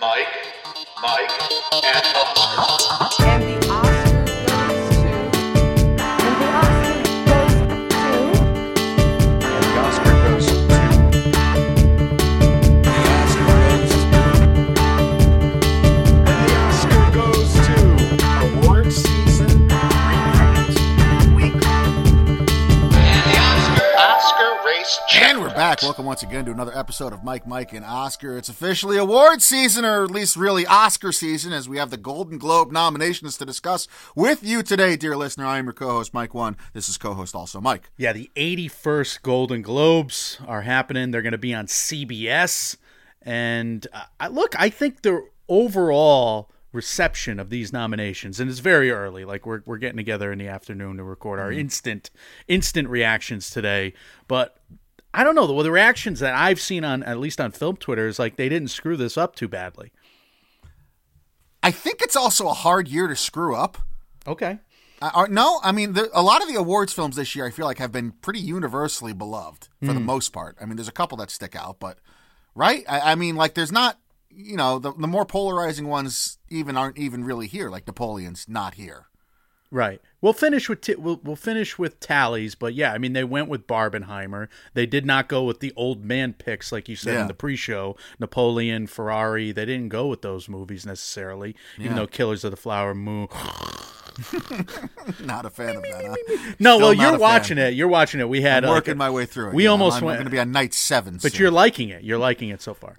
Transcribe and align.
Mike, 0.00 0.26
Mike, 1.02 1.30
and 1.84 3.29
back. 25.80 25.86
Welcome 25.86 26.06
once 26.06 26.22
again 26.22 26.44
to 26.44 26.52
another 26.52 26.76
episode 26.76 27.12
of 27.12 27.24
Mike, 27.24 27.46
Mike, 27.46 27.72
and 27.72 27.84
Oscar. 27.84 28.36
It's 28.36 28.48
officially 28.48 28.96
award 28.96 29.42
season, 29.42 29.84
or 29.84 30.04
at 30.04 30.10
least 30.10 30.36
really 30.36 30.66
Oscar 30.66 31.12
season, 31.12 31.52
as 31.52 31.68
we 31.68 31.78
have 31.78 31.90
the 31.90 31.96
Golden 31.96 32.38
Globe 32.38 32.72
nominations 32.72 33.36
to 33.38 33.44
discuss 33.44 33.88
with 34.14 34.42
you 34.42 34.62
today, 34.62 34.96
dear 34.96 35.16
listener. 35.16 35.46
I 35.46 35.58
am 35.58 35.66
your 35.66 35.72
co-host, 35.72 36.14
Mike 36.14 36.34
One. 36.34 36.56
This 36.72 36.88
is 36.88 36.98
co-host 36.98 37.34
also 37.34 37.60
Mike. 37.60 37.90
Yeah, 37.96 38.12
the 38.12 38.30
81st 38.36 39.22
Golden 39.22 39.62
Globes 39.62 40.38
are 40.46 40.62
happening. 40.62 41.10
They're 41.10 41.22
going 41.22 41.32
to 41.32 41.38
be 41.38 41.54
on 41.54 41.66
CBS. 41.66 42.76
And 43.22 43.86
uh, 43.92 44.04
I, 44.18 44.28
look, 44.28 44.58
I 44.58 44.70
think 44.70 45.02
the 45.02 45.26
overall 45.48 46.50
reception 46.72 47.40
of 47.40 47.50
these 47.50 47.72
nominations, 47.72 48.38
and 48.38 48.48
it's 48.48 48.60
very 48.60 48.90
early. 48.90 49.24
Like 49.24 49.44
we're 49.44 49.62
we're 49.66 49.78
getting 49.78 49.96
together 49.96 50.30
in 50.32 50.38
the 50.38 50.46
afternoon 50.46 50.98
to 50.98 51.04
record 51.04 51.40
our 51.40 51.50
instant 51.50 52.10
instant 52.46 52.88
reactions 52.88 53.50
today. 53.50 53.92
But 54.28 54.56
I 55.12 55.24
don't 55.24 55.34
know 55.34 55.46
the, 55.46 55.62
the 55.62 55.72
reactions 55.72 56.20
that 56.20 56.34
I've 56.34 56.60
seen 56.60 56.84
on 56.84 57.02
at 57.02 57.18
least 57.18 57.40
on 57.40 57.50
film 57.50 57.76
Twitter 57.76 58.06
is 58.06 58.18
like 58.18 58.36
they 58.36 58.48
didn't 58.48 58.68
screw 58.68 58.96
this 58.96 59.16
up 59.16 59.34
too 59.34 59.48
badly. 59.48 59.92
I 61.62 61.70
think 61.70 62.00
it's 62.02 62.16
also 62.16 62.48
a 62.48 62.54
hard 62.54 62.88
year 62.88 63.06
to 63.06 63.16
screw 63.16 63.54
up. 63.54 63.78
Okay. 64.26 64.58
Or- 65.14 65.28
no, 65.28 65.60
I 65.62 65.72
mean, 65.72 65.94
the, 65.94 66.10
a 66.12 66.22
lot 66.22 66.42
of 66.42 66.48
the 66.48 66.54
awards 66.54 66.92
films 66.92 67.16
this 67.16 67.34
year, 67.34 67.46
I 67.46 67.50
feel 67.50 67.66
like, 67.66 67.78
have 67.78 67.92
been 67.92 68.12
pretty 68.12 68.40
universally 68.40 69.12
beloved 69.12 69.68
for 69.80 69.92
the 69.92 69.94
hmm. 69.94 70.06
most 70.06 70.32
part. 70.32 70.56
I 70.60 70.66
mean, 70.66 70.76
there's 70.76 70.88
a 70.88 70.92
couple 70.92 71.16
that 71.18 71.30
stick 71.30 71.56
out, 71.56 71.78
but 71.80 71.98
right? 72.54 72.84
I, 72.88 73.12
I 73.12 73.14
mean, 73.14 73.36
like, 73.36 73.54
there's 73.54 73.72
not, 73.72 73.98
you 74.30 74.56
know, 74.56 74.78
the, 74.78 74.92
the 74.92 75.06
more 75.06 75.24
polarizing 75.24 75.88
ones 75.88 76.38
even 76.50 76.76
aren't 76.76 76.98
even 76.98 77.24
really 77.24 77.46
here. 77.46 77.70
Like 77.70 77.86
Napoleon's 77.86 78.46
not 78.48 78.74
here. 78.74 79.06
Right. 79.70 80.00
We'll 80.22 80.32
finish 80.34 80.68
with 80.68 80.82
t- 80.82 80.94
we'll, 80.96 81.20
we'll 81.24 81.34
finish 81.36 81.78
with 81.78 81.98
tallies, 82.00 82.54
but 82.54 82.74
yeah, 82.74 82.92
I 82.92 82.98
mean 82.98 83.14
they 83.14 83.24
went 83.24 83.48
with 83.48 83.66
Barbenheimer. 83.66 84.48
They 84.74 84.84
did 84.86 85.06
not 85.06 85.28
go 85.28 85.44
with 85.44 85.60
the 85.60 85.72
old 85.76 86.04
man 86.04 86.34
picks 86.34 86.70
like 86.72 86.88
you 86.88 86.96
said 86.96 87.14
Yeah. 87.14 87.20
in 87.22 87.26
the 87.28 87.34
pre-show. 87.34 87.96
Napoleon, 88.18 88.86
Ferrari, 88.86 89.50
they 89.52 89.64
didn't 89.64 89.88
go 89.88 90.08
with 90.08 90.20
those 90.22 90.48
movies 90.48 90.84
necessarily. 90.84 91.56
Even 91.78 91.92
Yeah. 91.92 91.96
though 92.00 92.06
Killers 92.06 92.44
of 92.44 92.50
the 92.50 92.56
Flower 92.58 92.94
Moon. 92.94 93.28
Not 95.20 95.46
a 95.46 95.50
fan 95.50 95.76
of 95.76 95.82
that. 95.82 96.04
Huh? 96.04 96.52
No, 96.58 96.76
Still 96.76 96.78
well 96.88 96.94
not 96.94 97.02
you're 97.02 97.14
a 97.16 97.18
watching 97.18 97.56
fan. 97.56 97.68
it. 97.68 97.74
You're 97.74 97.88
watching 97.88 98.20
it. 98.20 98.28
We 98.28 98.42
had 98.42 98.64
I'm 98.64 98.70
uh, 98.70 98.74
working 98.74 98.96
my 98.96 99.10
way 99.10 99.24
through 99.26 99.48
it. 99.48 99.54
we 99.54 99.66
almost 99.66 99.98
I'm, 99.98 100.04
went- 100.04 100.16
going 100.18 100.24
to 100.26 100.30
be 100.30 100.38
on 100.38 100.52
night 100.52 100.74
seven. 100.74 101.18
But 101.22 101.32
soon. 101.32 101.40
you're 101.40 101.50
liking 101.50 101.88
it. 101.90 102.02
You're 102.02 102.18
liking 102.18 102.50
it 102.50 102.60
so 102.60 102.74
far. 102.74 102.98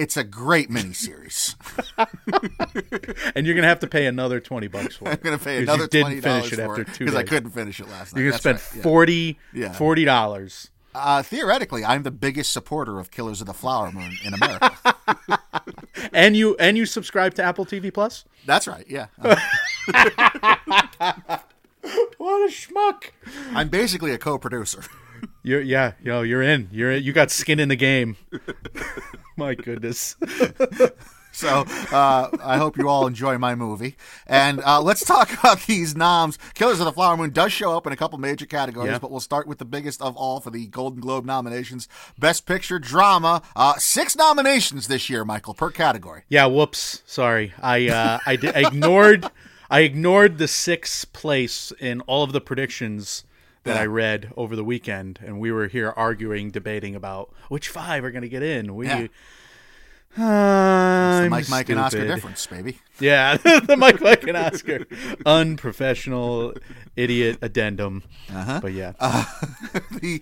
It's 0.00 0.16
a 0.16 0.24
great 0.24 0.70
miniseries. 0.70 1.54
And 3.34 3.46
you're 3.46 3.54
going 3.54 3.62
to 3.62 3.68
have 3.68 3.80
to 3.80 3.86
pay 3.86 4.06
another 4.06 4.40
20 4.40 4.66
bucks 4.68 4.96
for 4.96 5.08
it. 5.08 5.12
I'm 5.12 5.16
going 5.22 5.38
to 5.38 5.44
pay 5.44 5.62
another 5.62 5.82
you 5.84 5.88
didn't 5.88 6.06
twenty 6.06 6.20
dollars 6.20 6.48
finish 6.48 6.52
it 6.58 6.64
for 6.64 6.70
after 6.80 6.84
two 6.84 7.04
because 7.04 7.14
I 7.14 7.22
couldn't 7.22 7.50
finish 7.50 7.80
it 7.80 7.88
last 7.88 8.14
night. 8.14 8.22
You're 8.22 8.32
to 8.32 8.42
That's 8.42 8.62
spend 8.62 8.76
right, 8.76 8.76
yeah. 8.78 8.82
40 8.82 9.38
Yeah. 9.54 9.68
$40. 9.74 10.70
Uh, 10.94 11.22
theoretically, 11.22 11.84
I'm 11.84 12.02
the 12.02 12.10
biggest 12.10 12.52
supporter 12.52 12.98
of 12.98 13.10
Killers 13.10 13.40
of 13.40 13.46
the 13.46 13.54
Flower 13.54 13.92
Moon 13.92 14.12
in 14.24 14.34
America. 14.34 14.72
And 16.12 16.34
you 16.36 16.56
and 16.56 16.76
you 16.78 16.86
subscribe 16.86 17.34
to 17.34 17.42
Apple 17.42 17.64
TV 17.66 17.92
Plus? 17.92 18.24
That's 18.46 18.66
right. 18.66 18.84
Yeah, 18.88 19.06
Uh, 19.22 19.36
What 22.18 22.48
a 22.48 22.52
schmuck. 22.52 23.10
I'm 23.52 23.68
basically 23.68 24.12
a 24.12 24.18
co-producer. 24.18 24.82
You're 25.42 25.60
yeah, 25.60 25.92
yo, 26.02 26.22
you're 26.22 26.42
in. 26.42 26.68
You're 26.72 26.92
in. 26.92 27.02
you 27.02 27.12
got 27.12 27.30
skin 27.30 27.60
in 27.60 27.68
the 27.68 27.76
game. 27.76 28.16
My 29.40 29.54
goodness. 29.54 30.16
So 31.32 31.64
uh, 31.92 32.28
I 32.42 32.58
hope 32.58 32.76
you 32.76 32.88
all 32.88 33.06
enjoy 33.06 33.38
my 33.38 33.54
movie. 33.54 33.96
And 34.26 34.60
uh, 34.62 34.82
let's 34.82 35.04
talk 35.04 35.32
about 35.38 35.62
these 35.62 35.94
noms. 35.96 36.38
Killers 36.54 36.80
of 36.80 36.86
the 36.86 36.92
Flower 36.92 37.16
Moon 37.16 37.30
does 37.30 37.52
show 37.52 37.76
up 37.76 37.86
in 37.86 37.92
a 37.92 37.96
couple 37.96 38.18
major 38.18 38.46
categories, 38.46 38.90
Yeah. 38.90 38.98
but 38.98 39.12
we'll 39.12 39.20
start 39.20 39.46
with 39.46 39.58
the 39.58 39.64
biggest 39.64 40.02
of 40.02 40.16
all 40.16 40.40
for 40.40 40.50
the 40.50 40.66
Golden 40.66 41.00
Globe 41.00 41.24
nominations: 41.24 41.88
Best 42.18 42.46
Picture 42.46 42.80
Drama. 42.80 43.42
Uh, 43.54 43.74
six 43.78 44.16
nominations 44.16 44.88
this 44.88 45.08
year, 45.08 45.24
Michael, 45.24 45.54
per 45.54 45.70
category. 45.70 46.22
Yeah, 46.28 46.46
whoops. 46.46 47.00
Sorry. 47.06 47.54
I 47.62 47.88
uh 47.88 48.18
I, 48.26 48.34
did, 48.34 48.56
I 48.56 48.66
ignored 48.66 49.30
I 49.70 49.80
ignored 49.80 50.38
the 50.38 50.48
sixth 50.48 51.12
place 51.12 51.72
in 51.78 52.00
all 52.02 52.24
of 52.24 52.32
the 52.32 52.40
predictions 52.40 53.24
that 53.64 53.76
I 53.76 53.86
read 53.86 54.32
over 54.36 54.56
the 54.56 54.64
weekend 54.64 55.20
and 55.24 55.38
we 55.38 55.52
were 55.52 55.68
here 55.68 55.92
arguing 55.96 56.50
debating 56.50 56.94
about 56.94 57.32
which 57.48 57.68
five 57.68 58.04
are 58.04 58.10
going 58.10 58.22
to 58.22 58.28
get 58.28 58.42
in. 58.42 58.74
We 58.74 58.86
Yeah. 58.86 59.06
Uh, 60.18 61.22
The 61.22 61.30
Mike, 61.30 61.48
Mike, 61.48 61.68
and 61.68 61.78
Oscar 61.78 62.04
difference, 62.04 62.44
baby. 62.44 62.80
Yeah, 62.98 63.36
the 63.36 63.76
Mike, 63.78 64.00
Mike, 64.02 64.24
and 64.24 64.36
Oscar 64.36 64.84
unprofessional 65.24 66.54
idiot 66.96 67.38
addendum. 67.42 68.02
Uh-huh. 68.28 68.58
But 68.60 68.72
yeah, 68.72 68.92
the 69.92 70.20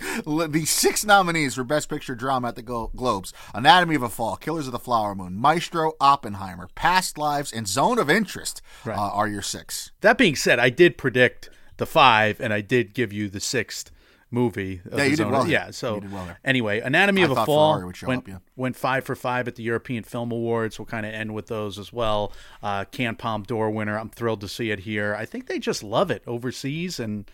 the 0.51 0.65
six 0.67 1.07
nominees 1.07 1.55
for 1.55 1.65
Best 1.65 1.89
Picture 1.89 2.15
Drama 2.15 2.49
at 2.49 2.57
the 2.57 2.63
Glo- 2.63 2.91
Globes: 2.95 3.33
Anatomy 3.55 3.95
of 3.95 4.03
a 4.03 4.11
Fall, 4.11 4.37
Killers 4.37 4.67
of 4.67 4.73
the 4.73 4.79
Flower 4.79 5.15
Moon, 5.15 5.35
Maestro, 5.37 5.93
Oppenheimer, 6.03 6.69
Past 6.75 7.17
Lives, 7.17 7.51
and 7.51 7.67
Zone 7.67 7.99
of 7.99 8.11
Interest 8.11 8.61
uh, 8.87 8.91
are 8.91 9.27
your 9.27 9.43
six. 9.43 9.93
That 10.03 10.19
being 10.19 10.37
said, 10.37 10.59
I 10.59 10.69
did 10.69 10.99
predict 10.99 11.49
the 11.79 11.87
five, 11.87 12.41
and 12.41 12.53
I 12.53 12.61
did 12.61 12.95
give 12.95 13.13
you 13.13 13.29
the 13.29 13.41
sixth 13.41 13.91
movie. 14.31 14.81
Yeah, 14.93 15.05
you 15.05 15.17
did 15.17 15.31
well 15.31 15.43
there. 15.43 15.51
Yeah, 15.51 15.71
so 15.71 15.97
You 15.97 16.01
did 16.03 16.13
well 16.13 16.37
anyway, 16.45 16.81
Anatomy 16.81 17.23
I 17.23 17.25
of 17.25 17.31
a 17.33 17.47
Fall 17.47 17.73
Ferrari 17.75 17.87
would 17.87 17.97
show 17.97 18.07
went, 18.07 18.23
up, 18.25 18.29
yeah. 18.29 18.39
went 18.57 18.77
five 18.77 19.05
for 19.05 19.17
five 19.17 19.49
at 19.49 19.57
the 19.57 19.63
European 19.63 20.05
Film 20.05 20.31
Awards. 20.31 20.79
We'll 20.79 20.87
kind 20.87 21.07
of 21.07 21.13
end 21.15 21.35
with 21.35 21.47
those 21.47 21.79
as 21.79 21.93
well. 21.93 22.33
Uh, 22.63 22.85
Cannes 22.85 23.17
Palme 23.17 23.45
d'Or 23.45 23.71
winner. 23.71 23.99
I'm 23.99 24.11
thrilled 24.11 24.43
to 24.43 24.49
see 24.49 24.71
it 24.71 24.81
here. 24.81 25.15
I 25.15 25.25
think 25.25 25.47
they 25.47 25.59
just 25.59 25.83
love 25.83 26.11
it 26.11 26.23
overseas, 26.27 27.01
and 27.01 27.31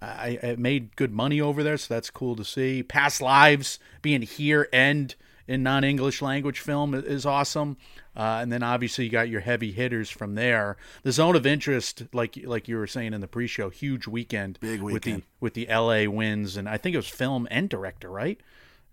I, 0.00 0.38
it 0.42 0.58
made 0.58 0.94
good 0.96 1.12
money 1.12 1.40
over 1.40 1.62
there, 1.62 1.78
so 1.78 1.92
that's 1.92 2.10
cool 2.10 2.36
to 2.36 2.44
see. 2.44 2.82
Past 2.82 3.20
Lives 3.20 3.78
being 4.02 4.22
here 4.22 4.68
and 4.72 5.14
in 5.48 5.62
non-English 5.62 6.22
language 6.22 6.60
film 6.60 6.94
is 6.94 7.24
awesome. 7.24 7.76
Uh, 8.16 8.38
and 8.40 8.50
then 8.50 8.62
obviously 8.62 9.04
you 9.04 9.10
got 9.10 9.28
your 9.28 9.42
heavy 9.42 9.72
hitters 9.72 10.08
from 10.08 10.34
there. 10.34 10.76
The 11.02 11.12
zone 11.12 11.36
of 11.36 11.44
interest, 11.44 12.04
like 12.12 12.38
like 12.44 12.66
you 12.66 12.76
were 12.76 12.86
saying 12.86 13.12
in 13.12 13.20
the 13.20 13.28
pre-show, 13.28 13.68
huge 13.68 14.06
weekend, 14.06 14.58
Big 14.60 14.80
weekend 14.80 14.92
with 14.92 15.02
the 15.02 15.22
with 15.40 15.54
the 15.54 15.68
L.A. 15.68 16.08
wins, 16.08 16.56
and 16.56 16.68
I 16.68 16.78
think 16.78 16.94
it 16.94 16.98
was 16.98 17.08
film 17.08 17.46
and 17.50 17.68
director, 17.68 18.08
right? 18.08 18.40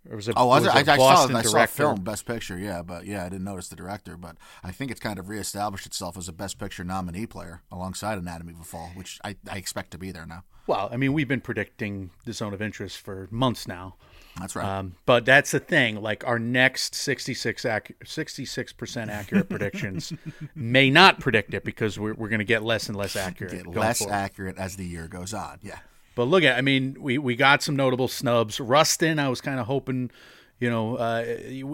Or 0.10 0.18
was 0.18 0.28
it? 0.28 0.34
Oh, 0.36 0.48
was 0.48 0.66
it? 0.66 0.76
I, 0.76 0.80
I 0.80 0.98
saw, 0.98 1.28
I 1.38 1.42
saw 1.44 1.66
film 1.66 2.04
Best 2.04 2.26
Picture, 2.26 2.58
yeah, 2.58 2.82
but 2.82 3.06
yeah, 3.06 3.26
I 3.26 3.30
didn't 3.30 3.46
notice 3.46 3.70
the 3.70 3.78
director. 3.78 4.18
But 4.18 4.36
I 4.62 4.72
think 4.72 4.92
it's 4.92 5.00
kind 5.00 5.18
of 5.18 5.30
reestablished 5.30 5.86
itself 5.86 6.18
as 6.18 6.28
a 6.28 6.34
Best 6.34 6.60
Picture 6.60 6.84
nominee 6.84 7.26
player 7.26 7.62
alongside 7.72 8.18
Anatomy 8.18 8.54
of 8.54 8.60
a 8.60 8.64
Fall, 8.64 8.92
which 8.96 9.20
I, 9.24 9.38
I 9.50 9.58
expect 9.58 9.92
to 9.92 9.98
be 9.98 10.12
there 10.12 10.26
now. 10.26 10.44
Well, 10.68 10.90
I 10.92 10.98
mean, 10.98 11.14
we've 11.14 11.28
been 11.28 11.42
predicting 11.42 12.12
the 12.26 12.34
zone 12.34 12.54
of 12.54 12.62
interest 12.62 12.98
for 12.98 13.28
months 13.32 13.68
now. 13.68 13.96
That's 14.40 14.56
right. 14.56 14.66
Um, 14.66 14.96
but 15.06 15.26
that's 15.26 15.52
the 15.52 15.60
thing. 15.60 16.02
Like 16.02 16.26
our 16.26 16.40
next 16.40 16.96
66 16.96 17.64
percent 18.74 19.12
accurate 19.12 19.50
predictions 19.50 20.14
may 20.56 20.90
not 20.90 21.20
predict 21.20 21.54
it 21.54 21.64
because 21.64 22.00
we're, 22.00 22.14
we're 22.14 22.30
going 22.30 22.40
to 22.40 22.46
get 22.46 22.64
less 22.64 22.88
and 22.88 22.98
less 22.98 23.16
accurate. 23.16 23.54
Get 23.54 23.68
less 23.68 24.00
forward. 24.00 24.14
accurate 24.14 24.58
as 24.58 24.76
the 24.76 24.86
year 24.86 25.08
goes 25.08 25.34
on. 25.34 25.60
Yeah. 25.62 25.80
But 26.16 26.26
look 26.26 26.44
at, 26.44 26.58
I 26.58 26.62
mean, 26.62 26.98
we, 27.00 27.18
we 27.18 27.36
got 27.36 27.64
some 27.64 27.76
notable 27.76 28.08
snubs. 28.08 28.60
Rustin, 28.60 29.20
I 29.20 29.30
was 29.30 29.42
kind 29.42 29.60
of 29.60 29.66
hoping, 29.66 30.12
you 30.60 30.70
know, 30.70 30.98
uh, 30.98 31.26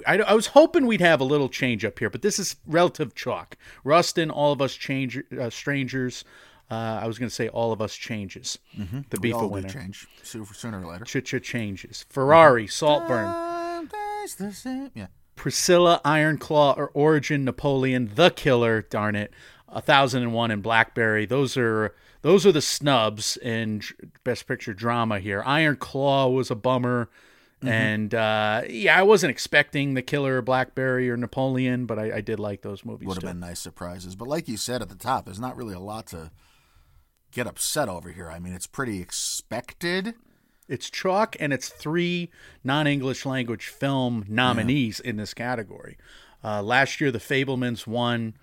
I, 0.07 0.19
I 0.19 0.33
was 0.33 0.47
hoping 0.47 0.85
we'd 0.85 1.01
have 1.01 1.19
a 1.19 1.25
little 1.25 1.49
change 1.49 1.83
up 1.83 1.99
here, 1.99 2.09
but 2.09 2.21
this 2.21 2.39
is 2.39 2.55
relative 2.65 3.15
chalk. 3.15 3.57
Rustin, 3.83 4.31
all 4.31 4.51
of 4.53 4.61
us 4.61 4.75
change, 4.75 5.21
uh, 5.39 5.49
strangers. 5.49 6.23
Uh, 6.71 6.99
I 7.01 7.07
was 7.07 7.17
going 7.17 7.29
to 7.29 7.33
say 7.35 7.47
all 7.49 7.71
of 7.71 7.81
us 7.81 7.95
changes. 7.95 8.59
Mm-hmm. 8.77 8.99
The 9.09 9.19
beef 9.19 9.33
all 9.35 9.49
winner. 9.49 9.69
change 9.69 10.07
sooner 10.23 10.79
or 10.85 10.91
later. 10.91 11.03
Ch-ch 11.05 11.41
changes. 11.43 12.05
Ferrari, 12.09 12.65
Mm-hmm. 12.65 12.69
Saltburn. 12.69 13.33
Sometimes 13.89 14.35
the 14.35 14.51
same- 14.53 14.91
Yeah. 14.93 15.07
Priscilla, 15.35 16.01
Ironclaw, 16.03 16.77
or 16.77 16.89
Origin, 16.93 17.45
Napoleon, 17.45 18.11
The 18.13 18.29
Killer, 18.29 18.81
darn 18.83 19.15
it, 19.15 19.31
A 19.69 19.81
Thousand 19.81 20.21
and 20.21 20.33
One, 20.33 20.51
and 20.51 20.61
Blackberry. 20.61 21.25
Those 21.25 21.55
are 21.57 21.95
those 22.21 22.45
are 22.45 22.51
the 22.51 22.61
snubs 22.61 23.37
in 23.37 23.81
Best 24.25 24.45
Picture 24.47 24.73
drama 24.73 25.19
here. 25.19 25.41
Iron 25.45 25.77
Claw 25.77 26.27
was 26.27 26.51
a 26.51 26.55
bummer, 26.55 27.09
and 27.61 28.13
uh, 28.13 28.63
yeah, 28.69 28.99
I 28.99 29.03
wasn't 29.03 29.31
expecting 29.31 29.93
The 29.93 30.01
Killer, 30.01 30.37
or 30.37 30.41
Blackberry, 30.41 31.09
or 31.09 31.15
Napoleon, 31.15 31.85
but 31.85 31.97
I, 31.97 32.17
I 32.17 32.21
did 32.21 32.39
like 32.41 32.61
those 32.61 32.83
movies 32.83 33.07
Would 33.07 33.15
have 33.23 33.23
been 33.23 33.39
nice 33.39 33.59
surprises. 33.61 34.17
But 34.17 34.27
like 34.27 34.49
you 34.49 34.57
said 34.57 34.81
at 34.81 34.89
the 34.89 34.95
top, 34.95 35.23
there's 35.23 35.39
not 35.39 35.55
really 35.55 35.73
a 35.73 35.79
lot 35.79 36.07
to 36.07 36.31
get 37.31 37.47
upset 37.47 37.89
over 37.89 38.11
here. 38.11 38.29
I 38.29 38.39
mean, 38.39 38.53
it's 38.53 38.67
pretty 38.67 39.01
expected. 39.01 40.15
It's 40.67 40.89
chalk, 40.89 41.35
and 41.39 41.51
it's 41.51 41.69
three 41.69 42.29
non-English 42.63 43.25
language 43.25 43.67
film 43.67 44.25
nominees 44.27 44.99
in 44.99 45.17
this 45.17 45.33
category. 45.33 45.97
Uh, 46.43 46.61
last 46.61 47.01
year, 47.01 47.11
The 47.11 47.19
Fabelmans 47.19 47.87
won, 47.87 48.35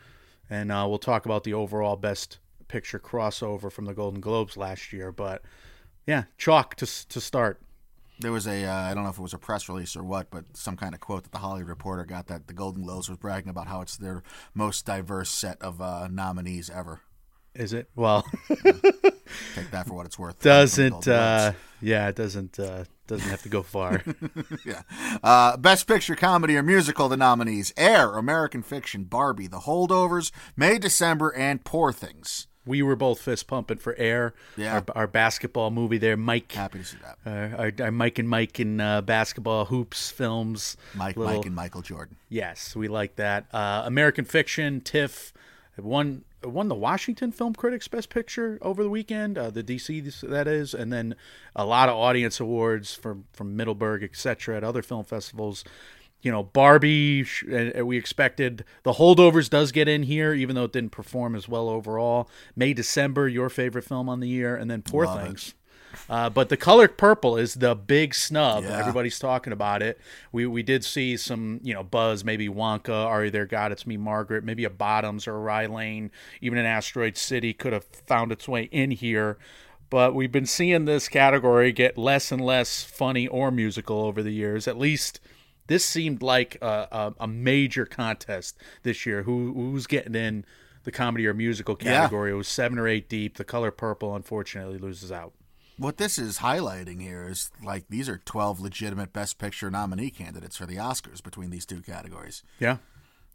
and 0.50 0.72
uh, 0.72 0.86
we'll 0.88 0.98
talk 0.98 1.24
about 1.24 1.44
the 1.44 1.54
overall 1.54 1.96
Best 1.96 2.38
Picture 2.68 2.98
crossover 2.98 3.70
from 3.70 3.84
the 3.84 3.94
Golden 3.94 4.20
Globes 4.20 4.56
last 4.56 4.92
year. 4.92 5.12
But 5.12 5.42
yeah, 6.04 6.24
chalk 6.36 6.74
to 6.76 7.08
to 7.08 7.20
start. 7.20 7.60
There 8.18 8.32
was 8.32 8.46
a, 8.46 8.64
uh, 8.64 8.74
I 8.74 8.94
don't 8.94 9.04
know 9.04 9.10
if 9.10 9.18
it 9.18 9.22
was 9.22 9.34
a 9.34 9.38
press 9.38 9.68
release 9.68 9.94
or 9.94 10.02
what, 10.02 10.30
but 10.30 10.56
some 10.56 10.76
kind 10.76 10.94
of 10.94 11.00
quote 11.00 11.24
that 11.24 11.32
the 11.32 11.38
Hollywood 11.38 11.68
Reporter 11.68 12.04
got 12.04 12.28
that 12.28 12.46
the 12.46 12.54
Golden 12.54 12.82
Globes 12.82 13.10
was 13.10 13.18
bragging 13.18 13.50
about 13.50 13.66
how 13.68 13.82
it's 13.82 13.96
their 13.96 14.22
most 14.54 14.86
diverse 14.86 15.28
set 15.28 15.60
of 15.60 15.82
uh, 15.82 16.08
nominees 16.08 16.70
ever. 16.70 17.02
Is 17.58 17.72
it? 17.72 17.88
Well, 17.96 18.24
Take 19.54 19.70
that 19.70 19.86
for 19.86 19.94
what 19.94 20.06
it's 20.06 20.18
worth. 20.18 20.38
doesn't. 20.42 21.08
Uh, 21.08 21.52
yeah, 21.80 22.08
it 22.08 22.16
doesn't. 22.16 22.58
Uh, 22.58 22.84
doesn't 23.06 23.28
have 23.30 23.42
to 23.42 23.48
go 23.48 23.62
far. 23.62 24.02
yeah. 24.66 24.82
Uh, 25.22 25.56
Best 25.56 25.86
Picture, 25.86 26.16
Comedy, 26.16 26.56
or 26.56 26.62
Musical, 26.62 27.08
the 27.08 27.16
nominees 27.16 27.72
Air, 27.76 28.16
American 28.16 28.62
Fiction, 28.62 29.04
Barbie, 29.04 29.46
The 29.46 29.60
Holdovers, 29.60 30.32
May, 30.56 30.78
December, 30.78 31.32
and 31.36 31.62
Poor 31.64 31.92
Things. 31.92 32.48
we 32.66 32.82
were 32.82 32.96
both 32.96 33.20
fist 33.20 33.46
pumping 33.46 33.78
for 33.78 33.94
Air, 33.96 34.34
Yeah. 34.56 34.74
our, 34.74 34.84
our 35.02 35.06
basketball 35.06 35.70
movie 35.70 35.98
there. 35.98 36.16
Mike, 36.16 36.50
Happy 36.50 36.80
to 36.80 36.84
see 36.84 36.96
that. 37.04 37.18
uh, 37.24 37.56
our, 37.56 37.72
our 37.86 37.92
Mike 37.92 38.18
and 38.18 38.28
Mike 38.28 38.58
in 38.58 38.80
uh, 38.80 39.02
basketball 39.02 39.66
hoops 39.66 40.10
films. 40.10 40.76
Mike, 40.94 41.16
Little- 41.16 41.36
Mike, 41.36 41.46
and 41.46 41.54
Michael 41.54 41.82
Jordan. 41.82 42.16
Yes, 42.28 42.74
we 42.74 42.88
like 42.88 43.14
that. 43.16 43.46
Uh, 43.52 43.82
American 43.86 44.24
Fiction, 44.24 44.80
TIFF, 44.80 45.32
won 45.78 46.24
won 46.48 46.68
the 46.68 46.74
Washington 46.74 47.32
Film 47.32 47.54
Critics 47.54 47.88
Best 47.88 48.08
Picture 48.10 48.58
over 48.62 48.82
the 48.82 48.90
weekend. 48.90 49.36
Uh, 49.38 49.50
the 49.50 49.62
DC 49.62 50.20
that 50.22 50.46
is, 50.48 50.74
and 50.74 50.92
then 50.92 51.14
a 51.54 51.64
lot 51.64 51.88
of 51.88 51.96
audience 51.96 52.40
awards 52.40 52.94
from 52.94 53.24
from 53.32 53.56
Middleburg, 53.56 54.02
etc. 54.02 54.56
At 54.56 54.64
other 54.64 54.82
film 54.82 55.04
festivals. 55.04 55.64
You 56.22 56.32
know, 56.32 56.42
Barbie. 56.42 57.22
sh- 57.24 57.44
We 57.44 57.96
expected 57.96 58.64
the 58.82 58.94
holdovers 58.94 59.48
does 59.50 59.70
get 59.70 59.86
in 59.86 60.02
here, 60.04 60.32
even 60.34 60.56
though 60.56 60.64
it 60.64 60.72
didn't 60.72 60.90
perform 60.90 61.36
as 61.36 61.48
well 61.48 61.68
overall. 61.68 62.28
May 62.56 62.72
December, 62.72 63.28
your 63.28 63.48
favorite 63.48 63.84
film 63.84 64.08
on 64.08 64.20
the 64.20 64.28
year, 64.28 64.56
and 64.56 64.70
then 64.70 64.82
Poor 64.82 65.04
Love 65.04 65.18
it. 65.18 65.54
Uh, 66.08 66.30
but 66.30 66.48
the 66.48 66.56
color 66.56 66.88
purple 66.88 67.36
is 67.36 67.54
the 67.54 67.74
big 67.74 68.14
snub. 68.14 68.64
Yeah. 68.64 68.78
Everybody's 68.78 69.18
talking 69.18 69.52
about 69.52 69.82
it. 69.82 69.98
We 70.32 70.46
we 70.46 70.62
did 70.62 70.84
see 70.84 71.16
some, 71.16 71.60
you 71.62 71.74
know, 71.74 71.82
buzz, 71.82 72.24
maybe 72.24 72.48
Wonka, 72.48 73.06
Are 73.06 73.24
You 73.24 73.30
There, 73.30 73.46
God, 73.46 73.72
It's 73.72 73.86
Me, 73.86 73.96
Margaret, 73.96 74.44
maybe 74.44 74.64
a 74.64 74.70
Bottoms 74.70 75.26
or 75.26 75.34
a 75.36 75.38
Rye 75.40 75.66
Lane, 75.66 76.10
even 76.40 76.58
an 76.58 76.66
Asteroid 76.66 77.16
City 77.16 77.52
could 77.52 77.72
have 77.72 77.84
found 77.84 78.32
its 78.32 78.46
way 78.48 78.64
in 78.64 78.90
here. 78.92 79.38
But 79.88 80.14
we've 80.14 80.32
been 80.32 80.46
seeing 80.46 80.84
this 80.84 81.08
category 81.08 81.70
get 81.72 81.96
less 81.96 82.32
and 82.32 82.44
less 82.44 82.82
funny 82.82 83.28
or 83.28 83.50
musical 83.52 84.00
over 84.02 84.20
the 84.22 84.32
years. 84.32 84.66
At 84.66 84.76
least 84.78 85.20
this 85.68 85.84
seemed 85.84 86.22
like 86.22 86.58
a, 86.60 86.88
a, 86.90 87.14
a 87.20 87.26
major 87.28 87.86
contest 87.86 88.56
this 88.82 89.06
year. 89.06 89.22
Who 89.22 89.52
who's 89.52 89.86
getting 89.86 90.14
in 90.16 90.44
the 90.82 90.90
comedy 90.92 91.26
or 91.26 91.34
musical 91.34 91.76
Yeah. 91.80 92.00
category? 92.00 92.32
It 92.32 92.34
was 92.34 92.48
seven 92.48 92.78
or 92.78 92.88
eight 92.88 93.08
deep. 93.08 93.36
The 93.36 93.44
color 93.44 93.70
purple, 93.70 94.14
unfortunately, 94.14 94.78
loses 94.78 95.12
out. 95.12 95.32
What 95.78 95.98
this 95.98 96.18
is 96.18 96.38
highlighting 96.38 97.02
here 97.02 97.28
is 97.28 97.50
like 97.62 97.84
these 97.90 98.08
are 98.08 98.18
12 98.24 98.60
legitimate 98.60 99.12
Best 99.12 99.38
Picture 99.38 99.70
nominee 99.70 100.10
candidates 100.10 100.56
for 100.56 100.64
the 100.66 100.76
Oscars 100.76 101.22
between 101.22 101.50
these 101.50 101.66
two 101.66 101.82
categories. 101.82 102.42
Yeah, 102.58 102.78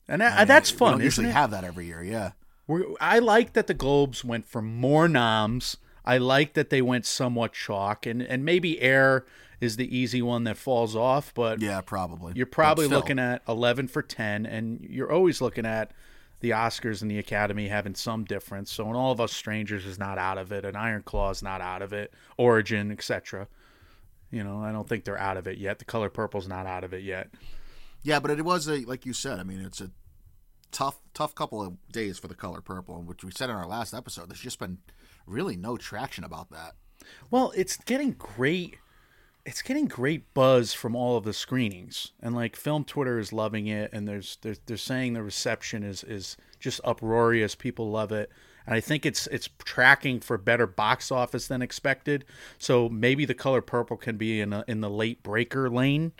and 0.08 0.22
that, 0.22 0.48
that's 0.48 0.72
We 0.72 0.78
fun. 0.78 0.92
don't 0.94 1.02
isn't 1.02 1.06
usually 1.24 1.30
it? 1.30 1.34
have 1.34 1.52
that 1.52 1.64
every 1.64 1.86
year, 1.86 2.04
yeah. 2.04 2.32
We're, 2.68 2.86
I 3.00 3.20
like 3.20 3.54
that 3.54 3.68
the 3.68 3.74
Globes 3.74 4.24
went 4.26 4.46
for 4.46 4.62
more 4.62 5.08
noms. 5.08 5.78
I 6.04 6.18
like 6.18 6.54
that 6.54 6.72
they 6.72 6.82
went 6.82 7.06
somewhat 7.06 7.54
chalk, 7.54 8.06
and 8.08 8.22
and 8.24 8.44
maybe 8.44 8.82
Air 8.82 9.24
is 9.60 9.76
the 9.76 9.96
easy 9.96 10.24
one 10.24 10.44
that 10.46 10.58
falls 10.58 10.96
off, 10.96 11.32
but 11.36 11.62
Yeah, 11.62 11.82
probably. 11.82 12.34
you're 12.36 12.48
probably 12.48 12.88
looking 12.88 13.20
at 13.20 13.44
11 13.48 13.88
for 13.90 14.02
10, 14.02 14.48
and 14.48 14.82
you're 14.82 15.12
always 15.12 15.40
looking 15.42 15.68
at 15.68 15.92
the 16.42 16.52
Oscars 16.52 17.02
and 17.02 17.10
the 17.10 17.20
Academy 17.20 17.68
having 17.68 17.96
some 17.96 18.26
difference. 18.26 18.72
So, 18.72 18.88
and 18.88 18.96
All 18.96 19.12
of 19.12 19.22
Us 19.22 19.32
Strangers 19.32 19.86
is 19.86 19.98
not 19.98 20.18
out 20.18 20.38
of 20.38 20.52
it, 20.52 20.66
and 20.66 20.76
Iron 20.76 21.04
Claw 21.04 21.30
is 21.30 21.42
not 21.42 21.62
out 21.62 21.82
of 21.82 21.94
it, 21.94 22.14
Origin, 22.38 22.92
etc. 22.92 23.48
You 24.32 24.44
know, 24.44 24.62
I 24.62 24.72
don't 24.72 24.88
think 24.88 25.06
they're 25.06 25.18
out 25.18 25.38
of 25.38 25.48
it 25.48 25.58
yet. 25.58 25.80
The 25.80 25.86
Color 25.86 26.10
Purple's 26.10 26.48
not 26.48 26.66
out 26.66 26.84
of 26.84 26.94
it 26.94 27.04
yet. 27.04 27.30
Yeah, 28.04 28.20
but 28.20 28.32
it 28.32 28.44
was 28.44 28.68
a 28.68 28.80
like 28.80 29.06
you 29.06 29.14
said. 29.14 29.40
I 29.40 29.44
mean, 29.44 29.60
it's 29.60 29.82
a 29.82 29.92
tough, 30.72 31.00
tough 31.14 31.36
couple 31.36 31.62
of 31.62 31.74
days 31.92 32.18
for 32.18 32.28
the 32.28 32.36
color 32.36 32.62
purple, 32.62 33.02
which 33.02 33.24
we 33.24 33.32
said 33.32 33.50
in 33.50 33.56
our 33.56 33.68
last 33.68 33.94
episode. 33.94 34.30
There's 34.30 34.40
just 34.40 34.60
been 34.60 34.80
really 35.28 35.56
no 35.56 35.78
traction 35.78 36.24
about 36.24 36.50
that. 36.52 36.74
Well, 37.30 37.52
it's 37.56 37.78
getting 37.78 38.14
great. 38.14 38.78
It's 39.46 39.62
getting 39.62 39.88
great 39.88 40.34
buzz 40.34 40.74
from 40.74 40.96
all 40.96 41.18
of 41.18 41.24
the 41.24 41.34
screenings, 41.34 42.12
and 42.22 42.36
like 42.36 42.56
film 42.56 42.84
Twitter 42.84 43.18
is 43.18 43.34
loving 43.34 43.68
it, 43.68 43.92
and 43.92 44.08
there's 44.08 44.38
they're, 44.42 44.56
they're 44.66 44.78
saying 44.78 45.14
the 45.14 45.24
reception 45.24 45.84
is 45.84 46.04
is 46.04 46.38
just 46.60 46.80
uproarious. 46.84 47.56
People 47.56 47.90
love 47.90 48.12
it, 48.12 48.32
and 48.66 48.76
I 48.76 48.80
think 48.80 49.06
it's 49.06 49.28
it's 49.28 49.50
tracking 49.64 50.20
for 50.20 50.38
better 50.38 50.68
box 50.68 51.12
office 51.12 51.48
than 51.48 51.62
expected. 51.62 52.26
So 52.60 52.88
maybe 52.88 53.26
the 53.26 53.34
color 53.34 53.62
purple 53.62 53.98
can 53.98 54.18
be 54.18 54.42
in 54.42 54.54
a, 54.54 54.64
in 54.68 54.82
the 54.82 54.90
late 54.90 55.24
breaker 55.24 55.70
lane 55.70 56.12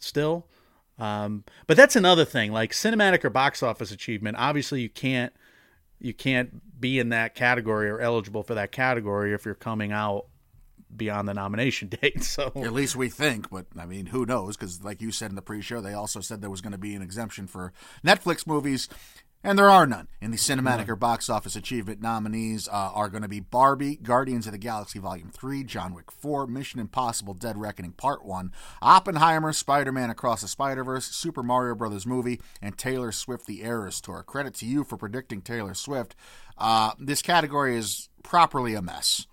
still. 0.00 0.48
Um, 0.98 1.44
but 1.66 1.76
that's 1.76 1.96
another 1.96 2.24
thing. 2.24 2.52
Like 2.52 2.72
cinematic 2.72 3.24
or 3.24 3.30
box 3.30 3.62
office 3.62 3.90
achievement, 3.90 4.36
obviously 4.38 4.80
you 4.80 4.90
can't 4.90 5.32
you 6.00 6.12
can't 6.12 6.80
be 6.80 6.98
in 6.98 7.10
that 7.10 7.34
category 7.34 7.88
or 7.88 8.00
eligible 8.00 8.42
for 8.42 8.54
that 8.54 8.72
category 8.72 9.32
if 9.32 9.44
you're 9.44 9.54
coming 9.54 9.92
out 9.92 10.26
beyond 10.96 11.28
the 11.28 11.34
nomination 11.34 11.88
date. 12.02 12.22
So 12.22 12.52
At 12.56 12.72
least 12.72 12.96
we 12.96 13.08
think, 13.08 13.50
but 13.50 13.66
I 13.78 13.86
mean, 13.86 14.06
who 14.06 14.26
knows? 14.26 14.56
Because, 14.56 14.82
like 14.82 15.00
you 15.00 15.10
said 15.10 15.30
in 15.30 15.36
the 15.36 15.42
pre-show, 15.42 15.80
they 15.80 15.94
also 15.94 16.20
said 16.20 16.40
there 16.40 16.50
was 16.50 16.60
going 16.60 16.72
to 16.72 16.78
be 16.78 16.94
an 16.94 17.02
exemption 17.02 17.46
for 17.46 17.72
Netflix 18.04 18.46
movies, 18.46 18.88
and 19.44 19.58
there 19.58 19.70
are 19.70 19.86
none. 19.86 20.06
In 20.20 20.30
the 20.30 20.36
cinematic 20.36 20.88
or 20.88 20.94
box 20.94 21.28
office 21.28 21.56
achievement 21.56 22.00
nominees 22.00 22.68
uh, 22.68 22.92
are 22.94 23.08
going 23.08 23.22
to 23.22 23.28
be 23.28 23.40
Barbie, 23.40 23.96
Guardians 23.96 24.46
of 24.46 24.52
the 24.52 24.58
Galaxy 24.58 25.00
Volume 25.00 25.30
Three, 25.30 25.64
John 25.64 25.94
Wick 25.94 26.12
Four, 26.12 26.46
Mission 26.46 26.78
Impossible: 26.78 27.34
Dead 27.34 27.58
Reckoning 27.58 27.92
Part 27.92 28.24
One, 28.24 28.52
Oppenheimer, 28.80 29.52
Spider-Man 29.52 30.10
Across 30.10 30.42
the 30.42 30.48
Spider-Verse, 30.48 31.06
Super 31.06 31.42
Mario 31.42 31.74
Brothers 31.74 32.06
Movie, 32.06 32.40
and 32.60 32.78
Taylor 32.78 33.10
Swift: 33.10 33.46
The 33.46 33.62
Eras 33.62 34.00
Tour. 34.00 34.22
Credit 34.22 34.54
to 34.54 34.66
you 34.66 34.84
for 34.84 34.96
predicting 34.96 35.42
Taylor 35.42 35.74
Swift. 35.74 36.14
Uh, 36.56 36.92
this 37.00 37.22
category 37.22 37.76
is 37.76 38.08
properly 38.22 38.74
a 38.74 38.82
mess. 38.82 39.26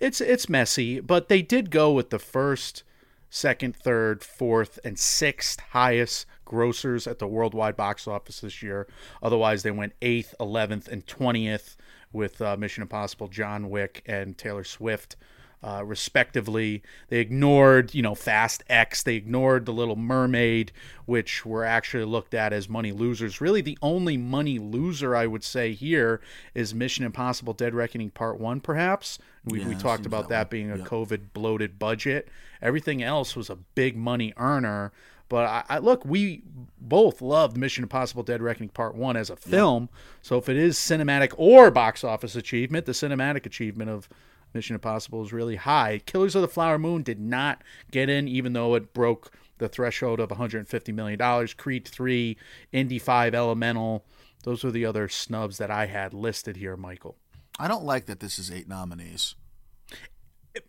It's 0.00 0.20
it's 0.20 0.48
messy, 0.48 1.00
but 1.00 1.28
they 1.28 1.42
did 1.42 1.70
go 1.70 1.92
with 1.92 2.10
the 2.10 2.18
first, 2.18 2.82
second, 3.30 3.76
third, 3.76 4.22
fourth, 4.22 4.78
and 4.84 4.98
sixth 4.98 5.60
highest 5.70 6.26
grossers 6.46 7.06
at 7.06 7.18
the 7.18 7.26
worldwide 7.26 7.76
box 7.76 8.08
office 8.08 8.40
this 8.40 8.62
year. 8.62 8.88
Otherwise, 9.22 9.62
they 9.62 9.70
went 9.70 9.92
eighth, 10.00 10.34
eleventh, 10.40 10.88
and 10.88 11.06
twentieth 11.06 11.76
with 12.12 12.40
uh, 12.40 12.56
Mission 12.56 12.82
Impossible, 12.82 13.28
John 13.28 13.68
Wick, 13.68 14.02
and 14.06 14.36
Taylor 14.38 14.64
Swift. 14.64 15.16
Uh, 15.62 15.82
respectively, 15.84 16.82
they 17.08 17.18
ignored, 17.18 17.92
you 17.92 18.00
know, 18.00 18.14
Fast 18.14 18.62
X. 18.68 19.02
They 19.02 19.16
ignored 19.16 19.66
The 19.66 19.72
Little 19.72 19.96
Mermaid, 19.96 20.70
which 21.04 21.44
were 21.44 21.64
actually 21.64 22.04
looked 22.04 22.32
at 22.32 22.52
as 22.52 22.68
money 22.68 22.92
losers. 22.92 23.40
Really, 23.40 23.60
the 23.60 23.76
only 23.82 24.16
money 24.16 24.58
loser 24.58 25.16
I 25.16 25.26
would 25.26 25.42
say 25.42 25.72
here 25.72 26.20
is 26.54 26.74
Mission 26.74 27.04
Impossible: 27.04 27.54
Dead 27.54 27.74
Reckoning 27.74 28.10
Part 28.10 28.38
One. 28.38 28.60
Perhaps 28.60 29.18
we, 29.44 29.64
we 29.64 29.74
talked 29.74 30.06
about 30.06 30.28
that 30.28 30.38
that 30.38 30.50
being 30.50 30.70
a. 30.70 30.76
COVID 30.76 31.32
bloated 31.32 31.78
budget. 31.78 32.28
Everything 32.62 33.02
else 33.02 33.34
was 33.34 33.50
a 33.50 33.56
big 33.56 33.96
money 33.96 34.32
earner. 34.36 34.92
But 35.28 35.44
I, 35.44 35.64
I 35.68 35.78
look, 35.78 36.04
we 36.04 36.42
both 36.80 37.20
loved 37.20 37.56
Mission 37.56 37.82
Impossible: 37.82 38.22
Dead 38.22 38.40
Reckoning 38.40 38.70
Part 38.70 38.94
One 38.94 39.16
as 39.16 39.28
a 39.28 39.36
film. 39.36 39.88
So 40.22 40.38
if 40.38 40.48
it 40.48 40.56
is 40.56 40.78
cinematic 40.78 41.34
or 41.36 41.70
box 41.70 42.04
office 42.04 42.36
achievement, 42.36 42.86
the 42.86 42.92
cinematic 42.92 43.44
achievement 43.44 43.90
of 43.90 44.08
Mission 44.54 44.74
Impossible 44.74 45.22
is 45.24 45.32
really 45.32 45.56
high. 45.56 46.00
Killers 46.06 46.34
of 46.34 46.42
the 46.42 46.48
Flower 46.48 46.78
Moon 46.78 47.02
did 47.02 47.20
not 47.20 47.62
get 47.90 48.08
in, 48.08 48.26
even 48.28 48.52
though 48.52 48.74
it 48.74 48.92
broke 48.94 49.32
the 49.58 49.68
threshold 49.68 50.20
of 50.20 50.30
150 50.30 50.92
million 50.92 51.18
dollars. 51.18 51.54
Creed 51.54 51.86
Three, 51.86 52.36
Indy 52.72 52.98
Five, 52.98 53.34
Elemental. 53.34 54.04
Those 54.44 54.64
were 54.64 54.70
the 54.70 54.84
other 54.86 55.08
snubs 55.08 55.58
that 55.58 55.70
I 55.70 55.86
had 55.86 56.14
listed 56.14 56.56
here, 56.56 56.76
Michael. 56.76 57.16
I 57.58 57.66
don't 57.68 57.84
like 57.84 58.06
that 58.06 58.20
this 58.20 58.38
is 58.38 58.50
eight 58.50 58.68
nominees. 58.68 59.34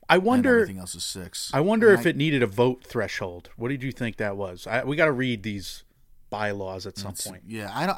I 0.08 0.16
and 0.16 0.24
wonder. 0.24 0.56
everything 0.62 0.80
else 0.80 0.96
is 0.96 1.04
six. 1.04 1.50
I 1.54 1.62
wonder 1.62 1.90
And 1.92 2.00
if 2.00 2.06
it 2.06 2.16
needed 2.18 2.44
a 2.44 2.48
vote 2.48 2.84
threshold. 2.84 3.50
What 3.56 3.70
did 3.70 3.82
you 3.84 3.92
think 3.92 4.18
that 4.18 4.36
was? 4.38 4.68
I, 4.68 4.84
we 4.84 4.96
got 4.96 5.06
to 5.06 5.12
read 5.12 5.44
these 5.44 5.84
bylaws 6.30 6.86
at 6.86 6.98
some 6.98 7.14
point. 7.14 7.44
Yeah, 7.48 7.72
I 7.74 7.86
don't. 7.86 7.98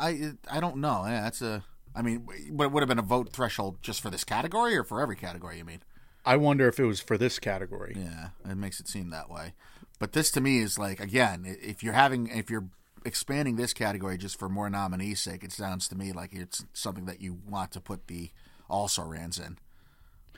I 0.51 0.57
I 0.57 0.59
don't 0.59 0.77
know. 0.77 1.03
Yeah, 1.05 1.21
that's 1.21 1.41
a. 1.41 1.63
I 1.95 2.01
mean, 2.01 2.27
but 2.51 2.65
it 2.65 2.71
would 2.71 2.81
have 2.81 2.87
been 2.89 2.99
a 2.99 3.03
vote 3.03 3.33
threshold 3.33 3.77
just 3.81 4.01
for 4.01 4.09
this 4.09 4.23
category 4.23 4.75
or 4.77 4.83
for 4.83 5.01
every 5.01 5.15
category. 5.15 5.57
You 5.57 5.65
mean? 5.65 5.81
I 6.25 6.37
wonder 6.37 6.67
if 6.67 6.79
it 6.79 6.85
was 6.85 6.99
for 7.01 7.17
this 7.17 7.39
category. 7.39 7.95
Yeah, 7.97 8.29
it 8.49 8.55
makes 8.57 8.79
it 8.79 8.87
seem 8.87 9.09
that 9.09 9.29
way. 9.29 9.53
But 9.99 10.13
this 10.13 10.31
to 10.31 10.41
me 10.41 10.59
is 10.59 10.77
like 10.79 10.99
again, 10.99 11.43
if 11.45 11.83
you're 11.83 11.93
having, 11.93 12.27
if 12.27 12.49
you're 12.49 12.69
expanding 13.05 13.55
this 13.55 13.73
category 13.73 14.17
just 14.17 14.37
for 14.37 14.47
more 14.47 14.69
nominees' 14.69 15.19
sake, 15.21 15.43
it 15.43 15.51
sounds 15.51 15.87
to 15.89 15.95
me 15.95 16.11
like 16.11 16.33
it's 16.33 16.63
something 16.73 17.05
that 17.05 17.21
you 17.21 17.39
want 17.47 17.71
to 17.71 17.81
put 17.81 18.07
the 18.07 18.29
also 18.69 19.03
rans 19.03 19.37
in. 19.39 19.57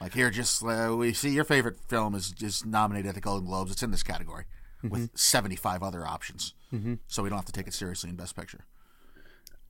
Like 0.01 0.13
here, 0.13 0.31
just 0.31 0.63
uh, 0.63 0.95
we 0.97 1.13
see 1.13 1.29
your 1.29 1.43
favorite 1.43 1.79
film 1.87 2.15
is 2.15 2.31
just 2.31 2.65
nominated 2.65 3.09
at 3.09 3.15
the 3.15 3.21
Golden 3.21 3.47
Globes. 3.47 3.71
It's 3.71 3.83
in 3.83 3.91
this 3.91 4.03
category. 4.03 4.45
with 4.83 5.11
75 5.17 5.81
other 5.81 6.05
options. 6.05 6.53
So 7.07 7.23
we 7.23 7.29
don't 7.29 7.37
have 7.37 7.45
to 7.45 7.53
take 7.53 7.67
it 7.67 7.73
seriously 7.73 8.09
in 8.09 8.17
Best 8.17 8.35
Picture. 8.35 8.65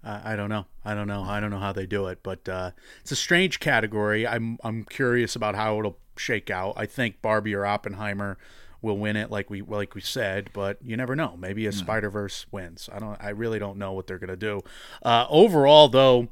I 0.04 0.34
I 0.34 0.36
don't 0.36 0.50
know. 0.50 0.66
I 0.86 0.94
don't 0.94 1.08
know. 1.08 1.24
I 1.24 1.40
don't 1.40 1.52
know 1.52 1.60
how 1.60 1.74
they 1.74 1.86
do 1.86 2.08
it, 2.08 2.20
but 2.24 2.48
uh, 2.48 2.72
it's 3.02 3.12
a 3.12 3.16
strange 3.16 3.60
category. 3.60 4.28
I'm 4.28 4.58
I'm 4.64 4.84
curious 4.84 5.36
about 5.36 5.56
how 5.56 5.80
it'll 5.80 5.98
shake 6.18 6.50
out. 6.50 6.74
I 6.78 6.86
think 6.86 7.22
Barbie 7.22 7.56
or 7.56 7.66
Oppenheimer 7.66 8.38
will 8.82 8.98
win 8.98 9.16
it, 9.16 9.32
like 9.32 9.50
we 9.50 9.62
like 9.62 9.96
we 9.96 10.02
said, 10.02 10.50
but 10.54 10.78
you 10.84 10.98
never 10.98 11.16
know. 11.16 11.36
Maybe 11.38 11.66
a 11.66 11.72
Spider 11.72 12.10
Verse 12.10 12.46
wins. 12.52 12.90
I 12.94 13.00
don't. 13.00 13.18
I 13.24 13.30
really 13.30 13.58
don't 13.60 13.78
know 13.78 13.94
what 13.94 14.08
they're 14.08 14.20
gonna 14.20 14.36
do. 14.36 14.62
Uh, 15.02 15.26
overall, 15.30 15.88
though, 15.88 16.28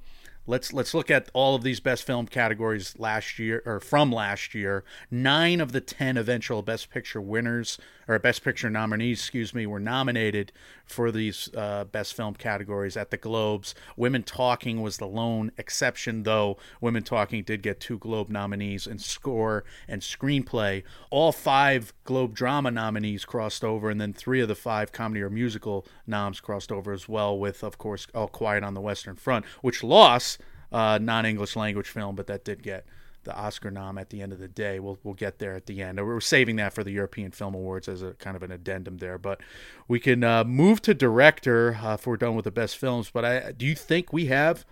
let's 0.45 0.73
let's 0.73 0.93
look 0.93 1.09
at 1.09 1.29
all 1.33 1.55
of 1.55 1.63
these 1.63 1.79
best 1.79 2.03
film 2.05 2.27
categories 2.27 2.93
last 2.99 3.39
year 3.39 3.63
or 3.65 3.79
from 3.79 4.11
last 4.11 4.53
year. 4.53 4.83
Nine 5.09 5.61
of 5.61 5.71
the 5.71 5.81
ten 5.81 6.17
eventual 6.17 6.61
Best 6.61 6.89
Picture 6.89 7.21
winners 7.21 7.77
or 8.11 8.19
Best 8.19 8.43
Picture 8.43 8.69
nominees, 8.69 9.19
excuse 9.19 9.53
me, 9.53 9.65
were 9.65 9.79
nominated 9.79 10.51
for 10.85 11.11
these 11.11 11.49
uh, 11.55 11.85
best 11.85 12.13
film 12.13 12.33
categories 12.33 12.97
at 12.97 13.09
the 13.09 13.17
Globes. 13.17 13.73
Women 13.95 14.23
Talking 14.23 14.81
was 14.81 14.97
the 14.97 15.07
lone 15.07 15.51
exception, 15.57 16.23
though. 16.23 16.57
Women 16.81 17.03
Talking 17.03 17.43
did 17.43 17.61
get 17.61 17.79
two 17.79 17.97
Globe 17.97 18.29
nominees 18.29 18.85
in 18.85 18.99
score 18.99 19.63
and 19.87 20.01
screenplay. 20.01 20.83
All 21.09 21.31
five 21.31 21.93
Globe 22.03 22.35
drama 22.35 22.69
nominees 22.69 23.23
crossed 23.23 23.63
over, 23.63 23.89
and 23.89 24.01
then 24.01 24.13
three 24.13 24.41
of 24.41 24.49
the 24.49 24.55
five 24.55 24.91
comedy 24.91 25.21
or 25.21 25.29
musical 25.29 25.85
noms 26.05 26.41
crossed 26.41 26.71
over 26.71 26.91
as 26.91 27.07
well, 27.07 27.37
with, 27.37 27.63
of 27.63 27.77
course, 27.77 28.07
All 28.13 28.27
Quiet 28.27 28.63
on 28.63 28.73
the 28.73 28.81
Western 28.81 29.15
Front, 29.15 29.45
which 29.61 29.83
lost 29.83 30.41
uh, 30.71 30.99
non 31.01 31.25
English 31.25 31.55
language 31.55 31.87
film, 31.87 32.15
but 32.15 32.27
that 32.27 32.43
did 32.43 32.61
get 32.61 32.85
the 33.23 33.35
Oscar 33.35 33.69
nom 33.71 33.97
at 33.97 34.09
the 34.09 34.21
end 34.21 34.33
of 34.33 34.39
the 34.39 34.47
day. 34.47 34.79
We'll 34.79 34.97
we'll 35.03 35.13
get 35.13 35.39
there 35.39 35.53
at 35.53 35.65
the 35.65 35.81
end. 35.81 36.03
We're 36.05 36.19
saving 36.19 36.55
that 36.57 36.73
for 36.73 36.83
the 36.83 36.91
European 36.91 37.31
Film 37.31 37.53
Awards 37.53 37.87
as 37.87 38.01
a 38.01 38.13
kind 38.13 38.35
of 38.35 38.43
an 38.43 38.51
addendum 38.51 38.97
there, 38.97 39.17
but 39.17 39.41
we 39.87 39.99
can 39.99 40.23
uh, 40.23 40.43
move 40.43 40.81
to 40.83 40.93
director 40.93 41.79
uh, 41.83 41.93
if 41.95 42.07
we're 42.07 42.17
done 42.17 42.35
with 42.35 42.45
the 42.45 42.51
best 42.51 42.77
films. 42.77 43.09
But 43.11 43.25
I 43.25 43.51
do 43.51 43.65
you 43.65 43.75
think 43.75 44.11
we 44.11 44.25
have? 44.27 44.65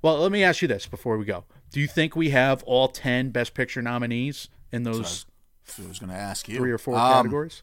Well, 0.00 0.18
let 0.18 0.30
me 0.30 0.44
ask 0.44 0.62
you 0.62 0.68
this 0.68 0.86
before 0.86 1.18
we 1.18 1.24
go. 1.24 1.44
Do 1.72 1.80
you 1.80 1.88
think 1.88 2.14
we 2.14 2.30
have 2.30 2.62
all 2.64 2.88
ten 2.88 3.30
Best 3.30 3.54
Picture 3.54 3.82
nominees 3.82 4.48
in 4.70 4.84
those 4.84 5.26
So 5.64 5.82
I 5.84 5.88
was 5.88 5.98
going 5.98 6.10
to 6.10 6.16
ask 6.16 6.48
you 6.48 6.56
three 6.56 6.70
or 6.70 6.78
four 6.78 6.94
Um, 6.96 7.12
categories? 7.12 7.62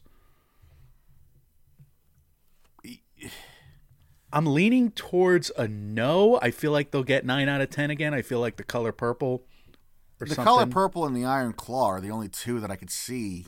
I'm 4.32 4.46
leaning 4.46 4.90
towards 4.90 5.50
a 5.56 5.66
no. 5.66 6.38
I 6.42 6.50
feel 6.50 6.72
like 6.72 6.90
they'll 6.90 7.04
get 7.04 7.24
nine 7.24 7.48
out 7.48 7.60
of 7.60 7.70
ten 7.70 7.90
again. 7.90 8.12
I 8.12 8.22
feel 8.22 8.40
like 8.40 8.56
the 8.56 8.64
color 8.64 8.92
purple 8.92 9.44
The 10.18 10.26
something. 10.28 10.44
color 10.44 10.66
purple 10.66 11.04
and 11.04 11.14
the 11.16 11.24
Iron 11.24 11.52
Claw 11.52 11.88
are 11.88 12.00
the 12.00 12.10
only 12.10 12.28
two 12.28 12.58
that 12.60 12.70
I 12.70 12.76
could 12.76 12.90
see. 12.90 13.46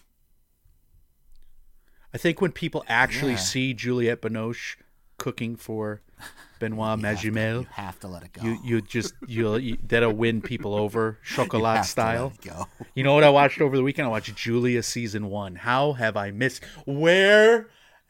I 2.13 2.19
think 2.19 2.41
when 2.41 2.53
people 2.53 2.85
actually 2.89 3.33
Yeah. 3.33 3.39
see 3.39 3.75
Juliette 3.75 4.23
Binoche 4.23 4.77
cooking 5.19 5.57
for 5.57 6.01
Benoit 6.61 6.99
Magimel, 6.99 7.61
You 7.63 7.67
have 7.73 7.99
to 8.01 8.09
let 8.09 8.23
it 8.25 8.33
go. 8.33 8.43
you 8.43 8.59
you 8.65 8.81
just 8.81 9.15
you'll 9.27 9.59
you, 9.59 9.79
that'll 9.87 10.13
win 10.13 10.43
people 10.43 10.75
over 10.75 11.19
chocolat 11.25 11.85
style. 11.85 12.33
let 12.39 12.47
it 12.47 12.51
go. 12.55 12.67
You 12.95 13.05
know 13.05 13.15
what 13.15 13.25
I 13.25 13.31
watched 13.31 13.61
over 13.61 13.77
the 13.77 13.83
weekend? 13.83 14.07
I 14.07 14.11
watched 14.11 14.35
Julia 14.35 14.83
season 14.83 15.29
one. 15.31 15.55
How 15.57 15.93
have 15.95 16.17
I 16.17 16.31
missed? 16.31 16.65
Where 16.87 17.69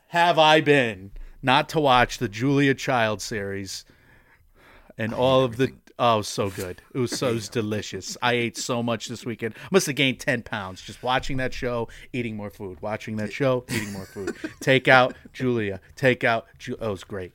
have 0.09 0.39
I 0.39 0.61
been? 0.61 1.11
Not 1.43 1.69
to 1.71 1.81
watch 1.81 2.19
the 2.19 2.29
Julia 2.29 2.75
Child 2.75 3.21
series 3.23 3.85
and 4.97 5.13
all 5.15 5.45
of 5.45 5.57
the. 5.57 5.73
Oh, 6.01 6.23
so 6.23 6.49
good! 6.49 6.81
It 6.95 6.99
was 6.99 7.11
so 7.11 7.39
delicious. 7.39 8.17
I 8.23 8.35
ate 8.35 8.57
so 8.57 8.85
much 8.85 9.09
this 9.09 9.27
weekend. 9.27 9.55
Must 9.73 9.87
have 9.87 9.97
gained 9.97 10.21
ten 10.21 10.43
pounds 10.43 10.81
just 10.81 11.03
watching 11.03 11.39
that 11.39 11.53
show, 11.53 11.89
eating 12.13 12.37
more 12.37 12.51
food. 12.51 12.81
Watching 12.81 13.17
that 13.17 13.33
show, 13.33 13.65
eating 13.69 13.93
more 13.93 14.05
food. 14.07 14.37
Take 14.61 14.87
out 14.87 15.17
Julia. 15.33 15.81
Take 15.97 16.23
out. 16.23 16.47
Ju- 16.59 16.77
oh, 16.81 16.89
it 16.89 16.91
was 16.91 17.05
great. 17.05 17.33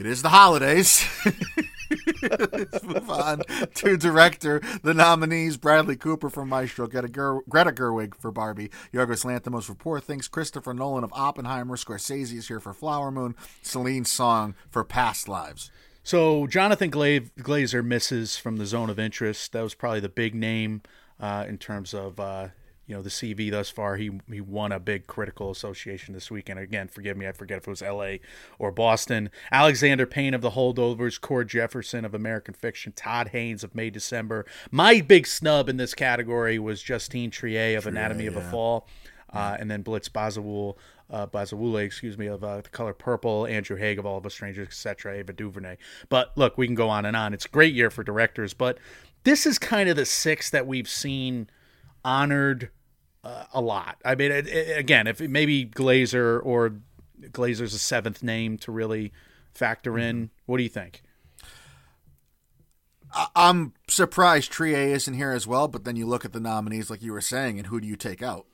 It 0.00 0.06
is 0.06 0.22
the 0.22 0.30
holidays. 0.30 1.06
Let's 2.22 2.82
move 2.82 3.10
on 3.10 3.42
to 3.74 3.96
director. 3.98 4.62
The 4.82 4.94
nominees: 4.94 5.58
Bradley 5.58 5.96
Cooper 5.96 6.30
for 6.30 6.46
Maestro, 6.46 6.86
Greta, 6.86 7.08
Ger- 7.08 7.42
Greta 7.46 7.72
Gerwig 7.72 8.14
for 8.14 8.30
Barbie, 8.30 8.70
Yorgos 8.94 9.26
Lanthimos 9.26 9.64
for 9.64 9.74
Poor 9.74 10.00
Things, 10.00 10.28
Christopher 10.28 10.72
Nolan 10.72 11.04
of 11.04 11.12
Oppenheimer, 11.12 11.76
Scorsese 11.76 12.36
is 12.38 12.48
here 12.48 12.58
for 12.60 12.72
Flower 12.72 13.10
Moon, 13.10 13.34
Celine 13.60 14.06
Song 14.06 14.54
for 14.70 14.82
Past 14.82 15.28
Lives. 15.28 15.70
So 16.02 16.46
Jonathan 16.46 16.90
Gla- 16.90 17.20
Glazer 17.20 17.84
misses 17.84 18.36
from 18.36 18.56
the 18.56 18.66
zone 18.66 18.90
of 18.90 18.98
interest. 18.98 19.52
That 19.52 19.62
was 19.62 19.74
probably 19.74 20.00
the 20.00 20.08
big 20.08 20.34
name 20.34 20.82
uh, 21.20 21.44
in 21.48 21.58
terms 21.58 21.94
of 21.94 22.18
uh, 22.18 22.48
you 22.86 22.96
know 22.96 23.02
the 23.02 23.08
CV 23.08 23.50
thus 23.50 23.70
far. 23.70 23.96
He 23.96 24.10
he 24.30 24.40
won 24.40 24.72
a 24.72 24.80
big 24.80 25.06
critical 25.06 25.50
association 25.50 26.12
this 26.12 26.30
weekend. 26.30 26.58
Again, 26.58 26.88
forgive 26.88 27.16
me, 27.16 27.28
I 27.28 27.32
forget 27.32 27.58
if 27.58 27.68
it 27.68 27.70
was 27.70 27.82
L.A. 27.82 28.20
or 28.58 28.72
Boston. 28.72 29.30
Alexander 29.52 30.04
Payne 30.04 30.34
of 30.34 30.40
The 30.40 30.50
Holdovers, 30.50 31.20
Cord 31.20 31.48
Jefferson 31.48 32.04
of 32.04 32.14
American 32.14 32.54
Fiction, 32.54 32.92
Todd 32.92 33.28
Haynes 33.28 33.62
of 33.62 33.74
May 33.74 33.88
December. 33.88 34.44
My 34.70 35.00
big 35.00 35.26
snub 35.26 35.68
in 35.68 35.76
this 35.76 35.94
category 35.94 36.58
was 36.58 36.82
Justine 36.82 37.30
Triet 37.30 37.78
of 37.78 37.86
Anatomy 37.86 38.26
of 38.26 38.36
a 38.36 38.50
Fall, 38.50 38.88
uh, 39.32 39.56
and 39.58 39.70
then 39.70 39.82
Blitz 39.82 40.08
Bazawule 40.08 40.76
uh, 41.12 41.26
Bazawule, 41.28 41.84
excuse 41.84 42.18
me, 42.18 42.26
of 42.26 42.42
uh, 42.42 42.62
the 42.62 42.68
color 42.70 42.94
purple, 42.94 43.46
Andrew 43.46 43.76
Haigh 43.76 43.96
of 43.96 44.06
All 44.06 44.18
of 44.18 44.26
Us 44.26 44.34
Strangers, 44.34 44.66
etc., 44.68 45.14
Ava 45.18 45.32
DuVernay. 45.32 45.76
But 46.08 46.32
look, 46.36 46.58
we 46.58 46.66
can 46.66 46.74
go 46.74 46.88
on 46.88 47.04
and 47.04 47.16
on. 47.16 47.34
It's 47.34 47.44
a 47.44 47.48
great 47.50 47.74
year 47.74 47.90
for 47.90 48.02
directors, 48.02 48.54
but 48.54 48.78
this 49.24 49.46
is 49.46 49.58
kind 49.58 49.88
of 49.88 49.96
the 49.96 50.06
six 50.06 50.50
that 50.50 50.66
we've 50.66 50.88
seen 50.88 51.48
honored 52.04 52.70
uh, 53.22 53.44
a 53.52 53.60
lot. 53.60 53.98
I 54.04 54.14
mean, 54.16 54.32
it, 54.32 54.48
it- 54.48 54.78
again, 54.78 55.06
if 55.06 55.20
maybe 55.20 55.66
Glazer 55.66 56.40
or 56.42 56.74
Glazer's 57.20 57.74
a 57.74 57.78
seventh 57.78 58.22
name 58.22 58.58
to 58.58 58.72
really 58.72 59.12
factor 59.54 59.98
in. 59.98 60.30
What 60.46 60.56
do 60.56 60.62
you 60.62 60.68
think? 60.68 61.02
I'm 63.36 63.74
surprised 63.88 64.50
Triet 64.52 64.88
isn't 64.88 65.14
here 65.14 65.32
as 65.32 65.46
well, 65.46 65.68
but 65.68 65.84
then 65.84 65.96
you 65.96 66.06
look 66.06 66.24
at 66.24 66.32
the 66.32 66.40
nominees, 66.40 66.88
like 66.90 67.02
you 67.02 67.12
were 67.12 67.20
saying, 67.20 67.58
and 67.58 67.66
who 67.66 67.78
do 67.80 67.86
you 67.86 67.96
take 67.96 68.22
out? 68.22 68.46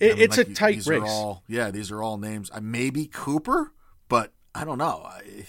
It, 0.00 0.12
I 0.12 0.14
mean, 0.14 0.22
it's 0.22 0.38
like, 0.38 0.48
a 0.48 0.54
tight 0.54 0.86
race. 0.86 1.02
All, 1.04 1.42
yeah, 1.48 1.70
these 1.70 1.90
are 1.90 2.02
all 2.02 2.18
names. 2.18 2.50
Uh, 2.52 2.60
maybe 2.60 3.06
Cooper, 3.06 3.72
but 4.08 4.32
I 4.54 4.64
don't 4.64 4.78
know. 4.78 5.02
I, 5.04 5.46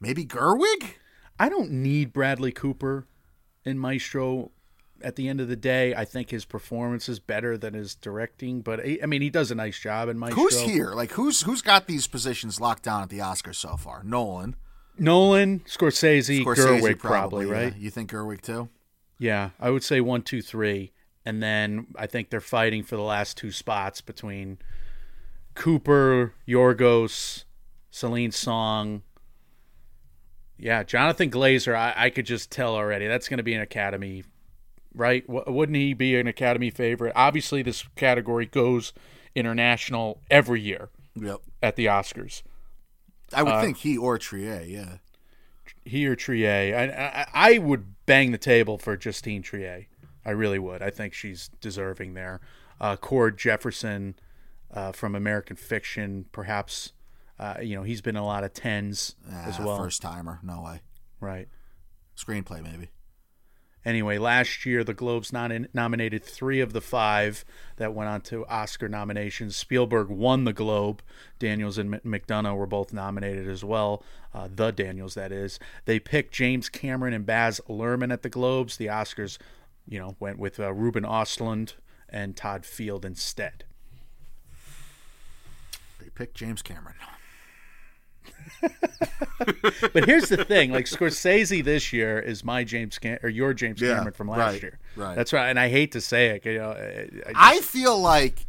maybe 0.00 0.24
Gerwig. 0.24 0.94
I 1.38 1.48
don't 1.48 1.70
need 1.70 2.12
Bradley 2.12 2.52
Cooper 2.52 3.06
in 3.64 3.78
Maestro. 3.78 4.50
At 5.02 5.16
the 5.16 5.28
end 5.28 5.40
of 5.40 5.48
the 5.48 5.56
day, 5.56 5.94
I 5.94 6.04
think 6.06 6.30
his 6.30 6.46
performance 6.46 7.08
is 7.08 7.18
better 7.18 7.58
than 7.58 7.74
his 7.74 7.94
directing. 7.94 8.62
But 8.62 8.80
I 8.80 8.98
I 9.02 9.06
mean, 9.06 9.20
he 9.20 9.28
does 9.28 9.50
a 9.50 9.54
nice 9.54 9.78
job 9.78 10.08
in 10.08 10.18
Maestro. 10.18 10.44
Who's 10.44 10.60
here? 10.60 10.92
Like 10.94 11.10
who's 11.12 11.42
who's 11.42 11.60
got 11.60 11.86
these 11.86 12.06
positions 12.06 12.60
locked 12.60 12.84
down 12.84 13.02
at 13.02 13.10
the 13.10 13.18
Oscars 13.18 13.56
so 13.56 13.76
far? 13.76 14.02
Nolan, 14.04 14.56
Nolan, 14.96 15.60
Scorsese, 15.60 16.44
Scorsese, 16.44 16.80
Gerwig, 16.80 16.98
probably, 16.98 17.46
yeah. 17.46 17.52
right? 17.52 17.76
You 17.76 17.90
think 17.90 18.10
Gerwig 18.10 18.40
too? 18.40 18.68
Yeah, 19.18 19.50
I 19.60 19.70
would 19.70 19.82
say 19.82 20.00
one, 20.00 20.22
two, 20.22 20.42
three, 20.42 20.92
and 21.24 21.42
then 21.42 21.86
I 21.96 22.06
think 22.06 22.30
they're 22.30 22.40
fighting 22.40 22.82
for 22.82 22.96
the 22.96 23.02
last 23.02 23.36
two 23.36 23.50
spots 23.50 24.00
between 24.00 24.58
Cooper, 25.54 26.34
Yorgos, 26.46 27.44
Celine 27.90 28.32
Song. 28.32 29.02
Yeah, 30.58 30.82
Jonathan 30.82 31.30
Glazer. 31.30 31.74
I, 31.74 31.94
I 31.96 32.10
could 32.10 32.26
just 32.26 32.50
tell 32.50 32.74
already 32.74 33.06
that's 33.06 33.28
going 33.28 33.38
to 33.38 33.42
be 33.44 33.54
an 33.54 33.60
Academy, 33.60 34.24
right? 34.94 35.26
W- 35.26 35.44
wouldn't 35.52 35.76
he 35.76 35.94
be 35.94 36.16
an 36.18 36.26
Academy 36.26 36.70
favorite? 36.70 37.12
Obviously, 37.16 37.62
this 37.62 37.84
category 37.96 38.46
goes 38.46 38.92
international 39.34 40.20
every 40.30 40.60
year 40.60 40.90
Yep. 41.16 41.40
at 41.62 41.76
the 41.76 41.86
Oscars. 41.86 42.42
I 43.32 43.40
Uh, 43.40 43.44
would 43.46 43.60
think 43.62 43.78
he 43.78 43.96
or 43.98 44.18
Triet. 44.18 44.68
Yeah. 44.70 44.98
he 45.84 46.06
or 46.06 46.14
Triet. 46.14 46.74
I, 46.74 47.26
I 47.34 47.54
I 47.54 47.58
would 47.58 47.94
bang 48.06 48.30
the 48.30 48.38
table 48.38 48.78
for 48.78 48.96
Justine 48.96 49.42
Triet. 49.42 49.86
I 50.24 50.30
really 50.30 50.58
would. 50.58 50.82
I 50.82 50.90
think 50.90 51.14
she's 51.14 51.48
deserving 51.60 52.14
there. 52.14 52.40
Uh, 52.80 52.96
Cord 52.96 53.38
Jefferson 53.38 54.14
uh, 54.72 54.92
from 54.92 55.14
American 55.14 55.56
Fiction, 55.56 56.26
perhaps. 56.32 56.92
Uh, 57.38 57.56
you 57.62 57.74
know, 57.76 57.82
he's 57.82 58.00
been 58.00 58.16
a 58.16 58.24
lot 58.24 58.44
of 58.44 58.52
tens 58.52 59.16
as 59.30 59.58
Ah, 59.58 59.64
well. 59.66 59.78
First 59.78 60.02
timer. 60.02 60.38
No 60.42 60.62
way. 60.62 60.80
Right. 61.20 61.48
Screenplay 62.16 62.62
maybe. 62.62 62.90
Anyway, 63.84 64.16
last 64.16 64.64
year 64.64 64.82
the 64.82 64.94
Globes 64.94 65.30
non- 65.32 65.68
nominated 65.74 66.24
three 66.24 66.60
of 66.60 66.72
the 66.72 66.80
five 66.80 67.44
that 67.76 67.92
went 67.92 68.08
on 68.08 68.22
to 68.22 68.46
Oscar 68.46 68.88
nominations. 68.88 69.56
Spielberg 69.56 70.08
won 70.08 70.44
the 70.44 70.54
Globe. 70.54 71.02
Daniels 71.38 71.76
and 71.76 71.96
M- 71.96 72.00
McDonagh 72.02 72.56
were 72.56 72.66
both 72.66 72.94
nominated 72.94 73.46
as 73.46 73.62
well. 73.62 74.02
Uh, 74.32 74.48
the 74.52 74.70
Daniels, 74.70 75.14
that 75.14 75.32
is. 75.32 75.58
They 75.84 75.98
picked 76.00 76.32
James 76.32 76.70
Cameron 76.70 77.12
and 77.12 77.26
Baz 77.26 77.60
Luhrmann 77.68 78.10
at 78.12 78.22
the 78.22 78.30
Globes. 78.30 78.78
The 78.78 78.86
Oscars, 78.86 79.36
you 79.88 79.98
know, 79.98 80.16
went 80.20 80.38
with 80.38 80.58
uh, 80.60 80.72
Ruben 80.72 81.04
Ostlund 81.04 81.74
and 82.08 82.36
Todd 82.36 82.64
Field 82.66 83.04
instead. 83.04 83.64
They 86.00 86.08
picked 86.10 86.36
James 86.36 86.62
Cameron. 86.62 86.96
But 89.92 90.04
here's 90.06 90.28
the 90.28 90.44
thing: 90.44 90.70
like 90.72 90.86
Scorsese 90.86 91.62
this 91.62 91.92
year 91.92 92.18
is 92.18 92.44
my 92.44 92.64
James 92.64 92.98
Cam- 92.98 93.18
or 93.22 93.28
your 93.28 93.52
James 93.52 93.80
Yeah, 93.80 93.96
Cameron 93.96 94.14
from 94.14 94.28
last 94.28 94.38
right, 94.54 94.62
year. 94.62 94.78
right. 94.96 95.14
That's 95.16 95.32
right, 95.32 95.48
and 95.50 95.58
I 95.58 95.68
hate 95.68 95.92
to 95.92 96.00
say 96.00 96.28
it. 96.28 96.46
You 96.46 96.58
know, 96.58 96.70
I, 96.70 97.08
I 97.30 97.32
I 97.56 97.60
feel 97.60 97.98
like 97.98 98.46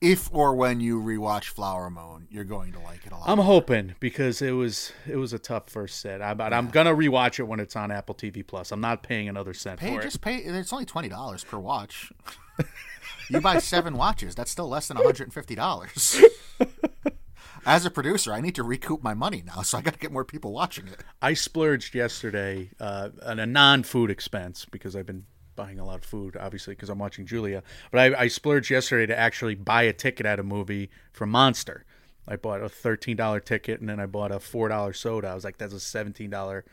if 0.00 0.32
or 0.32 0.54
when 0.54 0.80
you 0.80 1.00
rewatch 1.00 1.46
Flower 1.46 1.90
Moon, 1.90 2.26
you're 2.30 2.44
going 2.44 2.72
to 2.72 2.80
like 2.80 3.06
it 3.06 3.12
a 3.12 3.16
lot. 3.16 3.28
I'm 3.28 3.38
hoping 3.38 3.94
because 3.98 4.42
it 4.42 4.52
was 4.52 4.92
it 5.08 5.16
was 5.16 5.32
a 5.32 5.38
tough 5.38 5.70
first 5.70 6.00
set. 6.00 6.20
I, 6.20 6.34
but 6.34 6.52
I'm 6.52 6.68
gonna 6.68 6.94
rewatch 6.94 7.38
it 7.38 7.44
when 7.44 7.60
it's 7.60 7.76
on 7.76 7.90
Apple 7.90 8.14
TV 8.14 8.46
Plus. 8.46 8.72
I'm 8.72 8.80
not 8.80 9.02
paying 9.02 9.28
another 9.28 9.54
cent 9.54 9.80
pay 9.80 9.94
for 9.96 10.02
just 10.02 10.16
it. 10.16 10.22
pay. 10.22 10.36
It's 10.36 10.72
only 10.72 10.84
twenty 10.84 11.08
dollars 11.08 11.44
per 11.44 11.58
watch. 11.58 12.12
you 13.30 13.40
buy 13.40 13.58
seven 13.58 13.96
watches. 13.96 14.34
That's 14.34 14.50
still 14.50 14.68
less 14.68 14.88
than 14.88 14.96
one 14.96 15.06
hundred 15.06 15.24
and 15.24 15.34
fifty 15.34 15.54
dollars. 15.54 16.22
As 17.68 17.84
a 17.84 17.90
producer, 17.90 18.32
I 18.32 18.40
need 18.40 18.54
to 18.54 18.62
recoup 18.62 19.02
my 19.02 19.12
money 19.12 19.42
now, 19.44 19.62
so 19.62 19.76
I 19.76 19.80
got 19.80 19.94
to 19.94 19.98
get 19.98 20.12
more 20.12 20.24
people 20.24 20.52
watching 20.52 20.86
it. 20.86 21.02
I 21.20 21.34
splurged 21.34 21.96
yesterday 21.96 22.70
uh, 22.78 23.08
on 23.24 23.40
a 23.40 23.46
non-food 23.46 24.08
expense 24.08 24.64
because 24.70 24.94
I've 24.94 25.06
been 25.06 25.24
buying 25.56 25.78
a 25.80 25.84
lot 25.84 25.96
of 25.96 26.04
food, 26.04 26.36
obviously, 26.36 26.74
because 26.74 26.88
I'm 26.90 26.98
watching 26.98 27.26
Julia. 27.26 27.62
But 27.90 28.14
I, 28.14 28.22
I 28.22 28.28
splurged 28.28 28.70
yesterday 28.70 29.06
to 29.06 29.18
actually 29.18 29.54
buy 29.54 29.82
a 29.82 29.92
ticket 29.92 30.26
at 30.26 30.38
a 30.38 30.42
movie 30.42 30.90
for 31.12 31.26
Monster. 31.26 31.84
I 32.28 32.36
bought 32.36 32.62
a 32.62 32.68
thirteen 32.68 33.16
dollar 33.16 33.40
ticket 33.40 33.80
and 33.80 33.88
then 33.88 33.98
I 34.00 34.06
bought 34.06 34.30
a 34.32 34.38
four 34.40 34.68
dollar 34.68 34.92
soda. 34.92 35.28
I 35.28 35.34
was 35.34 35.44
like, 35.44 35.58
that's 35.58 35.72
a 35.74 35.80
seventeen 35.80 36.30
dollar 36.30 36.64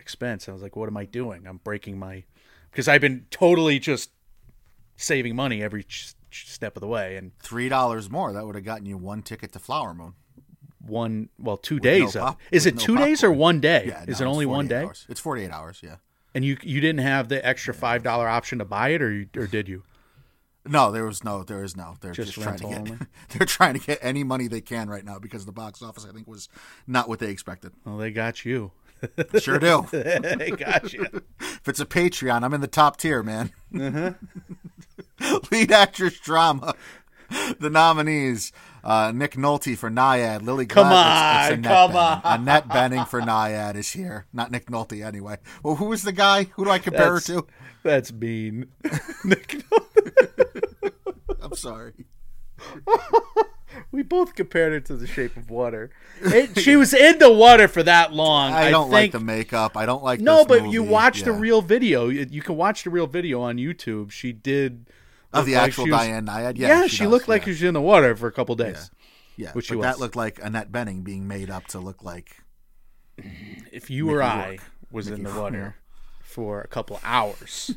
expense. 0.00 0.48
I 0.48 0.52
was 0.52 0.62
like, 0.62 0.76
what 0.76 0.88
am 0.88 0.96
I 0.96 1.04
doing? 1.04 1.46
I'm 1.46 1.58
breaking 1.58 1.98
my 1.98 2.24
because 2.70 2.88
I've 2.88 3.00
been 3.00 3.26
totally 3.30 3.78
just 3.78 4.10
saving 4.96 5.36
money 5.36 5.62
every 5.62 5.84
ch- 5.84 6.14
ch- 6.30 6.48
step 6.48 6.76
of 6.76 6.80
the 6.80 6.86
way 6.86 7.16
and 7.16 7.36
Three 7.38 7.68
dollars 7.68 8.08
more 8.10 8.32
that 8.32 8.46
would 8.46 8.54
have 8.54 8.64
gotten 8.64 8.86
you 8.86 8.96
one 8.96 9.22
ticket 9.22 9.52
to 9.52 9.58
Flower 9.58 9.92
Moon. 9.92 10.14
one 10.80 11.28
well 11.38 11.56
two 11.56 11.80
days 11.80 12.14
no 12.14 12.20
pop- 12.22 12.40
is 12.50 12.64
it 12.66 12.76
no 12.76 12.80
two 12.82 12.96
days 12.96 13.22
or 13.24 13.32
one 13.32 13.60
day 13.60 13.84
Yeah, 13.88 14.04
is 14.06 14.20
no, 14.20 14.26
it 14.26 14.30
only 14.30 14.46
one 14.46 14.68
day 14.68 14.84
Hours. 14.84 15.04
It's 15.08 15.20
forty-eight 15.20 15.50
hours. 15.50 15.80
Yeah. 15.82 15.96
And 16.34 16.44
you 16.44 16.56
you 16.62 16.80
didn't 16.80 17.00
have 17.00 17.28
the 17.28 17.44
extra 17.46 17.72
five 17.74 18.02
dollar 18.02 18.28
option 18.28 18.58
to 18.58 18.64
buy 18.64 18.90
it 18.90 19.02
or 19.02 19.12
you, 19.12 19.28
or 19.36 19.46
did 19.46 19.68
you 19.68 19.82
No, 20.66 20.90
there 20.90 21.04
was 21.04 21.22
no. 21.24 21.42
There 21.44 21.62
is 21.62 21.76
no. 21.76 21.96
They're 22.00 22.12
Just 22.12 22.32
just, 22.32 22.42
trying 22.42 22.56
to 22.58 22.64
get. 22.64 22.78
only? 22.78 22.98
they're 23.30 23.46
trying 23.46 23.74
to 23.74 23.80
get 23.80 23.98
any 24.02 24.24
money 24.24 24.48
they 24.48 24.60
can 24.62 24.88
right 24.88 25.04
now 25.04 25.18
because 25.18 25.44
the 25.46 25.52
box 25.52 25.82
office, 25.82 26.06
I 26.08 26.12
think, 26.12 26.26
was 26.26 26.48
not 26.86 27.08
what 27.08 27.18
they 27.18 27.30
expected. 27.30 27.72
well 27.84 27.96
they 27.98 28.10
got 28.10 28.44
you 28.44 28.72
Sure 29.38 29.58
do. 29.58 29.86
they 29.90 30.50
got 30.56 30.92
you 30.92 31.06
if 31.40 31.68
it's 31.68 31.80
a 31.80 31.86
Patreon, 31.86 32.42
I'm 32.42 32.54
in 32.54 32.60
the 32.62 32.66
top 32.66 32.96
tier, 32.96 33.22
man. 33.22 33.50
Uh-huh. 33.78 34.12
Lead 35.50 35.72
actress 35.72 36.18
drama. 36.20 36.74
The 37.58 37.70
nominees: 37.70 38.52
uh, 38.84 39.10
Nick 39.14 39.32
Nolte 39.34 39.76
for 39.76 39.90
Nyad, 39.90 40.42
Lily. 40.42 40.66
Come 40.66 40.88
Gladys- 40.88 41.52
on, 41.52 41.58
Annette 41.58 41.72
come 41.72 41.90
Bening. 41.92 42.24
on. 42.24 42.40
Annette 42.40 42.68
Bening 42.68 43.08
for 43.08 43.20
Nyad 43.20 43.74
is 43.76 43.90
here. 43.90 44.26
Not 44.32 44.50
Nick 44.52 44.66
Nolte, 44.66 45.04
anyway. 45.04 45.38
Well, 45.62 45.76
who 45.76 45.92
is 45.92 46.02
the 46.02 46.12
guy? 46.12 46.44
Who 46.54 46.64
do 46.64 46.70
I 46.70 46.78
compare 46.78 47.14
that's, 47.14 47.26
her 47.28 47.40
to? 47.40 47.46
that's 47.82 48.12
mean 48.12 48.66
Nick, 49.24 49.48
Nolte. 49.70 50.92
I'm 51.42 51.54
sorry. 51.54 51.92
we 53.90 54.02
both 54.02 54.34
compared 54.34 54.72
her 54.72 54.80
to 54.80 54.96
the 54.96 55.06
shape 55.06 55.36
of 55.36 55.50
water 55.50 55.90
it, 56.22 56.58
she 56.58 56.76
was 56.76 56.94
in 56.94 57.18
the 57.18 57.30
water 57.32 57.66
for 57.68 57.82
that 57.82 58.12
long 58.12 58.52
I 58.52 58.70
don't 58.70 58.90
like 58.90 59.10
think, 59.10 59.12
the 59.12 59.20
makeup. 59.20 59.76
I 59.76 59.84
don't 59.86 60.02
like. 60.02 60.20
no 60.20 60.44
but 60.44 60.70
you 60.70 60.80
movie. 60.82 60.92
watch 60.92 61.22
the 61.22 61.32
real 61.32 61.60
video 61.60 62.08
you, 62.08 62.26
you 62.30 62.40
can 62.40 62.56
watch 62.56 62.84
the 62.84 62.90
real 62.90 63.06
video 63.06 63.40
on 63.42 63.56
youtube 63.56 64.10
she 64.12 64.32
did 64.32 64.86
of 65.40 65.46
the 65.46 65.54
like 65.54 65.62
actual 65.68 65.84
she 65.86 65.90
was- 65.92 66.00
Diane 66.00 66.26
Nyad. 66.26 66.58
yeah, 66.58 66.68
Yeah, 66.82 66.86
she, 66.86 67.04
does, 67.04 67.10
looked 67.10 67.28
like 67.28 67.42
yeah. 67.42 67.44
she 67.46 67.50
was 67.50 67.62
in 67.64 67.74
the 67.74 67.80
water 67.80 68.14
for 68.16 68.26
a 68.28 68.32
couple 68.32 68.54
days 68.56 68.90
Yeah, 69.36 69.52
which 69.52 69.68
but 69.68 69.74
she 69.76 69.80
that 69.82 69.98
looked 70.00 70.16
like 70.16 70.38
Annette 70.42 70.70
Bening 70.72 71.02
being 71.04 71.26
made 71.28 71.50
up 71.50 71.66
to 71.68 71.78
look 71.80 72.02
like. 72.04 72.36
if 73.72 73.90
you 73.90 74.10
or 74.10 74.22
I 74.22 74.48
Rourke. 74.50 74.60
was 74.90 75.08
in 75.08 75.22
the 75.22 75.32
water 75.34 75.76
for 76.22 76.60
a 76.60 76.66
couple 76.68 77.00
hours, 77.04 77.70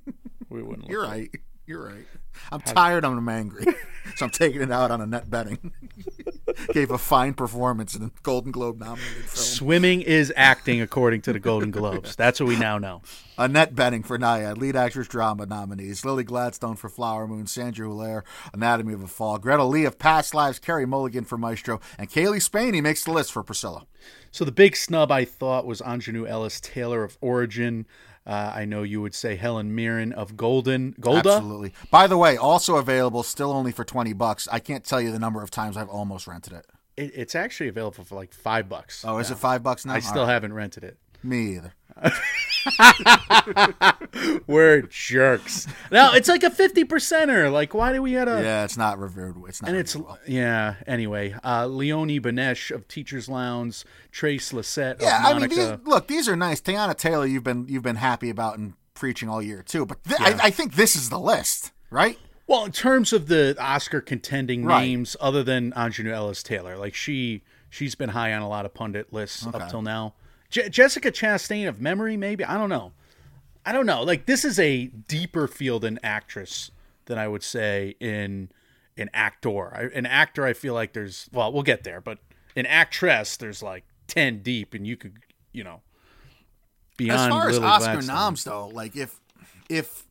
we 0.48 0.62
wouldn't. 0.62 0.82
Look 0.84 0.90
You're 0.90 1.02
like- 1.06 1.10
right. 1.18 1.40
You're 1.66 1.84
right. 1.86 2.06
I'm 2.50 2.60
tired. 2.60 3.04
I'm 3.04 3.28
angry, 3.28 3.64
so 4.16 4.24
I'm 4.24 4.30
taking 4.32 4.60
it 4.62 4.72
out 4.72 4.90
on 4.90 5.00
Annette 5.00 5.30
Bening. 5.30 5.70
Gave 6.72 6.90
a 6.90 6.98
fine 6.98 7.34
performance 7.34 7.94
in 7.94 8.02
a 8.02 8.10
Golden 8.22 8.52
Globe 8.52 8.78
nominated 8.78 9.24
film. 9.24 9.26
Swimming 9.28 10.02
is 10.02 10.32
acting, 10.36 10.80
according 10.80 11.22
to 11.22 11.32
the 11.32 11.40
Golden 11.40 11.70
Globes. 11.70 12.16
That's 12.16 12.40
what 12.40 12.48
we 12.48 12.56
now 12.56 12.78
know. 12.78 13.02
Annette 13.38 13.74
Bening 13.74 14.04
for 14.04 14.18
Nyad, 14.18 14.58
lead 14.58 14.76
actress 14.76 15.08
drama 15.08 15.46
nominees. 15.46 16.04
Lily 16.04 16.24
Gladstone 16.24 16.76
for 16.76 16.90
Flower 16.90 17.26
Moon, 17.26 17.46
Sandra 17.46 17.88
Huller, 17.88 18.22
Anatomy 18.52 18.92
of 18.92 19.02
a 19.02 19.06
Fall, 19.06 19.38
Greta 19.38 19.64
Lee 19.64 19.86
of 19.86 19.98
Past 19.98 20.34
Lives, 20.34 20.58
Carey 20.58 20.86
Mulligan 20.86 21.24
for 21.24 21.38
Maestro, 21.38 21.80
and 21.98 22.10
Cailee 22.10 22.42
Spaeny 22.42 22.82
makes 22.82 23.04
the 23.04 23.12
list 23.12 23.32
for 23.32 23.42
Priscilla. 23.42 23.86
So 24.30 24.44
the 24.44 24.52
big 24.52 24.76
snub 24.76 25.10
I 25.10 25.24
thought 25.24 25.66
was 25.66 25.80
Aunjanue 25.80 26.28
Ellis 26.28 26.60
Taylor 26.60 27.02
of 27.02 27.16
Origin. 27.20 27.86
Uh, 28.30 28.52
I 28.54 28.64
know 28.64 28.84
you 28.84 29.02
would 29.02 29.12
say 29.12 29.34
Helen 29.34 29.74
Mirren 29.74 30.12
of 30.12 30.36
Golden 30.36 30.94
Golda. 31.00 31.30
Absolutely. 31.30 31.72
By 31.90 32.06
the 32.06 32.16
way, 32.16 32.36
also 32.36 32.76
available, 32.76 33.24
still 33.24 33.50
only 33.50 33.72
for 33.72 33.84
twenty 33.84 34.12
bucks. 34.12 34.46
I 34.52 34.60
can't 34.60 34.84
tell 34.84 35.00
you 35.00 35.10
the 35.10 35.18
number 35.18 35.42
of 35.42 35.50
times 35.50 35.76
I've 35.76 35.88
almost 35.88 36.28
rented 36.28 36.52
it. 36.52 36.66
It, 36.96 37.10
it's 37.16 37.34
actually 37.34 37.70
available 37.70 38.04
for 38.04 38.14
like 38.14 38.32
five 38.32 38.68
bucks. 38.68 39.04
Oh, 39.04 39.18
is 39.18 39.32
it 39.32 39.38
five 39.38 39.64
bucks 39.64 39.84
now? 39.84 39.94
I 39.94 39.98
still 39.98 40.22
right. 40.22 40.32
haven't 40.32 40.52
rented 40.52 40.84
it. 40.84 40.96
Me 41.22 41.56
either. 41.56 41.74
We're 44.46 44.82
jerks. 44.82 45.66
Now 45.90 46.12
it's 46.14 46.28
like 46.28 46.42
a 46.42 46.50
fifty 46.50 46.84
percenter. 46.84 47.50
Like, 47.52 47.74
why 47.74 47.92
do 47.92 48.02
we 48.02 48.12
have 48.12 48.28
a? 48.28 48.42
Yeah, 48.42 48.64
it's 48.64 48.76
not 48.76 48.98
revered. 48.98 49.36
It's 49.48 49.62
not. 49.62 49.68
And 49.70 49.78
it's 49.78 49.96
well. 49.96 50.18
yeah. 50.26 50.74
Anyway, 50.86 51.34
uh, 51.44 51.66
Leonie 51.66 52.20
Benesch 52.20 52.70
of 52.70 52.88
Teachers 52.88 53.28
Lounge, 53.28 53.84
Trace 54.12 54.52
Lissette 54.52 55.00
Yeah, 55.00 55.22
I 55.24 55.38
mean, 55.38 55.48
these, 55.48 55.72
look, 55.84 56.08
these 56.08 56.28
are 56.28 56.36
nice. 56.36 56.60
Teyana 56.60 56.96
Taylor, 56.96 57.26
you've 57.26 57.44
been 57.44 57.66
you've 57.68 57.82
been 57.82 57.96
happy 57.96 58.30
about 58.30 58.58
and 58.58 58.74
preaching 58.94 59.28
all 59.28 59.42
year 59.42 59.62
too. 59.62 59.86
But 59.86 60.02
th- 60.04 60.20
Yeah. 60.20 60.38
I, 60.42 60.46
I 60.46 60.50
think 60.50 60.74
this 60.74 60.96
is 60.96 61.10
the 61.10 61.20
list, 61.20 61.72
right? 61.90 62.18
Well, 62.46 62.64
in 62.64 62.72
terms 62.72 63.12
of 63.12 63.28
the 63.28 63.56
Oscar 63.60 64.00
contending 64.00 64.64
Right. 64.64 64.82
names, 64.82 65.16
other 65.20 65.44
than 65.44 65.70
Aunjanue 65.72 66.12
Ellis 66.12 66.42
Taylor, 66.42 66.76
like 66.76 66.94
she 66.94 67.42
she's 67.68 67.94
been 67.94 68.10
high 68.10 68.32
on 68.32 68.42
a 68.42 68.48
lot 68.48 68.64
of 68.66 68.74
pundit 68.74 69.12
lists 69.12 69.46
Okay. 69.46 69.58
up 69.58 69.70
till 69.70 69.82
now. 69.82 70.14
Je- 70.50 70.68
Jessica 70.68 71.10
Chastain 71.10 71.68
of 71.68 71.80
memory, 71.80 72.16
maybe 72.16 72.44
I 72.44 72.58
don't 72.58 72.68
know. 72.68 72.92
I 73.64 73.72
don't 73.72 73.86
know. 73.86 74.02
Like 74.02 74.26
this 74.26 74.44
is 74.44 74.58
a 74.58 74.86
deeper 74.86 75.46
field 75.46 75.84
in 75.84 75.98
actress 76.02 76.70
than 77.06 77.18
I 77.18 77.28
would 77.28 77.42
say 77.42 77.96
in 78.00 78.50
an 78.96 79.10
actor. 79.14 79.74
I, 79.74 79.84
an 79.94 80.06
actor, 80.06 80.44
I 80.44 80.52
feel 80.52 80.74
like 80.74 80.92
there's 80.92 81.28
well, 81.32 81.52
we'll 81.52 81.62
get 81.62 81.84
there, 81.84 82.00
but 82.00 82.18
an 82.56 82.66
actress, 82.66 83.36
there's 83.36 83.62
like 83.62 83.84
ten 84.06 84.42
deep, 84.42 84.74
and 84.74 84.86
you 84.86 84.96
could, 84.96 85.18
you 85.52 85.62
know, 85.64 85.80
beyond 86.96 87.20
As 87.20 87.28
far 87.28 87.48
as 87.48 87.54
Lily 87.56 87.68
Oscar 87.68 87.92
Gladstone. 87.92 88.14
noms, 88.14 88.44
though, 88.44 88.66
like 88.68 88.96
if 88.96 89.20
if 89.68 90.04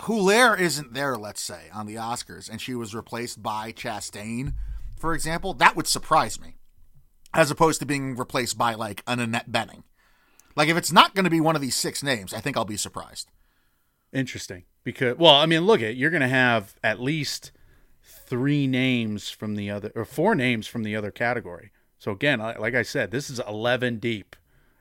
Huller 0.00 0.58
isn't 0.58 0.92
there, 0.94 1.16
let's 1.16 1.40
say 1.40 1.66
on 1.72 1.86
the 1.86 1.94
Oscars, 1.96 2.50
and 2.50 2.60
she 2.60 2.74
was 2.74 2.94
replaced 2.94 3.42
by 3.42 3.72
Chastain, 3.72 4.54
for 4.98 5.14
example, 5.14 5.54
that 5.54 5.76
would 5.76 5.86
surprise 5.86 6.40
me, 6.40 6.56
as 7.34 7.50
opposed 7.50 7.80
to 7.80 7.86
being 7.86 8.16
replaced 8.16 8.56
by 8.58 8.74
like 8.74 9.02
an 9.06 9.20
Annette 9.20 9.50
Bening. 9.50 9.82
Like 10.56 10.68
if 10.68 10.76
it's 10.76 10.92
not 10.92 11.14
going 11.14 11.24
to 11.24 11.30
be 11.30 11.40
one 11.40 11.54
of 11.56 11.62
these 11.62 11.76
six 11.76 12.02
names, 12.02 12.34
I 12.34 12.40
think 12.40 12.56
I'll 12.56 12.64
be 12.64 12.76
surprised. 12.76 13.30
Interesting. 14.12 14.64
Because 14.84 15.16
well, 15.18 15.34
I 15.34 15.46
mean, 15.46 15.62
look 15.62 15.82
at 15.82 15.96
you're 15.96 16.10
going 16.10 16.22
to 16.22 16.28
have 16.28 16.74
at 16.82 17.00
least 17.00 17.52
three 18.02 18.66
names 18.66 19.30
from 19.30 19.54
the 19.54 19.70
other 19.70 19.92
or 19.94 20.04
four 20.04 20.34
names 20.34 20.66
from 20.66 20.82
the 20.82 20.96
other 20.96 21.10
category. 21.10 21.70
So 21.98 22.12
again, 22.12 22.38
like 22.38 22.74
I 22.74 22.82
said, 22.82 23.10
this 23.10 23.28
is 23.28 23.40
11 23.40 23.98
deep. 23.98 24.36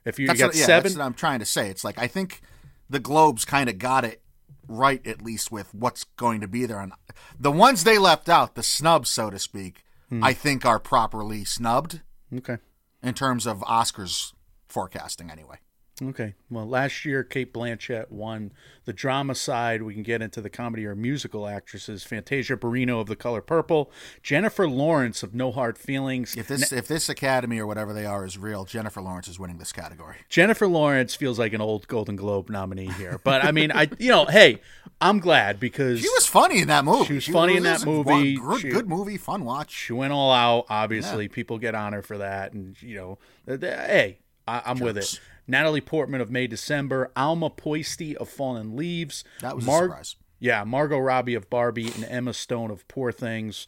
If 0.05 0.19
you, 0.19 0.23
you 0.23 0.27
That's 0.27 0.39
got 0.39 0.47
what, 0.47 0.55
yeah, 0.55 0.65
seven, 0.65 0.83
that's 0.83 0.97
what 0.97 1.05
I'm 1.05 1.13
trying 1.13 1.39
to 1.39 1.45
say. 1.45 1.69
It's 1.69 1.83
like 1.83 1.97
I 1.97 2.07
think 2.07 2.41
the 2.89 2.99
Globes 2.99 3.43
kind 3.43 3.69
of 3.69 3.77
got 3.77 4.05
it 4.05 4.21
right, 4.67 5.05
at 5.05 5.21
least 5.21 5.51
with 5.51 5.73
what's 5.73 6.03
going 6.03 6.41
to 6.41 6.47
be 6.47 6.65
there. 6.65 6.79
And 6.79 6.93
the 7.37 7.51
ones 7.51 7.83
they 7.83 7.97
left 7.97 8.29
out, 8.29 8.55
the 8.55 8.63
snubs, 8.63 9.09
so 9.09 9.29
to 9.29 9.39
speak, 9.39 9.83
Hmm. 10.09 10.23
I 10.23 10.33
think 10.33 10.65
are 10.65 10.79
properly 10.79 11.43
snubbed 11.43 12.01
okay, 12.35 12.57
in 13.03 13.13
terms 13.13 13.45
of 13.45 13.59
Oscars 13.61 14.33
forecasting, 14.67 15.29
anyway. 15.29 15.57
Okay. 15.99 16.35
Well, 16.51 16.67
last 16.67 17.05
year 17.05 17.23
Cate 17.23 17.51
Blanchett 17.51 18.11
won 18.11 18.51
the 18.85 18.93
drama 18.93 19.33
side. 19.33 19.81
We 19.81 19.95
can 19.95 20.03
get 20.03 20.21
into 20.21 20.41
the 20.41 20.49
comedy 20.49 20.85
or 20.85 20.93
musical 20.93 21.47
actresses. 21.47 22.03
Fantasia 22.03 22.55
Barrino 22.55 23.01
of 23.01 23.07
The 23.07 23.15
Color 23.15 23.41
Purple, 23.41 23.91
Jennifer 24.21 24.67
Lawrence 24.69 25.23
of 25.23 25.33
No 25.33 25.51
Hard 25.51 25.75
Feelings. 25.75 26.35
If 26.37 26.47
this 26.47 26.71
if 26.71 26.87
this 26.87 27.09
Academy 27.09 27.57
or 27.57 27.65
whatever 27.65 27.93
they 27.93 28.05
are 28.05 28.25
is 28.25 28.37
real, 28.37 28.63
Jennifer 28.63 29.01
Lawrence 29.01 29.27
is 29.27 29.39
winning 29.39 29.57
this 29.57 29.71
category. 29.71 30.17
Jennifer 30.29 30.67
Lawrence 30.67 31.15
feels 31.15 31.39
like 31.39 31.53
an 31.53 31.61
old 31.61 31.87
Golden 31.87 32.15
Globe 32.15 32.51
nominee 32.51 32.91
here, 32.91 33.19
but 33.23 33.43
I 33.43 33.51
mean, 33.51 33.71
I 33.71 33.89
you 33.97 34.11
know, 34.11 34.25
hey, 34.25 34.61
I'm 35.01 35.17
glad 35.17 35.59
because 35.59 35.99
She 36.01 36.09
was 36.09 36.27
funny 36.27 36.59
in 36.61 36.67
that 36.67 36.85
movie. 36.85 37.05
She 37.05 37.13
was 37.13 37.27
funny 37.27 37.57
in 37.57 37.63
that 37.63 37.83
movie. 37.83 38.35
Good, 38.37 38.61
She- 38.61 38.69
good 38.69 38.87
movie, 38.87 39.17
fun 39.17 39.45
watch. 39.45 39.71
she 39.71 39.93
went 39.93 40.13
all 40.13 40.31
out. 40.31 40.67
Obviously, 40.69 41.27
people 41.27 41.57
get 41.57 41.73
on 41.73 41.93
her 41.93 42.03
for 42.03 42.19
that, 42.19 42.53
and 42.53 42.79
you 42.83 42.95
know, 42.95 43.17
hey, 43.47 44.19
I, 44.47 44.61
I'm 44.63 44.77
with 44.77 44.99
it. 44.99 45.19
Natalie 45.47 45.81
Portman 45.81 46.21
of 46.21 46.29
May 46.29 46.47
December, 46.47 47.11
Alma 47.15 47.49
Pöysti 47.49 48.15
of 48.15 48.29
Fallen 48.29 48.75
Leaves. 48.75 49.23
That 49.41 49.55
was 49.55 49.65
Mar- 49.65 49.85
a 49.85 49.87
surprise. 49.87 50.15
Yeah, 50.39 50.63
Margot 50.63 50.99
Robbie 50.99 51.35
of 51.35 51.49
Barbie 51.49 51.91
and 51.91 52.05
Emma 52.05 52.33
Stone 52.33 52.69
of 52.69 52.87
Poor 52.87 53.11
Things. 53.11 53.67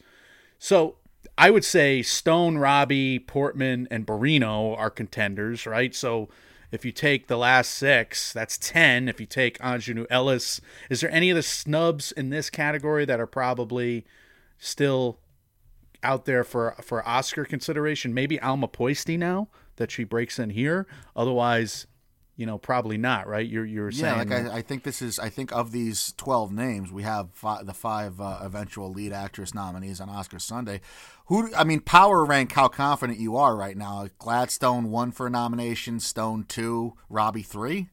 So 0.58 0.96
I 1.36 1.50
would 1.50 1.64
say 1.64 2.02
Stone, 2.02 2.58
Robbie, 2.58 3.18
Portman, 3.18 3.88
and 3.90 4.06
Barrino 4.06 4.78
are 4.78 4.90
contenders, 4.90 5.66
right? 5.66 5.94
So 5.94 6.28
if 6.70 6.84
you 6.84 6.92
take 6.92 7.26
the 7.26 7.38
last 7.38 7.70
six, 7.72 8.32
that's 8.32 8.56
ten. 8.56 9.08
If 9.08 9.18
you 9.20 9.26
take 9.26 9.58
Aunjanue 9.58 10.06
Ellis, 10.10 10.60
is 10.88 11.00
there 11.00 11.10
any 11.10 11.30
of 11.30 11.36
the 11.36 11.42
snubs 11.42 12.12
in 12.12 12.30
this 12.30 12.50
category 12.50 13.04
that 13.04 13.18
are 13.18 13.26
probably 13.26 14.04
still 14.58 15.18
out 16.02 16.24
there 16.24 16.44
for 16.44 16.74
for 16.80 17.06
Oscar 17.06 17.44
consideration. 17.44 18.14
Maybe 18.14 18.40
Alma 18.40 18.68
Pöysti 18.68 19.18
now 19.18 19.48
that 19.80 19.90
she 19.90 20.04
breaks 20.04 20.38
in 20.38 20.50
here. 20.50 20.86
Otherwise, 21.16 21.86
you 22.36 22.46
know, 22.46 22.58
probably 22.58 22.98
not. 22.98 23.26
Right? 23.26 23.48
You're 23.48 23.64
you're 23.64 23.90
saying, 23.90 24.12
Yeah, 24.14 24.18
like 24.18 24.30
I, 24.52 24.58
I 24.58 24.62
think 24.62 24.84
this 24.84 25.02
is. 25.02 25.18
I 25.18 25.28
think 25.30 25.50
of 25.52 25.72
these 25.72 26.12
twelve 26.16 26.52
names, 26.52 26.92
we 26.92 27.02
have 27.02 27.30
fi- 27.32 27.62
the 27.62 27.74
five 27.74 28.20
uh, 28.20 28.38
eventual 28.42 28.92
lead 28.92 29.12
actress 29.12 29.54
nominees 29.54 30.00
on 30.00 30.08
Oscar 30.08 30.38
Sunday. 30.38 30.80
Who? 31.26 31.52
I 31.54 31.64
mean, 31.64 31.80
power 31.80 32.24
rank 32.24 32.52
how 32.52 32.68
confident 32.68 33.18
you 33.18 33.36
are 33.36 33.56
right 33.56 33.76
now. 33.76 34.06
Gladstone 34.18 34.90
one 34.90 35.12
for 35.12 35.26
a 35.26 35.30
nomination, 35.30 35.98
Stone 35.98 36.44
two, 36.46 36.94
Robbie 37.08 37.42
three. 37.42 37.88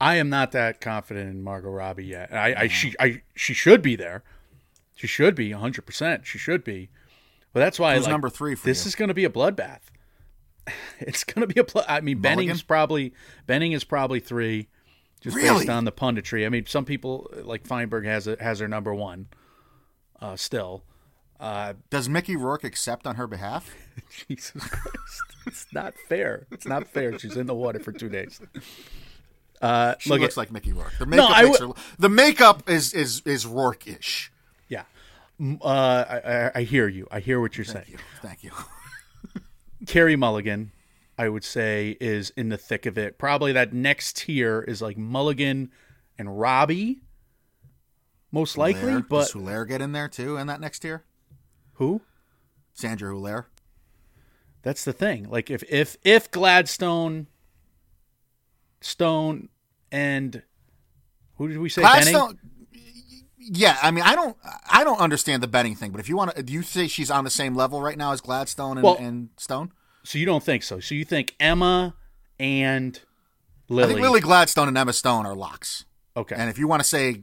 I 0.00 0.16
am 0.16 0.30
not 0.30 0.52
that 0.52 0.80
confident 0.80 1.28
in 1.28 1.42
Margot 1.42 1.68
Robbie 1.70 2.06
yet. 2.06 2.32
I, 2.32 2.54
I 2.62 2.66
she 2.68 2.94
I 2.98 3.20
she 3.34 3.52
should 3.52 3.82
be 3.82 3.96
there. 3.96 4.22
She 4.96 5.06
should 5.06 5.34
be 5.34 5.52
100. 5.52 5.82
percent 5.86 6.26
She 6.26 6.38
should 6.38 6.64
be. 6.64 6.88
But 7.52 7.60
that's 7.60 7.78
why 7.78 7.96
Who's 7.96 8.04
like, 8.04 8.12
number 8.12 8.28
three 8.30 8.54
for 8.54 8.66
this 8.66 8.84
you? 8.84 8.88
is 8.88 8.94
going 8.94 9.08
to 9.08 9.14
be 9.14 9.24
a 9.24 9.30
bloodbath. 9.30 9.80
It's 11.00 11.24
going 11.24 11.46
to 11.46 11.52
be 11.52 11.58
a. 11.60 11.64
Blo- 11.64 11.84
I 11.88 12.00
mean, 12.00 12.20
Bening's 12.20 12.62
probably 12.62 13.14
Bening 13.48 13.74
is 13.74 13.84
probably 13.84 14.20
three, 14.20 14.68
just 15.22 15.34
Really? 15.36 15.60
based 15.60 15.70
on 15.70 15.84
the 15.84 15.92
punditry. 15.92 16.44
I 16.44 16.50
mean, 16.50 16.66
some 16.66 16.84
people 16.84 17.30
like 17.42 17.66
Feinberg 17.66 18.04
has 18.04 18.26
it 18.26 18.40
has 18.40 18.58
her 18.60 18.68
number 18.68 18.94
one. 18.94 19.28
Uh, 20.20 20.36
still, 20.36 20.82
Uh, 21.40 21.72
Does 21.88 22.08
Mickey 22.10 22.36
Rourke 22.36 22.64
accept 22.64 23.06
on 23.06 23.16
her 23.16 23.26
behalf? 23.26 23.74
Jesus 24.28 24.62
Christ, 24.68 25.22
it's 25.46 25.66
not 25.72 25.94
fair. 26.08 26.46
It's 26.50 26.66
not 26.66 26.86
fair. 26.86 27.18
She's 27.18 27.36
in 27.38 27.46
the 27.46 27.54
water 27.54 27.80
for 27.80 27.92
two 27.92 28.10
days. 28.10 28.38
Uh, 29.62 29.94
She 29.98 30.10
look 30.10 30.20
looks 30.20 30.34
at, 30.34 30.36
like 30.38 30.52
Mickey 30.52 30.74
Rourke. 30.74 30.92
The 30.98 31.06
makeup, 31.06 31.30
I 31.30 31.42
makes 31.44 31.58
w- 31.60 31.74
her, 31.74 31.82
the 31.98 32.08
makeup 32.10 32.68
is 32.68 32.92
is 32.92 33.22
is 33.24 33.46
Rourke-ish. 33.46 34.30
yeah. 34.68 34.82
Uh, 35.40 35.64
I, 35.66 36.18
I, 36.18 36.50
I 36.56 36.62
hear 36.64 36.86
you. 36.86 37.08
I 37.10 37.20
hear 37.20 37.40
what 37.40 37.56
you're 37.56 37.64
saying. 37.64 37.86
You, 37.88 37.96
thank 38.20 38.44
you. 38.44 38.50
Carey 39.86 40.16
Mulligan, 40.16 40.72
I 41.16 41.28
would 41.28 41.44
say, 41.44 41.96
is 42.00 42.30
in 42.36 42.48
the 42.48 42.58
thick 42.58 42.86
of 42.86 42.98
it. 42.98 43.18
Probably 43.18 43.52
that 43.52 43.72
next 43.72 44.18
tier 44.18 44.62
is 44.66 44.82
like 44.82 44.96
Mulligan 44.96 45.70
and 46.18 46.38
Robbie, 46.38 47.02
most 48.30 48.58
likely. 48.58 49.02
But 49.02 49.32
Does 49.32 49.66
get 49.66 49.80
in 49.80 49.92
there 49.92 50.08
too 50.08 50.36
in 50.36 50.46
that 50.46 50.60
next 50.60 50.80
tier? 50.80 51.04
who? 51.74 52.02
Sandra 52.74 53.12
Hullaire. 53.12 53.46
That's 54.62 54.84
the 54.84 54.92
thing. 54.92 55.28
Like 55.30 55.50
if 55.50 55.62
if 55.70 55.96
if 56.04 56.30
Gladstone, 56.30 57.26
Stone, 58.82 59.48
and 59.90 60.42
who 61.36 61.48
did 61.48 61.58
we 61.58 61.70
say? 61.70 61.82
Bening? 61.82 62.36
Yeah, 63.42 63.78
I 63.82 63.90
mean, 63.90 64.04
I 64.04 64.14
don't, 64.14 64.36
I 64.70 64.84
don't 64.84 65.00
understand 65.00 65.42
the 65.42 65.48
betting 65.48 65.74
thing. 65.74 65.90
But 65.90 66.00
if 66.00 66.08
you 66.08 66.16
want 66.16 66.36
to, 66.36 66.42
do 66.42 66.52
you 66.52 66.62
say 66.62 66.86
she's 66.88 67.10
on 67.10 67.24
the 67.24 67.30
same 67.30 67.54
level 67.54 67.80
right 67.80 67.96
now 67.96 68.12
as 68.12 68.20
Gladstone 68.20 68.76
and, 68.78 68.84
Well- 68.84 68.96
and 68.98 69.30
Stone? 69.38 69.72
So 70.04 70.18
you 70.18 70.26
don't 70.26 70.42
think 70.42 70.62
so? 70.62 70.80
So 70.80 70.94
you 70.94 71.04
think 71.04 71.34
Emma 71.40 71.94
and 72.38 73.00
Lily? 73.68 73.84
I 73.84 73.86
think 73.94 74.00
Lily 74.00 74.20
Gladstone 74.20 74.68
and 74.68 74.76
Emma 74.78 74.92
Stone 74.92 75.26
are 75.26 75.34
locks. 75.34 75.84
Okay. 76.16 76.34
And 76.38 76.48
if 76.50 76.58
you 76.58 76.66
want 76.68 76.82
to 76.82 76.88
say, 76.88 77.22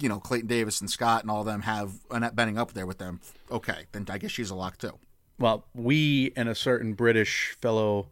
you 0.00 0.08
know, 0.08 0.18
Clayton 0.18 0.48
Davis 0.48 0.80
and 0.80 0.90
Scott 0.90 1.22
and 1.22 1.30
all 1.30 1.40
of 1.40 1.46
them 1.46 1.62
have 1.62 1.92
Annette 2.10 2.34
Bening 2.36 2.58
up 2.58 2.72
there 2.72 2.86
with 2.86 2.98
them, 2.98 3.20
okay, 3.50 3.86
then 3.92 4.06
I 4.10 4.18
guess 4.18 4.30
she's 4.30 4.50
a 4.50 4.54
lock 4.54 4.78
too. 4.78 4.98
well, 5.38 5.66
we 5.74 6.32
and 6.36 6.48
a 6.48 6.54
certain 6.54 6.94
British 6.94 7.56
fellow 7.60 8.08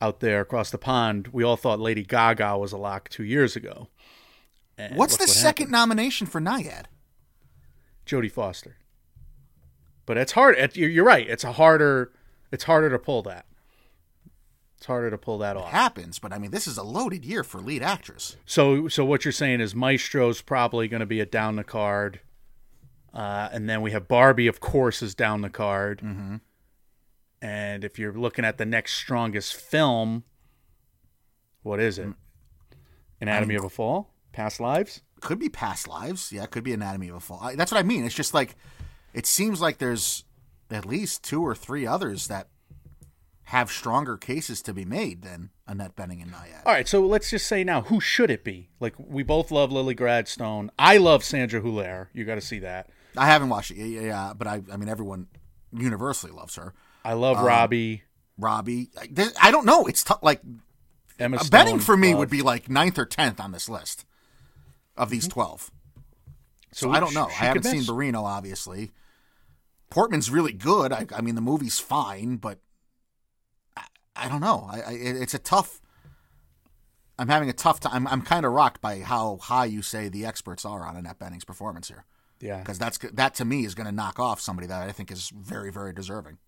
out 0.00 0.20
there 0.20 0.40
across 0.40 0.70
the 0.70 0.78
pond, 0.78 1.28
we 1.32 1.42
all 1.44 1.56
thought 1.56 1.78
Lady 1.80 2.02
Gaga 2.04 2.56
was 2.58 2.72
a 2.72 2.76
lock 2.76 3.08
two 3.08 3.24
years 3.24 3.54
ago. 3.56 3.88
And 4.76 4.96
What's 4.96 5.16
the 5.16 5.22
what 5.22 5.28
second 5.30 5.66
happened. 5.66 5.72
nomination 5.72 6.26
for 6.26 6.40
Nyad? 6.40 6.86
Jodie 8.06 8.30
Foster. 8.30 8.76
But 10.06 10.18
it's 10.18 10.32
hard. 10.32 10.76
You're 10.76 10.90
you're 10.90 11.04
right. 11.04 11.28
It's 11.28 11.44
a 11.44 11.52
harder. 11.52 12.12
It's 12.52 12.64
harder 12.64 12.90
to 12.90 12.98
pull 12.98 13.22
that. 13.22 13.46
It's 14.84 14.86
harder 14.86 15.08
to 15.10 15.16
pull 15.16 15.38
that 15.38 15.56
off. 15.56 15.70
Happens, 15.70 16.18
but 16.18 16.30
I 16.30 16.38
mean, 16.38 16.50
this 16.50 16.66
is 16.66 16.76
a 16.76 16.82
loaded 16.82 17.24
year 17.24 17.42
for 17.42 17.58
lead 17.58 17.82
actress. 17.82 18.36
So, 18.44 18.86
so 18.86 19.02
what 19.02 19.24
you're 19.24 19.32
saying 19.32 19.62
is 19.62 19.74
Maestro's 19.74 20.42
probably 20.42 20.88
going 20.88 21.00
to 21.00 21.06
be 21.06 21.20
a 21.20 21.26
down 21.26 21.56
the 21.56 21.64
card, 21.64 22.20
uh, 23.14 23.48
and 23.50 23.66
then 23.66 23.80
we 23.80 23.92
have 23.92 24.06
Barbie, 24.06 24.46
of 24.46 24.60
course, 24.60 25.00
is 25.00 25.14
down 25.14 25.40
the 25.40 25.48
card. 25.48 26.00
Mm-hmm. 26.04 26.36
And 27.40 27.82
if 27.82 27.98
you're 27.98 28.12
looking 28.12 28.44
at 28.44 28.58
the 28.58 28.66
next 28.66 28.92
strongest 28.92 29.54
film, 29.54 30.24
what 31.62 31.80
is 31.80 31.98
it? 31.98 32.08
Anatomy 33.22 33.54
of 33.54 33.64
a 33.64 33.70
Fall, 33.70 34.12
Past 34.34 34.60
Lives. 34.60 35.00
Could 35.20 35.38
be 35.38 35.48
past 35.48 35.88
lives. 35.88 36.30
Yeah, 36.32 36.42
it 36.42 36.50
could 36.50 36.64
be 36.64 36.74
Anatomy 36.74 37.08
of 37.08 37.14
a 37.16 37.20
Fall. 37.20 37.38
I, 37.40 37.54
that's 37.54 37.72
what 37.72 37.78
I 37.78 37.82
mean. 37.82 38.04
It's 38.04 38.14
just 38.14 38.34
like, 38.34 38.56
it 39.14 39.24
seems 39.24 39.58
like 39.62 39.78
there's 39.78 40.24
at 40.70 40.84
least 40.84 41.22
two 41.24 41.40
or 41.40 41.54
three 41.54 41.86
others 41.86 42.26
that 42.26 42.48
have 43.44 43.70
stronger 43.70 44.16
cases 44.18 44.60
to 44.62 44.74
be 44.74 44.84
made 44.84 45.22
than 45.22 45.48
Annette 45.66 45.96
Bening 45.96 46.20
and 46.22 46.32
Nyad. 46.32 46.66
All 46.66 46.72
right, 46.74 46.86
so 46.86 47.00
let's 47.06 47.30
just 47.30 47.46
say 47.46 47.64
now, 47.64 47.82
who 47.82 48.00
should 48.00 48.30
it 48.30 48.44
be? 48.44 48.68
Like 48.80 48.94
we 48.98 49.22
both 49.22 49.50
love 49.50 49.72
Lily 49.72 49.94
Gladstone. 49.94 50.70
I 50.78 50.98
love 50.98 51.24
Sandra 51.24 51.60
Hullaire. 51.62 52.08
You 52.12 52.24
got 52.26 52.34
to 52.34 52.40
see 52.42 52.58
that. 52.58 52.90
I 53.16 53.26
haven't 53.26 53.48
watched 53.48 53.70
it. 53.70 53.76
Yeah, 53.76 54.00
yeah, 54.00 54.32
but 54.36 54.46
I, 54.46 54.60
I 54.70 54.76
mean, 54.76 54.88
everyone 54.90 55.28
universally 55.72 56.32
loves 56.32 56.56
her. 56.56 56.74
I 57.04 57.14
love 57.14 57.38
Um, 57.38 57.44
Robbie. 57.46 58.02
Robbie, 58.36 58.90
I, 58.98 59.28
I 59.40 59.50
don't 59.50 59.64
know. 59.64 59.86
It's 59.86 60.02
tough. 60.02 60.18
Like 60.22 60.42
Emma 61.18 61.38
Stone. 61.38 61.50
betting 61.50 61.78
for 61.78 61.96
me 61.96 62.10
love. 62.10 62.18
would 62.18 62.30
be 62.30 62.42
like 62.42 62.68
ninth 62.68 62.98
or 62.98 63.06
tenth 63.06 63.40
on 63.40 63.52
this 63.52 63.68
list 63.68 64.04
of 64.96 65.10
these 65.10 65.28
twelve. 65.28 65.70
So, 66.72 66.90
I 66.90 66.98
don't 66.98 67.14
know. 67.14 67.26
I 67.26 67.30
haven't 67.30 67.62
seen. 67.64 67.82
Barrino, 67.82 68.24
obviously. 68.24 68.90
Portman's 69.90 70.28
really 70.28 70.52
good. 70.52 70.92
I, 70.92 71.06
I 71.14 71.20
mean, 71.20 71.36
the 71.36 71.40
movie's 71.40 71.78
fine, 71.78 72.36
but 72.36 72.58
I, 73.76 73.84
I 74.16 74.28
don't 74.28 74.40
know. 74.40 74.68
I, 74.68 74.80
I, 74.80 74.90
it's 74.92 75.34
a 75.34 75.38
tough. 75.38 75.80
I'm 77.16 77.28
having 77.28 77.48
a 77.48 77.52
tough 77.52 77.78
time. 77.78 77.92
I'm, 77.94 78.08
I'm 78.08 78.22
kind 78.22 78.44
of 78.44 78.50
rocked 78.50 78.80
by 78.80 79.00
how 79.00 79.38
high 79.40 79.66
you 79.66 79.82
say 79.82 80.08
the 80.08 80.26
experts 80.26 80.64
are 80.64 80.84
on 80.84 80.96
Annette 80.96 81.20
Bening's 81.20 81.44
performance 81.44 81.86
here, 81.86 82.06
Yeah. 82.40 82.58
because 82.58 82.76
that's 82.76 82.98
that 82.98 83.34
to 83.36 83.44
me 83.44 83.64
is 83.64 83.76
going 83.76 83.86
to 83.86 83.92
knock 83.92 84.18
off 84.18 84.40
somebody 84.40 84.66
that 84.66 84.82
I 84.88 84.90
think 84.90 85.12
is 85.12 85.28
very, 85.28 85.70
very 85.70 85.92
deserving. 85.92 86.38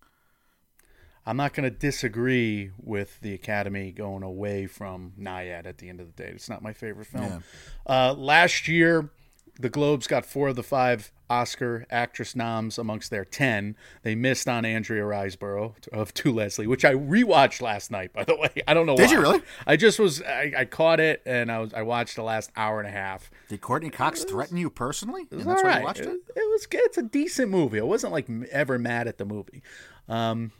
I'm 1.27 1.35
not 1.35 1.53
going 1.53 1.65
to 1.65 1.77
disagree 1.77 2.71
with 2.81 3.19
the 3.19 3.33
Academy 3.33 3.91
going 3.91 4.23
away 4.23 4.65
from 4.65 5.11
Nyad 5.19 5.65
at 5.65 5.77
the 5.77 5.89
end 5.89 5.99
of 5.99 6.15
the 6.15 6.23
day. 6.23 6.29
It's 6.29 6.47
not 6.47 6.61
my 6.61 6.71
favorite 6.71 7.07
film. 7.07 7.43
Uh, 7.85 8.13
last 8.13 8.69
year, 8.69 9.11
the 9.59 9.67
Globes 9.67 10.07
got 10.07 10.25
four 10.25 10.47
of 10.47 10.55
the 10.55 10.63
five 10.63 11.11
Oscar 11.29 11.85
actress 11.89 12.33
noms 12.33 12.77
amongst 12.77 13.11
their 13.11 13.25
ten. 13.25 13.75
They 14.03 14.15
missed 14.15 14.47
on 14.47 14.63
Andrea 14.63 15.03
Riseborough 15.03 15.89
of 15.91 16.13
To 16.13 16.31
Leslie, 16.31 16.65
which 16.65 16.85
I 16.85 16.93
rewatched 16.93 17.61
last 17.61 17.91
night. 17.91 18.13
By 18.13 18.23
the 18.23 18.37
way, 18.37 18.49
I 18.67 18.73
don't 18.73 18.85
know. 18.85 18.95
Did 18.95 19.07
why. 19.07 19.11
you 19.11 19.19
really? 19.19 19.41
I 19.65 19.75
just 19.75 19.99
was. 19.99 20.21
I, 20.21 20.53
I 20.57 20.63
caught 20.65 21.01
it 21.01 21.21
and 21.25 21.51
I 21.51 21.59
was. 21.59 21.73
I 21.73 21.81
watched 21.81 22.15
the 22.15 22.23
last 22.23 22.51
hour 22.55 22.79
and 22.79 22.87
a 22.87 22.91
half. 22.91 23.29
Did 23.49 23.59
Courteney 23.59 23.89
Cox 23.89 24.23
threaten 24.23 24.55
you 24.55 24.69
personally? 24.69 25.25
And 25.29 25.41
that's 25.41 25.61
why 25.61 25.69
right. 25.69 25.79
you 25.79 25.83
watched 25.83 26.01
it? 26.01 26.07
It, 26.07 26.21
it 26.37 26.49
was. 26.51 26.67
It's 26.71 26.97
a 26.97 27.03
decent 27.03 27.51
movie. 27.51 27.81
I 27.81 27.83
wasn't 27.83 28.13
like 28.13 28.29
ever 28.51 28.79
mad 28.79 29.09
at 29.09 29.17
the 29.17 29.25
movie. 29.25 29.61
Um, 30.07 30.51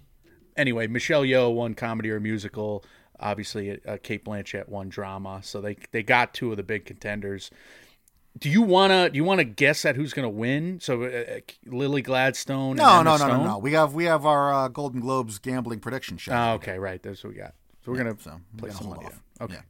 anyway, 0.57 0.87
Michelle 0.87 1.23
Yeoh 1.23 1.53
won 1.53 1.73
comedy 1.73 2.09
or 2.11 2.19
musical. 2.19 2.83
Obviously, 3.19 3.79
uh, 3.85 3.97
Cate 4.03 4.23
Blanchett 4.25 4.67
won 4.69 4.89
drama. 4.89 5.39
So 5.43 5.61
they 5.61 5.77
they 5.91 6.03
got 6.03 6.33
two 6.33 6.51
of 6.51 6.57
the 6.57 6.63
big 6.63 6.85
contenders. 6.85 7.49
Do 8.37 8.49
you 8.49 8.61
wanna 8.61 9.09
do 9.09 9.17
you 9.17 9.23
wanna 9.23 9.43
guess 9.45 9.83
at 9.85 9.95
who's 9.95 10.13
gonna 10.13 10.29
win? 10.29 10.79
So 10.79 11.03
uh, 11.03 11.07
uh, 11.07 11.39
Lily 11.65 12.01
Gladstone. 12.03 12.71
and 12.71 12.77
No, 12.77 12.97
no, 13.01 13.11
no, 13.11 13.17
Stone? 13.17 13.29
no, 13.29 13.43
no. 13.45 13.57
We 13.57 13.71
have 13.73 13.93
we 13.95 14.05
have 14.05 14.25
our 14.25 14.53
uh, 14.53 14.67
Golden 14.67 14.99
Globes 14.99 15.39
gambling 15.39 15.79
prediction 15.79 16.17
show. 16.17 16.33
Oh, 16.33 16.53
okay, 16.53 16.77
right. 16.77 17.01
That's 17.01 17.23
what 17.23 17.33
we 17.33 17.39
got. 17.39 17.55
So 17.83 17.91
we're 17.91 17.97
gonna 17.97 18.15
so 18.19 18.39
we 18.53 18.59
play 18.59 18.69
gotta 18.69 18.83
some 18.83 18.89
money. 18.91 19.05
off. 19.05 19.21
Okay. 19.41 19.53
Yeah. 19.55 19.61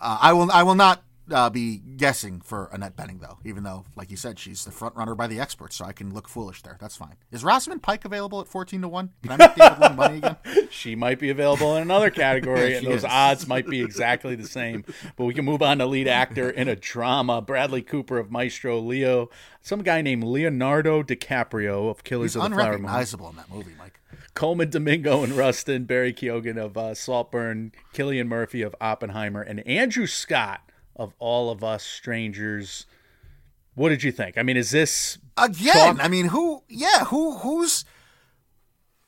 Uh, 0.00 0.18
I 0.20 0.32
will. 0.32 0.50
I 0.52 0.62
will 0.62 0.74
not 0.76 1.02
uh, 1.30 1.50
be 1.50 1.78
guessing 1.78 2.40
for 2.40 2.68
Annette 2.72 2.96
Bening 2.96 3.20
though, 3.20 3.38
even 3.44 3.62
though, 3.62 3.84
like 3.96 4.10
you 4.10 4.16
said, 4.16 4.38
she's 4.38 4.64
the 4.64 4.70
front 4.70 4.96
runner 4.96 5.14
by 5.14 5.26
the 5.26 5.38
experts, 5.38 5.76
so 5.76 5.84
I 5.84 5.92
can 5.92 6.12
look 6.12 6.28
foolish 6.28 6.62
there. 6.62 6.76
That's 6.80 6.96
fine. 6.96 7.14
Is 7.30 7.44
Rosamund 7.44 7.82
Pike 7.82 8.04
available 8.04 8.40
at 8.40 8.48
fourteen 8.48 8.82
to 8.82 8.88
one? 8.88 9.10
Can 9.22 9.40
I 9.40 9.78
make 9.80 9.96
money 9.96 10.18
again? 10.18 10.36
She 10.70 10.96
might 10.96 11.18
be 11.18 11.28
available 11.28 11.76
in 11.76 11.82
another 11.82 12.10
category, 12.22 12.74
and 12.74 12.86
those 12.86 13.00
is. 13.00 13.04
odds 13.04 13.46
might 13.46 13.66
be 13.66 13.82
exactly 13.82 14.34
the 14.34 14.48
same. 14.48 14.84
But 15.16 15.26
we 15.26 15.34
can 15.34 15.44
move 15.44 15.60
on 15.62 15.78
to 15.78 15.86
lead 15.86 16.08
actor 16.08 16.48
in 16.48 16.66
a 16.66 16.74
drama. 16.74 17.42
Bradley 17.42 17.82
Cooper 17.82 18.18
of 18.18 18.30
Maestro, 18.30 18.78
Leo, 18.80 19.28
some 19.60 19.82
guy 19.82 20.00
named 20.00 20.24
Leonardo 20.24 21.02
DiCaprio 21.02 21.90
of 21.90 22.04
Killers 22.04 22.32
He's 22.32 22.36
of 22.36 22.50
the 22.50 22.56
Flower 22.56 22.72
Moon, 22.72 22.86
unrecognizable 22.86 23.28
in 23.28 23.36
that 23.36 23.50
movie, 23.50 23.74
Mike. 23.78 24.00
Colman 24.34 24.70
Domingo 24.70 25.22
and 25.22 25.34
Rustin, 25.34 25.84
Barry 25.84 26.12
Keoghan 26.12 26.56
of 26.56 26.76
uh, 26.76 26.94
Saltburn, 26.94 27.72
Cillian 27.92 28.28
Murphy 28.28 28.62
of 28.62 28.74
Oppenheimer, 28.80 29.42
and 29.42 29.60
Andrew 29.66 30.06
Scott 30.06 30.62
of 30.96 31.14
All 31.18 31.50
of 31.50 31.62
Us 31.64 31.82
Strangers. 31.84 32.86
What 33.74 33.88
did 33.88 34.02
you 34.02 34.12
think? 34.12 34.36
I 34.38 34.42
mean, 34.42 34.56
is 34.56 34.70
this 34.70 35.18
Again, 35.36 35.96
Talk- 35.96 36.04
I 36.04 36.08
mean, 36.08 36.26
who? 36.26 36.62
Yeah, 36.68 37.04
who? 37.06 37.38
Who's? 37.38 37.84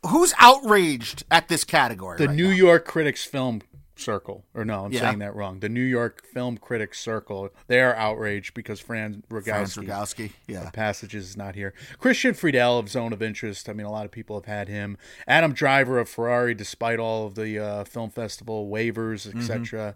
Who's 0.06 0.34
outraged 0.38 1.24
at 1.30 1.48
this 1.48 1.64
category? 1.64 2.18
the 2.18 2.26
right 2.28 2.36
New 2.36 2.48
now? 2.50 2.54
York 2.56 2.84
Critics 2.84 3.24
Film 3.24 3.62
Circle, 3.96 4.44
or 4.54 4.64
no, 4.64 4.84
I'm 4.84 4.92
Yeah. 4.92 5.00
saying 5.00 5.20
that 5.20 5.34
wrong. 5.34 5.60
The 5.60 5.68
New 5.70 5.80
York 5.82 6.26
Film 6.26 6.58
Critics 6.58 6.98
Circle. 7.00 7.50
They 7.68 7.80
are 7.80 7.94
outraged 7.94 8.52
because 8.52 8.80
Fran 8.80 9.22
Franz 9.30 9.46
Rogowski 9.46 9.86
Rogowski. 9.86 10.32
Yeah. 10.46 10.68
passages 10.70 11.28
is 11.30 11.36
not 11.38 11.54
here. 11.54 11.72
Christian 11.98 12.34
Friedel 12.34 12.78
of 12.78 12.88
Zone 12.90 13.12
of 13.14 13.22
Interest. 13.22 13.66
I 13.68 13.72
mean, 13.72 13.86
a 13.86 13.90
lot 13.92 14.04
of 14.04 14.10
people 14.10 14.36
have 14.36 14.46
had 14.46 14.68
him. 14.68 14.98
Adam 15.26 15.52
Driver 15.54 15.98
of 15.98 16.08
Ferrari, 16.08 16.54
despite 16.54 16.98
all 16.98 17.26
of 17.26 17.34
the 17.34 17.58
uh, 17.58 17.84
film 17.84 18.10
festival 18.10 18.68
waivers, 18.68 19.32
etc. 19.34 19.94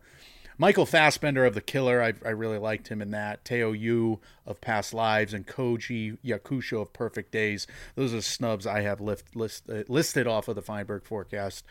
Michael 0.58 0.86
Fassbender 0.86 1.44
of 1.44 1.54
The 1.54 1.60
Killer. 1.60 2.02
I, 2.02 2.12
I 2.24 2.30
really 2.30 2.58
liked 2.58 2.88
him 2.88 3.00
in 3.00 3.12
that. 3.12 3.44
Teo 3.44 3.72
Yoo 3.72 4.20
of 4.44 4.60
Past 4.60 4.92
Lives 4.92 5.32
and 5.32 5.46
Koji 5.46 6.18
Yakusho 6.24 6.82
of 6.82 6.92
Perfect 6.92 7.30
Days. 7.30 7.66
Those 7.94 8.12
are 8.12 8.20
snubs 8.20 8.66
I 8.66 8.80
have 8.80 9.00
lift, 9.00 9.36
list, 9.36 9.70
uh, 9.70 9.84
listed 9.88 10.26
off 10.26 10.48
of 10.48 10.56
the 10.56 10.62
Feinberg 10.62 11.04
forecast. 11.04 11.64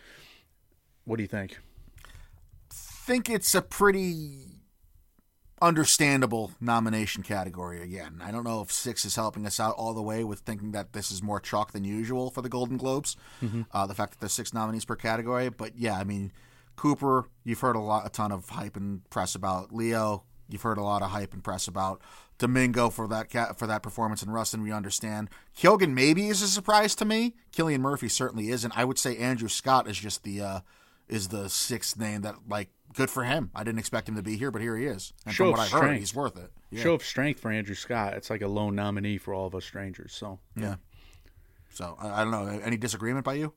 What 1.05 1.17
do 1.17 1.23
you 1.23 1.27
think? 1.27 1.57
think 3.07 3.29
it's 3.29 3.55
a 3.55 3.61
pretty 3.61 4.41
understandable 5.61 6.51
nomination 6.59 7.23
category 7.23 7.81
again. 7.81 8.21
I 8.21 8.31
don't 8.31 8.43
know 8.43 8.61
if 8.61 8.69
six 8.69 9.05
is 9.05 9.15
helping 9.15 9.45
us 9.45 9.61
out 9.61 9.75
all 9.75 9.93
the 9.93 10.01
way 10.01 10.25
with 10.25 10.39
thinking 10.41 10.73
that 10.73 10.91
this 10.91 11.09
is 11.09 11.23
more 11.23 11.39
chalk 11.39 11.71
than 11.71 11.85
usual 11.85 12.29
for 12.29 12.41
the 12.41 12.49
Golden 12.49 12.75
Globes. 12.75 13.15
Uh, 13.71 13.87
the 13.87 13.95
fact 13.95 14.11
that 14.11 14.19
there's 14.19 14.33
six 14.33 14.53
nominees 14.53 14.83
per 14.83 14.97
category, 14.97 15.47
but 15.47 15.77
yeah, 15.77 15.97
I 15.97 16.03
mean, 16.03 16.33
Cooper, 16.77 17.25
you've 17.43 17.59
heard 17.59 17.75
a 17.75 17.79
lot, 17.79 18.05
a 18.05 18.09
ton 18.09 18.31
of 18.31 18.47
hype 18.49 18.77
and 18.77 19.07
press 19.09 19.35
about. 19.35 19.73
Leo, 19.73 20.23
you've 20.47 20.61
heard 20.61 20.77
a 20.77 20.83
lot 20.83 21.01
of 21.01 21.09
hype 21.09 21.33
and 21.33 21.43
press 21.43 21.67
about. 21.67 22.01
Domingo 22.37 22.89
for 22.91 23.07
that 23.07 23.29
cat 23.29 23.57
for 23.57 23.65
that 23.67 23.81
performance, 23.83 24.21
and 24.21 24.31
Rustin, 24.33 24.61
we 24.61 24.71
understand. 24.71 25.29
Kilgan 25.57 25.93
maybe 25.93 26.27
is 26.27 26.41
a 26.43 26.47
surprise 26.47 26.93
to 26.95 27.03
me. 27.05 27.33
Cillian 27.51 27.79
Murphy 27.79 28.07
certainly 28.07 28.49
isn't. 28.49 28.77
I 28.77 28.85
would 28.85 28.99
say 28.99 29.17
Andrew 29.17 29.49
Scott 29.49 29.89
is 29.89 29.97
just 29.97 30.23
the 30.23 30.41
uh, 30.41 30.59
is 31.09 31.29
the 31.29 31.49
sixth 31.49 31.97
name 31.97 32.21
that 32.21 32.35
like 32.47 32.69
good 32.93 33.09
for 33.09 33.23
him. 33.23 33.49
I 33.55 33.63
didn't 33.63 33.79
expect 33.79 34.07
him 34.07 34.15
to 34.15 34.21
be 34.21 34.37
here, 34.37 34.51
but 34.51 34.61
here 34.61 34.77
he 34.77 34.85
is. 34.85 35.13
And 35.25 35.33
Show 35.33 35.45
from 35.45 35.47
of 35.47 35.51
what 35.53 35.59
I 35.59 35.63
heard, 35.63 35.77
strength. 35.79 35.99
he's 35.99 36.13
worth 36.15 36.37
it. 36.37 36.51
Yeah. 36.69 36.83
Show 36.83 36.93
of 36.93 37.03
strength 37.03 37.39
for 37.39 37.49
Andrew 37.51 37.73
Scott. 37.75 38.13
It's 38.13 38.29
like 38.29 38.43
a 38.43 38.47
lone 38.47 38.75
nominee 38.75 39.17
for 39.17 39.33
all 39.33 39.47
of 39.47 39.55
us 39.55 39.65
strangers. 39.65 40.13
So 40.13 40.37
yeah. 40.55 40.75
So 41.71 41.97
I, 41.99 42.21
I 42.21 42.23
don't 42.23 42.31
know. 42.31 42.47
Any 42.63 42.77
disagreement 42.77 43.25
by 43.25 43.33
you? 43.33 43.53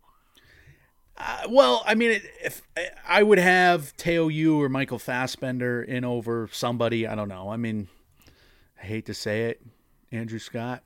Uh, 1.17 1.43
well, 1.51 1.83
I 1.87 1.95
mean, 1.95 2.21
if 2.43 2.63
I 3.07 3.23
would 3.23 3.39
have 3.39 3.97
Teo 3.97 4.29
Yoo 4.29 4.61
or 4.61 4.69
Michael 4.69 4.99
Fassbender 4.99 5.83
in 5.83 6.05
over 6.05 6.49
somebody, 6.53 7.07
I 7.07 7.15
don't 7.15 7.29
know. 7.29 7.51
I 7.51 7.57
mean, 7.57 7.89
I 8.83 8.87
hate 8.87 9.07
to 9.07 9.15
say 9.15 9.51
it, 9.51 9.61
Andrew 10.11 10.39
Scott, 10.39 10.83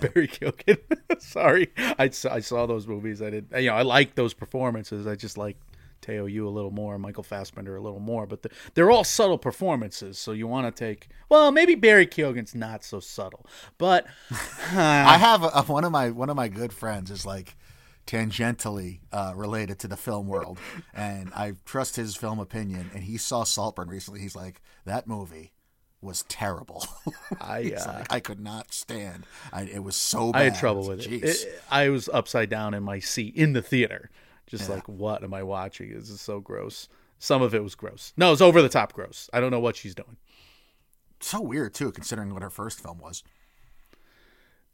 Barry 0.00 0.28
Keoghan. 0.28 0.78
Sorry, 1.18 1.72
I 1.98 2.10
saw, 2.10 2.34
I 2.34 2.40
saw 2.40 2.66
those 2.66 2.86
movies. 2.86 3.20
I 3.20 3.30
did, 3.30 3.48
you 3.56 3.66
know, 3.66 3.74
I 3.74 3.82
like 3.82 4.14
those 4.14 4.34
performances. 4.34 5.06
I 5.06 5.16
just 5.16 5.36
like 5.36 5.56
Teo 6.00 6.26
Yoo 6.26 6.46
a 6.46 6.50
little 6.50 6.70
more, 6.70 6.98
Michael 6.98 7.24
Fassbender 7.24 7.76
a 7.76 7.80
little 7.80 8.00
more. 8.00 8.26
But 8.26 8.42
the, 8.42 8.50
they're 8.74 8.90
all 8.90 9.04
subtle 9.04 9.38
performances, 9.38 10.18
so 10.18 10.32
you 10.32 10.46
want 10.46 10.74
to 10.74 10.84
take. 10.84 11.08
Well, 11.28 11.50
maybe 11.50 11.74
Barry 11.74 12.06
Keoghan's 12.06 12.54
not 12.54 12.84
so 12.84 13.00
subtle, 13.00 13.46
but 13.78 14.06
I 14.72 15.18
have 15.18 15.42
a, 15.42 15.62
one 15.62 15.84
of 15.84 15.92
my 15.92 16.10
one 16.10 16.30
of 16.30 16.36
my 16.36 16.48
good 16.48 16.72
friends 16.72 17.10
is 17.10 17.26
like 17.26 17.56
tangentially 18.06 19.00
uh, 19.12 19.32
related 19.34 19.78
to 19.80 19.88
the 19.88 19.96
film 19.96 20.26
world, 20.28 20.58
and 20.94 21.32
I 21.34 21.54
trust 21.64 21.96
his 21.96 22.16
film 22.16 22.38
opinion. 22.38 22.90
And 22.94 23.02
he 23.04 23.16
saw 23.18 23.44
Saltburn 23.44 23.88
recently. 23.88 24.20
He's 24.20 24.36
like, 24.36 24.60
that 24.84 25.06
movie 25.06 25.52
was 26.00 26.22
terrible. 26.28 26.86
I 27.40 27.72
uh, 27.76 27.86
like, 27.98 28.12
I 28.12 28.20
could 28.20 28.38
not 28.40 28.72
stand. 28.72 29.24
I, 29.52 29.62
it 29.62 29.82
was 29.82 29.96
so 29.96 30.30
bad. 30.32 30.40
I 30.40 30.44
had 30.44 30.54
trouble 30.56 30.86
with 30.88 31.00
it. 31.00 31.24
It- 31.24 31.62
I 31.70 31.88
was 31.88 32.08
upside 32.12 32.48
down 32.50 32.74
in 32.74 32.82
my 32.82 33.00
seat 33.00 33.34
in 33.34 33.52
the 33.54 33.62
theater, 33.62 34.10
just 34.46 34.70
like, 34.70 34.88
what 34.88 35.24
am 35.24 35.34
I 35.34 35.42
watching? 35.42 35.92
This 35.92 36.10
is 36.10 36.20
so 36.20 36.38
gross. 36.40 36.88
Some 37.18 37.40
of 37.42 37.54
it 37.54 37.62
was 37.62 37.74
gross. 37.74 38.12
No, 38.16 38.32
it's 38.32 38.42
over 38.42 38.60
the 38.62 38.68
top 38.68 38.92
gross. 38.92 39.28
I 39.32 39.40
don't 39.40 39.50
know 39.50 39.58
what 39.60 39.74
she's 39.74 39.94
doing. 39.94 40.16
so 41.18 41.40
weird 41.40 41.72
too, 41.74 41.90
considering 41.90 42.32
what 42.34 42.42
her 42.42 42.50
first 42.50 42.80
film 42.80 42.98
was. 42.98 43.24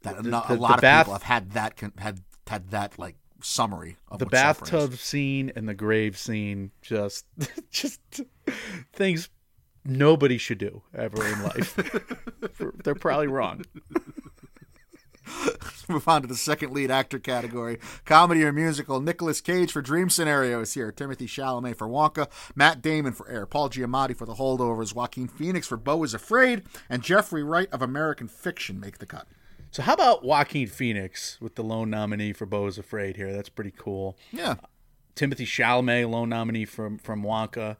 That 0.03 0.21
The- 0.23 0.29
not, 0.29 0.47
the- 0.49 0.55
a 0.55 0.57
lot 0.57 0.75
of 0.75 0.81
bath- 0.81 1.05
people 1.05 1.13
have 1.13 1.23
had 1.23 1.51
that 1.51 1.79
had 1.97 2.19
had 2.47 2.69
that 2.71 2.99
like 2.99 3.15
summary 3.43 3.97
of 4.09 4.19
The 4.19 4.25
bathtub 4.25 4.95
scene 4.95 5.51
and 5.55 5.67
the 5.67 5.73
grave 5.73 6.17
scene, 6.17 6.71
just, 6.81 7.25
just 7.71 8.01
things 8.93 9.29
nobody 9.85 10.37
should 10.37 10.57
do 10.57 10.83
ever 10.93 11.25
in 11.25 11.43
life. 11.43 11.75
They're 12.83 12.95
probably 12.95 13.27
wrong. 13.27 13.63
Let's 15.45 15.87
move 15.87 16.07
on 16.07 16.21
to 16.21 16.27
the 16.27 16.35
second 16.35 16.73
lead 16.73 16.91
actor 16.91 17.17
category, 17.19 17.79
comedy 18.05 18.43
or 18.43 18.51
musical. 18.51 18.99
Nicolas 18.99 19.41
Cage 19.41 19.71
for 19.71 19.81
Dream 19.81 20.09
Scenario 20.09 20.61
is 20.61 20.73
here. 20.73 20.91
Timothée 20.91 21.27
Chalamet 21.27 21.77
for 21.77 21.87
Wonka, 21.87 22.29
Matt 22.55 22.81
Damon 22.81 23.13
for 23.13 23.29
Air, 23.29 23.45
Paul 23.45 23.69
Giamatti 23.69 24.15
for 24.15 24.25
The 24.25 24.35
Holdovers, 24.35 24.93
Joaquin 24.93 25.27
Phoenix 25.27 25.67
for 25.67 25.77
Beau 25.77 26.03
is 26.03 26.13
Afraid, 26.13 26.63
and 26.89 27.03
Jeffrey 27.03 27.43
Wright 27.43 27.69
of 27.71 27.81
American 27.81 28.27
Fiction 28.27 28.79
make 28.79 28.97
the 28.97 29.05
cut. 29.05 29.27
So 29.73 29.81
how 29.81 29.93
about 29.95 30.23
Joaquin 30.23 30.67
Phoenix 30.67 31.41
with 31.41 31.55
the 31.55 31.63
lone 31.63 31.89
nominee 31.89 32.31
for 32.31 32.45
Beau 32.45 32.67
is 32.67 32.77
Afraid 32.77 33.15
here? 33.15 33.33
That's 33.33 33.49
pretty 33.49 33.73
cool. 33.75 34.15
Yeah, 34.31 34.57
Timothée 35.15 35.47
Chalamet, 35.47 36.07
lone 36.07 36.29
nominee 36.29 36.65
from 36.65 36.99
from 36.99 37.23
Wonka, 37.23 37.77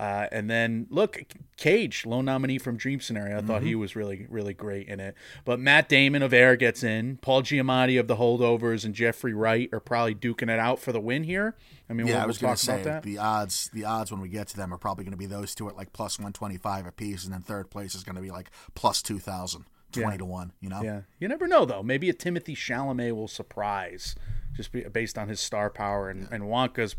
uh, 0.00 0.26
and 0.32 0.50
then 0.50 0.88
look, 0.90 1.22
Cage, 1.56 2.04
lone 2.04 2.24
nominee 2.24 2.58
from 2.58 2.76
Dream 2.76 2.98
Scenario. 2.98 3.38
I 3.38 3.42
thought 3.42 3.62
he 3.62 3.76
was 3.76 3.94
really 3.94 4.26
really 4.28 4.54
great 4.54 4.88
in 4.88 4.98
it. 4.98 5.14
But 5.44 5.60
Matt 5.60 5.88
Damon 5.88 6.24
of 6.24 6.34
Air 6.34 6.56
gets 6.56 6.82
in. 6.82 7.18
Paul 7.18 7.42
Giamatti 7.42 8.00
of 8.00 8.08
The 8.08 8.16
Holdovers 8.16 8.84
and 8.84 8.92
Jeffrey 8.92 9.32
Wright 9.32 9.68
are 9.72 9.78
probably 9.78 10.16
duking 10.16 10.50
it 10.50 10.58
out 10.58 10.80
for 10.80 10.90
the 10.90 11.00
win 11.00 11.22
here. 11.22 11.54
I 11.88 11.92
mean, 11.92 12.08
yeah. 12.08 12.14
we'll, 12.14 12.22
I 12.24 12.26
was 12.26 12.42
we'll 12.42 12.48
going 12.48 12.56
to 12.56 12.64
say 12.64 13.00
the 13.04 13.18
odds. 13.18 13.70
The 13.72 13.84
odds 13.84 14.10
when 14.10 14.20
we 14.20 14.28
get 14.28 14.48
to 14.48 14.56
them 14.56 14.74
are 14.74 14.78
probably 14.78 15.04
going 15.04 15.12
to 15.12 15.16
be 15.16 15.26
those 15.26 15.54
two 15.54 15.68
at 15.68 15.76
like 15.76 15.92
plus 15.92 16.18
one 16.18 16.32
twenty 16.32 16.56
five 16.56 16.88
apiece, 16.88 17.22
and 17.24 17.32
then 17.32 17.42
third 17.42 17.70
place 17.70 17.94
is 17.94 18.02
going 18.02 18.16
to 18.16 18.22
be 18.22 18.32
like 18.32 18.50
plus 18.74 19.00
two 19.00 19.20
thousand. 19.20 19.66
20 19.96 20.14
Yeah. 20.14 20.18
to 20.18 20.24
1, 20.24 20.52
you 20.60 20.68
know? 20.68 20.82
Yeah, 20.82 21.00
you 21.18 21.28
never 21.28 21.46
know 21.46 21.64
though. 21.64 21.82
Maybe 21.82 22.08
a 22.10 22.14
Timothée 22.14 22.56
Chalamet 22.56 23.14
will 23.14 23.28
surprise, 23.28 24.14
just 24.54 24.72
be, 24.72 24.82
based 24.82 25.18
on 25.18 25.28
his 25.28 25.40
star 25.40 25.70
power 25.70 26.08
and, 26.08 26.28
and 26.30 26.44
Wonka's 26.44 26.96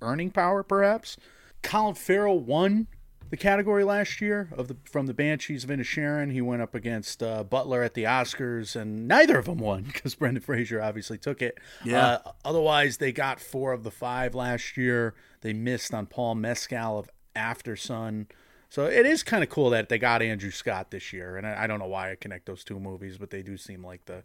earning 0.00 0.30
power, 0.30 0.62
perhaps. 0.62 1.16
Colin 1.62 1.94
Farrell 1.94 2.38
won 2.38 2.86
the 3.30 3.36
category 3.36 3.84
last 3.84 4.20
year 4.22 4.48
of 4.56 4.68
the 4.68 4.76
from 4.90 5.06
the 5.06 5.12
Banshees 5.12 5.62
of 5.64 5.68
Inisherin. 5.70 6.32
He 6.32 6.40
went 6.40 6.62
up 6.62 6.74
against 6.74 7.22
uh, 7.22 7.44
Butler 7.44 7.82
at 7.82 7.92
the 7.94 8.04
Oscars, 8.04 8.74
and 8.74 9.06
neither 9.06 9.38
of 9.38 9.44
them 9.46 9.58
won 9.58 9.82
because 9.82 10.14
Brendan 10.14 10.42
Fraser 10.42 10.80
obviously 10.80 11.18
took 11.18 11.42
it. 11.42 11.58
Yeah. 11.84 12.06
Uh, 12.06 12.32
otherwise, 12.44 12.96
they 12.98 13.12
got 13.12 13.38
four 13.40 13.72
of 13.72 13.82
the 13.82 13.90
five 13.90 14.34
last 14.34 14.76
year. 14.78 15.14
They 15.42 15.52
missed 15.52 15.92
on 15.92 16.06
Paul 16.06 16.36
Mescal 16.36 16.98
of 16.98 17.10
After 17.36 17.76
Sun. 17.76 18.28
So 18.68 18.84
it 18.84 19.06
is 19.06 19.22
kind 19.22 19.42
of 19.42 19.48
cool 19.48 19.70
that 19.70 19.88
they 19.88 19.98
got 19.98 20.20
Andrew 20.20 20.50
Scott 20.50 20.90
this 20.90 21.12
year, 21.12 21.36
and 21.36 21.46
I, 21.46 21.64
I 21.64 21.66
don't 21.66 21.78
know 21.78 21.86
why 21.86 22.12
I 22.12 22.16
connect 22.16 22.46
those 22.46 22.64
two 22.64 22.78
movies, 22.78 23.16
but 23.16 23.30
they 23.30 23.42
do 23.42 23.56
seem 23.56 23.82
like 23.82 24.04
the, 24.04 24.22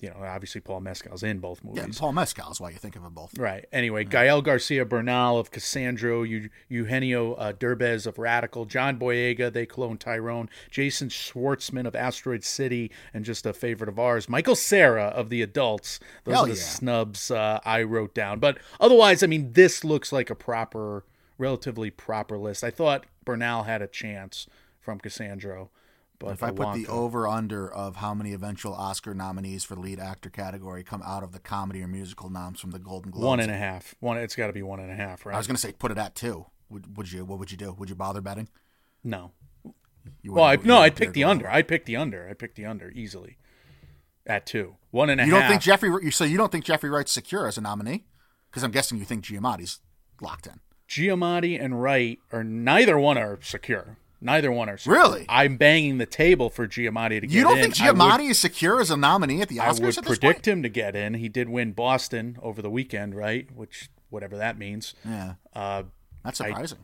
you 0.00 0.10
know, 0.10 0.16
obviously 0.22 0.60
Paul 0.60 0.80
Mescal's 0.80 1.22
in 1.22 1.38
both 1.38 1.64
movies. 1.64 1.84
Yeah. 1.86 1.98
Paul 1.98 2.12
Mescal 2.12 2.50
is 2.50 2.60
why 2.60 2.70
you 2.70 2.76
think 2.76 2.96
of 2.96 3.02
them 3.02 3.14
both. 3.14 3.38
Right. 3.38 3.66
Anyway, 3.72 4.04
Gael 4.04 4.42
Garcia 4.42 4.84
Bernal 4.84 5.38
of 5.38 5.50
Cassandro, 5.50 6.22
Eu- 6.22 6.48
Eugenio 6.68 7.34
uh, 7.34 7.52
Derbez 7.52 8.06
of 8.06 8.18
Radical, 8.18 8.66
John 8.66 8.98
Boyega, 8.98 9.52
they 9.52 9.64
clone 9.66 9.96
Tyrone, 9.96 10.50
Jason 10.70 11.08
Schwartzman 11.08 11.86
of 11.86 11.96
Asteroid 11.96 12.44
City, 12.44 12.90
and 13.14 13.24
just 13.24 13.46
a 13.46 13.52
favorite 13.54 13.88
of 13.88 13.98
ours, 13.98 14.28
Michael 14.28 14.56
Cera 14.56 15.04
of 15.04 15.30
The 15.30 15.40
Adults. 15.42 16.00
Those 16.24 16.34
Hell 16.34 16.44
are 16.44 16.48
the 16.48 16.54
yeah. 16.54 16.62
snubs 16.62 17.30
uh, 17.30 17.60
I 17.64 17.82
wrote 17.82 18.14
down. 18.14 18.40
But 18.40 18.58
otherwise, 18.78 19.22
I 19.22 19.26
mean, 19.26 19.52
this 19.54 19.84
looks 19.84 20.12
like 20.12 20.30
a 20.30 20.34
proper, 20.34 21.04
relatively 21.40 21.90
proper 21.90 22.38
list. 22.38 22.62
I 22.62 22.70
thought 22.70 23.06
Bernal 23.24 23.64
had 23.64 23.82
a 23.82 23.88
chance 23.88 24.46
from 24.78 25.00
Cassandro. 25.00 25.70
But 26.18 26.32
If 26.32 26.42
I 26.42 26.50
put 26.50 26.74
the 26.74 26.86
over 26.86 27.26
under 27.26 27.72
of 27.72 27.96
how 27.96 28.12
many 28.12 28.34
eventual 28.34 28.74
Oscar 28.74 29.14
nominees 29.14 29.64
for 29.64 29.74
lead 29.74 29.98
actor 29.98 30.28
category 30.28 30.84
come 30.84 31.02
out 31.02 31.22
of 31.22 31.32
the 31.32 31.38
comedy 31.38 31.82
or 31.82 31.88
musical 31.88 32.28
noms 32.28 32.60
from 32.60 32.72
the 32.72 32.78
Golden 32.78 33.10
Globes, 33.10 33.24
one 33.24 33.40
and 33.40 33.50
a 33.50 33.56
half, 33.56 33.94
one, 34.00 34.18
it's 34.18 34.36
got 34.36 34.48
to 34.48 34.52
be 34.52 34.62
one 34.62 34.80
and 34.80 34.90
a 34.90 34.94
half, 34.94 35.24
right? 35.24 35.34
I 35.34 35.38
was 35.38 35.46
going 35.46 35.56
to 35.56 35.60
say 35.60 35.72
put 35.72 35.90
it 35.90 35.96
at 35.96 36.14
two. 36.14 36.44
Would, 36.68 36.98
would 36.98 37.10
you? 37.10 37.24
What 37.24 37.38
would 37.38 37.50
you 37.50 37.56
do? 37.56 37.72
Would 37.72 37.88
you 37.88 37.96
bother 37.96 38.20
betting? 38.20 38.48
no, 39.02 39.32
You 40.20 40.34
Well, 40.34 40.44
I, 40.44 40.56
no, 40.56 40.80
I'd 40.80 40.94
pick 40.94 41.14
the 41.14 41.24
under. 41.24 41.48
I'd 41.48 41.66
pick 41.66 41.86
the 41.86 41.96
under. 41.96 42.28
I'd 42.28 42.38
pick 42.38 42.54
the 42.54 42.66
under 42.66 42.90
easily. 42.90 43.38
At 44.26 44.44
two, 44.44 44.76
one 44.90 45.08
and 45.08 45.20
a 45.20 45.24
half. 45.24 45.32
You 45.32 45.38
don't 45.38 45.48
think 45.48 45.62
Jeffrey? 45.62 46.10
So 46.10 46.24
you 46.24 46.36
don't 46.36 46.52
think 46.52 46.66
Jeffrey 46.66 46.90
Wright's 46.90 47.12
secure 47.12 47.48
as 47.48 47.56
a 47.56 47.62
nominee? 47.62 48.04
Because 48.50 48.62
I'm 48.62 48.70
guessing 48.72 48.98
you 48.98 49.06
think 49.06 49.24
Giamatti's 49.24 49.80
locked 50.20 50.46
in. 50.46 50.60
Giamatti 50.90 51.62
and 51.62 51.80
Wright 51.80 52.18
are 52.32 52.42
neither 52.42 52.98
one 52.98 53.16
are 53.16 53.38
secure. 53.42 53.96
Neither 54.20 54.50
one 54.52 54.68
are 54.68 54.76
secure. 54.76 54.96
Really? 54.96 55.24
I'm 55.28 55.56
banging 55.56 55.98
the 55.98 56.04
table 56.04 56.50
for 56.50 56.66
Giamatti 56.66 57.20
to 57.20 57.26
get 57.26 57.30
in. 57.30 57.30
You 57.30 57.42
don't 57.44 57.58
in. 57.58 57.62
think 57.70 57.80
I 57.80 57.92
would- 57.92 58.00
Giamatti 58.00 58.30
is 58.30 58.38
secure 58.40 58.80
as 58.80 58.90
a 58.90 58.96
nominee 58.96 59.40
at 59.40 59.48
the 59.48 59.58
Oscars? 59.58 59.80
I 59.96 60.00
would 60.00 60.06
predict 60.06 60.20
point? 60.44 60.48
him 60.48 60.62
to 60.64 60.68
get 60.68 60.96
in. 60.96 61.14
He 61.14 61.28
did 61.28 61.48
win 61.48 61.72
Boston 61.72 62.36
over 62.42 62.60
the 62.60 62.68
weekend, 62.70 63.14
right? 63.14 63.48
Which 63.54 63.88
whatever 64.10 64.36
that 64.36 64.58
means. 64.58 64.94
Yeah, 65.04 65.34
Uh, 65.54 65.84
that's 66.24 66.38
surprising. 66.38 66.78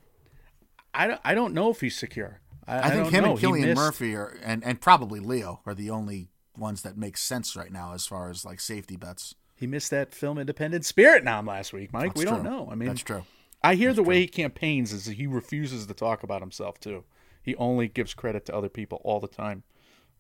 I 0.94 1.08
don't, 1.08 1.20
I 1.24 1.34
don't 1.34 1.52
know 1.52 1.70
if 1.70 1.80
he's 1.80 1.96
secure. 1.96 2.40
I, 2.66 2.78
I, 2.78 2.90
think 2.90 3.04
don't 3.04 3.12
him 3.12 3.24
know. 3.24 3.30
and 3.32 3.40
Cillian 3.40 3.74
Murphy 3.74 4.14
are, 4.14 4.38
and 4.42 4.64
and 4.64 4.80
probably 4.80 5.20
Leo 5.20 5.60
are 5.66 5.74
the 5.74 5.90
only 5.90 6.30
ones 6.56 6.82
that 6.82 6.96
make 6.96 7.16
sense 7.18 7.54
right 7.54 7.70
now 7.70 7.92
as 7.92 8.06
far 8.06 8.30
as 8.30 8.44
like 8.44 8.60
safety 8.60 8.96
bets. 8.96 9.34
He 9.56 9.66
missed 9.66 9.90
that 9.90 10.14
film 10.14 10.38
Independent 10.38 10.84
Spirit 10.84 11.22
nom 11.22 11.46
last 11.46 11.72
week, 11.72 11.92
Mike. 11.92 12.14
That's 12.14 12.18
we 12.18 12.24
don't 12.24 12.42
know. 12.44 12.68
I 12.70 12.74
mean, 12.76 12.88
that's 12.88 13.02
true. 13.02 13.24
I 13.66 13.74
hear 13.74 13.92
the 13.92 14.02
way 14.02 14.20
he 14.20 14.28
campaigns 14.28 14.92
is 14.92 15.06
he 15.06 15.26
refuses 15.26 15.86
to 15.86 15.94
talk 15.94 16.22
about 16.22 16.40
himself 16.40 16.78
too. 16.78 17.04
He 17.42 17.56
only 17.56 17.88
gives 17.88 18.14
credit 18.14 18.44
to 18.46 18.54
other 18.54 18.68
people 18.68 19.00
all 19.04 19.18
the 19.18 19.28
time. 19.28 19.64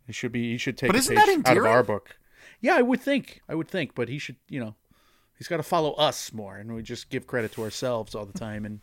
He 0.06 0.12
should 0.12 0.32
be. 0.32 0.52
He 0.52 0.58
should 0.58 0.76
take 0.76 0.88
But 0.88 0.96
a 0.96 0.98
isn't 0.98 1.16
page 1.16 1.42
that 1.44 1.50
out 1.50 1.56
of 1.56 1.66
our 1.66 1.82
book. 1.82 2.16
Yeah, 2.60 2.76
I 2.76 2.82
would 2.82 3.00
think. 3.00 3.42
I 3.48 3.54
would 3.54 3.68
think, 3.68 3.94
but 3.94 4.08
he 4.08 4.18
should. 4.18 4.36
You 4.48 4.60
know, 4.60 4.74
he's 5.38 5.48
got 5.48 5.58
to 5.58 5.62
follow 5.62 5.92
us 5.94 6.32
more, 6.32 6.56
and 6.56 6.74
we 6.74 6.82
just 6.82 7.08
give 7.08 7.26
credit 7.26 7.52
to 7.52 7.62
ourselves 7.62 8.14
all 8.14 8.26
the 8.26 8.38
time. 8.38 8.64
And 8.64 8.80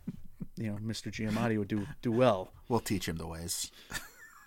you 0.56 0.70
know, 0.70 0.78
Mr. 0.78 1.10
Giamatti 1.12 1.58
would 1.58 1.68
do 1.68 1.86
do 2.00 2.12
well. 2.12 2.52
We'll 2.68 2.80
teach 2.80 3.08
him 3.08 3.16
the 3.16 3.26
ways. 3.26 3.70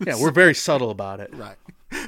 Yeah, 0.05 0.15
we're 0.19 0.31
very 0.31 0.53
subtle 0.53 0.91
about 0.91 1.19
it. 1.19 1.33
Right. 1.33 1.57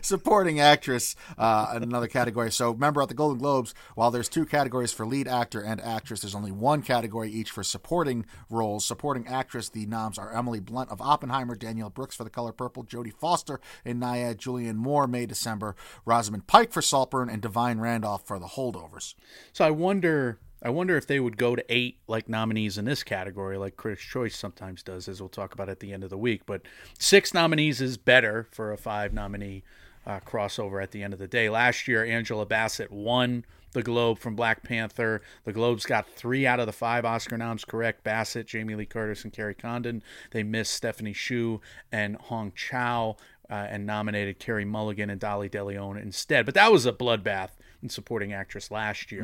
Supporting 0.01 0.59
actress, 0.59 1.15
uh, 1.37 1.67
another 1.71 2.07
category. 2.07 2.51
So 2.51 2.71
remember 2.71 3.01
at 3.01 3.09
the 3.09 3.13
Golden 3.13 3.37
Globes, 3.37 3.73
while 3.95 4.11
there's 4.11 4.29
two 4.29 4.45
categories 4.45 4.91
for 4.91 5.05
lead 5.05 5.27
actor 5.27 5.61
and 5.61 5.81
actress, 5.81 6.21
there's 6.21 6.35
only 6.35 6.51
one 6.51 6.81
category 6.81 7.31
each 7.31 7.51
for 7.51 7.63
supporting 7.63 8.25
roles. 8.49 8.85
Supporting 8.85 9.27
actress, 9.27 9.69
the 9.69 9.85
noms 9.85 10.17
are 10.17 10.33
Emily 10.33 10.59
Blunt 10.59 10.91
of 10.91 11.01
Oppenheimer, 11.01 11.55
Danielle 11.55 11.89
Brooks 11.89 12.15
for 12.15 12.23
The 12.23 12.29
Color 12.29 12.51
Purple, 12.51 12.83
Jodie 12.83 13.13
Foster 13.13 13.59
in 13.83 13.99
Nyad, 13.99 14.37
Julianne 14.37 14.75
Moore, 14.75 15.07
May 15.07 15.25
December, 15.25 15.75
Rosamund 16.05 16.47
Pike 16.47 16.71
for 16.71 16.81
Saltburn, 16.81 17.29
and 17.29 17.41
Da'Vine 17.41 17.79
Randolph 17.79 18.25
for 18.25 18.39
The 18.39 18.47
Holdovers. 18.47 19.15
So 19.53 19.65
I 19.65 19.71
wonder, 19.71 20.39
I 20.61 20.69
wonder 20.69 20.97
if 20.97 21.05
they 21.05 21.19
would 21.19 21.37
go 21.37 21.55
to 21.55 21.63
eight 21.69 21.99
like 22.07 22.27
nominees 22.27 22.77
in 22.77 22.85
this 22.85 23.03
category, 23.03 23.57
like 23.57 23.77
Critics' 23.77 24.03
Choice 24.03 24.35
sometimes 24.35 24.81
does, 24.81 25.07
as 25.07 25.21
we'll 25.21 25.29
talk 25.29 25.53
about 25.53 25.69
at 25.69 25.79
the 25.79 25.93
end 25.93 26.03
of 26.03 26.09
the 26.09 26.17
week. 26.17 26.45
But 26.45 26.63
six 26.97 27.33
nominees 27.33 27.79
is 27.79 27.97
better 27.97 28.47
for 28.51 28.71
a 28.71 28.77
five 28.77 29.13
nominee 29.13 29.63
uh, 30.05 30.19
crossover 30.21 30.81
at 30.81 30.91
the 30.91 31.03
end 31.03 31.13
of 31.13 31.19
the 31.19 31.27
day. 31.27 31.49
Last 31.49 31.87
year, 31.87 32.03
Angela 32.03 32.45
Bassett 32.45 32.91
won 32.91 33.45
the 33.73 33.83
Globe 33.83 34.17
from 34.17 34.35
Black 34.35 34.63
Panther. 34.63 35.21
The 35.43 35.53
Globes 35.53 35.85
got 35.85 36.09
three 36.09 36.47
out 36.47 36.59
of 36.59 36.65
the 36.65 36.71
five 36.71 37.05
Oscar 37.05 37.37
noms 37.37 37.63
correct: 37.63 38.03
Bassett, 38.03 38.47
Jamie 38.47 38.75
Lee 38.75 38.85
Curtis, 38.85 39.23
and 39.23 39.33
Kerry 39.33 39.53
Condon. 39.53 40.01
They 40.31 40.41
missed 40.41 40.73
Stephanie 40.73 41.13
Hsu 41.13 41.61
and 41.91 42.15
Hong 42.15 42.51
Chau. 42.53 43.15
Uh, 43.49 43.65
and 43.69 43.85
nominated 43.85 44.39
Carey 44.39 44.65
Mulligan 44.65 45.09
and 45.09 45.21
Dolly 45.21 45.47
DeLeon 45.47 46.01
instead. 46.01 46.45
But 46.45 46.53
that 46.55 46.69
was 46.69 46.85
a 46.85 46.91
bloodbath 46.91 47.51
in 47.81 47.87
supporting 47.87 48.33
actress 48.33 48.71
last 48.71 49.09
year. 49.09 49.23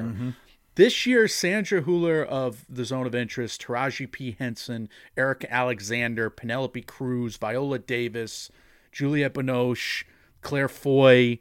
This 0.75 1.05
year, 1.05 1.27
Sandra 1.27 1.83
Huller 1.83 2.25
of 2.25 2.65
The 2.67 2.83
Zone 2.83 3.05
of 3.05 3.13
Interest, 3.13 3.61
Taraji 3.61 4.11
P. 4.11 4.35
Henson, 4.39 4.89
Erika 5.15 5.51
Alexander, 5.53 6.31
Penelope 6.31 6.81
Cruz, 6.81 7.37
Viola 7.37 7.77
Davis, 7.77 8.49
Juliette 8.91 9.35
Binoche, 9.35 10.03
Claire 10.41 10.67
Foy. 10.67 11.39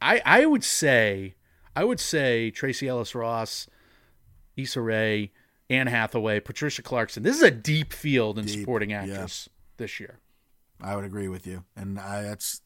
I, 0.00 0.22
I 0.24 0.46
would 0.46 0.62
say, 0.62 1.34
I 1.74 1.82
would 1.82 1.98
say 1.98 2.52
Tracee 2.52 2.86
Ellis 2.86 3.16
Ross, 3.16 3.66
Issa 4.56 4.80
Rae, 4.80 5.32
Anne 5.68 5.88
Hathaway, 5.88 6.38
Patricia 6.38 6.82
Clarkson. 6.82 7.24
This 7.24 7.36
is 7.36 7.42
a 7.42 7.50
deep 7.50 7.92
field 7.92 8.38
in 8.38 8.46
Deep, 8.46 8.60
supporting 8.60 8.90
yeah. 8.90 9.02
actress 9.02 9.48
this 9.76 9.98
year. 9.98 10.20
I 10.80 10.94
would 10.94 11.04
agree 11.04 11.28
with 11.28 11.48
you, 11.48 11.64
and 11.74 11.98
I, 11.98 12.22
that's 12.22 12.62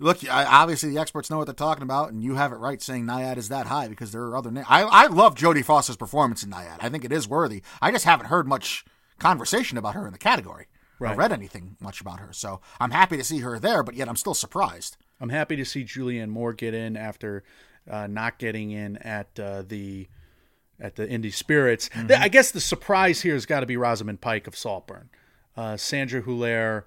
look. 0.00 0.28
I, 0.28 0.44
obviously, 0.44 0.90
the 0.90 0.98
experts 0.98 1.30
know 1.30 1.38
what 1.38 1.44
they're 1.46 1.54
talking 1.54 1.82
about, 1.84 2.10
and 2.10 2.22
you 2.22 2.34
have 2.34 2.50
it 2.52 2.56
right 2.56 2.82
saying 2.82 3.04
Nyad 3.06 3.36
is 3.36 3.48
that 3.50 3.66
high 3.66 3.86
because 3.88 4.10
there 4.12 4.22
are 4.22 4.36
other. 4.36 4.50
Na- 4.50 4.64
I 4.68 4.82
I 4.82 5.06
love 5.06 5.34
Jodie 5.36 5.64
Foster's 5.64 5.96
performance 5.96 6.42
in 6.42 6.50
Nyad. 6.50 6.78
I 6.80 6.88
think 6.88 7.04
it 7.04 7.12
is 7.12 7.28
worthy. 7.28 7.62
I 7.80 7.92
just 7.92 8.04
haven't 8.04 8.26
heard 8.26 8.48
much 8.48 8.84
conversation 9.18 9.78
about 9.78 9.94
her 9.94 10.06
in 10.06 10.12
the 10.12 10.18
category. 10.18 10.66
Or 11.12 11.16
read 11.16 11.32
anything 11.32 11.76
much 11.80 12.00
about 12.02 12.20
her, 12.20 12.30
so 12.32 12.60
I'm 12.78 12.90
happy 12.90 13.16
to 13.16 13.24
see 13.24 13.38
her 13.38 13.58
there. 13.58 13.82
But 13.82 13.94
yet, 13.94 14.06
I'm 14.08 14.16
still 14.16 14.34
surprised. 14.34 14.96
I'm 15.20 15.30
happy 15.30 15.56
to 15.56 15.64
see 15.64 15.82
Julianne 15.84 16.28
Moore 16.28 16.52
get 16.52 16.74
in 16.74 16.94
after 16.96 17.42
uh, 17.90 18.06
not 18.06 18.38
getting 18.38 18.70
in 18.70 18.98
at 18.98 19.38
uh, 19.40 19.62
the 19.66 20.08
at 20.78 20.96
the 20.96 21.06
Indie 21.06 21.32
Spirits. 21.32 21.88
The- 22.06 22.20
I 22.20 22.28
guess 22.28 22.50
the 22.50 22.60
surprise 22.60 23.22
here 23.22 23.32
has 23.34 23.46
got 23.46 23.60
to 23.60 23.66
be 23.66 23.76
Rosamund 23.78 24.20
Pike 24.20 24.46
of 24.46 24.54
Saltburn. 24.56 25.08
Uh, 25.56 25.76
Sandra 25.78 26.20
Huller, 26.22 26.84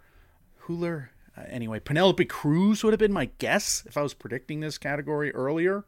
Huller. 0.67 1.09
Uh, 1.37 1.43
anyway, 1.47 1.79
Penelope 1.79 2.25
Cruz 2.25 2.83
would 2.83 2.93
have 2.93 2.99
been 2.99 3.13
my 3.13 3.29
guess 3.37 3.83
if 3.87 3.97
I 3.97 4.01
was 4.01 4.13
predicting 4.13 4.59
this 4.59 4.77
category 4.77 5.31
earlier. 5.33 5.85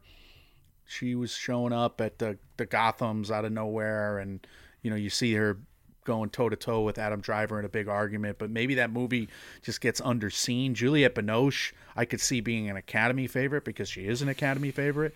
She 0.84 1.14
was 1.14 1.32
showing 1.32 1.72
up 1.72 2.00
at 2.00 2.18
the 2.18 2.38
the 2.56 2.66
Gotham's 2.66 3.30
out 3.30 3.44
of 3.44 3.52
nowhere, 3.52 4.18
and 4.18 4.46
you 4.82 4.90
know 4.90 4.96
you 4.96 5.10
see 5.10 5.34
her 5.34 5.58
going 6.04 6.30
toe 6.30 6.48
to 6.48 6.56
toe 6.56 6.82
with 6.82 6.98
Adam 6.98 7.20
Driver 7.20 7.58
in 7.58 7.64
a 7.64 7.68
big 7.68 7.88
argument. 7.88 8.38
But 8.38 8.50
maybe 8.50 8.76
that 8.76 8.90
movie 8.90 9.28
just 9.62 9.80
gets 9.80 10.00
underseen. 10.00 10.72
Juliette 10.72 11.16
Binoche, 11.16 11.72
I 11.96 12.04
could 12.04 12.20
see 12.20 12.40
being 12.40 12.70
an 12.70 12.76
Academy 12.76 13.26
favorite 13.26 13.64
because 13.64 13.88
she 13.88 14.06
is 14.06 14.22
an 14.22 14.28
Academy 14.28 14.70
favorite. 14.70 15.14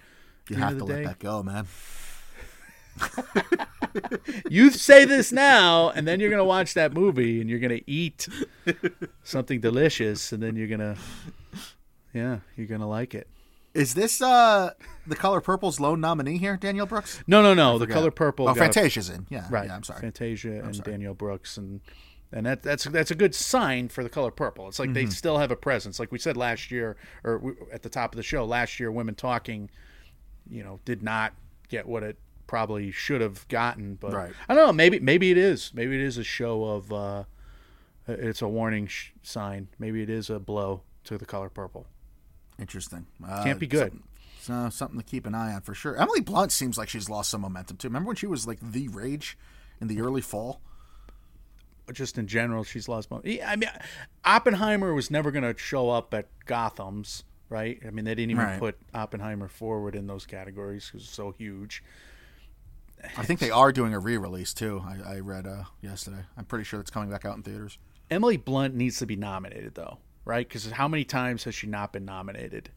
You 0.48 0.56
have 0.56 0.78
to 0.78 0.84
let 0.84 1.04
that 1.04 1.18
go, 1.20 1.42
man. 1.42 1.66
You 4.48 4.70
say 4.70 5.04
this 5.04 5.32
now, 5.32 5.90
and 5.90 6.06
then 6.06 6.20
you're 6.20 6.30
gonna 6.30 6.44
watch 6.44 6.74
that 6.74 6.92
movie, 6.92 7.40
and 7.40 7.48
you're 7.50 7.58
gonna 7.58 7.80
eat 7.86 8.28
something 9.24 9.60
delicious, 9.60 10.32
and 10.32 10.42
then 10.42 10.54
you're 10.56 10.68
gonna, 10.68 10.96
yeah, 12.14 12.38
you're 12.56 12.66
gonna 12.68 12.88
like 12.88 13.14
it. 13.14 13.26
Is 13.74 13.94
this 13.94 14.20
uh 14.22 14.70
the 15.06 15.16
Color 15.16 15.40
Purple's 15.40 15.80
lone 15.80 16.00
nominee 16.00 16.38
here, 16.38 16.56
Danielle 16.56 16.86
Brooks? 16.86 17.22
No, 17.26 17.42
no, 17.42 17.54
no. 17.54 17.78
The 17.78 17.86
color 17.86 18.10
purple. 18.10 18.48
Oh, 18.48 18.52
a- 18.52 18.54
Fantasia's 18.54 19.08
in. 19.10 19.26
Yeah, 19.30 19.46
right? 19.50 19.66
Yeah, 19.66 19.74
I'm 19.76 19.82
sorry. 19.82 20.00
Fantasia 20.00 20.60
and 20.62 20.82
Danielle 20.82 21.14
Brooks, 21.14 21.56
and 21.56 21.80
and 22.32 22.46
that 22.46 22.62
that's 22.62 22.84
that's 22.84 23.10
a 23.10 23.14
good 23.16 23.34
sign 23.34 23.88
for 23.88 24.02
the 24.04 24.10
color 24.10 24.30
purple. 24.30 24.68
It's 24.68 24.78
like 24.78 24.92
they 24.92 25.04
Mm-hmm. 25.04 25.10
still 25.10 25.38
have 25.38 25.50
a 25.50 25.56
presence. 25.56 25.98
Like 25.98 26.12
we 26.12 26.18
said 26.18 26.36
last 26.36 26.70
year, 26.70 26.96
or 27.24 27.56
at 27.72 27.82
the 27.82 27.88
top 27.90 28.12
of 28.12 28.16
the 28.16 28.22
show 28.22 28.44
last 28.44 28.78
year, 28.80 28.90
women 28.92 29.14
talking, 29.14 29.70
you 30.48 30.62
know, 30.62 30.78
did 30.84 31.02
not 31.02 31.32
get 31.68 31.86
what 31.86 32.02
it 32.02 32.18
probably 32.50 32.90
should 32.90 33.20
have 33.20 33.46
gotten. 33.46 33.94
But 33.94 34.12
Right. 34.12 34.32
I 34.48 34.54
don't 34.56 34.66
know. 34.66 34.72
Maybe 34.72 34.98
maybe 34.98 35.30
it 35.30 35.38
is. 35.38 35.70
Maybe 35.72 35.94
it 35.94 36.00
is 36.02 36.18
a 36.18 36.24
show 36.24 36.64
of. 36.64 36.92
uh 36.92 37.24
It's 38.08 38.42
a 38.42 38.48
warning 38.48 38.88
sh- 38.88 39.12
sign. 39.22 39.68
Maybe 39.78 40.02
it 40.02 40.10
is 40.10 40.28
a 40.30 40.40
blow 40.40 40.82
to 41.04 41.16
the 41.16 41.24
color 41.26 41.48
purple. 41.48 41.86
Interesting. 42.58 43.06
Uh, 43.26 43.44
Can't 43.44 43.60
be 43.60 43.68
good. 43.68 43.92
Something, 43.92 44.02
so, 44.40 44.68
something 44.70 44.98
to 44.98 45.04
keep 45.06 45.26
an 45.26 45.34
eye 45.34 45.54
on 45.54 45.60
for 45.60 45.74
sure. 45.74 45.96
Emily 45.96 46.20
Blunt 46.20 46.50
seems 46.50 46.76
like 46.76 46.88
she's 46.88 47.08
lost 47.08 47.30
some 47.30 47.40
momentum 47.42 47.76
too. 47.76 47.86
Remember 47.88 48.08
when 48.08 48.16
she 48.16 48.26
was 48.26 48.46
like 48.48 48.58
the 48.60 48.88
rage 48.88 49.38
in 49.80 49.86
the 49.86 50.00
early 50.00 50.20
fall? 50.22 50.60
just 51.92 52.18
in 52.18 52.26
general, 52.28 52.62
she's 52.62 52.88
lost. 52.88 53.10
Mo- 53.10 53.20
Yeah, 53.24 53.50
I 53.50 53.56
mean, 53.56 53.68
Oppenheimer 54.24 54.94
was 54.94 55.10
never 55.10 55.30
going 55.32 55.42
to 55.42 55.58
show 55.58 55.90
up 55.90 56.14
at 56.14 56.28
Gotham's, 56.46 57.24
right? 57.48 57.80
I 57.84 57.90
mean, 57.90 58.04
they 58.04 58.14
didn't 58.14 58.30
even 58.30 58.44
Right. 58.44 58.60
put 58.60 58.78
Oppenheimer 58.94 59.48
forward 59.48 59.96
in 59.96 60.06
those 60.06 60.24
categories 60.24 60.86
because 60.86 61.02
it's 61.06 61.12
so 61.12 61.32
huge. 61.32 61.82
I 63.16 63.24
think 63.24 63.40
they 63.40 63.50
are 63.50 63.72
doing 63.72 63.94
a 63.94 63.98
re-release 63.98 64.52
too. 64.54 64.82
I, 64.84 65.14
I 65.16 65.18
read 65.20 65.46
uh, 65.46 65.64
yesterday. 65.80 66.24
I'm 66.36 66.44
pretty 66.44 66.64
sure 66.64 66.78
that's 66.78 66.90
coming 66.90 67.10
back 67.10 67.24
out 67.24 67.36
in 67.36 67.42
theaters. 67.42 67.78
Emily 68.10 68.36
Blunt 68.36 68.74
needs 68.74 68.98
to 68.98 69.06
be 69.06 69.16
nominated, 69.16 69.74
though, 69.74 69.98
right? 70.24 70.46
Because 70.46 70.70
how 70.70 70.88
many 70.88 71.04
times 71.04 71.44
has 71.44 71.54
she 71.54 71.66
not 71.66 71.92
been 71.92 72.04
nominated 72.04 72.70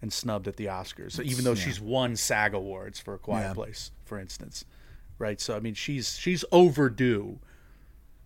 and 0.00 0.12
snubbed 0.12 0.46
at 0.46 0.56
the 0.56 0.66
Oscars? 0.66 1.20
even 1.22 1.44
though 1.44 1.50
yeah. 1.52 1.56
she's 1.56 1.80
won 1.80 2.16
SAG 2.16 2.54
awards 2.54 3.00
for 3.00 3.14
A 3.14 3.18
Quiet 3.18 3.48
Yeah. 3.48 3.54
Place, 3.54 3.90
for 4.04 4.18
instance, 4.18 4.64
right? 5.18 5.40
So 5.40 5.56
I 5.56 5.60
mean, 5.60 5.74
she's 5.74 6.16
she's 6.18 6.44
overdue 6.52 7.38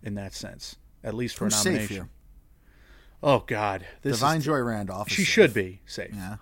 in 0.03 0.15
that 0.15 0.33
sense, 0.33 0.75
at 1.03 1.13
least 1.13 1.35
for 1.35 1.45
Who's 1.45 1.65
a 1.65 1.69
nomination. 1.69 2.09
Oh 3.23 3.43
God, 3.45 3.85
this 4.01 4.21
Da'Vine 4.21 4.41
Joy 4.41 4.59
Randolph. 4.59 5.09
she 5.09 5.17
safe. 5.23 5.27
should 5.27 5.53
be 5.53 5.81
safe. 5.85 6.11
Yeah. 6.13 6.37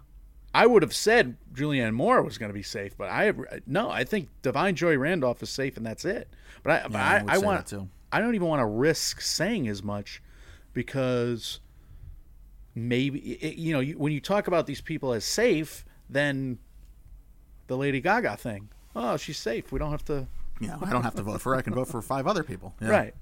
I 0.53 0.65
would 0.65 0.81
have 0.81 0.95
said 0.95 1.37
Julianne 1.53 1.93
Moore 1.93 2.21
was 2.23 2.37
going 2.37 2.49
to 2.49 2.53
be 2.53 2.63
safe, 2.63 2.97
but 2.97 3.09
I 3.09 3.33
no, 3.67 3.89
I 3.89 4.03
think 4.03 4.29
Da'Vine 4.41 4.73
Joy 4.73 4.97
Randolph 4.97 5.43
is 5.43 5.49
safe, 5.49 5.77
and 5.77 5.85
that's 5.85 6.05
it. 6.05 6.27
But 6.63 6.85
I, 6.85 6.87
but 6.87 6.95
I 6.95 7.23
I, 7.27 7.35
I 7.35 7.37
want. 7.37 7.73
I 8.11 8.19
don't 8.19 8.33
even 8.33 8.47
want 8.47 8.59
to 8.61 8.65
risk 8.65 9.21
saying 9.21 9.67
as 9.67 9.83
much 9.83 10.21
because 10.73 11.59
maybe 12.73 13.19
it, 13.19 13.57
you 13.57 13.73
know 13.73 13.79
you, 13.79 13.97
when 13.97 14.11
you 14.11 14.19
talk 14.19 14.47
about 14.47 14.65
these 14.65 14.81
people 14.81 15.13
as 15.13 15.23
safe, 15.23 15.85
then 16.09 16.57
the 17.67 17.77
Lady 17.77 18.01
Gaga 18.01 18.37
thing. 18.37 18.69
Oh, 18.95 19.17
she's 19.17 19.37
safe. 19.37 19.71
We 19.71 19.77
don't 19.79 19.91
have 19.91 20.05
to. 20.05 20.27
Yeah, 20.59 20.77
I 20.81 20.91
don't 20.91 21.03
have 21.03 21.15
to 21.15 21.23
vote 21.23 21.41
for 21.41 21.53
her. 21.53 21.59
I 21.59 21.61
can 21.61 21.73
vote 21.73 21.87
for 21.87 22.01
five 22.01 22.27
other 22.27 22.43
people. 22.43 22.73
Yeah. 22.81 22.89
Right. 22.89 23.13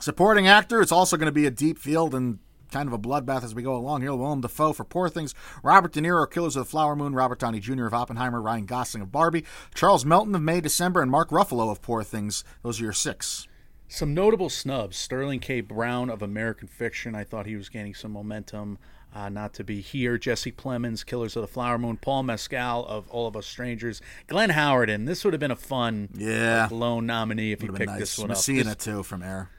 Supporting 0.00 0.48
actor, 0.48 0.80
it's 0.82 0.92
also 0.92 1.16
going 1.16 1.26
to 1.26 1.32
be 1.32 1.46
a 1.46 1.50
deep 1.50 1.78
field 1.78 2.14
and 2.14 2.38
kind 2.70 2.86
of 2.88 2.92
a 2.92 2.98
bloodbath 2.98 3.42
as 3.44 3.54
we 3.54 3.62
go 3.62 3.74
along 3.76 4.02
here. 4.02 4.14
Willem 4.14 4.40
Dafoe 4.40 4.72
for 4.72 4.84
Poor 4.84 5.08
Things, 5.08 5.34
Robert 5.62 5.92
De 5.92 6.00
Niro, 6.00 6.30
Killers 6.30 6.56
of 6.56 6.64
the 6.66 6.70
Flower 6.70 6.94
Moon, 6.96 7.14
Robert 7.14 7.38
Downey 7.38 7.60
Jr. 7.60 7.86
of 7.86 7.94
Oppenheimer, 7.94 8.40
Ryan 8.40 8.66
Gosling 8.66 9.02
of 9.02 9.12
Barbie, 9.12 9.44
Charles 9.74 10.04
Melton 10.04 10.34
of 10.34 10.42
May, 10.42 10.60
December, 10.60 11.02
and 11.02 11.10
Mark 11.10 11.30
Ruffalo 11.30 11.70
of 11.70 11.82
Poor 11.82 12.02
Things. 12.02 12.44
Those 12.62 12.80
are 12.80 12.84
your 12.84 12.92
six. 12.92 13.46
Some 13.88 14.14
notable 14.14 14.48
snubs: 14.48 14.96
Sterling 14.96 15.40
K. 15.40 15.60
Brown 15.60 16.10
of 16.10 16.22
American 16.22 16.68
Fiction. 16.68 17.14
I 17.14 17.24
thought 17.24 17.46
he 17.46 17.56
was 17.56 17.68
gaining 17.68 17.94
some 17.94 18.12
momentum. 18.12 18.78
Uh, 19.12 19.28
not 19.28 19.52
to 19.54 19.64
be 19.64 19.80
here. 19.80 20.16
Jesse 20.16 20.52
Plemons, 20.52 21.04
Killers 21.04 21.34
of 21.34 21.42
the 21.42 21.48
Flower 21.48 21.76
Moon. 21.78 21.96
Paul 21.96 22.22
Mescal 22.22 22.86
of 22.86 23.08
All 23.10 23.26
of 23.26 23.34
Us 23.36 23.44
Strangers. 23.44 24.00
Glenn 24.28 24.50
Howerton. 24.50 25.06
This 25.06 25.24
would 25.24 25.34
have 25.34 25.40
been 25.40 25.50
a 25.50 25.56
fun 25.56 26.08
Yeah. 26.14 26.68
lone 26.70 27.06
nominee 27.06 27.50
if 27.50 27.60
Would 27.62 27.70
have 27.70 27.76
picked 27.78 27.90
been 27.90 27.98
this 27.98 28.16
one 28.16 28.26
up. 28.30 28.36
Messina, 28.36 28.62
This- 28.76 28.84
too, 28.84 29.02
from 29.02 29.24
Air. 29.24 29.50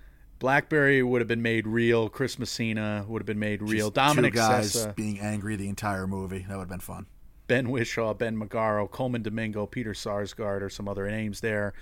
Blackberry 0.41 1.03
would 1.03 1.21
have 1.21 1.27
been 1.27 1.41
made 1.43 1.67
real. 1.67 2.09
Chris 2.09 2.37
Messina 2.39 3.05
would 3.07 3.21
have 3.21 3.27
been 3.27 3.39
made 3.39 3.61
real. 3.61 3.85
Just 3.91 3.93
Dominic 3.93 4.33
two 4.33 4.39
guys 4.39 4.73
Sessa, 4.73 4.95
being 4.95 5.19
angry 5.19 5.55
the 5.55 5.69
entire 5.69 6.07
movie. 6.07 6.39
That 6.49 6.55
would 6.57 6.63
have 6.63 6.69
been 6.69 6.79
fun. 6.79 7.05
Ben 7.47 7.67
Whishaw, 7.67 8.17
Ben 8.17 8.35
Magaro, 8.35 8.89
Colman 8.89 9.21
Domingo, 9.21 9.67
Peter 9.67 9.91
Sarsgaard, 9.93 10.61
or 10.61 10.69
some 10.69 10.87
other 10.87 11.07
names 11.09 11.41
there. 11.41 11.73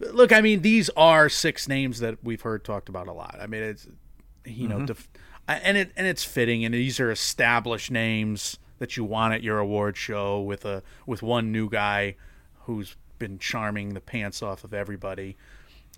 Look, 0.00 0.32
I 0.32 0.40
mean, 0.40 0.62
these 0.62 0.88
are 0.96 1.28
six 1.28 1.68
names 1.68 2.00
that 2.00 2.18
we've 2.22 2.40
heard 2.40 2.64
talked 2.64 2.88
about 2.88 3.08
a 3.08 3.12
lot. 3.12 3.36
I 3.40 3.46
mean, 3.46 3.62
it's 3.62 3.86
you 4.46 4.66
Mm-hmm. 4.68 4.78
know, 4.78 4.86
def- 4.86 5.08
and 5.46 5.76
it 5.76 5.92
and 5.96 6.06
it's 6.06 6.24
fitting, 6.24 6.64
and 6.64 6.72
these 6.72 6.98
are 7.00 7.10
established 7.10 7.90
names 7.90 8.58
that 8.78 8.96
you 8.96 9.04
want 9.04 9.34
at 9.34 9.42
your 9.42 9.58
award 9.58 9.96
show 9.98 10.40
with 10.40 10.64
a 10.64 10.82
with 11.04 11.22
one 11.22 11.52
new 11.52 11.68
guy 11.68 12.14
who's 12.62 12.96
been 13.18 13.38
charming 13.38 13.92
the 13.94 14.00
pants 14.00 14.40
off 14.42 14.64
of 14.64 14.72
everybody. 14.72 15.36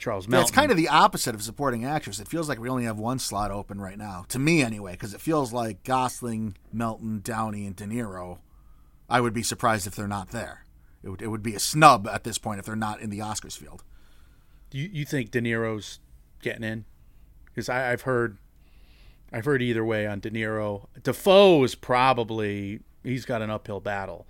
Charles 0.00 0.26
Melton. 0.26 0.42
it's 0.42 0.50
kind 0.50 0.70
of 0.70 0.76
the 0.76 0.88
opposite 0.88 1.34
of 1.34 1.42
supporting 1.42 1.84
actress. 1.84 2.18
It 2.18 2.28
feels 2.28 2.48
like 2.48 2.58
we 2.58 2.68
only 2.68 2.84
have 2.84 2.98
one 2.98 3.18
slot 3.18 3.50
open 3.50 3.80
right 3.80 3.98
now, 3.98 4.24
to 4.28 4.38
me 4.38 4.62
anyway, 4.62 4.92
because 4.92 5.14
it 5.14 5.20
feels 5.20 5.52
like 5.52 5.84
Gosling, 5.84 6.56
Melton, 6.72 7.20
Downey, 7.22 7.66
and 7.66 7.76
De 7.76 7.84
Niro. 7.84 8.38
I 9.08 9.20
would 9.20 9.34
be 9.34 9.42
surprised 9.42 9.86
if 9.86 9.94
they're 9.94 10.08
not 10.08 10.30
there. 10.30 10.64
It 11.02 11.08
would, 11.08 11.22
it 11.22 11.28
would 11.28 11.42
be 11.42 11.54
a 11.54 11.60
snub 11.60 12.06
at 12.06 12.24
this 12.24 12.38
point 12.38 12.60
if 12.60 12.66
they're 12.66 12.76
not 12.76 13.00
in 13.00 13.10
the 13.10 13.20
Oscars 13.20 13.56
field. 13.56 13.82
Do 14.70 14.78
you 14.78 14.88
you 14.92 15.04
think 15.04 15.30
De 15.30 15.40
Niro's 15.40 15.98
getting 16.42 16.64
in? 16.64 16.84
Because 17.46 17.68
I've 17.68 18.02
heard, 18.02 18.38
I've 19.32 19.44
heard 19.44 19.62
either 19.62 19.84
way 19.84 20.06
on 20.06 20.20
De 20.20 20.30
Niro. 20.30 20.86
Dafoe 21.02 21.64
is 21.64 21.74
probably 21.74 22.80
he's 23.02 23.24
got 23.24 23.42
an 23.42 23.50
uphill 23.50 23.80
battle, 23.80 24.26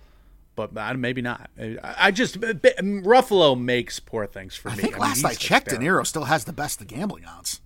but 0.55 0.73
maybe 0.99 1.21
not. 1.21 1.49
I, 1.59 1.77
I 1.83 2.11
just 2.11 2.39
Ruffalo 2.39 3.59
makes 3.59 3.99
poor 3.99 4.25
things 4.27 4.55
for 4.55 4.69
I 4.69 4.75
me. 4.75 4.81
think 4.81 4.93
mean, 4.93 5.01
last 5.01 5.17
he's 5.17 5.25
I 5.25 5.33
checked, 5.33 5.69
De. 5.69 5.77
Niro 5.77 6.05
still 6.05 6.25
has 6.25 6.45
the 6.45 6.53
best 6.53 6.81
of 6.81 6.87
gambling 6.87 7.25
odds. 7.25 7.61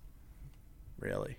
Really, 0.98 1.36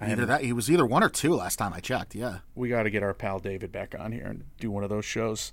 Either 0.00 0.26
that 0.26 0.42
he 0.42 0.52
was 0.52 0.70
either 0.70 0.84
one 0.86 1.02
or 1.02 1.08
two 1.08 1.34
last 1.34 1.56
time 1.56 1.72
I 1.72 1.80
checked. 1.80 2.14
Yeah, 2.14 2.38
we 2.54 2.68
got 2.68 2.82
to 2.84 2.90
get 2.90 3.02
our 3.02 3.14
pal 3.14 3.38
David 3.38 3.70
back 3.70 3.94
on 3.98 4.10
here 4.12 4.26
and 4.26 4.44
do 4.58 4.70
one 4.70 4.82
of 4.84 4.90
those 4.90 5.04
shows. 5.04 5.52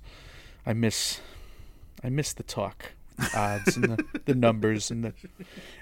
I 0.66 0.72
miss, 0.72 1.20
I 2.02 2.08
miss 2.10 2.32
the 2.32 2.42
talk, 2.42 2.92
the 2.92 2.99
odds 3.34 3.76
and 3.76 3.84
the, 3.84 4.04
the 4.24 4.34
numbers 4.34 4.90
and 4.90 5.04
the. 5.04 5.14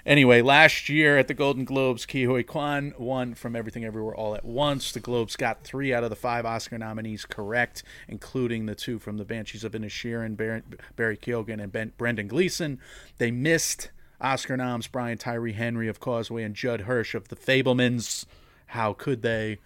Anyway, 0.05 0.41
last 0.41 0.89
year 0.89 1.17
at 1.17 1.27
the 1.27 1.33
Golden 1.33 1.65
Globes, 1.65 2.05
Ke 2.05 2.25
Huy 2.25 2.43
Quan 2.43 2.93
won 2.97 3.35
from 3.35 3.55
Everything 3.55 3.85
Everywhere 3.85 4.15
All 4.15 4.35
at 4.35 4.45
Once. 4.45 4.91
The 4.91 4.99
Globes 4.99 5.35
got 5.35 5.63
three 5.63 5.93
out 5.93 6.03
of 6.03 6.09
the 6.09 6.15
five 6.15 6.45
Oscar 6.45 6.77
nominees 6.77 7.25
correct, 7.25 7.83
including 8.07 8.65
the 8.65 8.75
two 8.75 8.99
from 8.99 9.17
the 9.17 9.25
Banshees 9.25 9.63
of 9.63 9.73
Inisherin, 9.73 10.35
Barry, 10.35 10.61
Barry 10.95 11.17
Keoghan 11.17 11.61
and 11.61 11.71
ben, 11.71 11.93
Brendan 11.97 12.27
Gleeson. 12.27 12.79
They 13.17 13.31
missed 13.31 13.91
Oscar 14.21 14.57
noms 14.57 14.87
Brian 14.87 15.17
Tyree 15.17 15.53
Henry 15.53 15.87
of 15.87 15.99
Causeway 15.99 16.43
and 16.43 16.55
Judd 16.55 16.81
Hirsch 16.81 17.15
of 17.15 17.29
The 17.29 17.35
Fabelmans. 17.35 18.25
How 18.67 18.93
could 18.93 19.21
they? 19.21 19.59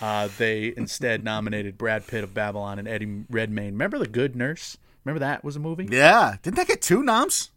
Uh, 0.00 0.28
they 0.36 0.74
instead 0.76 1.24
nominated 1.24 1.78
Brad 1.78 2.06
Pitt 2.06 2.22
of 2.22 2.34
Babylon 2.34 2.78
and 2.78 2.86
Eddie 2.86 3.24
Redmayne. 3.30 3.72
Remember 3.72 3.98
The 3.98 4.06
Good 4.06 4.36
Nurse? 4.36 4.76
Remember 5.10 5.26
that 5.26 5.44
was 5.44 5.56
a 5.56 5.60
movie? 5.60 5.88
yeah. 5.90 6.36
Didn't 6.42 6.56
that 6.56 6.68
get 6.68 6.82
two 6.82 7.02
noms? 7.02 7.50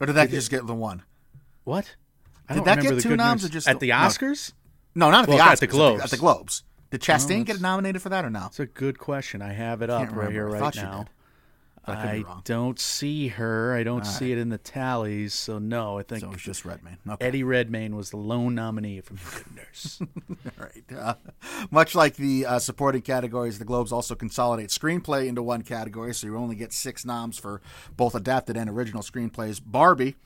Or 0.00 0.06
did 0.06 0.14
that 0.14 0.30
just 0.30 0.50
get 0.50 0.66
the 0.66 0.74
one? 0.74 1.02
What? 1.64 1.96
I 2.48 2.54
Did 2.54 2.64
that 2.66 2.80
get 2.80 3.00
two 3.00 3.16
noms 3.16 3.44
or 3.44 3.48
just 3.48 3.66
at 3.66 3.80
the 3.80 3.88
no. 3.88 3.94
Oscars? 3.94 4.52
No, 4.94 5.10
not 5.10 5.24
at 5.24 5.28
Well, 5.28 5.38
the 5.38 5.44
Oscars. 5.44 5.52
at 5.52 5.60
the 5.60 5.66
Globes. 5.66 6.04
At 6.04 6.10
the, 6.10 6.16
Globes. 6.16 6.62
Did 6.90 7.00
Chastain 7.00 7.44
get 7.44 7.60
nominated 7.60 8.00
for 8.02 8.10
that 8.10 8.24
or 8.24 8.30
no? 8.30 8.40
That's 8.40 8.60
a 8.60 8.66
good 8.66 8.98
question. 8.98 9.42
I 9.42 9.52
have 9.52 9.82
it 9.82 9.90
up 9.90 10.14
right 10.14 10.30
here 10.30 10.46
right 10.46 10.60
thought 10.60 10.74
she 10.74 10.82
now. 10.82 11.06
I 11.86 12.24
don't 12.44 12.78
see 12.78 13.28
her. 13.28 13.74
I 13.74 13.82
don't 13.84 14.04
see 14.04 14.32
it 14.32 14.38
in 14.38 14.48
the 14.48 14.58
tallies. 14.58 15.34
So 15.34 15.58
no, 15.58 15.98
I 15.98 16.02
think 16.02 16.20
So 16.22 16.28
it 16.28 16.32
was 16.32 16.42
just 16.42 16.64
Redmayne. 16.64 16.98
Okay. 17.08 17.26
Eddie 17.26 17.44
Redmayne 17.44 17.94
was 17.94 18.10
the 18.10 18.16
lone 18.16 18.54
nominee 18.54 19.00
from 19.00 19.16
The 19.16 19.42
Good 19.42 19.56
Nurse. 19.56 19.98
All 20.30 20.64
right. 20.66 20.84
Uh, 20.98 21.14
much 21.70 21.94
like 21.94 22.16
the 22.16 22.46
uh, 22.46 22.58
supporting 22.58 23.02
categories, 23.02 23.58
the 23.58 23.64
Globes 23.64 23.92
also 23.92 24.14
consolidate 24.14 24.70
screenplay 24.70 25.26
into 25.26 25.42
one 25.42 25.62
category, 25.62 26.12
so 26.14 26.26
you 26.26 26.36
only 26.36 26.56
get 26.56 26.72
six 26.72 27.04
noms 27.04 27.38
for 27.38 27.60
both 27.96 28.14
adapted 28.14 28.56
and 28.56 28.68
original 28.68 29.02
screenplays. 29.02 29.60
Barbie, 29.64 30.16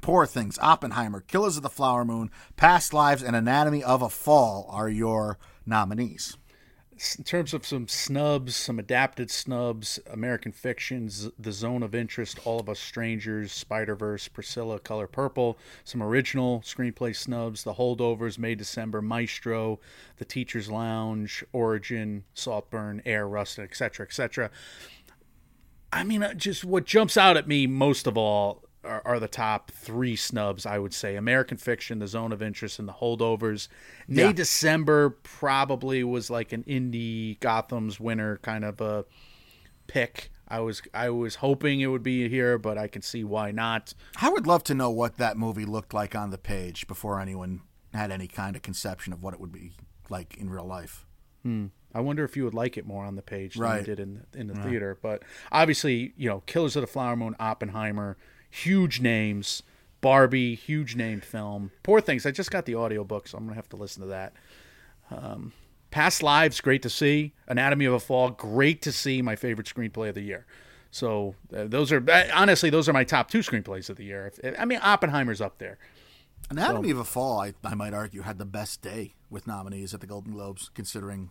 Poor 0.00 0.26
Things, 0.26 0.58
Oppenheimer, 0.60 1.20
Killers 1.20 1.56
of 1.56 1.62
the 1.62 1.68
Flower 1.70 2.04
Moon, 2.04 2.30
Past 2.56 2.92
Lives, 2.92 3.22
and 3.22 3.36
Anatomy 3.36 3.84
of 3.84 4.02
a 4.02 4.08
Fall 4.08 4.66
are 4.70 4.88
your 4.88 5.38
nominees. 5.64 6.36
In 7.18 7.24
terms 7.24 7.52
of 7.52 7.66
some 7.66 7.88
snubs, 7.88 8.54
some 8.54 8.78
adapted 8.78 9.30
snubs, 9.30 9.98
American 10.10 10.52
Fictions, 10.52 11.28
The 11.38 11.52
Zone 11.52 11.82
of 11.82 11.94
Interest, 11.94 12.38
All 12.44 12.60
of 12.60 12.68
Us 12.68 12.78
Strangers, 12.78 13.52
Spider 13.52 13.94
Verse, 13.94 14.28
Priscilla, 14.28 14.78
Color 14.78 15.08
Purple, 15.08 15.58
some 15.84 16.02
original 16.02 16.60
screenplay 16.60 17.14
snubs, 17.14 17.64
The 17.64 17.74
Holdovers, 17.74 18.38
May 18.38 18.54
December, 18.54 19.02
Maestro, 19.02 19.80
The 20.18 20.24
Teacher's 20.24 20.70
Lounge, 20.70 21.44
Origin, 21.52 22.24
Saltburn, 22.34 23.02
Air, 23.04 23.26
Rust, 23.26 23.58
etc., 23.58 24.06
etc. 24.06 24.50
I 25.92 26.04
mean, 26.04 26.22
uh, 26.22 26.34
just 26.34 26.64
what 26.64 26.86
jumps 26.86 27.16
out 27.16 27.36
at 27.36 27.48
me 27.48 27.66
most 27.66 28.06
of 28.06 28.16
all 28.16 28.64
are, 28.84 29.02
are 29.04 29.20
the 29.20 29.28
top 29.28 29.70
three 29.70 30.16
snubs, 30.16 30.66
I 30.66 30.78
would 30.78 30.94
say. 30.94 31.16
American 31.16 31.56
Fiction, 31.56 31.98
The 31.98 32.06
Zone 32.08 32.32
of 32.32 32.42
Interest, 32.42 32.78
and 32.78 32.88
The 32.88 32.94
Holdovers. 32.94 33.68
May 34.08 34.22
Yeah. 34.26 34.32
December 34.32 35.10
probably 35.10 36.02
was 36.04 36.30
like 36.30 36.52
an 36.52 36.64
indie 36.64 37.38
Gotham's 37.40 38.00
winner 38.00 38.38
kind 38.38 38.64
of 38.64 38.80
a 38.80 39.04
pick. 39.86 40.30
I 40.48 40.60
was 40.60 40.82
I 40.92 41.08
was 41.10 41.36
hoping 41.36 41.80
it 41.80 41.86
would 41.86 42.02
be 42.02 42.28
here, 42.28 42.58
but 42.58 42.76
I 42.76 42.86
can 42.86 43.00
see 43.02 43.24
why 43.24 43.52
not. 43.52 43.94
I 44.20 44.28
would 44.28 44.46
love 44.46 44.64
to 44.64 44.74
know 44.74 44.90
what 44.90 45.16
that 45.16 45.36
movie 45.36 45.64
looked 45.64 45.94
like 45.94 46.14
on 46.14 46.30
the 46.30 46.38
page 46.38 46.86
before 46.86 47.20
anyone 47.20 47.62
had 47.94 48.10
any 48.10 48.26
kind 48.26 48.54
of 48.56 48.62
conception 48.62 49.12
of 49.12 49.22
what 49.22 49.32
it 49.32 49.40
would 49.40 49.52
be 49.52 49.72
like 50.10 50.36
in 50.36 50.50
real 50.50 50.66
life. 50.66 51.06
Hmm. 51.42 51.66
I 51.94 52.00
wonder 52.00 52.24
if 52.24 52.36
you 52.36 52.44
would 52.44 52.54
like 52.54 52.76
it 52.78 52.86
more 52.86 53.04
on 53.04 53.16
the 53.16 53.22
page 53.22 53.54
than 53.54 53.62
you 53.80 53.84
did 53.84 54.00
in 54.00 54.24
the, 54.32 54.38
in 54.38 54.46
the 54.46 54.54
theater. 54.54 54.98
But 55.02 55.22
obviously, 55.50 56.14
you 56.16 56.28
know, 56.28 56.40
Killers 56.46 56.74
of 56.74 56.80
the 56.80 56.86
Flower 56.86 57.16
Moon, 57.16 57.36
Oppenheimer, 57.38 58.16
huge 58.52 59.00
names. 59.00 59.62
Barbie, 60.00 60.54
huge 60.56 60.96
named 60.96 61.24
film. 61.24 61.70
Poor 61.82 62.00
Things. 62.00 62.26
I 62.26 62.32
just 62.32 62.50
got 62.50 62.66
the 62.66 62.74
audiobook, 62.74 63.28
so 63.28 63.38
I'm 63.38 63.44
gonna 63.44 63.54
have 63.56 63.68
to 63.70 63.76
listen 63.76 64.02
to 64.02 64.08
that. 64.08 64.32
Um, 65.10 65.52
Past 65.90 66.22
Lives, 66.22 66.60
great 66.60 66.82
to 66.82 66.90
see. 66.90 67.34
Anatomy 67.46 67.84
of 67.84 67.94
a 67.94 68.00
Fall, 68.00 68.30
great 68.30 68.82
to 68.82 68.92
see. 68.92 69.22
My 69.22 69.36
favorite 69.36 69.66
screenplay 69.66 70.08
of 70.08 70.14
the 70.14 70.22
year. 70.22 70.46
So 70.90 71.36
uh, 71.56 71.64
those 71.64 71.92
are 71.92 72.04
uh, 72.10 72.24
honestly 72.34 72.68
those 72.68 72.88
are 72.88 72.92
my 72.92 73.04
top 73.04 73.30
two 73.30 73.40
screenplays 73.40 73.88
of 73.88 73.96
the 73.96 74.04
year. 74.04 74.32
If, 74.42 74.58
I 74.58 74.64
mean, 74.64 74.80
Oppenheimer's 74.82 75.40
up 75.40 75.58
there. 75.58 75.78
Anatomy 76.50 76.90
of 76.90 76.98
a 76.98 77.04
Fall, 77.04 77.40
I, 77.40 77.54
I 77.64 77.74
might 77.74 77.94
argue, 77.94 78.22
had 78.22 78.38
the 78.38 78.44
best 78.44 78.82
day 78.82 79.14
with 79.30 79.46
nominees 79.46 79.94
at 79.94 80.00
the 80.00 80.06
Golden 80.06 80.32
Globes, 80.32 80.70
considering 80.74 81.30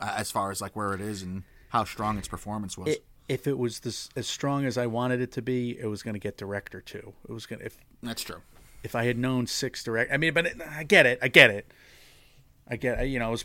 uh, 0.00 0.14
as 0.16 0.30
far 0.30 0.50
as 0.50 0.60
like 0.60 0.74
where 0.74 0.94
it 0.94 1.00
is 1.00 1.22
and 1.22 1.44
how 1.68 1.84
strong 1.84 2.16
its 2.18 2.26
performance 2.26 2.78
was. 2.78 2.94
It, 2.94 3.04
if 3.30 3.46
it 3.46 3.56
was 3.56 3.78
this, 3.80 4.08
as 4.16 4.26
strong 4.26 4.66
as 4.66 4.76
I 4.76 4.86
wanted 4.86 5.20
it 5.20 5.30
to 5.32 5.42
be, 5.42 5.78
it 5.78 5.86
was 5.86 6.02
going 6.02 6.14
to 6.14 6.18
get 6.18 6.36
director 6.36 6.80
too. 6.80 7.12
It 7.28 7.32
was 7.32 7.46
going 7.46 7.60
to 7.60 7.66
if 7.66 7.78
That's 8.02 8.22
true. 8.22 8.42
if 8.82 8.96
I 8.96 9.04
had 9.04 9.16
known 9.16 9.46
six 9.46 9.84
direct. 9.84 10.12
I 10.12 10.16
mean, 10.16 10.34
but 10.34 10.46
it, 10.46 10.60
I 10.68 10.82
get 10.82 11.06
it. 11.06 11.20
I 11.22 11.28
get 11.28 11.50
it. 11.50 11.72
I 12.66 12.74
get. 12.74 13.08
You 13.08 13.20
know, 13.20 13.28
it 13.28 13.30
was. 13.30 13.44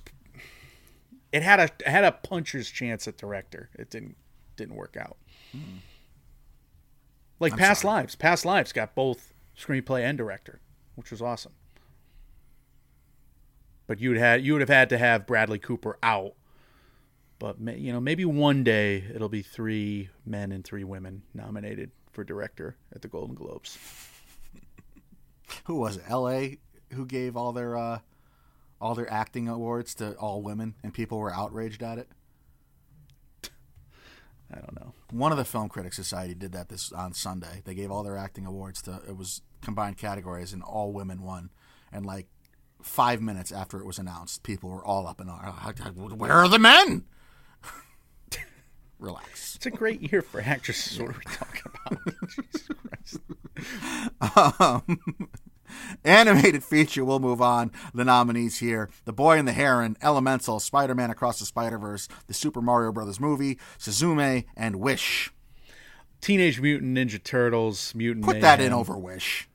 It 1.32 1.44
had 1.44 1.60
a 1.60 1.66
it 1.66 1.88
had 1.88 2.04
a 2.04 2.12
puncher's 2.12 2.72
chance 2.72 3.08
at 3.08 3.16
director. 3.18 3.70
It 3.76 3.92
didn't 3.92 4.16
didn't 4.56 4.74
work 4.76 4.98
out. 5.00 5.18
Hmm. 5.52 5.78
Like 7.40 7.56
Past 7.56 7.84
Lives. 7.84 8.16
Past 8.16 8.44
Lives 8.44 8.72
got 8.74 8.96
both 8.96 9.34
screenplay 9.56 10.02
and 10.02 10.18
director, 10.18 10.62
which 10.96 11.12
was 11.12 11.22
awesome. 11.22 11.54
But 13.86 14.00
you'd 14.00 14.18
had 14.18 14.44
you 14.44 14.54
would 14.54 14.62
have 14.62 14.70
had 14.70 14.90
to 14.90 14.98
have 14.98 15.28
Bradley 15.28 15.60
Cooper 15.60 16.00
out. 16.02 16.34
But 17.40 17.60
ma- 17.60 17.72
you 17.72 17.92
know, 17.92 18.00
maybe 18.00 18.26
one 18.26 18.64
day 18.64 19.04
it'll 19.14 19.30
be 19.30 19.42
three 19.42 20.10
men 20.26 20.52
and 20.52 20.64
three 20.64 20.84
women 20.84 21.24
nominated 21.34 21.92
for 22.12 22.24
director 22.24 22.78
at 22.94 23.02
the 23.02 23.08
Golden 23.08 23.36
Globes. 23.36 23.78
Who 25.66 25.76
was 25.76 25.98
it? 25.98 26.04
L.A. 26.08 26.60
Who 26.94 27.06
gave 27.06 27.36
all 27.36 27.52
their 27.52 27.78
uh, 27.78 28.00
all 28.80 28.96
their 28.96 29.12
acting 29.12 29.48
awards 29.48 29.96
to 29.96 30.14
all 30.14 30.42
women, 30.42 30.76
and 30.84 30.94
people 30.94 31.18
were 31.18 31.34
outraged 31.34 31.84
at 31.84 31.98
it. 31.98 32.10
I 34.52 34.56
don't 34.56 34.76
know. 34.76 34.94
One 35.12 35.32
of 35.32 35.38
the 35.38 35.46
Film 35.46 35.70
Critics 35.70 35.96
Society 35.96 36.36
did 36.36 36.52
that 36.54 36.70
this 36.70 36.92
on 36.92 37.14
Sunday. 37.14 37.62
They 37.66 37.74
gave 37.74 37.92
all 37.92 38.04
their 38.04 38.18
acting 38.18 38.46
awards 38.46 38.82
to 38.84 39.02
it 39.08 39.18
was 39.18 39.42
combined 39.62 39.98
categories, 39.98 40.54
and 40.54 40.64
all 40.64 40.94
women 40.94 41.22
won. 41.22 41.50
And 41.92 42.06
like 42.06 42.28
five 42.82 43.22
minutes 43.22 43.52
after 43.52 43.80
it 43.80 43.86
was 43.86 43.98
announced, 43.98 44.44
people 44.44 44.70
were 44.70 44.86
all 44.86 45.08
up 45.08 45.20
in 45.20 45.30
arms. 45.30 45.82
Where 45.96 46.32
are 46.32 46.48
the 46.48 46.60
men? 46.60 47.06
Relax. 49.06 49.56
It's 49.56 49.66
a 49.66 49.72
great 49.72 50.02
year 50.12 50.22
for 50.22 50.42
actresses. 50.42 51.00
What 51.00 51.10
are 51.10 51.14
we 51.14 51.32
talking 51.32 51.72
about? 51.86 52.00
Jesus 52.30 52.70
Christ. 54.20 54.60
Um, 54.60 55.00
animated 56.04 56.64
feature. 56.64 57.06
We'll 57.06 57.20
move 57.20 57.42
on. 57.42 57.72
The 57.94 58.04
nominees 58.04 58.58
here: 58.58 58.90
The 59.06 59.14
Boy 59.14 59.38
and 59.38 59.48
the 59.48 59.54
Heron, 59.54 59.96
Elemental, 60.02 60.60
Spider-Man 60.60 61.10
Across 61.12 61.40
the 61.40 61.46
Spider-Verse, 61.46 62.08
The 62.28 62.34
Super 62.34 62.62
Mario 62.62 62.92
Brothers 62.92 63.20
Movie, 63.20 63.60
Suzume, 63.78 64.46
and 64.58 64.78
Wish. 64.78 65.32
Teenage 66.22 66.60
Mutant 66.60 66.98
Ninja 66.98 67.22
Turtles, 67.24 67.94
Mutant 67.94 68.26
Put 68.26 68.42
that 68.42 68.60
in 68.60 68.74
over 68.74 68.98
Wish 68.98 69.48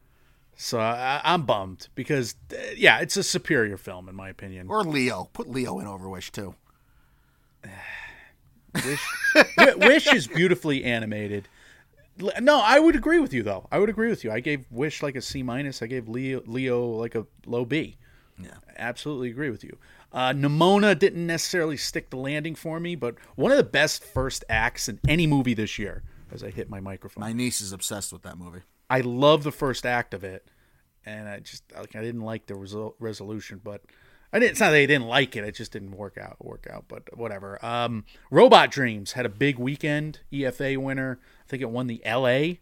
So 0.56 0.78
I, 0.78 1.20
I'm 1.24 1.42
bummed 1.42 1.88
because, 1.96 2.36
uh, 2.52 2.56
yeah, 2.76 3.00
it's 3.00 3.16
a 3.16 3.24
superior 3.24 3.76
film 3.76 4.08
in 4.08 4.14
my 4.14 4.28
opinion. 4.28 4.68
or 4.68 4.84
Leo. 4.84 5.30
Put 5.32 5.50
Leo 5.50 5.80
in 5.80 5.88
over 5.88 6.08
Wish 6.08 6.30
too. 6.30 6.54
Wish, 8.74 9.06
Wish 9.76 10.12
is 10.12 10.26
beautifully 10.26 10.84
animated. 10.84 11.48
No, 12.40 12.60
I 12.60 12.78
would 12.78 12.96
agree 12.96 13.18
with 13.18 13.32
you 13.32 13.42
though. 13.42 13.66
I 13.72 13.78
would 13.78 13.88
agree 13.88 14.08
with 14.08 14.24
you. 14.24 14.30
I 14.30 14.40
gave 14.40 14.66
Wish 14.70 15.02
like 15.02 15.16
a 15.16 15.22
C 15.22 15.42
minus. 15.42 15.82
I 15.82 15.86
gave 15.86 16.08
Leo 16.08 16.42
Leo 16.46 16.84
like 16.86 17.14
a 17.14 17.26
low 17.46 17.64
B. 17.64 17.96
Yeah. 18.38 18.50
Absolutely 18.76 19.30
agree 19.30 19.50
with 19.50 19.64
you. 19.64 19.76
Uh, 20.12 20.32
Nimona 20.32 20.98
didn't 20.98 21.26
necessarily 21.26 21.76
stick 21.76 22.10
the 22.10 22.16
landing 22.16 22.54
for 22.54 22.80
me, 22.80 22.94
but 22.96 23.14
one 23.36 23.52
of 23.52 23.56
the 23.58 23.64
best 23.64 24.02
first 24.02 24.44
acts 24.48 24.88
in 24.88 24.98
any 25.06 25.26
movie 25.26 25.54
this 25.54 25.78
year. 25.78 26.02
As 26.32 26.44
I 26.44 26.50
hit 26.50 26.70
my 26.70 26.78
microphone, 26.80 27.22
My 27.22 27.32
niece 27.32 27.60
is 27.60 27.72
obsessed 27.72 28.12
with 28.12 28.22
that 28.22 28.38
movie. 28.38 28.60
I 28.88 29.00
love 29.00 29.42
the 29.42 29.50
first 29.52 29.84
act 29.84 30.14
of 30.14 30.22
it, 30.24 30.48
and 31.04 31.28
I 31.28 31.40
just 31.40 31.64
like 31.76 31.96
I 31.96 32.02
didn't 32.02 32.20
like 32.22 32.46
the 32.46 32.54
resol- 32.54 32.94
resolution, 33.00 33.60
but 33.62 33.82
I 34.32 34.38
didn't. 34.38 34.52
It's 34.52 34.60
not 34.60 34.70
that 34.70 34.76
I 34.76 34.86
didn't 34.86 35.06
like 35.08 35.34
it; 35.36 35.44
it 35.44 35.54
just 35.56 35.72
didn't 35.72 35.92
work 35.96 36.16
out. 36.16 36.36
Work 36.44 36.66
out, 36.70 36.84
but 36.88 37.16
whatever. 37.16 37.64
Um, 37.64 38.04
Robot 38.30 38.70
Dreams 38.70 39.12
had 39.12 39.26
a 39.26 39.30
big 39.30 39.58
weekend. 39.58 40.20
EFA 40.32 40.76
winner. 40.78 41.18
I 41.44 41.48
think 41.48 41.62
it 41.62 41.70
won 41.70 41.86
the 41.88 42.04
L.A. 42.04 42.60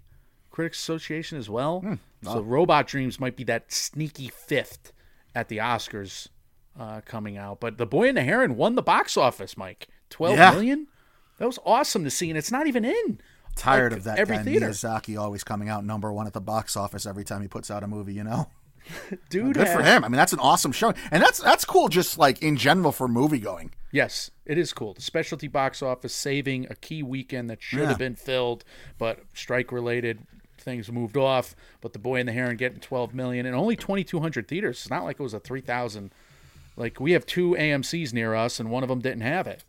Critics 0.50 0.78
Association 0.78 1.38
as 1.38 1.50
well. 1.50 1.98
So 2.22 2.40
Robot 2.40 2.86
Dreams 2.86 3.20
might 3.20 3.36
be 3.36 3.44
that 3.44 3.70
sneaky 3.70 4.28
fifth 4.28 4.92
at 5.34 5.48
the 5.48 5.58
Oscars 5.58 6.28
uh, 6.78 7.00
coming 7.04 7.36
out. 7.36 7.60
But 7.60 7.78
The 7.78 7.86
Boy 7.86 8.08
and 8.08 8.16
the 8.16 8.22
Heron 8.24 8.56
won 8.56 8.74
the 8.74 8.82
box 8.82 9.16
office. 9.16 9.56
Mike, 9.56 9.88
twelve 10.10 10.36
million. 10.54 10.80
Yeah. 10.80 10.84
That 11.38 11.46
was 11.46 11.58
awesome 11.64 12.02
to 12.04 12.10
see, 12.10 12.28
and 12.30 12.36
it's 12.38 12.50
not 12.50 12.66
even 12.66 12.84
in. 12.84 13.20
Tired 13.54 13.92
Like, 13.92 13.98
of 13.98 14.04
that 14.04 14.18
every 14.18 14.36
guy 14.38 14.42
theater. 14.44 14.68
Miyazaki 14.70 15.20
always 15.20 15.44
coming 15.44 15.68
out 15.68 15.84
number 15.84 16.12
one 16.12 16.26
at 16.26 16.32
the 16.32 16.40
box 16.40 16.76
office 16.76 17.06
every 17.06 17.24
time 17.24 17.42
he 17.42 17.48
puts 17.48 17.70
out 17.70 17.82
a 17.82 17.86
movie. 17.86 18.14
You 18.14 18.24
know, 18.24 18.48
Dude, 19.30 19.54
good 19.54 19.68
for 19.68 19.82
him. 19.82 20.04
I 20.04 20.08
mean, 20.08 20.16
that's 20.16 20.32
an 20.32 20.38
awesome 20.40 20.72
show, 20.72 20.92
and 21.10 21.22
that's 21.22 21.38
that's 21.38 21.64
cool. 21.64 21.88
Just 21.88 22.18
like 22.18 22.42
in 22.42 22.56
general 22.56 22.92
for 22.92 23.08
movie 23.08 23.38
going. 23.40 23.72
Yes, 23.92 24.30
it 24.44 24.58
is 24.58 24.72
cool. 24.72 24.94
The 24.94 25.00
specialty 25.02 25.48
box 25.48 25.82
office 25.82 26.14
saving 26.14 26.66
a 26.70 26.74
key 26.74 27.02
weekend 27.02 27.48
that 27.50 27.62
should 27.62 27.80
Yeah. 27.80 27.88
have 27.88 27.98
been 27.98 28.14
filled, 28.16 28.64
but 28.98 29.20
strike 29.34 29.72
related 29.72 30.26
things 30.58 30.90
moved 30.92 31.16
off. 31.16 31.54
But 31.80 31.92
the 31.94 31.98
boy 31.98 32.20
and 32.20 32.28
the 32.28 32.32
heron 32.32 32.56
getting 32.56 32.80
12 32.80 33.14
million 33.14 33.46
and 33.46 33.54
only 33.56 33.76
2,200 33.76 34.46
theaters. 34.46 34.78
It's 34.80 34.90
not 34.90 35.04
like 35.04 35.18
it 35.18 35.22
was 35.22 35.32
a 35.34 35.40
3,000. 35.40 36.12
Like 36.76 37.00
we 37.00 37.12
have 37.12 37.24
two 37.26 37.52
AMC's 37.58 38.12
near 38.12 38.34
us, 38.34 38.60
and 38.60 38.70
one 38.70 38.82
of 38.82 38.88
them 38.88 39.00
didn't 39.00 39.22
have 39.22 39.46
it. 39.46 39.64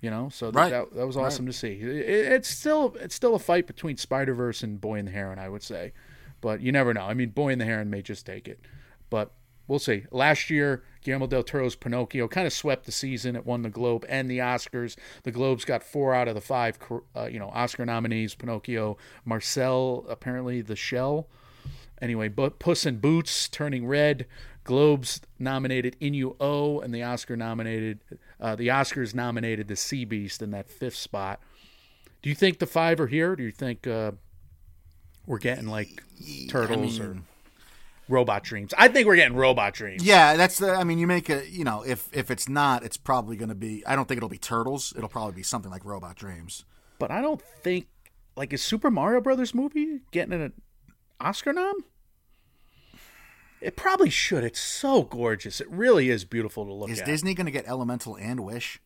You 0.00 0.10
know, 0.10 0.28
so 0.28 0.46
th- 0.46 0.54
Right. 0.54 0.70
that, 0.70 0.94
that 0.94 1.06
was 1.06 1.16
awesome 1.16 1.46
to 1.46 1.52
see. 1.52 1.80
It, 1.80 2.32
it's 2.32 2.48
still 2.48 2.94
it's 3.00 3.14
still 3.14 3.34
a 3.34 3.38
fight 3.38 3.66
between 3.66 3.96
Spider 3.96 4.34
Verse 4.34 4.62
and 4.62 4.78
Boy 4.78 4.98
and 4.98 5.08
the 5.08 5.12
Heron, 5.12 5.38
I 5.38 5.48
would 5.48 5.62
say, 5.62 5.92
but 6.44 6.60
you 6.60 6.70
never 6.70 6.92
know. 6.92 7.06
I 7.06 7.14
mean, 7.14 7.30
Boy 7.30 7.52
and 7.52 7.60
the 7.60 7.64
Heron 7.64 7.88
may 7.88 8.02
just 8.02 8.26
take 8.26 8.46
it, 8.46 8.60
but 9.08 9.32
we'll 9.66 9.78
see. 9.78 10.04
Last 10.10 10.50
year, 10.50 10.84
Guillermo 11.02 11.26
del 11.26 11.42
Toro's 11.42 11.74
Pinocchio 11.74 12.28
kind 12.28 12.46
of 12.46 12.52
swept 12.52 12.84
the 12.84 12.92
season. 12.92 13.34
It 13.34 13.46
won 13.46 13.62
the 13.62 13.70
Globe 13.70 14.04
and 14.10 14.30
the 14.30 14.40
Oscars. 14.40 14.94
The 15.22 15.30
Globes 15.30 15.64
got 15.64 15.82
four 15.82 16.14
out 16.14 16.28
of 16.28 16.34
the 16.34 16.42
five, 16.42 16.78
uh, 17.16 17.28
you 17.32 17.38
know, 17.38 17.48
Oscar 17.48 17.86
nominees. 17.86 18.34
Pinocchio, 18.34 18.98
Marcel, 19.24 20.04
apparently 20.06 20.60
the 20.60 20.76
Shell. 20.76 21.28
Anyway, 22.02 22.28
but 22.28 22.58
Puss 22.58 22.84
in 22.84 22.98
Boots, 22.98 23.48
Turning 23.48 23.86
Red, 23.86 24.26
Globes 24.64 25.22
nominated 25.38 25.96
Inu-Oh, 25.98 26.80
and 26.80 26.94
the 26.94 27.02
Oscar 27.02 27.38
nominated, 27.38 28.00
uh, 28.38 28.54
the 28.54 28.68
Oscars 28.68 29.14
nominated 29.14 29.68
the 29.68 29.76
Sea 29.76 30.04
Beast 30.04 30.42
in 30.42 30.50
that 30.50 30.68
fifth 30.68 30.96
spot. 30.96 31.40
Do 32.20 32.28
you 32.28 32.34
think 32.34 32.58
the 32.58 32.66
five 32.66 33.00
are 33.00 33.06
here? 33.06 33.34
Do 33.34 33.44
you 33.44 33.50
think 33.50 33.86
uh, 33.86 34.12
we're 35.26 35.38
getting 35.38 35.66
like 35.66 36.02
Turtles 36.48 37.00
or 37.00 37.18
Robot 38.08 38.44
Dreams? 38.44 38.74
I 38.76 38.88
think 38.88 39.06
we're 39.06 39.16
getting 39.16 39.36
Robot 39.36 39.74
Dreams. 39.74 40.04
Yeah, 40.04 40.36
that's 40.36 40.58
the. 40.58 40.72
I 40.72 40.84
mean, 40.84 40.98
you 40.98 41.06
make 41.06 41.28
a. 41.30 41.48
You 41.48 41.64
know, 41.64 41.82
if 41.82 42.08
if 42.12 42.30
it's 42.30 42.48
not, 42.48 42.84
it's 42.84 42.96
probably 42.96 43.36
going 43.36 43.48
to 43.48 43.54
be. 43.54 43.84
I 43.86 43.96
don't 43.96 44.06
think 44.06 44.18
it'll 44.18 44.28
be 44.28 44.38
Turtles. 44.38 44.92
It'll 44.96 45.08
probably 45.08 45.34
be 45.34 45.42
something 45.42 45.70
like 45.70 45.84
Robot 45.84 46.16
Dreams. 46.16 46.64
but 46.98 47.10
I 47.10 47.20
don't 47.20 47.40
think 47.40 47.86
like 48.36 48.52
is 48.52 48.62
Super 48.62 48.90
Mario 48.90 49.20
Brothers 49.20 49.54
movie 49.54 50.00
getting 50.10 50.32
an 50.32 50.52
Oscar 51.20 51.52
nom? 51.52 51.84
It 53.60 53.76
probably 53.76 54.10
should. 54.10 54.44
It's 54.44 54.60
so 54.60 55.04
gorgeous. 55.04 55.58
It 55.58 55.70
really 55.70 56.10
is 56.10 56.26
beautiful 56.26 56.66
to 56.66 56.72
look 56.72 56.90
Is 56.90 57.00
at. 57.00 57.08
Is 57.08 57.14
Disney 57.14 57.32
going 57.32 57.46
to 57.46 57.52
get 57.52 57.66
Elemental 57.66 58.14
and 58.16 58.40
Wish? 58.40 58.78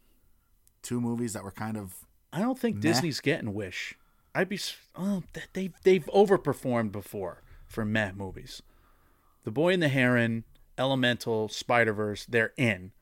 Two 0.82 1.00
movies 1.00 1.32
that 1.32 1.42
were 1.42 1.50
kind 1.50 1.76
of. 1.76 1.96
I 2.32 2.38
don't 2.38 2.56
think 2.56 2.78
Disney's 2.78 3.18
getting 3.20 3.54
Wish. 3.54 3.97
I'd 4.38 4.48
be. 4.48 4.60
Oh, 4.94 5.24
they've 5.52 5.74
they've 5.82 6.06
overperformed 6.14 6.92
before 6.92 7.42
for 7.66 7.84
meh 7.84 8.12
movies. 8.12 8.62
The 9.42 9.50
Boy 9.50 9.72
and 9.72 9.82
the 9.82 9.88
Heron, 9.88 10.44
Elemental, 10.78 11.48
Spider 11.48 11.92
Verse, 11.92 12.24
they're 12.24 12.52
in. 12.56 12.92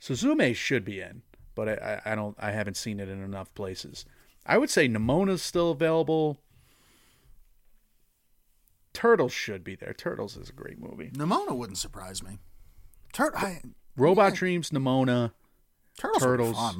Suzume 0.00 0.56
should 0.56 0.84
be 0.84 1.00
in, 1.00 1.22
but 1.54 1.68
I, 1.68 2.00
I 2.04 2.12
I 2.12 2.14
don't. 2.16 2.36
I 2.40 2.50
haven't 2.50 2.76
seen 2.76 2.98
it 2.98 3.08
in 3.08 3.22
enough 3.22 3.54
places. 3.54 4.04
I 4.44 4.58
would 4.58 4.68
say 4.68 4.88
Nimona's 4.88 5.42
still 5.42 5.70
available. 5.70 6.40
Turtles 8.92 9.32
should 9.32 9.62
be 9.62 9.76
there. 9.76 9.94
Turtles 9.94 10.36
is 10.36 10.48
a 10.48 10.52
great 10.52 10.80
movie. 10.80 11.10
Nimona 11.10 11.56
wouldn't 11.56 11.78
surprise 11.78 12.20
me. 12.20 12.40
Tur- 13.12 13.36
I, 13.36 13.60
Robot 13.96 14.34
Dreams, 14.34 14.70
Nimona. 14.70 15.30
Turtles. 15.96 16.20
Turtles. 16.20 16.76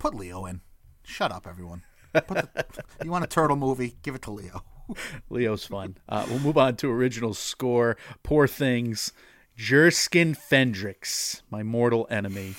Put 0.00 0.16
Leo 0.16 0.46
in. 0.46 0.62
Shut 1.04 1.30
up, 1.30 1.46
everyone. 1.46 1.84
The, 2.26 2.64
you 3.04 3.10
want 3.10 3.24
a 3.24 3.28
turtle 3.28 3.56
movie? 3.56 3.96
Give 4.02 4.14
it 4.14 4.22
to 4.22 4.30
Leo. 4.30 4.64
Leo's 5.30 5.64
fun. 5.64 5.96
Uh, 6.08 6.26
we'll 6.28 6.40
move 6.40 6.58
on 6.58 6.76
to 6.76 6.90
original 6.90 7.34
score. 7.34 7.96
Poor 8.22 8.46
Things. 8.46 9.12
Jerskin 9.56 10.34
Fendrix, 10.34 11.42
my 11.50 11.62
mortal 11.62 12.06
enemy. 12.10 12.54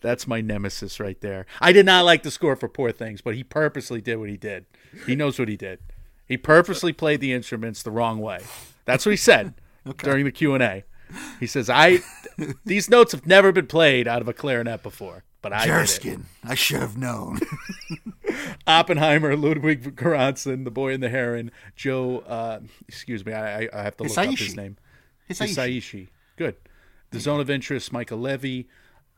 That's 0.00 0.26
my 0.26 0.42
nemesis 0.42 1.00
right 1.00 1.18
there. 1.22 1.46
I 1.60 1.72
did 1.72 1.86
not 1.86 2.04
like 2.04 2.22
the 2.22 2.30
score 2.30 2.56
for 2.56 2.68
Poor 2.68 2.92
Things, 2.92 3.22
but 3.22 3.34
he 3.34 3.42
purposely 3.42 4.02
did 4.02 4.16
what 4.16 4.28
he 4.28 4.36
did. 4.36 4.66
He 5.06 5.16
knows 5.16 5.38
what 5.38 5.48
he 5.48 5.56
did. 5.56 5.80
He 6.26 6.36
purposely 6.36 6.92
played 6.92 7.20
the 7.20 7.32
instruments 7.32 7.82
the 7.82 7.90
wrong 7.90 8.18
way. 8.18 8.40
That's 8.84 9.06
what 9.06 9.12
he 9.12 9.16
said 9.16 9.54
during 9.98 10.26
the 10.26 10.32
Q 10.32 10.54
and 10.54 10.62
A. 10.62 10.84
He 11.40 11.46
says, 11.46 11.70
"I 11.70 12.00
these 12.64 12.90
notes 12.90 13.12
have 13.12 13.26
never 13.26 13.52
been 13.52 13.66
played 13.66 14.06
out 14.06 14.20
of 14.20 14.28
a 14.28 14.32
clarinet 14.32 14.82
before, 14.82 15.24
but 15.44 15.52
I. 15.52 15.64
Jerskin. 15.66 16.24
I 16.42 16.54
should 16.56 16.80
have 16.80 16.96
known. 16.96 17.38
Oppenheimer, 18.66 19.36
Ludwig 19.36 19.94
Göransson, 19.94 20.64
The 20.64 20.70
Boy 20.70 20.92
and 20.94 21.02
the 21.02 21.08
Heron, 21.08 21.50
Joe. 21.76 22.20
Uh, 22.20 22.60
excuse 22.88 23.24
me, 23.24 23.32
I, 23.32 23.68
I- 23.72 23.82
have 23.82 23.96
to 23.98 24.04
look 24.04 24.18
up 24.18 24.26
his 24.26 24.38
Hisaishi. 24.40 24.56
name. 24.56 24.76
Hisaishi. 25.30 25.54
Hisaishi. 25.54 26.08
Good. 26.36 26.56
The 27.10 27.20
Zone 27.20 27.38
of 27.40 27.48
Interest, 27.48 27.92
Mica 27.92 28.16
Levi, 28.16 28.62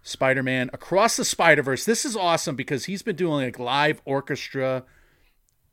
Spider 0.03 0.43
Man, 0.43 0.69
Across 0.73 1.17
the 1.17 1.25
Spider 1.25 1.63
Verse. 1.63 1.85
This 1.85 2.05
is 2.05 2.15
awesome 2.17 2.55
because 2.57 2.85
he's 2.85 3.03
been 3.03 3.17
doing 3.17 3.45
like 3.47 3.59
live 3.59 4.03
orchestra 4.05 4.85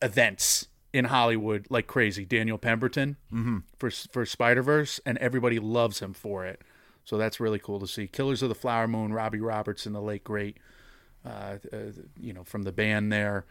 events 0.01 0.67
in 0.93 1.05
Hollywood 1.05 1.65
like 1.69 1.87
crazy. 1.87 2.23
Daniel 2.25 2.57
Pemberton 2.57 3.17
for 3.77 3.89
for 3.89 4.25
Spider 4.25 4.61
Verse, 4.63 4.99
and 5.05 5.17
everybody 5.17 5.59
loves 5.59 5.99
him 5.99 6.13
for 6.13 6.45
it. 6.45 6.61
So 7.05 7.17
that's 7.17 7.39
really 7.39 7.59
cool 7.59 7.79
to 7.79 7.87
see. 7.87 8.07
Killers 8.07 8.41
of 8.41 8.49
the 8.49 8.55
Flower 8.55 8.87
Moon, 8.87 9.13
Robbie 9.13 9.39
Robertson, 9.39 9.89
in 9.89 9.93
the 9.93 10.01
late 10.01 10.23
great, 10.23 10.57
uh, 11.25 11.57
uh, 11.71 11.77
you 12.19 12.33
know, 12.33 12.43
from 12.43 12.63
the 12.63 12.71
band 12.71 13.11
there. 13.11 13.45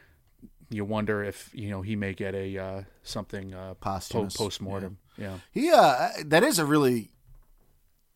You 0.71 0.87
wonder 0.87 1.23
if 1.23 1.51
you 1.53 1.69
know 1.69 1.83
he 1.83 1.97
may 1.97 2.15
get 2.15 2.35
a 2.35 2.57
uh, 2.59 2.83
something 3.03 3.53
uh, 3.53 3.75
Posthumous, 3.75 4.37
post 4.37 4.61
mortem. 4.63 4.97
Yeah. 5.19 5.39
He 5.51 5.71
uh 5.71 6.09
that 6.25 6.43
is 6.43 6.59
a 6.59 6.65
really 6.65 7.11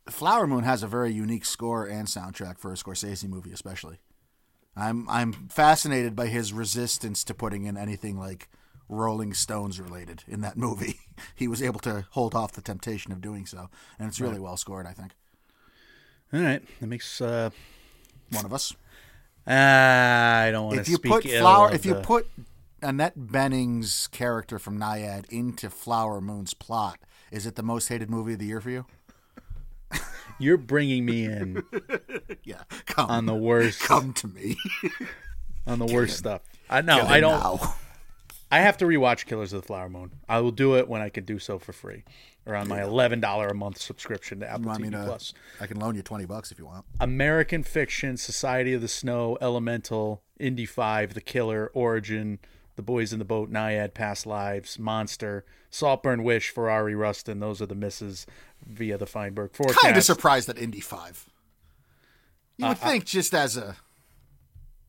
Flower 0.08 0.46
Moon 0.46 0.64
has 0.64 0.82
a 0.82 0.86
very 0.86 1.12
unique 1.12 1.44
score 1.44 1.86
and 1.86 2.08
soundtrack 2.08 2.58
for 2.58 2.72
a 2.72 2.76
Scorsese 2.76 3.28
movie 3.28 3.52
especially. 3.52 3.98
I'm 4.74 5.08
I'm 5.10 5.32
fascinated 5.32 6.16
by 6.16 6.28
his 6.28 6.54
resistance 6.54 7.24
to 7.24 7.34
putting 7.34 7.64
in 7.64 7.76
anything 7.76 8.18
like 8.18 8.48
Rolling 8.88 9.34
Stones 9.34 9.80
related 9.80 10.22
in 10.28 10.42
that 10.42 10.56
movie. 10.56 11.00
he 11.34 11.48
was 11.48 11.62
able 11.62 11.80
to 11.80 12.06
hold 12.10 12.34
off 12.34 12.52
the 12.52 12.62
temptation 12.62 13.12
of 13.12 13.20
doing 13.20 13.46
so, 13.46 13.68
and 13.98 14.08
it's 14.08 14.20
really 14.20 14.38
well 14.38 14.56
scored, 14.56 14.86
I 14.86 14.92
think. 14.92 15.12
All 16.36 16.42
right, 16.42 16.62
that 16.80 16.86
makes. 16.86 17.20
Uh, 17.20 17.50
One 18.30 18.44
of 18.44 18.52
us. 18.52 18.74
I 19.46 20.50
don't 20.52 20.66
want 20.66 20.78
If 20.80 20.84
to 20.86 20.90
you 20.90 20.96
speak 20.96 21.12
put 21.12 21.26
ill 21.26 21.40
Flower 21.40 21.72
if 21.72 21.86
you 21.86 21.94
the- 21.94 22.00
put 22.02 22.28
Annette 22.82 23.14
Bening's 23.16 24.08
character 24.08 24.58
from 24.58 24.78
Nyad 24.78 25.24
into 25.30 25.70
Flower 25.70 26.20
Moon's 26.20 26.52
plot, 26.52 26.98
is 27.30 27.46
it 27.46 27.54
the 27.54 27.62
most 27.62 27.88
hated 27.88 28.10
movie 28.10 28.34
of 28.34 28.38
the 28.40 28.46
year 28.46 28.60
for 28.60 28.70
you? 28.70 28.86
you're 30.38 30.56
bringing 30.58 31.04
me 31.06 31.24
in 31.24 31.62
Yeah. 32.44 32.62
Come 32.86 33.08
on 33.08 33.26
the 33.26 33.34
worst 33.34 33.80
come 33.86 34.12
to 34.14 34.26
me. 34.28 34.56
on 35.66 35.78
the 35.78 35.86
worst 35.86 36.18
stuff. 36.18 36.42
I 36.68 36.80
know. 36.82 37.00
I 37.06 37.20
don't. 37.20 37.40
now. 37.40 37.74
I 38.50 38.60
have 38.60 38.76
to 38.78 38.84
rewatch 38.84 39.26
Killers 39.26 39.52
of 39.52 39.62
the 39.62 39.66
Flower 39.66 39.88
Moon. 39.88 40.12
I 40.28 40.40
will 40.40 40.52
do 40.52 40.76
it 40.76 40.88
when 40.88 41.02
I 41.02 41.08
can 41.08 41.24
do 41.24 41.38
so 41.38 41.58
for 41.58 41.72
free, 41.72 42.04
or 42.46 42.54
on 42.54 42.68
my 42.68 42.82
eleven 42.82 43.18
dollar 43.20 43.48
a 43.48 43.54
month 43.54 43.78
subscription 43.78 44.40
to 44.40 44.48
Apple 44.48 44.72
me 44.78 44.88
TV 44.88 44.92
to- 44.92 45.04
Plus. 45.04 45.34
I 45.60 45.66
can 45.66 45.78
loan 45.80 45.96
you 45.96 46.02
twenty 46.02 46.26
bucks 46.26 46.52
if 46.52 46.58
you 46.58 46.66
want. 46.66 46.84
American 47.00 47.62
Fiction, 47.64 48.16
Society 48.16 48.72
of 48.72 48.80
the 48.82 48.88
Snow, 48.88 49.36
Elemental, 49.40 50.22
Indy 50.38 50.64
Five, 50.66 51.14
The 51.14 51.20
Killer, 51.20 51.70
Origin, 51.74 52.38
The 52.76 52.82
Boys 52.82 53.12
in 53.12 53.18
the 53.18 53.24
Boat, 53.24 53.50
Nyad, 53.50 53.94
Past 53.94 54.26
Lives, 54.26 54.78
Monster, 54.78 55.44
Saltburn 55.70 56.22
Wish, 56.22 56.50
Ferrari, 56.50 56.94
Rustin. 56.94 57.40
Those 57.40 57.60
are 57.60 57.66
the 57.66 57.74
misses 57.74 58.26
via 58.64 58.96
the 58.96 59.06
Feinberg 59.06 59.54
forecast. 59.54 59.80
Kind 59.80 59.96
of 59.96 60.04
surprised 60.04 60.48
at 60.48 60.56
Indy 60.56 60.80
Five. 60.80 61.28
You 62.58 62.66
Uh, 62.66 62.68
would 62.70 62.78
think 62.78 63.04
just 63.06 63.34
as 63.34 63.56
a, 63.56 63.76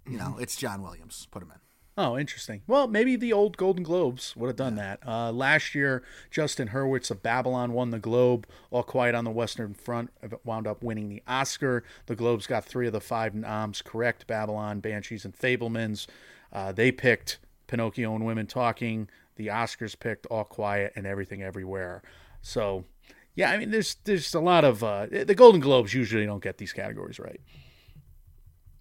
you 0.07 0.17
know, 0.19 0.37
it's 0.39 0.55
John 0.55 0.83
Williams. 0.83 1.27
Put 1.31 1.41
him 1.41 1.51
in. 1.51 1.59
Oh, 1.99 2.15
interesting. 2.15 2.61
Well, 2.67 2.87
maybe 2.87 3.15
the 3.15 3.33
old 3.33 3.57
Golden 3.57 3.83
Globes 3.83 4.35
would 4.35 4.47
have 4.47 4.55
done 4.55 4.75
that. 4.75 4.99
Uh, 5.05 5.31
last 5.31 5.73
year, 5.73 6.03
Justin 6.29 6.67
Hurwitz 6.67 7.09
of 7.09 7.23
Babylon 7.23 7.73
won 7.73 7.89
the 7.89 7.97
Globe. 7.97 8.45
All 8.69 8.83
Quiet 8.83 9.15
on 9.15 9.23
the 9.23 9.31
Western 9.31 9.73
Front 9.73 10.11
wound 10.43 10.67
up 10.67 10.83
winning 10.83 11.09
the 11.09 11.23
Oscar. 11.27 11.83
The 12.05 12.15
Globes 12.15 12.45
got 12.45 12.63
three 12.63 12.85
of 12.85 12.93
the 12.93 13.01
five 13.01 13.33
noms 13.33 13.81
correct 13.81 14.27
Babylon, 14.27 14.79
Banshees, 14.79 15.25
and 15.25 15.35
Fabelmans. 15.35 16.05
Uh, 16.53 16.71
they 16.71 16.91
picked 16.91 17.39
Pinocchio 17.65 18.13
and 18.13 18.25
Women 18.25 18.45
Talking. 18.45 19.09
The 19.35 19.47
Oscars 19.47 19.99
picked 19.99 20.27
All 20.27 20.43
Quiet 20.43 20.93
and 20.95 21.07
Everything 21.07 21.41
Everywhere. 21.41 22.03
So, 22.43 22.85
yeah, 23.33 23.49
I 23.49 23.57
mean, 23.57 23.71
there's 23.71 23.95
there's 24.03 24.35
a 24.35 24.39
lot 24.39 24.63
of 24.63 24.83
uh, 24.83 25.07
the 25.07 25.33
Golden 25.33 25.61
Globes 25.61 25.95
usually 25.95 26.27
don't 26.27 26.43
get 26.43 26.59
these 26.59 26.73
categories 26.73 27.17
right. 27.17 27.41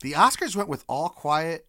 The 0.03 0.13
Oscars 0.13 0.55
went 0.55 0.69
with 0.69 0.85
All 0.87 1.09
Quiet. 1.09 1.67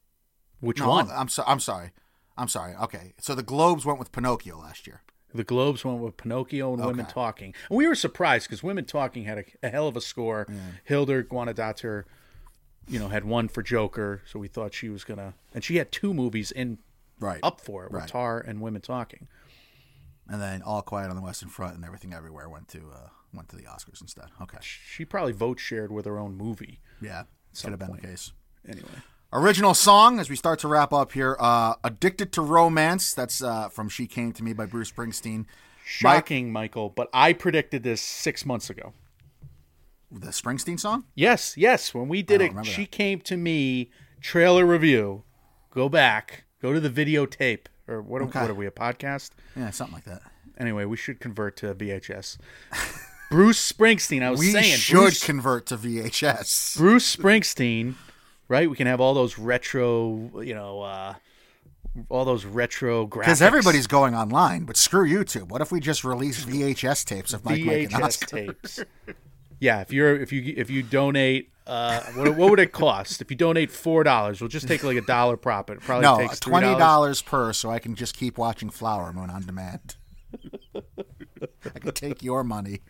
Which 0.59 0.79
No, 0.79 0.89
one? 0.89 1.09
I'm 1.11 1.27
sorry. 1.29 1.47
I'm 1.49 1.59
sorry. 1.59 1.91
I'm 2.37 2.47
sorry. 2.47 2.75
Okay, 2.75 3.13
so 3.19 3.33
the 3.35 3.43
Globes 3.43 3.85
went 3.85 3.99
with 3.99 4.11
Pinocchio 4.11 4.57
last 4.59 4.85
year. 4.87 5.01
The 5.33 5.43
Globes 5.43 5.83
went 5.83 5.99
with 5.99 6.17
Pinocchio 6.17 6.73
and 6.73 6.85
Women 6.85 7.05
Talking. 7.05 7.53
And 7.69 7.77
we 7.77 7.87
were 7.87 7.95
surprised 7.95 8.47
because 8.47 8.63
Women 8.63 8.85
Talking 8.85 9.23
had 9.25 9.39
a, 9.39 9.43
a 9.67 9.69
hell 9.69 9.87
of 9.87 9.97
a 9.97 10.01
score. 10.01 10.47
Hildur 10.83 11.23
Guðnadóttir, 11.23 12.03
you 12.87 12.97
know, 12.99 13.09
had 13.09 13.25
one 13.25 13.47
for 13.47 13.61
Joker, 13.61 14.21
so 14.25 14.39
we 14.39 14.47
thought 14.47 14.73
she 14.73 14.89
was 14.89 15.03
gonna. 15.03 15.33
And 15.53 15.63
she 15.63 15.77
had 15.77 15.91
two 15.91 16.13
movies 16.13 16.51
in 16.51 16.77
Right. 17.19 17.39
up 17.41 17.59
for 17.61 17.85
it 17.85 17.91
Right. 17.91 18.07
Tar 18.07 18.39
and 18.39 18.61
Women 18.61 18.81
Talking. 18.81 19.27
And 20.29 20.41
then 20.41 20.61
All 20.61 20.81
Quiet 20.81 21.09
on 21.09 21.15
the 21.15 21.21
Western 21.21 21.49
Front 21.49 21.75
and 21.75 21.83
Everything 21.85 22.13
Everywhere 22.13 22.47
went 22.49 22.67
to 22.69 22.79
uh, 22.93 23.09
went 23.33 23.49
to 23.49 23.55
the 23.55 23.63
Oscars 23.63 24.01
instead. 24.01 24.25
Okay. 24.41 24.57
She 24.61 25.03
probably 25.05 25.33
vote 25.33 25.59
shared 25.59 25.91
with 25.91 26.05
her 26.05 26.17
own 26.19 26.35
movie. 26.37 26.79
Yeah, 27.01 27.23
could 27.59 27.71
have 27.71 27.79
been 27.79 27.91
the 27.95 28.01
case. 28.01 28.31
Anyway, 28.67 28.87
Original 29.33 29.73
song 29.73 30.19
as 30.19 30.29
we 30.29 30.35
start 30.37 30.59
to 30.59 30.67
wrap 30.67 30.93
up 30.93 31.11
here. 31.11 31.35
Uh, 31.39 31.75
Addicted 31.83 32.31
to 32.33 32.41
Romance. 32.41 33.13
That's 33.13 33.41
uh, 33.43 33.67
from 33.69 33.89
She 33.89 34.07
Came 34.07 34.31
to 34.33 34.43
Me 34.43 34.53
by 34.53 34.65
Bruce 34.65 34.89
Springsteen. 34.91 35.45
shocking, 35.85 36.51
Michael. 36.51 36.89
But 36.89 37.09
I 37.13 37.33
predicted 37.33 37.83
this 37.83 38.01
six 38.01 38.45
months 38.45 38.69
ago. 38.69 38.93
The 40.09 40.27
Springsteen 40.27 40.79
song? 40.79 41.03
Yes, 41.13 41.57
yes. 41.57 41.93
When 41.93 42.07
we 42.07 42.21
did 42.21 42.39
it, 42.41 42.53
she 42.65 42.83
that. 42.83 42.91
came 42.91 43.19
to 43.21 43.35
me 43.35 43.91
trailer 44.21 44.65
review. 44.65 45.23
Go 45.71 45.89
back, 45.89 46.45
go 46.61 46.71
to 46.73 46.79
the 46.79 46.89
videotape, 46.89 47.65
or 47.87 48.01
what? 48.01 48.21
Okay. 48.21 48.39
What 48.39 48.49
are 48.49 48.53
we? 48.55 48.65
A 48.65 48.71
podcast? 48.71 49.31
Yeah, 49.57 49.69
something 49.71 49.93
like 49.95 50.05
that. 50.05 50.21
Anyway, 50.57 50.85
we 50.85 50.95
should 50.95 51.19
convert 51.19 51.57
to 51.57 51.75
VHS. 51.75 52.37
Bruce 53.29 53.71
Springsteen. 53.71 54.23
I 54.23 54.31
was 54.31 54.39
We 54.39 54.51
saying 54.51 54.77
should 54.77 54.95
Bruce, 54.95 55.23
convert 55.23 55.65
to 55.67 55.77
VHS. 55.77 56.77
Bruce 56.77 57.13
Springsteen, 57.15 57.95
right? 58.47 58.69
We 58.69 58.75
can 58.75 58.87
have 58.87 58.99
all 59.01 59.13
those 59.13 59.37
retro, 59.37 60.41
you 60.41 60.53
know, 60.55 60.81
uh, 60.81 61.15
all 62.09 62.25
those 62.25 62.45
retro 62.45 63.07
graphics. 63.07 63.21
Because 63.21 63.41
everybody's 63.41 63.87
going 63.87 64.13
online, 64.15 64.65
but 64.65 64.77
screw 64.77 65.07
YouTube. 65.07 65.49
What 65.49 65.61
if 65.61 65.71
we 65.71 65.79
just 65.79 66.03
release 66.03 66.45
VHS 66.45 67.05
tapes 67.05 67.33
of 67.33 67.43
Mike, 67.45 67.63
Mike, 67.63 67.89
VHS 67.89 68.01
Oscar? 68.03 68.25
tapes. 68.27 68.79
Yeah, 69.59 69.81
if 69.81 69.91
you're 69.91 70.15
if 70.15 70.31
you 70.31 70.53
if 70.55 70.69
you 70.69 70.83
donate, 70.83 71.49
uh, 71.65 72.01
what, 72.13 72.35
what 72.35 72.51
would 72.51 72.59
it 72.59 72.71
cost? 72.71 73.21
If 73.21 73.31
you 73.31 73.37
donate 73.37 73.71
four 73.71 74.03
dollars, 74.03 74.39
we'll 74.39 74.49
just 74.49 74.67
take 74.67 74.83
like 74.83 74.97
a 74.97 75.01
dollar 75.01 75.35
profit. 75.35 75.77
It 75.77 75.83
probably 75.83 76.03
No, 76.03 76.17
takes 76.19 76.35
$3. 76.39 76.41
twenty 76.41 76.77
dollars 76.77 77.23
per, 77.23 77.51
so 77.53 77.71
I 77.71 77.79
can 77.79 77.95
just 77.95 78.15
keep 78.15 78.37
watching 78.37 78.69
Flower 78.69 79.11
Moon 79.11 79.31
on 79.31 79.41
demand. 79.47 79.95
I 80.75 81.79
can 81.79 81.91
take 81.93 82.21
your 82.21 82.43
money. 82.43 82.81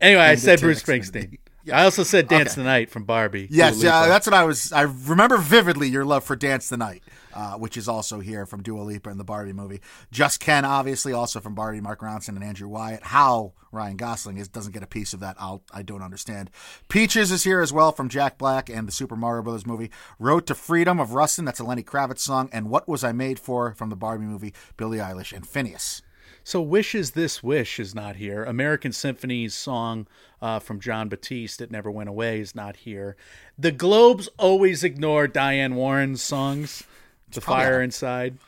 Anyway, 0.00 0.22
I 0.22 0.36
said 0.36 0.60
Bruce 0.60 0.80
Xfinity. 0.82 1.10
Springsteen. 1.10 1.38
I 1.72 1.84
also 1.84 2.02
said 2.02 2.28
Dance 2.28 2.52
Okay. 2.52 2.62
the 2.62 2.64
Night 2.64 2.90
from 2.90 3.04
Barbie. 3.04 3.48
Yes, 3.50 3.80
Dua 3.80 3.90
uh, 3.90 4.06
that's 4.06 4.26
what 4.26 4.34
I 4.34 4.44
was. 4.44 4.72
I 4.72 4.82
remember 4.82 5.36
vividly 5.36 5.88
your 5.88 6.04
love 6.04 6.24
for 6.24 6.36
Dance 6.36 6.68
the 6.68 6.76
Night, 6.76 7.02
uh, 7.34 7.54
which 7.54 7.76
is 7.76 7.88
also 7.88 8.20
here 8.20 8.46
from 8.46 8.62
Dua 8.62 8.82
Lipa 8.82 9.10
in 9.10 9.18
the 9.18 9.24
Barbie 9.24 9.52
movie. 9.52 9.80
Just 10.10 10.40
Ken, 10.40 10.64
obviously, 10.64 11.12
also 11.12 11.40
from 11.40 11.54
Barbie, 11.54 11.80
Mark 11.80 12.00
Ronson 12.00 12.30
and 12.30 12.44
Andrew 12.44 12.68
Wyatt. 12.68 13.02
How 13.02 13.52
Ryan 13.72 13.96
Gosling 13.96 14.36
is 14.38 14.48
doesn't 14.48 14.72
get 14.72 14.82
a 14.82 14.86
piece 14.86 15.12
of 15.12 15.20
that, 15.20 15.36
I'll, 15.38 15.62
I 15.72 15.82
don't 15.82 16.02
understand. 16.02 16.50
Peaches 16.88 17.30
is 17.30 17.44
here 17.44 17.60
as 17.60 17.72
well 17.72 17.92
from 17.92 18.08
Jack 18.08 18.38
Black 18.38 18.70
and 18.70 18.86
the 18.88 18.92
Super 18.92 19.16
Mario 19.16 19.42
Brothers 19.42 19.66
movie. 19.66 19.90
Road 20.18 20.46
to 20.46 20.54
Freedom 20.54 20.98
of 21.00 21.12
Rustin, 21.12 21.44
that's 21.44 21.60
a 21.60 21.64
Lenny 21.64 21.82
Kravitz 21.82 22.20
song. 22.20 22.48
And 22.52 22.70
What 22.70 22.88
Was 22.88 23.04
I 23.04 23.12
Made 23.12 23.38
For 23.38 23.74
from 23.74 23.90
the 23.90 23.96
Barbie 23.96 24.24
movie, 24.24 24.54
Billie 24.76 24.98
Eilish 24.98 25.32
and 25.32 25.46
Phineas. 25.46 26.00
So 26.46 26.62
Wishes 26.62 27.10
This 27.10 27.42
Wish 27.42 27.80
is 27.80 27.92
not 27.92 28.14
here. 28.14 28.44
American 28.44 28.92
Symphony's 28.92 29.52
song 29.52 30.06
uh, 30.40 30.60
from 30.60 30.78
Jon 30.78 31.08
Batiste, 31.08 31.60
It 31.60 31.72
Never 31.72 31.90
Went 31.90 32.08
Away, 32.08 32.38
is 32.38 32.54
not 32.54 32.76
here. 32.76 33.16
The 33.58 33.72
Globes 33.72 34.28
always 34.38 34.84
ignore 34.84 35.26
Diane 35.26 35.74
Warren's 35.74 36.22
songs. 36.22 36.84
The 37.32 37.40
probably 37.40 37.64
Fire 37.64 37.82
Inside, 37.82 38.38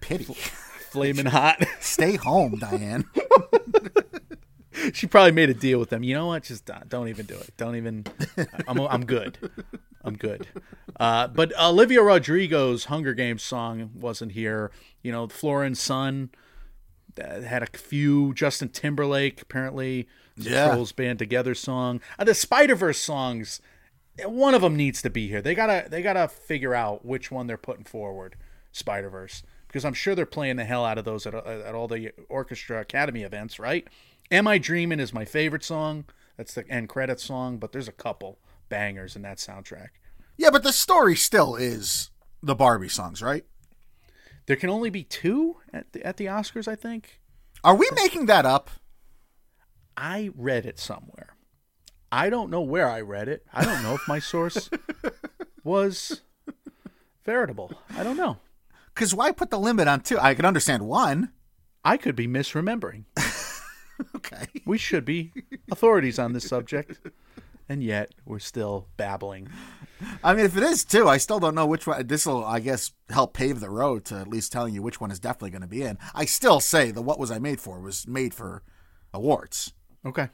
Pity. 0.00 0.24
Flaming 0.24 1.26
Hot. 1.26 1.62
Stay 1.80 2.16
home, 2.16 2.60
Diane. 2.60 3.04
she 4.94 5.06
probably 5.06 5.32
made 5.32 5.50
a 5.50 5.54
deal 5.54 5.78
with 5.78 5.90
them. 5.90 6.02
You 6.02 6.14
know 6.14 6.28
what? 6.28 6.44
Just 6.44 6.64
don't, 6.64 6.88
don't 6.88 7.08
even 7.08 7.26
do 7.26 7.34
it. 7.34 7.52
Don't 7.58 7.76
even. 7.76 8.06
I'm, 8.66 8.80
I'm 8.80 9.04
good. 9.04 9.36
I'm 10.02 10.16
good. 10.16 10.46
Uh, 10.98 11.26
but 11.28 11.52
Olivia 11.60 12.00
Rodrigo's 12.00 12.86
Hunger 12.86 13.12
Games 13.12 13.42
song 13.42 13.90
wasn't 13.94 14.32
here. 14.32 14.70
You 15.02 15.12
know, 15.12 15.28
Flora 15.28 15.66
and 15.66 15.76
Son 15.76 16.30
uh, 16.30 16.38
had 17.18 17.62
a 17.62 17.66
few. 17.78 18.32
Justin 18.34 18.68
Timberlake 18.68 19.42
apparently. 19.42 20.08
The 20.36 20.50
Yeah. 20.50 20.68
Trolls 20.72 20.92
Band 20.92 21.18
Together 21.18 21.54
song. 21.54 22.00
Uh, 22.18 22.24
the 22.24 22.34
Spider 22.34 22.74
Verse 22.74 22.98
songs. 22.98 23.60
One 24.24 24.54
of 24.54 24.62
them 24.62 24.76
needs 24.76 25.00
to 25.02 25.10
be 25.10 25.28
here. 25.28 25.40
They 25.42 25.54
gotta 25.54 25.88
they 25.88 26.02
gotta 26.02 26.28
figure 26.28 26.74
out 26.74 27.04
which 27.04 27.30
one 27.30 27.46
they're 27.46 27.56
putting 27.56 27.84
forward. 27.84 28.36
Spider 28.72 29.10
Verse 29.10 29.42
because 29.66 29.84
I'm 29.84 29.94
sure 29.94 30.14
they're 30.14 30.24
playing 30.26 30.56
the 30.56 30.64
hell 30.64 30.84
out 30.84 30.96
of 30.98 31.04
those 31.04 31.26
at, 31.26 31.34
at 31.34 31.74
all 31.74 31.88
the 31.88 32.12
Orchestra 32.28 32.80
Academy 32.80 33.22
events, 33.22 33.58
right? 33.58 33.86
Am 34.30 34.46
I 34.48 34.58
Dreaming 34.58 34.98
is 35.00 35.12
my 35.12 35.24
favorite 35.24 35.62
song. 35.64 36.04
That's 36.36 36.54
the 36.54 36.66
end 36.70 36.88
credit 36.88 37.20
song, 37.20 37.58
but 37.58 37.72
there's 37.72 37.88
a 37.88 37.92
couple 37.92 38.38
bangers 38.68 39.14
in 39.16 39.22
that 39.22 39.38
soundtrack. 39.38 39.88
yeah, 40.36 40.50
but 40.50 40.62
the 40.62 40.72
story 40.72 41.16
still 41.16 41.54
is 41.56 42.10
the 42.42 42.54
Barbie 42.54 42.88
songs, 42.88 43.20
right? 43.22 43.44
There 44.48 44.56
can 44.56 44.70
only 44.70 44.90
be 44.90 45.04
two 45.04 45.58
at 45.72 45.92
the, 45.92 46.04
at 46.04 46.16
the 46.16 46.26
Oscars, 46.26 46.66
I 46.66 46.74
think. 46.74 47.20
Are 47.62 47.74
we 47.76 47.88
making 47.94 48.26
that 48.26 48.44
up? 48.44 48.70
I 49.96 50.30
read 50.34 50.66
it 50.66 50.78
somewhere. 50.78 51.36
I 52.10 52.30
don't 52.30 52.50
know 52.50 52.62
where 52.62 52.88
I 52.88 53.02
read 53.02 53.28
it. 53.28 53.44
I 53.52 53.64
don't 53.64 53.82
know 53.82 53.94
if 53.94 54.08
my 54.08 54.18
source 54.18 54.70
was 55.64 56.22
veritable. 57.24 57.72
I 57.96 58.02
don't 58.02 58.16
know. 58.16 58.38
Because 58.94 59.14
why 59.14 59.32
put 59.32 59.50
the 59.50 59.58
limit 59.58 59.86
on 59.86 60.00
two? 60.00 60.18
I 60.18 60.34
can 60.34 60.44
understand 60.44 60.82
one. 60.82 61.30
I 61.84 61.96
could 61.96 62.16
be 62.16 62.26
misremembering. 62.26 63.04
Okay. 64.14 64.46
We 64.64 64.78
should 64.78 65.04
be 65.04 65.32
authorities 65.70 66.18
on 66.18 66.32
this 66.32 66.48
subject, 66.48 67.00
and 67.68 67.82
yet 67.82 68.12
we're 68.24 68.38
still 68.38 68.88
babbling. 68.96 69.48
I 70.22 70.32
mean, 70.34 70.44
if 70.44 70.56
it 70.56 70.62
is 70.62 70.84
two, 70.84 71.08
I 71.08 71.16
still 71.18 71.40
don't 71.40 71.54
know 71.54 71.66
which 71.66 71.86
one. 71.86 72.06
This 72.06 72.24
will, 72.26 72.44
I 72.44 72.60
guess, 72.60 72.92
help 73.10 73.34
pave 73.34 73.60
the 73.60 73.70
road 73.70 74.04
to 74.06 74.16
at 74.16 74.28
least 74.28 74.52
telling 74.52 74.72
you 74.74 74.82
which 74.82 75.00
one 75.00 75.10
is 75.10 75.18
definitely 75.18 75.50
going 75.50 75.62
to 75.62 75.68
be 75.68 75.82
in. 75.82 75.98
I 76.14 76.24
still 76.24 76.60
say 76.60 76.90
the 76.90 77.02
"What 77.02 77.18
Was 77.18 77.30
I 77.30 77.38
Made 77.38 77.60
For" 77.60 77.80
was 77.80 78.06
made 78.06 78.32
for 78.34 78.62
awards, 79.12 79.72
Okay. 80.06 80.28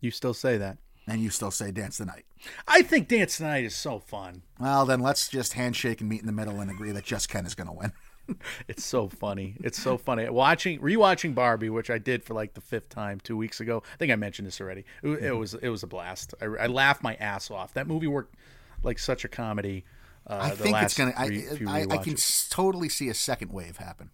You 0.00 0.10
still 0.10 0.34
say 0.34 0.56
that. 0.58 0.78
and 1.08 1.20
you 1.20 1.30
still 1.30 1.50
say 1.50 1.70
"Dance 1.72 1.98
the 1.98 2.04
Night." 2.06 2.24
I 2.68 2.82
think 2.82 3.08
Dance 3.08 3.36
Tonight 3.38 3.64
is 3.64 3.74
so 3.74 3.98
fun. 3.98 4.42
Well, 4.60 4.86
then 4.86 5.00
let's 5.00 5.28
just 5.28 5.54
handshake 5.54 6.00
and 6.00 6.08
meet 6.08 6.20
in 6.20 6.26
the 6.26 6.32
middle 6.32 6.60
and 6.60 6.70
agree 6.70 6.92
that 6.92 7.04
Just 7.04 7.28
Ken 7.28 7.44
is 7.46 7.54
going 7.56 7.66
to 7.68 7.72
win. 7.72 7.92
It's 8.68 8.84
so 8.84 9.08
funny. 9.08 9.56
It's 9.60 9.80
so 9.80 9.96
funny. 9.98 10.28
Watching, 10.28 10.78
rewatching 10.80 11.34
Barbie, 11.34 11.70
which 11.70 11.90
I 11.90 11.98
did 11.98 12.24
for 12.24 12.34
like 12.34 12.54
the 12.54 12.60
fifth 12.60 12.88
time 12.88 13.20
two 13.20 13.36
weeks 13.36 13.60
ago. 13.60 13.82
I 13.92 13.96
think 13.96 14.12
I 14.12 14.16
mentioned 14.16 14.46
this 14.48 14.60
already. 14.60 14.84
It, 15.02 15.08
wa- 15.08 15.14
it 15.14 15.36
was 15.36 15.54
it 15.54 15.68
was 15.68 15.82
a 15.82 15.86
blast. 15.86 16.34
I, 16.40 16.46
I 16.46 16.66
laughed 16.66 17.02
my 17.02 17.14
ass 17.16 17.50
off. 17.50 17.74
That 17.74 17.86
movie 17.86 18.06
worked 18.06 18.34
like 18.82 18.98
such 18.98 19.24
a 19.24 19.28
comedy. 19.28 19.84
Uh, 20.26 20.38
I 20.42 20.50
think 20.50 20.76
it's 20.84 20.96
going 20.96 21.12
to. 21.12 21.18
re- 21.28 21.66
I, 21.66 21.80
I, 21.80 21.80
I 21.82 21.98
can 21.98 22.14
totally 22.50 22.88
see 22.88 23.08
a 23.08 23.14
second 23.14 23.52
wave 23.52 23.78
happen. 23.78 24.10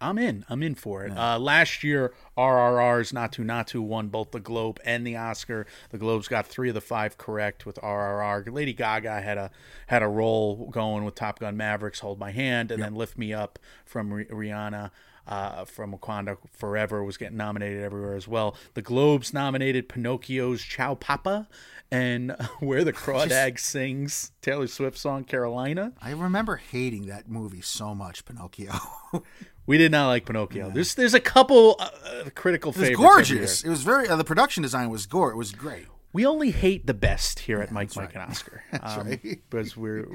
I'm 0.00 0.18
in. 0.18 0.44
I'm 0.48 0.62
in 0.62 0.74
for 0.74 1.04
it. 1.04 1.16
Uh, 1.16 1.38
last 1.38 1.84
year, 1.84 2.14
RRR's 2.36 3.12
Naatu 3.12 3.44
Naatu 3.44 3.80
won 3.80 4.08
both 4.08 4.30
the 4.30 4.40
Globe 4.40 4.80
and 4.84 5.06
the 5.06 5.16
Oscar. 5.16 5.66
The 5.90 5.98
Globes 5.98 6.26
got 6.28 6.46
three 6.46 6.68
of 6.68 6.74
the 6.74 6.80
five 6.80 7.18
correct 7.18 7.66
with 7.66 7.76
RRR. 7.76 8.50
Lady 8.52 8.72
Gaga 8.72 9.20
had 9.20 9.36
a 9.38 9.50
had 9.88 10.02
a 10.02 10.08
role 10.08 10.70
going 10.70 11.04
with 11.04 11.14
Top 11.14 11.38
Gun 11.38 11.56
Mavericks, 11.56 12.00
Hold 12.00 12.18
My 12.18 12.30
Hand, 12.30 12.70
and 12.70 12.82
then 12.82 12.94
Lift 12.94 13.18
Me 13.18 13.32
Up 13.34 13.58
from 13.84 14.12
Ri- 14.12 14.26
Rihanna. 14.26 14.90
Uh, 15.26 15.64
from 15.64 15.92
Wakanda 15.92 16.38
Forever 16.50 17.04
was 17.04 17.16
getting 17.16 17.36
nominated 17.36 17.84
everywhere 17.84 18.14
as 18.14 18.26
well. 18.26 18.56
The 18.74 18.82
Globes 18.82 19.32
nominated 19.32 19.88
Pinocchio's 19.88 20.60
Ciao 20.62 20.96
Papa 20.96 21.46
and 21.92 22.32
Where 22.60 22.82
the 22.82 22.92
Crawdad 22.94 23.58
Sings 23.60 24.32
Taylor 24.42 24.66
Swift 24.66 24.98
song 24.98 25.22
Carolina. 25.24 25.92
I 26.00 26.12
remember 26.12 26.56
hating 26.56 27.06
that 27.06 27.28
movie 27.28 27.60
so 27.60 27.94
much, 27.94 28.24
Pinocchio. 28.24 28.72
it 29.70 29.74
We 29.74 29.78
did 29.78 29.92
not 29.92 30.08
like 30.08 30.26
Pinocchio. 30.26 30.70
There's 30.70 30.94
there's 30.94 31.14
a 31.14 31.20
couple 31.20 31.76
uh, 31.78 31.90
uh, 32.04 32.30
critical 32.34 32.72
was 32.72 32.76
favorites. 32.80 33.00
every 33.00 33.06
gorgeous. 33.14 33.64
It 33.64 33.68
was 33.70 33.82
very. 33.82 34.08
Uh, 34.08 34.16
the 34.16 34.24
production 34.24 34.62
design 34.62 34.90
was 34.90 35.06
gore. 35.06 35.30
It 35.30 35.36
was 35.36 35.52
great. 35.52 35.86
We 36.12 36.26
only 36.26 36.50
hate 36.50 36.86
the 36.86 36.94
best 36.94 37.40
here 37.40 37.60
at 37.60 37.70
Mike, 37.70 37.94
Mike, 37.94 38.14
and 38.14 38.22
Oscar. 38.24 38.64
That's 38.72 38.96
Um, 38.96 39.06
right. 39.08 39.20
Because 39.22 39.76
we're 39.76 40.06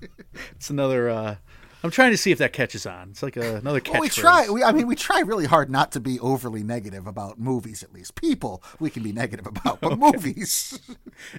it's 0.56 0.70
another 0.70 1.10
uh, 1.10 1.36
I'm 1.84 1.90
trying 1.90 2.10
to 2.10 2.16
see 2.16 2.32
if 2.32 2.38
that 2.38 2.52
catches 2.52 2.86
on. 2.86 3.10
It's 3.10 3.22
like 3.22 3.36
a, 3.36 3.56
another 3.56 3.80
catchphrase. 3.80 3.92
Well, 3.92 4.00
we 4.00 4.08
try. 4.08 4.48
We, 4.48 4.64
I 4.64 4.72
mean, 4.72 4.86
we 4.86 4.96
try 4.96 5.20
really 5.20 5.44
hard 5.44 5.70
not 5.70 5.92
to 5.92 6.00
be 6.00 6.18
overly 6.20 6.62
negative 6.62 7.06
about 7.06 7.38
movies. 7.38 7.82
At 7.82 7.92
least 7.92 8.14
people 8.14 8.62
we 8.80 8.88
can 8.90 9.02
be 9.02 9.12
negative 9.12 9.46
about, 9.46 9.80
but 9.80 9.98
movies. 9.98 10.80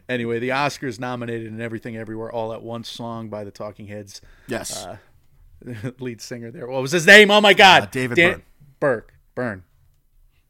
Anyway, 0.07 0.39
the 0.39 0.49
Oscars 0.49 0.99
nominated 0.99 1.47
in 1.47 1.59
Everything 1.59 1.97
Everywhere 1.97 2.31
All 2.31 2.53
at 2.53 2.61
Once 2.61 2.87
song 2.87 3.29
by 3.29 3.43
the 3.43 3.51
Talking 3.51 3.87
Heads. 3.87 4.21
Yes. 4.47 4.85
Uh, 4.85 4.97
lead 5.99 6.21
singer 6.21 6.51
there. 6.51 6.67
What 6.67 6.81
was 6.81 6.91
his 6.91 7.05
name? 7.07 7.31
Oh 7.31 7.41
my 7.41 7.53
God, 7.53 7.83
Uh, 7.83 7.85
David 7.87 8.15
Dan- 8.15 8.31
Byrne. 8.33 8.43
Burke. 8.79 9.13
Byrne. 9.35 9.63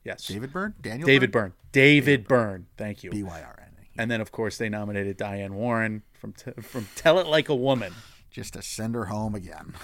Yes, 0.03 0.26
David 0.26 0.51
Byrne. 0.53 0.74
Daniel. 0.82 1.05
David 1.05 1.32
Byrne. 1.32 1.53
David 1.72 2.28
Byrne. 2.28 2.68
Thank 2.78 3.03
you. 3.03 3.12
B 3.12 3.24
Y 3.24 3.41
R 3.41 3.60
N. 3.62 3.68
And 3.97 4.12
then, 4.12 4.22
of 4.22 4.32
course, 4.32 4.58
they 4.58 4.70
nominated 4.70 5.18
Diane 5.18 5.55
Warren 5.55 6.03
from 6.14 6.34
t- 6.34 6.51
from 6.62 6.88
Tell 6.95 7.20
It 7.20 7.28
Like 7.28 7.49
a 7.49 7.55
Woman. 7.55 7.93
Just 8.30 8.53
to 8.53 8.62
send 8.62 8.93
her 8.95 9.05
home 9.05 9.34
again. 9.34 9.74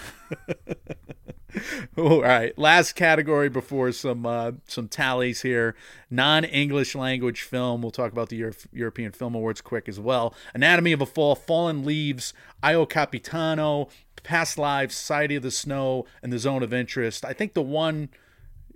All 1.96 2.20
right, 2.22 2.56
last 2.58 2.94
category 2.94 3.48
before 3.48 3.92
some 3.92 4.26
uh, 4.26 4.52
some 4.66 4.88
tallies 4.88 5.42
here. 5.42 5.76
Non 6.10 6.42
English 6.44 6.94
language 6.96 7.42
film. 7.42 7.80
We'll 7.82 7.92
talk 7.92 8.10
about 8.10 8.28
the 8.28 8.36
Euro- 8.36 8.54
European 8.72 9.12
Film 9.12 9.34
Awards 9.36 9.60
quick 9.60 9.88
as 9.88 10.00
well. 10.00 10.34
Anatomy 10.52 10.90
of 10.92 11.00
a 11.00 11.06
Fall, 11.06 11.36
Fallen 11.36 11.84
Leaves, 11.84 12.34
Io 12.64 12.86
Capitano, 12.86 13.88
Past 14.24 14.58
Lives, 14.58 14.96
Society 14.96 15.36
of 15.36 15.42
the 15.44 15.50
Snow, 15.52 16.06
and 16.22 16.32
The 16.32 16.38
Zone 16.40 16.62
of 16.64 16.72
Interest. 16.74 17.24
I 17.24 17.32
think 17.32 17.52
the 17.54 17.62
one 17.62 18.08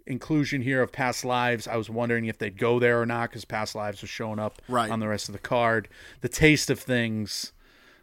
inclusion 0.07 0.63
here 0.63 0.81
of 0.83 0.93
Past 0.93 1.25
Lives, 1.25 1.67
I 1.67 1.77
was 1.77 1.91
wondering 1.91 2.27
if 2.27 2.39
they'd 2.39 2.57
go 2.57 2.79
there 2.79 3.01
or 3.01 3.07
not 3.07 3.31
because 3.31 3.45
Past 3.45 3.75
Lives 3.75 4.01
was 4.01 4.09
showing 4.11 4.39
up 4.39 4.63
Right. 4.69 4.91
on 4.91 5.01
the 5.01 5.09
rest 5.09 5.29
of 5.29 5.33
the 5.33 5.39
card. 5.41 5.89
The 6.21 6.29
Taste 6.29 6.71
of 6.71 6.79
Things. 6.79 7.53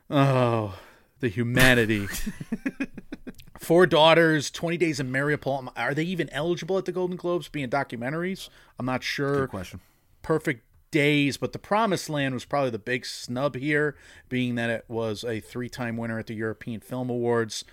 Oh, 0.09 0.77
the 1.19 1.29
humanity. 1.29 2.07
Four 3.59 3.87
Daughters, 3.87 4.51
20 4.51 4.77
Days 4.77 4.99
in 4.99 5.11
Mariupol. 5.11 5.71
Are 5.75 5.93
they 5.93 6.03
even 6.03 6.29
eligible 6.29 6.77
at 6.77 6.85
the 6.85 6.91
Golden 6.91 7.15
Globes 7.15 7.47
being 7.47 7.69
documentaries? 7.69 8.49
I'm 8.77 8.85
not 8.85 9.01
sure. 9.01 9.41
Good 9.41 9.49
question. 9.49 9.79
Perfect 10.21 10.61
Days, 10.91 11.37
but 11.37 11.51
The 11.51 11.59
Promised 11.59 12.09
Land 12.09 12.33
was 12.33 12.45
probably 12.45 12.69
the 12.69 12.79
big 12.79 13.05
snub 13.05 13.55
here, 13.55 13.95
being 14.29 14.55
that 14.55 14.69
it 14.69 14.85
was 14.87 15.23
a 15.23 15.39
three 15.39 15.69
time 15.69 15.97
winner 15.97 16.19
at 16.19 16.27
the 16.27 16.35
European 16.35 16.79
Film 16.79 17.09
Awards. 17.09 17.65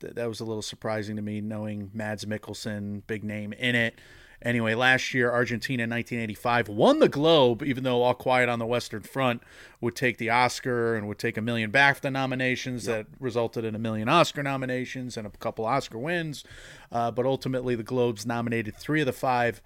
Th- 0.00 0.12
That 0.14 0.28
was 0.28 0.40
a 0.40 0.44
little 0.44 0.62
surprising 0.62 1.16
to 1.16 1.22
me, 1.22 1.40
knowing 1.40 1.90
Mads 1.94 2.24
Mikkelsen, 2.26 3.02
big 3.06 3.24
name 3.24 3.52
in 3.54 3.74
it. 3.74 3.98
Anyway, 4.44 4.74
last 4.74 5.14
year, 5.14 5.30
Argentina 5.30 5.84
in 5.84 5.90
1985 5.90 6.68
won 6.68 6.98
the 6.98 7.08
Globe, 7.08 7.62
even 7.62 7.84
though 7.84 8.02
All 8.02 8.12
Quiet 8.12 8.48
on 8.48 8.58
the 8.58 8.66
Western 8.66 9.02
Front 9.02 9.40
would 9.80 9.94
take 9.94 10.18
the 10.18 10.30
Oscar 10.30 10.96
and 10.96 11.06
would 11.06 11.20
take 11.20 11.36
a 11.36 11.40
million 11.40 11.70
BAFTA 11.70 12.10
nominations 12.10 12.84
that 12.86 13.06
resulted 13.20 13.64
in 13.64 13.76
a 13.76 13.78
million 13.78 14.08
Oscar 14.08 14.42
nominations 14.42 15.16
and 15.16 15.28
a 15.28 15.30
couple 15.30 15.64
Oscar 15.64 15.96
wins. 15.96 16.42
Uh, 16.90 17.12
but 17.12 17.24
ultimately, 17.24 17.76
the 17.76 17.84
Globes 17.84 18.26
nominated 18.26 18.76
three 18.76 19.00
of 19.00 19.06
the 19.06 19.12
five 19.12 19.62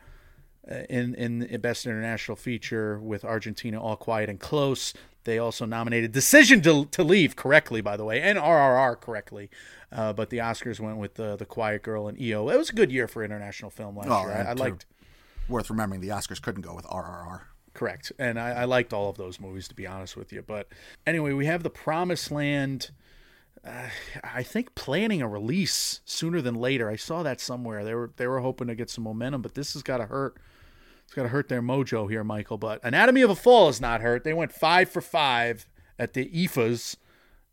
in 0.88 1.14
in 1.14 1.38
the 1.40 1.58
Best 1.58 1.86
International 1.86 2.36
Feature 2.36 2.98
with 2.98 3.24
Argentina 3.24 3.80
All 3.82 3.96
Quiet 3.96 4.28
and 4.28 4.40
Close. 4.40 4.92
They 5.24 5.38
also 5.38 5.64
nominated 5.66 6.12
Decision 6.12 6.60
to, 6.62 6.84
to 6.86 7.02
Leave 7.02 7.34
correctly, 7.34 7.80
by 7.80 7.96
the 7.96 8.04
way, 8.04 8.22
and 8.22 8.38
RRR 8.38 9.00
correctly. 9.00 9.50
Uh, 9.90 10.12
but 10.12 10.30
the 10.30 10.38
Oscars 10.38 10.78
went 10.78 10.98
with 10.98 11.14
the, 11.14 11.34
the 11.36 11.44
Quiet 11.46 11.82
Girl 11.82 12.06
and 12.06 12.20
EO. 12.20 12.48
It 12.48 12.56
was 12.56 12.70
a 12.70 12.72
good 12.72 12.92
year 12.92 13.08
for 13.08 13.24
international 13.24 13.70
film 13.70 13.96
last 13.96 14.08
Oh, 14.08 14.22
year. 14.28 14.36
I, 14.46 14.50
I 14.50 14.52
liked 14.52 14.86
Worth 15.48 15.68
remembering, 15.70 16.00
the 16.00 16.08
Oscars 16.10 16.40
couldn't 16.40 16.62
go 16.62 16.74
with 16.74 16.84
RRR. 16.86 17.40
correct, 17.74 18.12
and 18.18 18.38
I, 18.38 18.50
I 18.50 18.64
liked 18.66 18.92
all 18.92 19.08
of 19.10 19.16
those 19.16 19.40
movies 19.40 19.66
to 19.68 19.74
be 19.74 19.86
honest 19.86 20.16
with 20.16 20.32
you. 20.32 20.42
But 20.42 20.68
anyway, 21.06 21.32
we 21.32 21.46
have 21.46 21.62
the 21.64 21.70
Promised 21.70 22.30
Land. 22.30 22.90
Uh, 23.64 23.88
I 24.22 24.42
think 24.44 24.74
planning 24.76 25.22
a 25.22 25.28
release 25.28 26.00
sooner 26.04 26.40
than 26.40 26.54
later. 26.54 26.88
I 26.88 26.94
saw 26.96 27.22
that 27.24 27.40
somewhere. 27.40 27.84
They 27.84 27.94
were 27.94 28.10
they 28.16 28.26
were 28.28 28.40
hoping 28.40 28.68
to 28.68 28.74
get 28.76 28.90
some 28.90 29.02
momentum, 29.04 29.42
but 29.42 29.54
this 29.54 29.72
has 29.72 29.82
got 29.82 29.96
to 29.98 30.06
hurt. 30.06 30.36
It's 31.07 31.14
got 31.14 31.22
to 31.22 31.28
hurt 31.28 31.48
their 31.48 31.62
mojo 31.62 32.11
here, 32.11 32.24
Michael. 32.24 32.59
But 32.59 32.80
Anatomy 32.82 33.22
of 33.22 33.30
a 33.30 33.36
Fall 33.36 33.68
is 33.68 33.80
not 33.80 34.00
hurt. 34.00 34.24
They 34.24 34.34
went 34.34 34.52
five 34.52 34.90
for 34.90 35.00
five 35.00 35.66
at 35.98 36.12
the 36.12 36.28
EFAs 36.28 36.96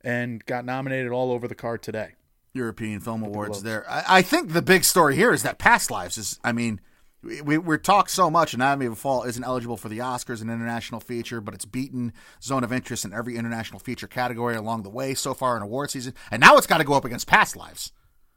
and 0.02 0.46
got 0.46 0.66
nominated 0.66 1.12
all 1.12 1.32
over 1.32 1.48
the 1.48 1.56
card 1.56 1.82
today. 1.82 2.14
European 2.54 3.00
Film 3.00 3.24
Awards 3.24 3.64
there. 3.64 3.90
I, 3.90 4.04
I 4.08 4.22
think 4.22 4.52
the 4.52 4.62
big 4.62 4.84
story 4.84 5.16
here 5.16 5.34
is 5.34 5.44
that 5.44 5.58
Past 5.58 5.90
Lives 5.90 6.18
is, 6.18 6.40
I 6.44 6.52
mean, 6.52 6.82
we, 7.24 7.42
we, 7.42 7.58
we're 7.58 7.78
talked 7.78 8.12
so 8.12 8.30
much. 8.30 8.54
Anatomy 8.54 8.86
of 8.86 8.94
a 8.94 8.96
Fall 8.96 9.24
isn't 9.24 9.44
eligible 9.44 9.78
for 9.78 9.90
the 9.90 10.00
Oscars, 10.00 10.42
an 10.42 10.50
international 10.50 11.00
feature, 11.00 11.42
but 11.42 11.54
it's 11.54 11.66
beaten 11.66 12.14
Zone 12.42 12.64
of 12.64 12.74
Interest 12.74 13.06
in 13.06 13.14
every 13.14 13.38
international 13.38 13.80
feature 13.80 14.08
category 14.08 14.56
along 14.56 14.84
the 14.84 14.90
way 14.90 15.14
so 15.14 15.34
far 15.34 15.56
in 15.58 15.64
award 15.64 15.90
season. 15.90 16.14
And 16.30 16.42
now 16.42 16.58
it's 16.58 16.68
got 16.68 16.78
to 16.78 16.84
go 16.84 16.94
up 16.94 17.06
against 17.06 17.28
Past 17.28 17.56
Lives. 17.56 17.92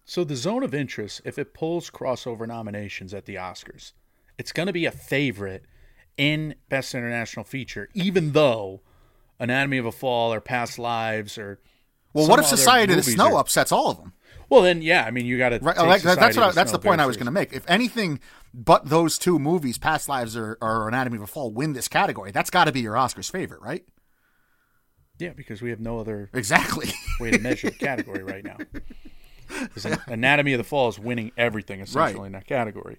So 0.04 0.22
the 0.22 0.36
zone 0.36 0.62
of 0.62 0.72
interest, 0.72 1.20
if 1.24 1.36
it 1.36 1.52
pulls 1.52 1.90
crossover 1.90 2.46
nominations 2.46 3.12
at 3.12 3.24
the 3.24 3.34
Oscars, 3.34 3.92
it's 4.38 4.52
going 4.52 4.66
to 4.66 4.72
be 4.72 4.86
a 4.86 4.90
favorite 4.90 5.64
in 6.16 6.54
Best 6.68 6.94
International 6.94 7.44
Feature, 7.44 7.88
even 7.94 8.32
though 8.32 8.80
Anatomy 9.38 9.78
of 9.78 9.86
a 9.86 9.92
Fall 9.92 10.32
or 10.32 10.40
Past 10.40 10.78
Lives 10.78 11.36
or 11.38 11.60
Well, 12.12 12.28
what 12.28 12.38
if 12.38 12.46
Society 12.46 12.92
of 12.92 12.96
the 12.98 13.02
Snow 13.10 13.34
are- 13.34 13.40
upsets 13.40 13.70
all 13.72 13.90
of 13.90 13.98
them? 13.98 14.12
Well, 14.48 14.62
then 14.62 14.80
yeah, 14.80 15.04
I 15.04 15.10
mean 15.10 15.26
you 15.26 15.38
got 15.38 15.48
to 15.48 15.58
Right, 15.58 15.76
like, 15.76 16.02
that's 16.02 16.36
what 16.36 16.46
I, 16.46 16.50
that's 16.52 16.70
the 16.70 16.78
point 16.78 17.00
I 17.00 17.06
was 17.06 17.16
going 17.16 17.26
to 17.26 17.32
make. 17.32 17.52
If 17.52 17.68
anything 17.68 18.20
but 18.54 18.88
those 18.88 19.18
two 19.18 19.38
movies, 19.40 19.76
Past 19.76 20.08
Lives 20.08 20.36
or, 20.36 20.56
or 20.60 20.86
Anatomy 20.88 21.16
of 21.16 21.22
a 21.24 21.26
Fall, 21.26 21.50
win 21.50 21.72
this 21.72 21.88
category, 21.88 22.30
that's 22.30 22.48
got 22.48 22.66
to 22.66 22.72
be 22.72 22.80
your 22.80 22.94
Oscars 22.94 23.28
favorite, 23.30 23.60
right? 23.60 23.84
Yeah, 25.18 25.32
because 25.34 25.60
we 25.62 25.70
have 25.70 25.80
no 25.80 25.98
other 25.98 26.30
Exactly. 26.32 26.90
way 27.20 27.32
to 27.32 27.38
measure 27.38 27.70
the 27.70 27.76
category 27.76 28.22
right 28.22 28.44
now. 28.44 28.56
Anatomy 30.06 30.52
of 30.52 30.58
the 30.58 30.64
Fall 30.64 30.88
is 30.90 30.98
winning 30.98 31.32
everything 31.36 31.80
essentially 31.80 32.20
Right. 32.20 32.26
in 32.26 32.32
that 32.32 32.46
category. 32.46 32.98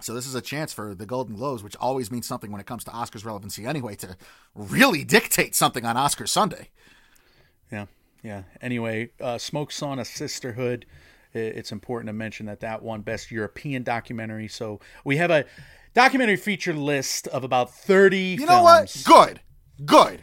So 0.00 0.14
this 0.14 0.26
is 0.26 0.34
a 0.34 0.40
chance 0.40 0.72
for 0.72 0.94
the 0.94 1.06
Golden 1.06 1.34
Globes, 1.34 1.62
which 1.62 1.76
always 1.76 2.10
means 2.10 2.26
something 2.26 2.52
when 2.52 2.60
it 2.60 2.66
comes 2.66 2.84
to 2.84 2.90
Oscars 2.90 3.24
relevancy 3.24 3.66
anyway, 3.66 3.96
to 3.96 4.16
really 4.54 5.02
dictate 5.04 5.54
something 5.54 5.84
on 5.84 5.96
Oscars 5.96 6.28
Sunday. 6.28 6.70
Yeah, 7.72 7.86
yeah. 8.22 8.42
Anyway, 8.60 9.10
uh, 9.20 9.38
Smoke 9.38 9.70
Sauna 9.70 10.06
Sisterhood. 10.06 10.86
It's 11.34 11.72
important 11.72 12.08
to 12.08 12.12
mention 12.12 12.46
that 12.46 12.60
that 12.60 12.82
won 12.82 13.02
Best 13.02 13.30
European 13.30 13.82
Documentary. 13.82 14.48
So 14.48 14.80
we 15.04 15.18
have 15.18 15.30
a 15.30 15.44
documentary 15.94 16.36
feature 16.36 16.72
list 16.72 17.28
of 17.28 17.44
about 17.44 17.74
30 17.74 18.36
You 18.38 18.46
know 18.46 18.62
what? 18.62 19.02
Good. 19.04 19.40
Good. 19.84 20.22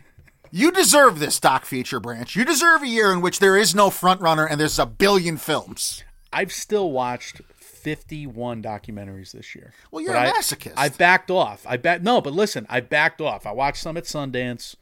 You 0.51 0.71
deserve 0.71 1.19
this 1.19 1.39
doc 1.39 1.65
feature 1.65 1.99
branch. 1.99 2.35
You 2.35 2.45
deserve 2.45 2.81
a 2.81 2.87
year 2.87 3.11
in 3.11 3.21
which 3.21 3.39
there 3.39 3.57
is 3.57 3.75
no 3.75 3.89
front 3.89 4.21
runner 4.21 4.45
and 4.47 4.59
there's 4.59 4.79
a 4.79 4.85
billion 4.85 5.37
films. 5.37 6.03
I've 6.31 6.51
still 6.51 6.91
watched 6.91 7.41
51 7.85 8.63
documentaries 8.63 9.31
this 9.31 9.53
year. 9.55 9.71
Well, 9.91 10.03
you're 10.03 10.13
But 10.13 10.25
a 10.27 10.29
I- 10.29 10.39
masochist. 10.39 10.73
I 10.75 10.89
backed 10.89 11.29
off. 11.29 11.63
I 11.67 11.77
back 11.77 12.01
no, 12.01 12.19
but 12.19 12.33
listen, 12.33 12.65
I 12.69 12.79
backed 12.81 13.21
off. 13.21 13.45
I 13.45 13.51
watched 13.51 13.81
some 13.81 13.95
at 13.95 14.05
Sundance. 14.05 14.75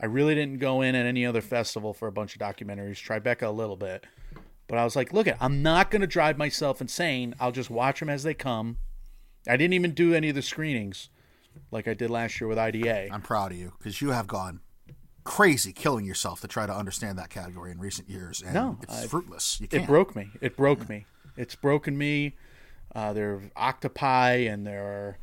I 0.00 0.06
really 0.06 0.34
didn't 0.34 0.58
go 0.58 0.80
in 0.80 0.94
at 0.94 1.06
any 1.06 1.26
other 1.26 1.40
festival 1.40 1.92
for 1.92 2.06
a 2.06 2.12
bunch 2.12 2.36
of 2.36 2.40
documentaries. 2.40 3.02
Tribeca 3.04 3.42
a 3.42 3.50
little 3.50 3.76
bit, 3.76 4.06
but 4.68 4.78
I 4.78 4.84
was 4.84 4.94
like, 4.94 5.12
look, 5.12 5.26
it, 5.26 5.36
I'm 5.40 5.62
not 5.62 5.90
going 5.90 6.02
to 6.02 6.06
drive 6.06 6.38
myself 6.38 6.80
insane. 6.80 7.34
I'll 7.40 7.52
just 7.52 7.70
watch 7.70 7.98
them 8.00 8.08
as 8.10 8.22
they 8.22 8.34
come. 8.34 8.76
I 9.48 9.56
didn't 9.56 9.74
even 9.74 9.92
do 9.92 10.14
any 10.14 10.28
of 10.28 10.34
the 10.34 10.42
screenings 10.42 11.08
like 11.70 11.88
I 11.88 11.94
did 11.94 12.10
last 12.10 12.40
year 12.40 12.46
with 12.48 12.58
IDA. 12.58 13.08
I'm 13.12 13.22
proud 13.22 13.52
of 13.52 13.58
you 13.58 13.72
because 13.78 14.00
you 14.02 14.10
have 14.10 14.26
gone 14.26 14.60
crazy 15.26 15.72
killing 15.72 16.04
yourself 16.06 16.40
to 16.40 16.48
try 16.48 16.64
to 16.66 16.72
understand 16.74 17.18
that 17.18 17.28
category 17.28 17.70
in 17.70 17.78
recent 17.78 18.08
years, 18.08 18.40
and 18.42 18.54
No, 18.54 18.78
it's 18.82 19.04
I- 19.04 19.06
fruitless. 19.06 19.60
You 19.60 19.68
It 19.70 19.86
broke 19.86 20.16
me. 20.16 20.30
It 20.40 20.56
broke 20.56 20.88
me. 20.88 21.04
It's 21.36 21.54
broken 21.54 21.98
me. 21.98 22.36
Uh, 22.94 23.12
there 23.12 23.34
are 23.34 23.42
octopi 23.56 24.32
and 24.36 24.66
there 24.66 24.82
are 24.84 25.18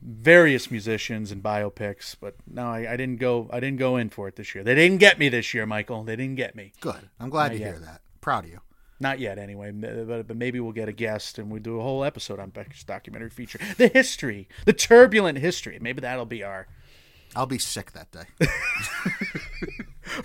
various 0.00 0.70
musicians 0.70 1.30
and 1.32 1.42
biopics, 1.42 2.14
but 2.18 2.36
no, 2.46 2.66
I, 2.68 2.92
I 2.92 2.96
didn't 2.96 3.16
go. 3.18 3.50
I 3.52 3.60
didn't 3.60 3.78
go 3.78 3.96
in 3.96 4.08
for 4.10 4.28
it 4.28 4.36
this 4.36 4.54
year. 4.54 4.64
They 4.64 4.74
didn't 4.74 4.98
get 4.98 5.18
me 5.18 5.28
this 5.28 5.52
year, 5.52 5.66
Michael. 5.66 6.04
They 6.04 6.16
didn't 6.16 6.36
get 6.36 6.54
me. 6.54 6.72
Good. 6.80 7.08
I'm 7.20 7.28
glad 7.30 7.50
to 7.50 7.58
yet. 7.58 7.72
hear 7.72 7.78
that. 7.80 8.00
Proud 8.20 8.44
of 8.44 8.50
you. 8.50 8.60
Not 9.00 9.18
yet, 9.20 9.38
anyway. 9.38 9.70
But, 9.70 10.26
but 10.26 10.36
maybe 10.36 10.60
we'll 10.60 10.72
get 10.72 10.88
a 10.88 10.92
guest 10.92 11.38
and 11.38 11.50
we 11.50 11.60
do 11.60 11.78
a 11.78 11.82
whole 11.82 12.04
episode 12.04 12.40
on 12.40 12.50
Beck's 12.50 12.82
documentary 12.84 13.30
feature, 13.30 13.58
the 13.76 13.88
history, 13.88 14.48
the 14.64 14.72
turbulent 14.72 15.38
history. 15.38 15.78
Maybe 15.80 16.00
that'll 16.00 16.24
be 16.26 16.42
our 16.42 16.66
I'll 17.36 17.46
be 17.46 17.58
sick 17.58 17.92
that 17.92 18.10
day. 18.10 18.48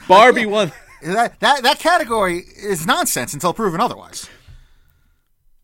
Barbie 0.08 0.46
won. 0.46 0.72
that, 1.02 1.40
that 1.40 1.64
that 1.64 1.80
category 1.80 2.40
is 2.58 2.86
nonsense 2.86 3.34
until 3.34 3.54
proven 3.54 3.82
otherwise. 3.82 4.30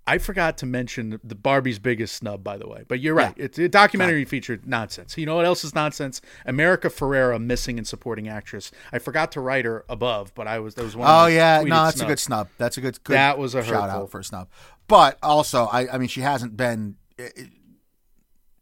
I 0.10 0.18
forgot 0.18 0.58
to 0.58 0.66
mention 0.66 1.20
the 1.24 1.36
Barbie's 1.36 1.78
biggest 1.78 2.16
snub, 2.16 2.44
by 2.44 2.58
the 2.58 2.68
way. 2.68 2.84
But 2.88 3.00
you're 3.00 3.14
right; 3.14 3.34
it's 3.38 3.60
a 3.60 3.70
documentary 3.70 4.26
featured 4.26 4.68
nonsense. 4.68 5.16
You 5.18 5.28
know 5.28 5.36
what 5.36 5.46
else 5.46 5.64
is 5.64 5.76
nonsense? 5.76 6.20
America 6.48 6.90
Ferrera 6.90 7.40
missing 7.40 7.78
and 7.78 7.88
supporting 7.88 8.28
actress. 8.28 8.72
I 8.92 8.98
forgot 8.98 9.32
to 9.34 9.40
write 9.40 9.66
her 9.66 9.86
above, 9.88 10.34
but 10.34 10.48
I 10.48 10.60
was 10.60 10.74
that 10.76 10.84
was 10.84 10.96
one. 10.96 11.08
of 11.08 11.26
Oh 11.26 11.28
yeah, 11.28 11.62
no, 11.64 11.84
that's 11.84 12.02
a 12.02 12.06
good 12.06 12.20
snub. 12.20 12.50
That's 12.58 12.78
a 12.78 12.82
good, 12.82 13.04
good 13.04 13.14
That 13.14 13.38
was 13.38 13.54
a 13.54 13.62
shout 13.64 13.84
hurtful- 13.84 14.02
out 14.02 14.10
for 14.10 14.20
a 14.20 14.24
snub. 14.24 14.50
But 14.88 15.20
also, 15.22 15.66
I, 15.66 15.94
I 15.94 15.98
mean, 16.00 16.10
she 16.10 16.22
hasn't 16.22 16.58
been. 16.58 16.96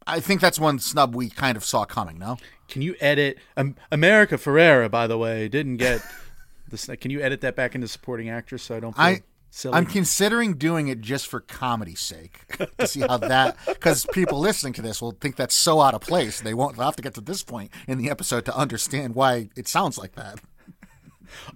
I 0.06 0.20
think 0.20 0.42
that's 0.42 0.60
one 0.60 0.80
snub 0.80 1.16
we 1.16 1.30
kind 1.30 1.56
of 1.56 1.64
saw 1.64 1.86
coming. 1.86 2.20
No, 2.20 2.38
Can 2.68 2.82
you 2.82 2.96
edit 3.00 3.38
um, 3.56 3.76
America 3.92 4.36
Ferrera? 4.36 4.90
By 4.90 5.08
the 5.08 5.18
way, 5.18 5.48
didn't 5.48 5.78
get 5.78 6.02
this. 6.70 6.90
Can 7.00 7.12
you 7.12 7.22
edit 7.22 7.42
that 7.42 7.56
back 7.56 7.76
into 7.76 7.88
supporting 7.88 8.30
actress 8.30 8.64
so 8.64 8.76
I 8.76 8.80
don't 8.80 8.96
feel 8.96 9.06
I 9.06 9.22
silly. 9.50 9.74
I'm 9.76 9.86
considering 9.86 10.56
doing 10.56 10.88
it 10.88 11.02
just 11.02 11.28
for 11.28 11.40
comedy's 11.40 12.00
sake 12.00 12.42
to 12.78 12.88
see 12.88 13.02
how 13.02 13.18
that 13.18 13.58
because 13.66 14.06
people 14.12 14.40
listening 14.40 14.74
to 14.74 14.82
this 14.82 15.02
will 15.02 15.12
think 15.12 15.36
that's 15.36 15.56
so 15.56 15.82
out 15.82 15.94
of 15.94 16.02
place. 16.02 16.42
They 16.42 16.54
won't 16.54 16.76
they'll 16.76 16.86
have 16.86 16.96
to 16.98 17.02
get 17.02 17.14
to 17.16 17.22
this 17.22 17.44
point 17.44 17.72
in 17.88 17.98
the 17.98 18.10
episode 18.10 18.46
to 18.46 18.56
understand 18.56 19.16
why 19.16 19.50
it 19.56 19.68
sounds 19.68 19.98
like 19.98 20.16
that. 20.16 20.40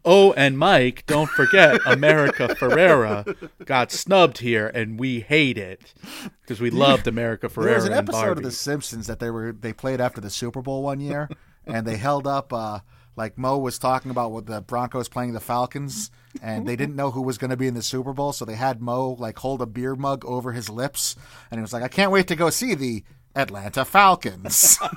Oh, 0.03 0.33
and 0.33 0.57
Mike, 0.57 1.05
don't 1.05 1.29
forget 1.29 1.79
America 1.85 2.49
Ferrera 2.49 3.49
got 3.65 3.91
snubbed 3.91 4.39
here, 4.39 4.67
and 4.67 4.99
we 4.99 5.21
hate 5.21 5.57
it 5.57 5.93
because 6.41 6.59
we 6.59 6.69
loved 6.69 7.07
America 7.07 7.47
Ferrera. 7.47 7.63
There 7.63 7.75
was 7.75 7.85
an 7.85 7.93
episode 7.93 8.37
of 8.37 8.43
The 8.43 8.51
Simpsons 8.51 9.07
that 9.07 9.19
they 9.19 9.29
were 9.29 9.51
they 9.51 9.73
played 9.73 10.01
after 10.01 10.21
the 10.21 10.29
Super 10.29 10.61
Bowl 10.61 10.83
one 10.83 10.99
year, 10.99 11.29
and 11.65 11.85
they 11.85 11.97
held 11.97 12.27
up 12.27 12.53
uh, 12.53 12.79
like 13.15 13.37
Moe 13.37 13.57
was 13.57 13.77
talking 13.77 14.11
about 14.11 14.31
what 14.31 14.45
the 14.45 14.61
Broncos 14.61 15.09
playing 15.09 15.33
the 15.33 15.39
Falcons, 15.39 16.11
and 16.41 16.67
they 16.67 16.75
didn't 16.75 16.95
know 16.95 17.11
who 17.11 17.21
was 17.21 17.37
going 17.37 17.51
to 17.51 17.57
be 17.57 17.67
in 17.67 17.73
the 17.73 17.81
Super 17.81 18.13
Bowl, 18.13 18.33
so 18.33 18.45
they 18.45 18.55
had 18.55 18.81
Moe 18.81 19.15
like 19.19 19.39
hold 19.39 19.61
a 19.61 19.65
beer 19.65 19.95
mug 19.95 20.25
over 20.25 20.51
his 20.51 20.69
lips, 20.69 21.15
and 21.49 21.59
he 21.59 21.61
was 21.61 21.73
like, 21.73 21.83
"I 21.83 21.87
can't 21.87 22.11
wait 22.11 22.27
to 22.27 22.35
go 22.35 22.49
see 22.49 22.75
the 22.75 23.03
Atlanta 23.35 23.85
Falcons." 23.85 24.79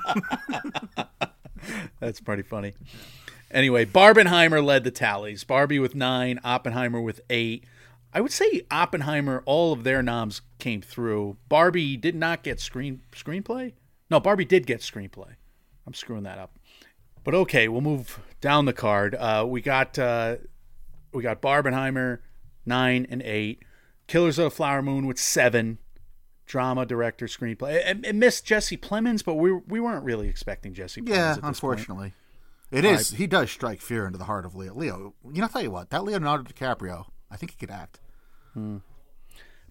That's 1.99 2.21
pretty 2.21 2.43
funny. 2.43 2.73
Anyway, 3.55 3.85
Barbenheimer 3.85 4.61
led 4.61 4.83
the 4.83 4.91
tallies. 4.91 5.45
Barbie 5.45 5.79
with 5.79 5.95
nine, 5.95 6.41
Oppenheimer 6.43 6.99
with 6.99 7.21
eight. 7.29 7.63
I 8.13 8.19
would 8.19 8.33
say 8.33 8.63
Oppenheimer, 8.69 9.43
all 9.45 9.71
of 9.71 9.85
their 9.85 10.03
noms 10.03 10.41
came 10.59 10.81
through. 10.81 11.37
Barbie 11.47 11.95
did 11.95 12.15
not 12.15 12.43
get 12.43 12.59
screen 12.59 13.01
screenplay. 13.13 13.71
No, 14.11 14.19
Barbie 14.19 14.43
did 14.43 14.67
get 14.67 14.81
screenplay. 14.81 15.35
I'm 15.87 15.93
screwing 15.93 16.23
that 16.23 16.37
up. 16.37 16.59
But 17.23 17.33
okay, 17.33 17.69
we'll 17.69 17.79
move 17.79 18.19
down 18.41 18.65
the 18.65 18.73
card. 18.73 19.15
Uh, 19.15 19.45
we 19.47 19.61
got 19.61 19.97
uh, 19.97 20.35
we 21.13 21.23
got 21.23 21.41
Barbenheimer 21.41 22.19
nine 22.65 23.07
and 23.09 23.21
eight. 23.21 23.63
Killers 24.07 24.37
of 24.37 24.43
the 24.43 24.51
Flower 24.51 24.81
Moon 24.81 25.07
with 25.07 25.17
seven. 25.17 25.77
Drama 26.45 26.85
director 26.85 27.25
screenplay. 27.25 27.75
It, 27.75 28.05
it 28.05 28.15
missed 28.15 28.45
Jesse 28.45 28.77
Plemons, 28.77 29.23
but 29.23 29.35
we 29.35 29.53
we 29.53 29.79
weren't 29.79 30.03
really 30.03 30.27
expecting 30.27 30.73
Jesse. 30.73 31.01
Plemons 31.01 31.07
yeah, 31.07 31.31
at 31.31 31.41
this 31.41 31.59
point. 31.61 32.13
It 32.75 32.85
is. 32.85 33.11
He 33.11 33.27
does 33.27 33.51
strike 33.51 33.81
fear 33.81 34.05
into 34.05 34.17
the 34.17 34.25
heart 34.25 34.45
of 34.45 34.55
Leo. 34.55 34.73
Leo, 34.73 35.13
you 35.25 35.37
know, 35.39 35.43
I'll 35.43 35.49
tell 35.49 35.61
you 35.61 35.71
what, 35.71 35.89
that 35.91 36.03
Leonardo 36.03 36.43
DiCaprio, 36.43 37.05
I 37.31 37.37
think 37.37 37.51
he 37.51 37.57
could 37.57 37.71
act. 37.71 37.99
Hmm. 38.53 38.77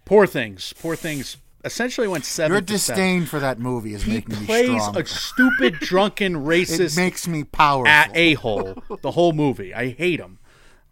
Poor 0.04 0.26
things. 0.26 0.74
Poor 0.80 0.96
things. 0.96 1.38
Essentially 1.64 2.06
went 2.06 2.26
seven. 2.26 2.52
Your 2.52 2.60
to 2.60 2.78
seven. 2.78 3.00
disdain 3.02 3.26
for 3.26 3.40
that 3.40 3.58
movie 3.58 3.94
is 3.94 4.02
He 4.02 4.14
making 4.14 4.40
me 4.40 4.44
strong. 4.44 4.58
He 4.58 4.66
plays 4.78 4.96
a 4.96 5.06
stupid, 5.06 5.74
drunken, 5.80 6.36
it 6.36 6.38
racist 6.40 6.96
makes 6.96 7.26
me 7.26 7.42
powerful. 7.44 8.12
a 8.14 8.34
hole 8.34 8.82
the 9.00 9.12
whole 9.12 9.32
movie. 9.32 9.72
I 9.72 9.88
hate 9.90 10.20
him. 10.20 10.38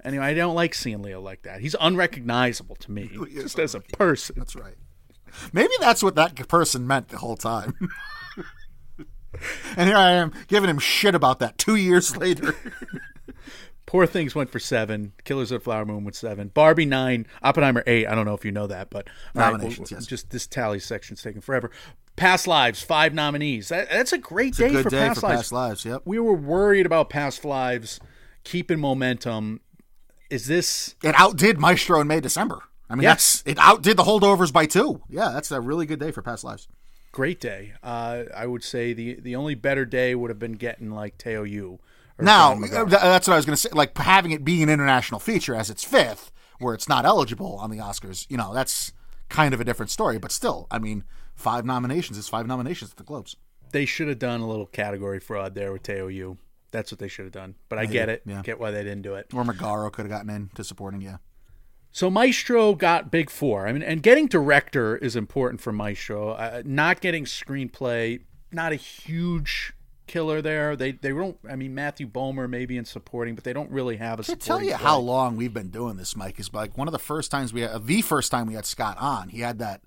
Anyway, 0.04 0.24
I 0.24 0.34
don't 0.34 0.54
like 0.54 0.74
seeing 0.74 1.02
Leo 1.02 1.20
like 1.20 1.42
that. 1.42 1.60
He's 1.60 1.76
unrecognizable 1.78 2.76
to 2.76 2.90
me, 2.90 3.10
just 3.34 3.58
as 3.58 3.74
a 3.74 3.80
person. 3.80 4.34
That's 4.38 4.56
right. 4.56 4.74
Maybe 5.52 5.72
that's 5.80 6.02
what 6.02 6.14
that 6.16 6.48
person 6.48 6.86
meant 6.86 7.08
the 7.08 7.18
whole 7.18 7.36
time. 7.36 7.74
and 9.76 9.88
here 9.88 9.96
I 9.96 10.12
am 10.12 10.32
giving 10.48 10.68
him 10.70 10.78
shit 10.78 11.14
about 11.14 11.38
that 11.40 11.58
two 11.58 11.76
years 11.76 12.16
later. 12.18 12.54
Poor 13.86 14.06
Things 14.06 14.34
went 14.34 14.48
for 14.50 14.58
seven. 14.58 15.12
Killers 15.24 15.50
of 15.52 15.60
the 15.60 15.64
Flower 15.64 15.84
Moon 15.84 16.04
went 16.04 16.14
seven. 16.14 16.48
Barbie 16.48 16.86
nine. 16.86 17.26
Oppenheimer 17.42 17.82
eight. 17.86 18.06
I 18.06 18.14
don't 18.14 18.24
know 18.24 18.34
if 18.34 18.44
you 18.44 18.52
know 18.52 18.66
that, 18.68 18.88
but 18.90 19.08
right, 19.34 19.50
Nominations, 19.52 19.90
well, 19.90 19.98
yes. 19.98 20.06
Just 20.06 20.30
this 20.30 20.46
tally 20.46 20.78
section's 20.78 21.20
taking 21.22 21.40
forever. 21.42 21.70
Past 22.16 22.46
Lives, 22.46 22.82
five 22.82 23.12
nominees. 23.12 23.68
That, 23.68 23.90
that's 23.90 24.12
a 24.12 24.18
great 24.18 24.54
day 24.54 24.70
Good 24.70 24.84
for 24.84 24.90
day 24.90 25.08
Past 25.08 25.20
for 25.20 25.26
Lives. 25.26 25.38
past 25.42 25.52
lives. 25.52 25.84
Yep. 25.84 26.02
We 26.04 26.18
were 26.18 26.34
worried 26.34 26.86
about 26.86 27.10
Past 27.10 27.44
Lives 27.44 28.00
keeping 28.44 28.80
momentum. 28.80 29.60
Is 30.30 30.46
this 30.46 30.94
It 31.02 31.14
outdid 31.18 31.58
Maestro 31.58 32.00
in 32.00 32.06
May 32.06 32.20
December. 32.20 32.60
I 32.88 32.94
mean, 32.94 33.02
Yes. 33.02 33.42
that's 33.42 33.52
it 33.52 33.58
outdid 33.58 33.96
the 33.96 34.04
holdovers 34.04 34.52
by 34.52 34.66
two. 34.66 35.02
Yeah, 35.08 35.30
that's 35.32 35.50
a 35.50 35.60
really 35.60 35.86
good 35.86 35.98
day 36.00 36.10
for 36.12 36.22
past 36.22 36.44
lives. 36.44 36.68
Great 37.12 37.40
day? 37.40 37.74
Uh, 37.82 38.24
I 38.34 38.46
would 38.46 38.64
say 38.64 38.92
the 38.94 39.20
the 39.20 39.36
only 39.36 39.54
better 39.54 39.84
day 39.84 40.14
would 40.14 40.30
have 40.30 40.38
been 40.38 40.52
getting 40.54 40.90
like 40.90 41.18
Teo 41.18 41.42
Yoo. 41.42 41.78
Now, 42.18 42.54
John 42.54 42.62
Magaro. 42.62 42.88
th- 42.88 43.00
that's 43.02 43.26
what 43.28 43.34
I 43.34 43.36
was 43.36 43.46
going 43.46 43.56
to 43.56 43.60
say. 43.60 43.68
Like 43.72 43.96
having 43.98 44.30
it 44.32 44.44
be 44.44 44.62
an 44.62 44.68
international 44.68 45.20
feature 45.20 45.54
as 45.54 45.70
its 45.70 45.84
fifth, 45.84 46.30
where 46.58 46.74
it's 46.74 46.88
not 46.88 47.04
eligible 47.04 47.56
on 47.56 47.70
the 47.70 47.78
Oscars, 47.78 48.26
you 48.30 48.36
know, 48.36 48.54
that's 48.54 48.92
kind 49.28 49.52
of 49.54 49.60
a 49.60 49.64
different 49.64 49.90
story. 49.90 50.18
But 50.18 50.32
still, 50.32 50.66
I 50.70 50.78
mean, 50.78 51.04
five 51.34 51.64
nominations 51.66 52.16
is 52.18 52.28
five 52.28 52.46
nominations 52.46 52.92
at 52.92 52.96
the 52.96 53.04
Globes. 53.04 53.36
they 53.72 53.84
should 53.86 54.08
have 54.08 54.18
done 54.18 54.40
a 54.40 54.46
little 54.48 54.66
category 54.66 55.18
fraud 55.20 55.54
there 55.54 55.72
with 55.72 55.82
Teo 55.82 56.06
Yoo. 56.08 56.38
That's 56.70 56.90
what 56.92 56.98
they 56.98 57.08
should 57.08 57.24
have 57.26 57.32
done. 57.32 57.56
But 57.68 57.78
I 57.78 57.84
get 57.86 58.08
it. 58.08 58.22
yeah. 58.24 58.40
Get 58.42 58.58
why 58.58 58.70
they 58.70 58.82
didn't 58.82 59.02
do 59.02 59.14
it. 59.14 59.26
Or 59.34 59.44
Magaro 59.44 59.92
could 59.92 60.06
have 60.06 60.10
gotten 60.10 60.30
in 60.30 60.50
to 60.54 60.64
supporting, 60.64 61.02
yeah. 61.02 61.16
So 61.92 62.08
Maestro 62.08 62.74
got 62.74 63.10
big 63.10 63.28
four. 63.28 63.68
I 63.68 63.72
mean, 63.72 63.82
and 63.82 64.02
getting 64.02 64.26
director 64.26 64.96
is 64.96 65.14
important 65.14 65.60
for 65.60 65.72
Maestro. 65.72 66.30
Uh, 66.30 66.62
not 66.64 67.00
getting 67.02 67.24
screenplay, 67.26 68.20
not 68.50 68.72
a 68.72 68.76
huge 68.76 69.74
killer 70.06 70.40
there. 70.40 70.74
They 70.74 70.92
they 70.92 71.10
don't. 71.10 71.36
I 71.48 71.54
mean, 71.54 71.74
Matthew 71.74 72.06
Bomer 72.08 72.48
maybe 72.48 72.78
in 72.78 72.86
supporting, 72.86 73.34
but 73.34 73.44
they 73.44 73.52
don't 73.52 73.70
really 73.70 73.96
have 73.98 74.18
a 74.20 74.22
To 74.22 74.36
tell 74.36 74.62
you 74.62 74.70
play. 74.70 74.78
how 74.82 74.98
long 74.98 75.36
we've 75.36 75.52
been 75.52 75.68
doing 75.68 75.96
this, 75.96 76.16
Mike, 76.16 76.40
is 76.40 76.52
like 76.54 76.78
one 76.78 76.88
of 76.88 76.92
the 76.92 76.98
first 76.98 77.30
times 77.30 77.52
we 77.52 77.60
had, 77.60 77.86
the 77.86 78.00
first 78.02 78.30
time 78.30 78.46
we 78.46 78.54
had 78.54 78.64
Scott 78.64 78.96
on. 78.98 79.28
He 79.28 79.40
had 79.40 79.58
that, 79.58 79.82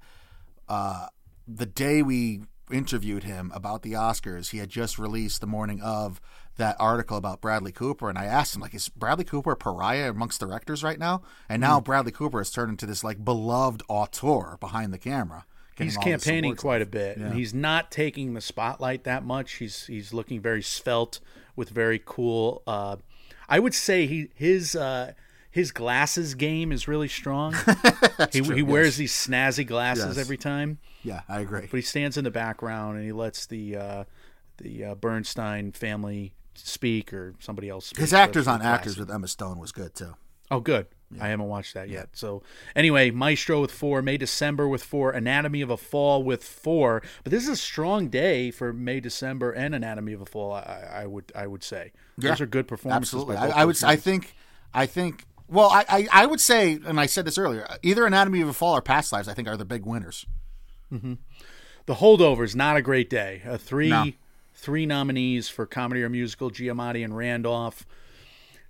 uh, 0.69 1.07
the 1.47 1.65
day 1.65 2.03
we 2.03 2.41
interviewed 2.71 3.23
him 3.23 3.51
about 3.53 3.81
the 3.81 3.93
Oscars, 3.93 4.49
he 4.51 4.59
had 4.59 4.69
just 4.69 4.97
released 4.99 5.41
the 5.41 5.47
morning 5.47 5.81
of 5.81 6.19
that 6.57 6.75
article 6.79 7.17
about 7.17 7.41
Bradley 7.41 7.71
Cooper. 7.71 8.09
And 8.09 8.17
I 8.17 8.25
asked 8.25 8.55
him, 8.55 8.61
like, 8.61 8.73
is 8.73 8.89
Bradley 8.89 9.25
Cooper 9.25 9.51
a 9.51 9.57
pariah 9.57 10.09
amongst 10.09 10.39
directors 10.39 10.83
right 10.83 10.97
now? 10.99 11.21
And 11.49 11.59
now 11.61 11.79
Hmm. 11.79 11.83
Bradley 11.83 12.11
Cooper 12.11 12.37
has 12.39 12.49
turned 12.51 12.69
into 12.71 12.85
this, 12.85 13.03
like, 13.03 13.23
beloved 13.25 13.83
auteur 13.89 14.57
behind 14.59 14.93
the 14.93 14.97
camera. 14.97 15.45
He's 15.77 15.97
campaigning 15.97 16.55
quite 16.55 16.81
a 16.81 16.85
bit, 16.85 17.17
and 17.17 17.33
he's 17.33 17.53
not 17.53 17.91
taking 17.91 18.33
the 18.33 18.39
spotlight 18.39 19.03
that 19.03 19.25
much. 19.25 19.55
He's 19.55 19.85
he's 19.87 20.13
looking 20.13 20.39
very 20.39 20.61
svelte 20.61 21.19
with 21.57 21.69
very 21.69 22.01
cool. 22.05 22.63
Uh, 22.65 22.95
I 23.49 23.59
would 23.59 23.73
say 23.73 24.07
he 24.07 24.29
his 24.35 24.73
uh, 24.77 25.11
his 25.51 25.73
glasses 25.73 26.33
game 26.33 26.71
is 26.71 26.87
really 26.87 27.09
strong. 27.09 27.53
he 28.31 28.41
he 28.41 28.63
wears 28.63 28.95
these 28.95 29.11
snazzy 29.11 29.67
glasses 29.67 30.15
Yes. 30.15 30.17
every 30.17 30.37
time. 30.37 30.77
Yeah, 31.03 31.23
I 31.27 31.41
agree. 31.41 31.67
but 31.69 31.75
he 31.75 31.81
stands 31.81 32.15
in 32.15 32.23
the 32.23 32.31
background 32.31 32.95
and 32.95 33.05
he 33.05 33.11
lets 33.11 33.45
the 33.45 33.75
uh, 33.75 34.03
the 34.55 34.85
uh, 34.85 34.95
Bernstein 34.95 35.73
family 35.73 36.31
speak 36.55 37.13
or 37.13 37.33
somebody 37.39 37.69
else. 37.69 37.91
His 37.97 38.13
actors 38.13 38.47
on 38.47 38.61
actors 38.61 38.97
with 38.97 39.11
Emma 39.11 39.27
Stone 39.27 39.59
was 39.59 39.71
good, 39.71 39.93
too. 39.95 40.15
Oh, 40.51 40.59
good. 40.59 40.87
I 41.19 41.29
haven't 41.29 41.47
watched 41.47 41.73
that 41.75 41.89
yet. 41.89 42.09
So 42.13 42.43
anyway, 42.75 43.11
Maestro 43.11 43.61
with 43.61 43.71
four, 43.71 44.01
May 44.01 44.17
December 44.17 44.67
with 44.67 44.83
four, 44.83 45.11
Anatomy 45.11 45.61
of 45.61 45.69
a 45.69 45.77
Fall 45.77 46.23
with 46.23 46.43
four. 46.43 47.01
But 47.23 47.31
this 47.31 47.43
is 47.43 47.49
a 47.49 47.55
strong 47.55 48.09
day 48.09 48.51
for 48.51 48.73
May 48.73 48.99
December 48.99 49.51
and 49.51 49.73
Anatomy 49.73 50.13
of 50.13 50.21
a 50.21 50.25
Fall. 50.25 50.53
I, 50.53 50.89
I 50.93 51.05
would 51.05 51.31
I 51.35 51.47
would 51.47 51.63
say 51.63 51.91
those 52.17 52.41
are 52.41 52.45
good 52.45 52.67
performances. 52.67 53.13
Absolutely, 53.13 53.37
I, 53.37 53.61
I 53.61 53.65
would. 53.65 53.81
I 53.83 53.95
think. 53.95 54.35
I 54.73 54.85
think. 54.87 55.25
Well, 55.47 55.69
I, 55.69 55.85
I 55.87 56.07
I 56.11 56.25
would 56.25 56.41
say, 56.41 56.79
and 56.85 56.99
I 56.99 57.05
said 57.05 57.25
this 57.25 57.37
earlier. 57.37 57.67
Either 57.83 58.05
Anatomy 58.05 58.41
of 58.41 58.49
a 58.49 58.53
Fall 58.53 58.75
or 58.75 58.81
Past 58.81 59.13
Lives, 59.13 59.27
I 59.27 59.33
think, 59.33 59.47
are 59.47 59.57
the 59.57 59.65
big 59.65 59.85
winners. 59.85 60.25
Mm-hmm. 60.91 61.13
the 61.85 61.95
holdovers 61.95 62.55
not 62.55 62.77
a 62.77 62.81
great 62.81 63.09
day. 63.09 63.41
A 63.45 63.57
three 63.57 63.89
No. 63.89 64.05
Three 64.65 64.85
nominees 64.87 65.47
for 65.47 65.65
comedy 65.65 66.03
or 66.03 66.09
musical: 66.09 66.49
Giamatti 66.49 67.03
and 67.05 67.15
Randolph. 67.15 67.85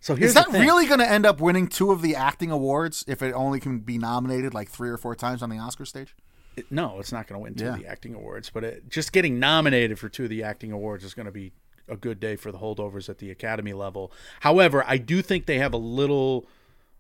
So 0.02 0.14
here's 0.14 0.30
Is 0.30 0.36
that 0.36 0.50
really 0.52 0.86
going 0.86 1.00
to 1.00 1.10
end 1.10 1.26
up 1.26 1.42
winning 1.42 1.68
two 1.68 1.92
of 1.92 2.04
the 2.04 2.16
acting 2.16 2.52
awards 2.52 3.04
if 3.08 3.24
it 3.24 3.32
only 3.34 3.60
can 3.60 3.80
be 3.80 3.98
nominated 3.98 4.54
like 4.54 4.70
three 4.70 4.90
or 4.90 4.98
four 4.98 5.16
times 5.16 5.42
on 5.42 5.50
the 5.50 5.58
Oscar 5.58 5.86
stage? 5.86 6.16
It- 6.56 6.72
no, 6.72 7.00
it's 7.00 7.12
not 7.12 7.26
going 7.26 7.40
to 7.40 7.44
win 7.44 7.56
two 7.56 7.68
of 7.70 7.80
the 7.80 7.88
acting 7.88 8.14
awards, 8.14 8.52
but 8.54 8.64
it, 8.64 8.90
just 8.90 9.12
getting 9.14 9.40
nominated 9.40 9.98
for 9.98 10.08
two 10.08 10.24
of 10.26 10.30
the 10.30 10.44
acting 10.44 10.72
awards 10.72 11.04
is 11.04 11.14
going 11.16 11.26
to 11.26 11.32
be 11.32 11.54
a 11.88 11.96
good 11.98 12.20
day 12.20 12.36
for 12.36 12.52
the 12.52 12.60
holdovers 12.60 13.10
at 13.10 13.18
the 13.18 13.32
Academy 13.32 13.74
level. 13.74 14.12
However, 14.42 14.84
I 14.86 14.98
do 14.98 15.22
think 15.22 15.48
they 15.48 15.58
have 15.58 15.74
a 15.74 15.78
little 15.78 16.46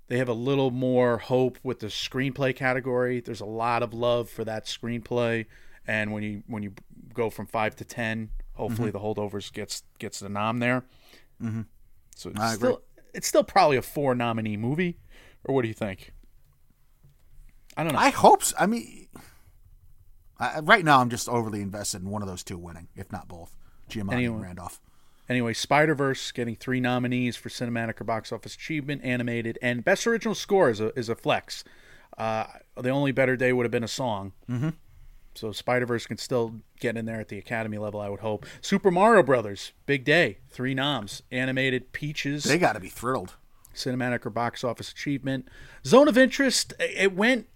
they 0.08 0.18
have 0.18 0.30
a 0.30 0.34
little 0.34 0.72
more 0.72 1.18
hope 1.18 1.58
with 1.64 1.80
the 1.80 1.88
screenplay 1.88 2.56
category. 2.56 3.20
There's 3.22 3.41
a 3.41 3.46
lot 3.46 3.82
of 3.84 3.93
love 3.93 4.30
for 4.30 4.43
that 4.46 4.66
screenplay, 4.66 5.46
and 5.86 6.12
when 6.12 6.24
you 6.24 6.43
when 6.48 6.64
you 6.64 6.74
go 7.14 7.30
from 7.30 7.46
five 7.48 7.76
to 7.78 7.86
ten, 7.86 8.30
hopefully 8.56 8.89
Mm-hmm. 8.91 8.97
the 8.97 9.03
holdovers 9.03 9.51
gets 9.53 9.84
gets 9.99 10.20
the 10.20 10.30
nom 10.30 10.60
there. 10.60 10.84
Mm-hmm. 11.41 11.62
So 12.16 12.30
it's 12.32 12.39
I 12.39 12.53
agree. 12.53 12.58
still 12.70 12.82
it's 13.14 13.28
still 13.28 13.43
probably 13.43 13.78
a 13.78 13.82
four 13.82 14.16
nominee 14.16 14.58
movie, 14.58 14.97
or 15.43 15.53
what 15.56 15.62
do 15.62 15.68
you 15.68 15.74
think? 15.74 16.12
I 17.78 17.84
don't 17.84 17.93
know. 17.93 17.99
I 17.99 18.10
hope. 18.10 18.43
So. 18.43 18.56
I 18.60 18.66
mean, 18.66 19.08
I, 20.39 20.60
right 20.60 20.84
now 20.84 20.99
I'm 21.01 21.10
just 21.10 21.28
overly 21.30 21.62
invested 21.62 22.01
in 22.01 22.10
one 22.10 22.22
of 22.22 22.28
those 22.28 22.43
two 22.43 22.58
winning, 22.58 22.88
if 22.95 23.12
not 23.12 23.28
both, 23.28 23.56
Giamatti 23.89 24.14
Anyway. 24.14 24.36
and 24.36 24.41
Randolph. 24.43 24.80
Anyway, 25.28 25.53
Spider 25.53 25.95
Verse 25.95 26.32
getting 26.32 26.56
three 26.56 26.80
nominees 26.80 27.36
for 27.36 27.49
cinematic 27.49 27.99
or 27.99 28.03
box 28.03 28.32
office 28.32 28.53
achievement, 28.56 29.01
animated, 29.03 29.58
and 29.62 29.84
best 29.84 30.06
original 30.06 30.36
score 30.36 30.70
is 30.70 30.80
a 30.80 30.97
is 30.97 31.10
a 31.10 31.16
flex. 31.16 31.64
Uh, 32.18 32.45
the 32.80 32.89
only 32.89 33.12
better 33.12 33.36
day 33.36 33.51
would 33.51 33.64
have 33.66 33.72
been 33.72 33.84
a 33.84 33.88
song. 33.89 34.34
Mm-hmm. 34.49 34.70
So 35.36 35.52
Spider 35.52 35.86
Verse 35.86 36.06
can 36.08 36.18
still 36.18 36.56
get 36.80 36.96
in 36.98 37.06
there 37.06 37.20
at 37.20 37.28
the 37.28 37.38
Academy 37.38 37.78
level, 37.78 38.00
I 38.00 38.10
would 38.10 38.22
hope. 38.22 38.46
Super 38.62 38.90
Mario 38.90 39.22
Brothers, 39.22 39.74
big 39.86 40.06
day, 40.06 40.40
three 40.50 40.74
noms, 40.74 41.22
animated 41.32 41.92
Peaches, 41.92 42.46
They 42.46 42.58
got 42.58 42.74
to 42.74 42.80
be 42.80 42.90
thrilled. 42.90 43.36
cinematic 43.74 44.26
or 44.26 44.30
box 44.30 44.64
office 44.64 44.92
achievement. 44.92 45.48
Zone 45.86 46.08
of 46.08 46.18
interest, 46.18 46.74
it 46.80 47.14
went 47.14 47.48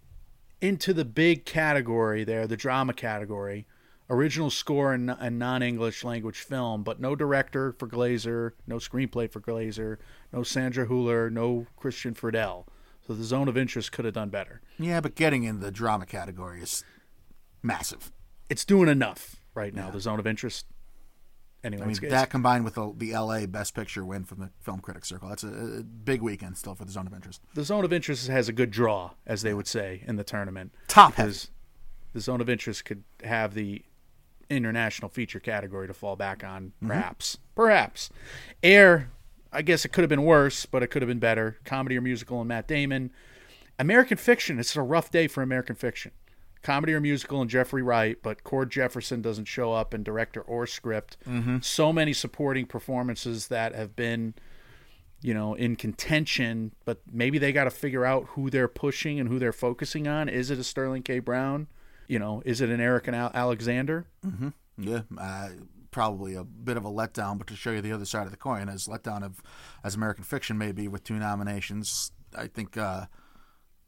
into 0.62 0.94
the 0.94 1.06
big 1.06 1.46
category 1.46 2.24
there, 2.26 2.46
the 2.48 2.58
drama 2.58 2.94
category. 2.94 3.66
Original 4.12 4.50
score 4.50 4.92
and, 4.92 5.12
and 5.12 5.38
non 5.38 5.62
English 5.62 6.04
language 6.04 6.40
film, 6.40 6.82
but 6.84 7.00
no 7.00 7.16
director 7.16 7.74
for 7.78 7.88
Glazer, 7.88 8.54
no 8.66 8.78
screenplay 8.78 9.32
for 9.32 9.40
Glazer, 9.40 9.98
no 10.34 10.42
Sandra 10.42 10.88
Hüller, 10.88 11.32
no 11.32 11.68
Christian 11.78 12.16
Friedel. 12.16 12.68
So 13.06 13.14
the 13.14 13.24
zone 13.24 13.48
of 13.48 13.56
interest 13.56 13.92
could 13.92 14.06
have 14.06 14.16
done 14.16 14.30
better. 14.30 14.62
Yeah, 14.80 15.00
but 15.00 15.14
getting 15.14 15.44
in 15.44 15.60
the 15.60 15.70
drama 15.72 16.08
category 16.08 16.62
is 16.62 16.84
massive. 17.64 18.12
It's 18.50 18.66
doing 18.66 18.90
enough 18.90 19.38
right 19.54 19.74
now, 19.74 19.90
the 19.92 20.00
zone 20.00 20.20
of 20.20 20.26
interest. 20.28 20.66
Anyway, 21.64 21.84
I 21.84 21.88
mean, 21.88 21.98
that 22.10 22.30
combined 22.30 22.64
with 22.64 22.76
the, 22.76 22.94
the 22.96 23.12
LA 23.14 23.46
Best 23.46 23.76
Picture 23.76 24.06
win 24.06 24.24
from 24.24 24.40
the 24.40 24.50
Film 24.62 24.80
Critics 24.80 25.10
Circle, 25.10 25.28
that's 25.28 25.44
a, 25.44 25.48
a 25.80 25.84
big 25.84 26.22
weekend 26.22 26.58
still 26.58 26.74
for 26.74 26.86
the 26.86 26.92
Zone 26.92 27.06
of 27.06 27.14
Interest. 27.14 27.42
the 27.54 27.64
zone 27.66 27.84
of 27.84 27.92
interest 27.92 28.28
has 28.30 28.48
a 28.48 28.54
good 28.54 28.72
draw, 28.72 29.12
as 29.28 29.42
they 29.42 29.54
would 29.54 29.68
say 29.68 30.02
in 30.08 30.16
the 30.16 30.24
tournament. 30.24 30.72
Top 30.88 31.16
heavy. 31.16 31.36
the 32.14 32.22
zone 32.22 32.40
of 32.40 32.50
interest 32.50 32.86
could 32.86 33.04
have 33.26 33.56
the 33.56 33.84
international 34.50 35.10
feature 35.10 35.42
category 35.42 35.86
to 35.88 35.94
fall 35.94 36.16
back 36.16 36.44
on, 36.46 36.68
Mm-hmm. 36.78 36.88
perhaps. 36.88 37.38
Perhaps. 37.56 38.10
Air, 38.64 39.10
I 39.52 39.62
guess 39.62 39.84
it 39.84 39.90
could 39.90 40.02
have 40.04 40.10
been 40.10 40.24
worse, 40.24 40.66
but 40.66 40.82
it 40.82 40.88
could 40.88 41.02
have 41.02 41.10
been 41.10 41.20
better. 41.20 41.58
Comedy 41.66 41.98
or 41.98 42.02
musical 42.02 42.40
and 42.40 42.48
Matt 42.48 42.68
Damon. 42.70 43.12
American 43.78 44.16
fiction, 44.18 44.60
it's 44.60 44.78
a 44.78 44.82
rough 44.82 45.12
day 45.12 45.28
for 45.28 45.42
American 45.44 45.76
fiction. 45.76 46.12
Comedy 46.62 46.94
or 46.94 47.00
musical 47.00 47.42
and 47.42 47.50
Jeffrey 47.50 47.82
Wright, 47.82 48.18
but 48.22 48.44
Cord 48.44 48.70
Jefferson 48.70 49.22
doesn't 49.22 49.46
show 49.46 49.72
up 49.74 49.94
in 49.94 50.04
director 50.04 50.42
or 50.42 50.68
script. 50.68 51.18
So 51.62 51.94
many 51.94 52.14
supporting 52.14 52.66
performances 52.66 53.48
that 53.48 53.74
have 53.76 53.96
been 53.96 54.34
you 55.22 55.34
know, 55.34 55.54
in 55.54 55.76
contention, 55.76 56.72
but 56.86 57.02
maybe 57.12 57.38
they 57.38 57.52
got 57.52 57.66
to 57.66 57.70
figure 57.70 58.06
out 58.06 58.24
who 58.30 58.50
they're 58.50 58.70
pushing 58.70 59.20
and 59.20 59.28
who 59.28 59.38
they're 59.38 59.52
focusing 59.52 60.08
on. 60.08 60.30
Is 60.30 60.50
it 60.50 60.58
a 60.60 60.64
Sterling 60.64 61.04
K. 61.04 61.20
Brown? 61.20 61.68
You 62.08 62.20
know, 62.20 62.42
is 62.46 62.62
it 62.62 62.70
an 62.70 62.80
Erika 62.80 63.14
Al- 63.14 63.32
Alexander? 63.34 64.08
Yeah, 64.78 65.02
uh, 65.18 65.50
probably 65.92 66.36
a 66.36 66.46
bit 66.46 66.78
of 66.78 66.86
a 66.86 66.90
letdown, 66.90 67.38
but 67.38 67.48
to 67.48 67.56
show 67.58 67.72
you 67.72 67.82
the 67.82 67.92
other 67.92 68.06
side 68.06 68.26
of 68.28 68.32
the 68.32 68.38
coin, 68.38 68.70
as 68.70 68.88
letdown 68.88 69.24
of 69.24 69.44
as 69.84 69.94
American 69.96 70.24
Fiction 70.24 70.58
may 70.58 70.72
be 70.72 70.88
with 70.88 71.04
two 71.04 71.16
nominations, 71.16 72.14
I 72.34 72.48
think 72.48 72.78
uh, 72.78 73.08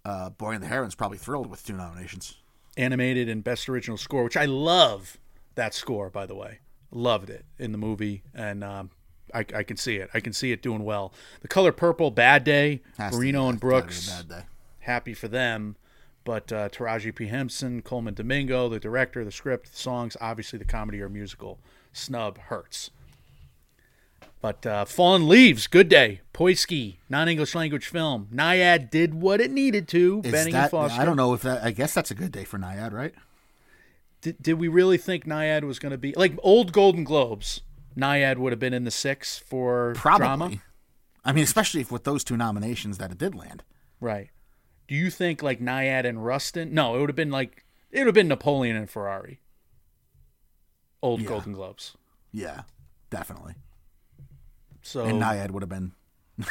uh, 0.04 0.32
Boy 0.32 0.52
and 0.52 0.62
the 0.62 0.68
Heron's 0.68 0.96
probably 0.96 1.18
thrilled 1.18 1.50
with 1.50 1.66
two 1.66 1.78
nominations. 1.78 2.41
Animated 2.78 3.28
and 3.30 3.44
Best 3.44 3.68
Original 3.70 3.98
Score, 3.98 4.24
which 4.24 4.38
I 4.38 4.46
love 4.46 5.18
that 5.56 5.74
score, 5.74 6.10
by 6.10 6.26
the 6.26 6.36
way. 6.36 6.60
Loved 6.92 7.30
it 7.30 7.46
in 7.60 7.72
the 7.72 7.78
movie, 7.78 8.24
and 8.34 8.64
um, 8.64 8.90
I, 9.34 9.40
I 9.56 9.64
can 9.64 9.78
see 9.78 9.96
it. 9.98 10.10
I 10.14 10.20
can 10.20 10.34
see 10.34 10.52
it 10.52 10.62
doing 10.62 10.84
well. 10.84 11.14
The 11.42 11.48
Color 11.48 11.72
Purple, 11.72 12.12
Bad 12.12 12.44
Day, 12.44 12.82
Has 12.98 13.14
Barrino 13.14 13.26
and 13.28 13.34
gotta 13.34 13.52
be 13.52 13.58
a 13.58 13.60
Brooks. 13.60 14.24
happy 14.80 15.14
for 15.14 15.28
them. 15.28 15.76
But 16.24 16.52
uh, 16.52 16.70
Taraji 16.70 17.16
P. 17.16 17.28
Henson, 17.28 17.82
Colman 17.82 18.14
Domingo, 18.14 18.70
the 18.70 18.80
director, 18.80 19.26
the 19.26 19.32
script, 19.32 19.72
the 19.72 19.78
songs, 19.78 20.16
obviously 20.22 20.60
the 20.60 20.66
comedy 20.66 21.02
or 21.02 21.10
musical 21.10 21.60
snub 21.94 22.38
hurts. 22.38 22.92
But 24.42 24.66
uh, 24.66 24.86
Fallen 24.86 25.28
Leaves, 25.30 25.68
Good 25.68 25.88
Day, 25.88 26.22
Pöysti, 26.34 26.98
non 27.10 27.30
English 27.30 27.54
language 27.54 27.86
film. 27.88 28.28
Nyad 28.34 28.90
did 28.90 29.14
what 29.14 29.40
it 29.40 29.52
needed 29.52 29.88
to. 29.90 30.22
Is 30.24 30.34
Bening 30.34 30.52
that, 30.54 30.64
and 30.64 30.72
Foster. 30.72 31.00
I 31.00 31.06
don't 31.06 31.16
know 31.18 31.34
if 31.34 31.44
that. 31.44 31.64
I 31.64 31.70
guess 31.72 31.94
that's 31.94 32.10
a 32.10 32.16
good 32.16 32.32
day 32.32 32.44
for 32.44 32.58
Nyad, 32.58 32.92
right? 32.92 33.14
Did, 34.22 34.42
did 34.42 34.54
we 34.54 34.68
really 34.68 34.98
think 34.98 35.26
Nyad 35.26 35.64
was 35.64 35.78
going 35.80 35.92
to 35.92 35.98
be 35.98 36.14
like 36.16 36.34
old 36.42 36.72
Golden 36.74 37.04
Globes? 37.04 37.62
Nyad 37.96 38.38
would 38.38 38.52
have 38.52 38.60
been 38.60 38.74
in 38.74 38.84
the 38.84 38.92
six 38.92 39.38
for 39.38 39.94
Probably. 39.96 40.26
drama, 40.26 40.52
I 41.26 41.34
mean, 41.34 41.44
especially 41.44 41.82
if 41.82 41.92
with 41.92 42.04
those 42.04 42.24
two 42.24 42.38
nominations 42.38 42.98
that 42.98 43.12
it 43.12 43.18
did 43.18 43.36
land. 43.36 43.64
right? 44.00 44.30
Do 44.88 44.96
you 44.96 45.10
think 45.12 45.42
like 45.44 45.60
Nyad 45.62 46.06
and 46.06 46.26
Rustin? 46.26 46.74
No, 46.74 46.96
it 46.96 47.00
would 47.00 47.10
have 47.10 47.16
been 47.16 47.32
like 47.32 47.64
it 47.92 48.00
would 48.00 48.08
have 48.08 48.16
been 48.16 48.28
Napoleon 48.28 48.76
and 48.76 48.90
Ferrari. 48.90 49.40
Old 51.02 51.22
Yeah. 51.22 51.28
Golden 51.30 51.54
Globes. 51.54 51.96
Yeah, 52.32 52.62
definitely. 53.10 53.54
So 54.82 55.06
And 55.06 55.22
Nyad 55.22 55.52
would 55.52 55.64
have 55.64 55.70
been. 55.70 55.94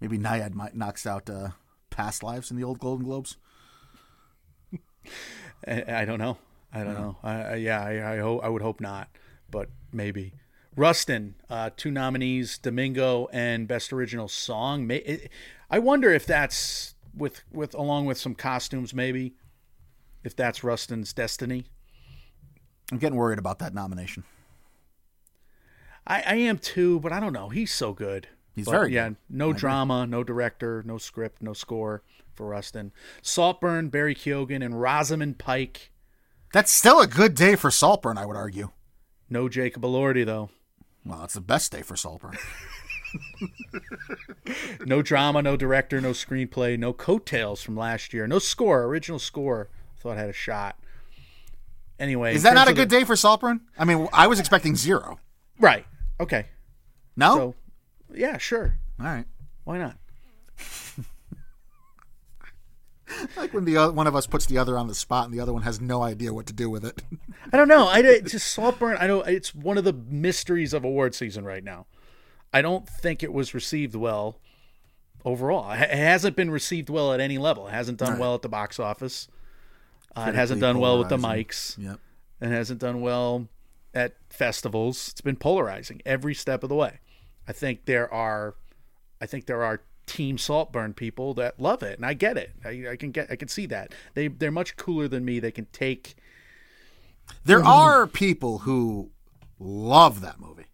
maybe 0.00 0.18
Nyad 0.18 0.54
might 0.54 0.74
knocks 0.74 1.06
out 1.06 1.28
uh, 1.28 1.50
Past 1.90 2.22
Lives 2.22 2.50
in 2.50 2.56
the 2.56 2.64
old 2.64 2.78
Golden 2.78 3.04
Globes. 3.04 3.36
I, 5.66 5.84
I 5.88 6.04
don't 6.04 6.18
know. 6.18 6.38
I 6.72 6.82
don't 6.82 6.94
know. 6.94 7.16
I, 7.22 7.42
I, 7.42 7.54
yeah, 7.54 7.82
I 7.82 8.14
I, 8.14 8.18
hope, 8.18 8.42
I 8.42 8.48
would 8.48 8.62
hope 8.62 8.80
not, 8.80 9.08
but 9.50 9.68
maybe. 9.92 10.34
Rustin, 10.76 11.36
uh, 11.48 11.70
two 11.76 11.92
nominees, 11.92 12.58
Domingo 12.58 13.28
and 13.32 13.68
Best 13.68 13.92
Original 13.92 14.26
Song. 14.26 14.90
I 15.70 15.78
wonder 15.78 16.12
if 16.12 16.26
that's 16.26 16.96
with 17.16 17.42
with 17.52 17.74
along 17.74 18.06
with 18.06 18.18
some 18.18 18.34
costumes, 18.34 18.92
maybe. 18.92 19.34
If 20.24 20.34
that's 20.34 20.64
Rustin's 20.64 21.12
destiny. 21.12 21.66
I'm 22.90 22.98
getting 22.98 23.16
worried 23.16 23.38
about 23.38 23.60
that 23.60 23.72
nomination. 23.72 24.24
I, 26.06 26.22
I 26.22 26.34
am 26.36 26.58
too, 26.58 27.00
but 27.00 27.12
I 27.12 27.20
don't 27.20 27.32
know. 27.32 27.48
He's 27.48 27.72
so 27.72 27.92
good. 27.92 28.28
He's 28.54 28.66
But, 28.66 28.72
very 28.72 28.92
yeah. 28.94 29.08
good. 29.08 29.16
No 29.28 29.52
drama, 29.52 30.06
no 30.06 30.22
director, 30.22 30.82
no 30.86 30.98
script, 30.98 31.42
no 31.42 31.52
score 31.54 32.02
for 32.34 32.46
Rustin. 32.46 32.92
Saltburn, 33.22 33.88
Barry 33.88 34.14
Keoghan, 34.14 34.64
and 34.64 34.80
Rosamund 34.80 35.38
Pike. 35.38 35.90
That's 36.52 36.72
still 36.72 37.00
a 37.00 37.06
good 37.06 37.34
day 37.34 37.56
for 37.56 37.70
Saltburn, 37.70 38.16
I 38.18 38.26
would 38.26 38.36
argue. 38.36 38.70
No 39.30 39.48
Jacob 39.48 39.82
Elordi 39.82 40.24
though. 40.24 40.50
Well, 41.04 41.24
it's 41.24 41.34
the 41.34 41.40
best 41.40 41.72
day 41.72 41.82
for 41.82 41.96
Saltburn. 41.96 42.36
No 44.86 45.00
drama, 45.02 45.40
no 45.40 45.56
director, 45.56 46.00
no 46.00 46.10
screenplay, 46.10 46.78
no 46.78 46.92
coattails 46.92 47.62
from 47.62 47.76
last 47.76 48.12
year, 48.12 48.26
no 48.26 48.38
score, 48.38 48.82
original 48.84 49.18
score. 49.18 49.70
Thought 49.98 50.18
had 50.18 50.28
a 50.28 50.32
shot. 50.34 50.76
Anyway, 51.98 52.34
Is 52.34 52.42
that 52.42 52.54
not 52.54 52.68
a 52.68 52.74
good 52.74 52.90
the- 52.90 52.98
day 52.98 53.04
for 53.04 53.16
Saltburn? 53.16 53.60
I 53.78 53.84
mean, 53.84 54.08
I 54.12 54.26
was 54.26 54.38
expecting 54.40 54.76
zero. 54.76 55.18
Right. 55.58 55.86
Okay. 56.24 56.46
No? 57.16 57.36
So, 57.36 57.54
yeah, 58.14 58.36
sure. 58.38 58.76
All 59.00 59.06
right. 59.06 59.24
Why 59.64 59.78
not? 59.78 59.96
Like 63.36 63.54
when 63.54 63.64
the 63.64 63.76
o- 63.78 63.90
one 63.92 64.06
of 64.06 64.16
us 64.16 64.26
puts 64.26 64.46
the 64.46 64.58
other 64.58 64.76
on 64.78 64.88
the 64.88 64.94
spot 64.94 65.26
and 65.26 65.34
the 65.34 65.38
other 65.38 65.52
one 65.52 65.62
has 65.62 65.80
no 65.80 66.02
idea 66.02 66.32
what 66.32 66.46
to 66.46 66.52
do 66.52 66.68
with 66.68 66.84
it. 66.84 67.00
I 67.52 67.56
don't 67.56 67.68
know. 67.68 67.86
I 67.86 67.98
it's 68.00 68.32
just 68.32 68.48
Saltburn. 68.48 68.96
I 68.98 69.06
know 69.06 69.20
it's 69.20 69.54
one 69.54 69.78
of 69.78 69.84
the 69.84 69.92
mysteries 69.92 70.72
of 70.72 70.84
award 70.84 71.14
season 71.14 71.44
right 71.44 71.62
now. 71.62 71.86
I 72.52 72.60
don't 72.62 72.88
think 72.88 73.22
it 73.22 73.32
was 73.32 73.54
received 73.54 73.94
well 73.94 74.40
overall. 75.24 75.70
It 75.70 75.82
it 75.82 75.90
hasn't 75.90 76.34
been 76.34 76.50
received 76.50 76.88
well 76.88 77.12
at 77.12 77.20
any 77.20 77.38
level. 77.38 77.68
It 77.68 77.72
hasn't 77.72 77.98
done 77.98 78.12
Right. 78.12 78.20
well 78.20 78.34
at 78.34 78.42
the 78.42 78.48
box 78.48 78.80
office. 78.80 79.28
Uh, 80.16 80.26
it 80.30 80.34
hasn't 80.34 80.60
done 80.60 80.78
well 80.78 80.98
with 80.98 81.08
the 81.08 81.18
mics. 81.18 81.76
Yep. 81.78 82.00
It 82.40 82.48
hasn't 82.48 82.80
done 82.80 83.00
well 83.00 83.48
at 83.94 84.14
festivals. 84.28 85.08
It's 85.08 85.20
been 85.20 85.36
polarizing 85.36 86.02
every 86.04 86.34
step 86.34 86.62
of 86.62 86.68
the 86.68 86.74
way. 86.74 86.98
I 87.48 87.52
think 87.52 87.84
there 87.84 88.12
are, 88.12 88.54
I 89.20 89.26
think 89.26 89.46
there 89.46 89.62
are 89.62 89.82
Team 90.06 90.36
Saltburn 90.38 90.92
people 90.94 91.32
that 91.34 91.58
love 91.60 91.82
it, 91.82 91.96
and 91.98 92.04
I 92.04 92.12
get 92.14 92.36
it. 92.36 92.52
I, 92.64 92.86
I 92.92 92.96
can 92.96 93.10
get, 93.10 93.30
I 93.30 93.36
can 93.36 93.48
see 93.48 93.66
that 93.66 93.92
they 94.14 94.28
they're 94.28 94.50
much 94.50 94.76
cooler 94.76 95.08
than 95.08 95.24
me. 95.24 95.38
They 95.40 95.50
can 95.50 95.66
take 95.72 96.14
There 97.44 97.64
are 97.64 98.06
people 98.06 98.58
who 98.60 99.10
love 99.58 100.20
that 100.20 100.38
movie. 100.40 100.66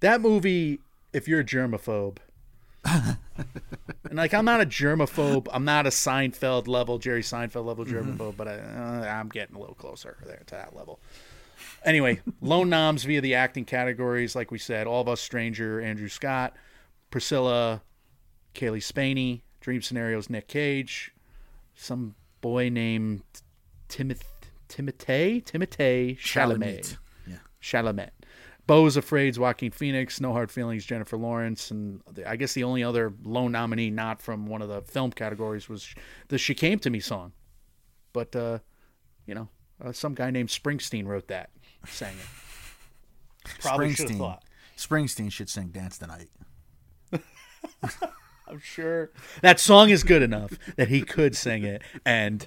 that 0.00 0.20
movie 0.20 0.80
if 1.12 1.28
you're 1.28 1.40
a 1.40 1.44
germaphobe 1.44 2.16
and 2.86 3.16
like 4.14 4.32
i'm 4.34 4.44
not 4.46 4.60
a 4.60 4.66
germaphobe 4.66 5.46
i'm 5.52 5.64
not 5.64 5.86
a 5.86 5.90
seinfeld 5.90 6.66
level 6.66 6.98
jerry 6.98 7.22
seinfeld 7.22 7.66
level 7.66 7.84
germaphobe 7.84 8.36
but 8.36 8.48
I, 8.48 8.54
uh, 8.56 9.06
i'm 9.20 9.28
getting 9.28 9.54
a 9.54 9.60
little 9.60 9.74
closer 9.74 10.16
there 10.26 10.42
to 10.46 10.54
that 10.54 10.74
level 10.74 10.98
anyway 11.84 12.20
lone 12.40 12.68
noms 12.68 13.04
via 13.04 13.20
the 13.20 13.34
acting 13.34 13.64
categories 13.64 14.34
like 14.34 14.50
we 14.50 14.58
said 14.58 14.86
all 14.86 15.00
of 15.00 15.08
us 15.08 15.20
stranger 15.20 15.80
andrew 15.80 16.08
scott 16.08 16.54
priscilla 17.10 17.82
Cailee 18.54 18.82
Spaeny 18.82 19.42
dream 19.60 19.82
scenarios 19.82 20.28
nick 20.30 20.48
cage 20.48 21.12
some 21.74 22.14
boy 22.40 22.68
named 22.68 23.22
Timoth- 23.88 24.22
Timothée 24.68 25.42
Timothée 25.44 26.18
Chalamet. 26.18 26.96
Yeah. 27.26 27.36
Chalamet. 27.62 28.10
Beau's 28.66 28.96
Afraid's 28.96 29.38
Joaquin 29.38 29.72
Phoenix, 29.72 30.20
No 30.20 30.32
Hard 30.32 30.50
Feelings, 30.50 30.84
Jennifer 30.84 31.16
Lawrence, 31.16 31.70
and 31.70 32.00
the, 32.12 32.28
I 32.28 32.36
guess 32.36 32.52
the 32.54 32.64
only 32.64 32.84
other 32.84 33.12
lone 33.24 33.52
nominee 33.52 33.90
not 33.90 34.22
from 34.22 34.46
one 34.46 34.62
of 34.62 34.68
the 34.68 34.82
film 34.82 35.10
categories 35.10 35.68
was 35.68 35.94
the 36.28 36.38
"She 36.38 36.54
Came 36.54 36.78
to 36.80 36.90
Me" 36.90 37.00
song. 37.00 37.32
But 38.12 38.34
uh, 38.36 38.60
you 39.26 39.34
know, 39.34 39.48
uh, 39.84 39.92
some 39.92 40.14
guy 40.14 40.30
named 40.30 40.48
Springsteen 40.48 41.06
wrote 41.06 41.28
that, 41.28 41.50
sang 41.86 42.14
it. 42.14 42.26
Probably 43.60 43.92
should 43.92 44.08
have 44.08 44.10
Springsteen. 44.10 44.18
thought. 44.18 44.44
Springsteen 44.76 45.32
should 45.32 45.48
sing 45.48 45.68
Dance 45.68 45.98
Tonight. 45.98 46.28
I'm 48.48 48.60
sure 48.60 49.10
that 49.40 49.60
song 49.60 49.90
is 49.90 50.02
good 50.02 50.22
enough 50.22 50.52
that 50.76 50.88
he 50.88 51.02
could 51.02 51.36
sing 51.36 51.62
it, 51.64 51.82
and 52.04 52.46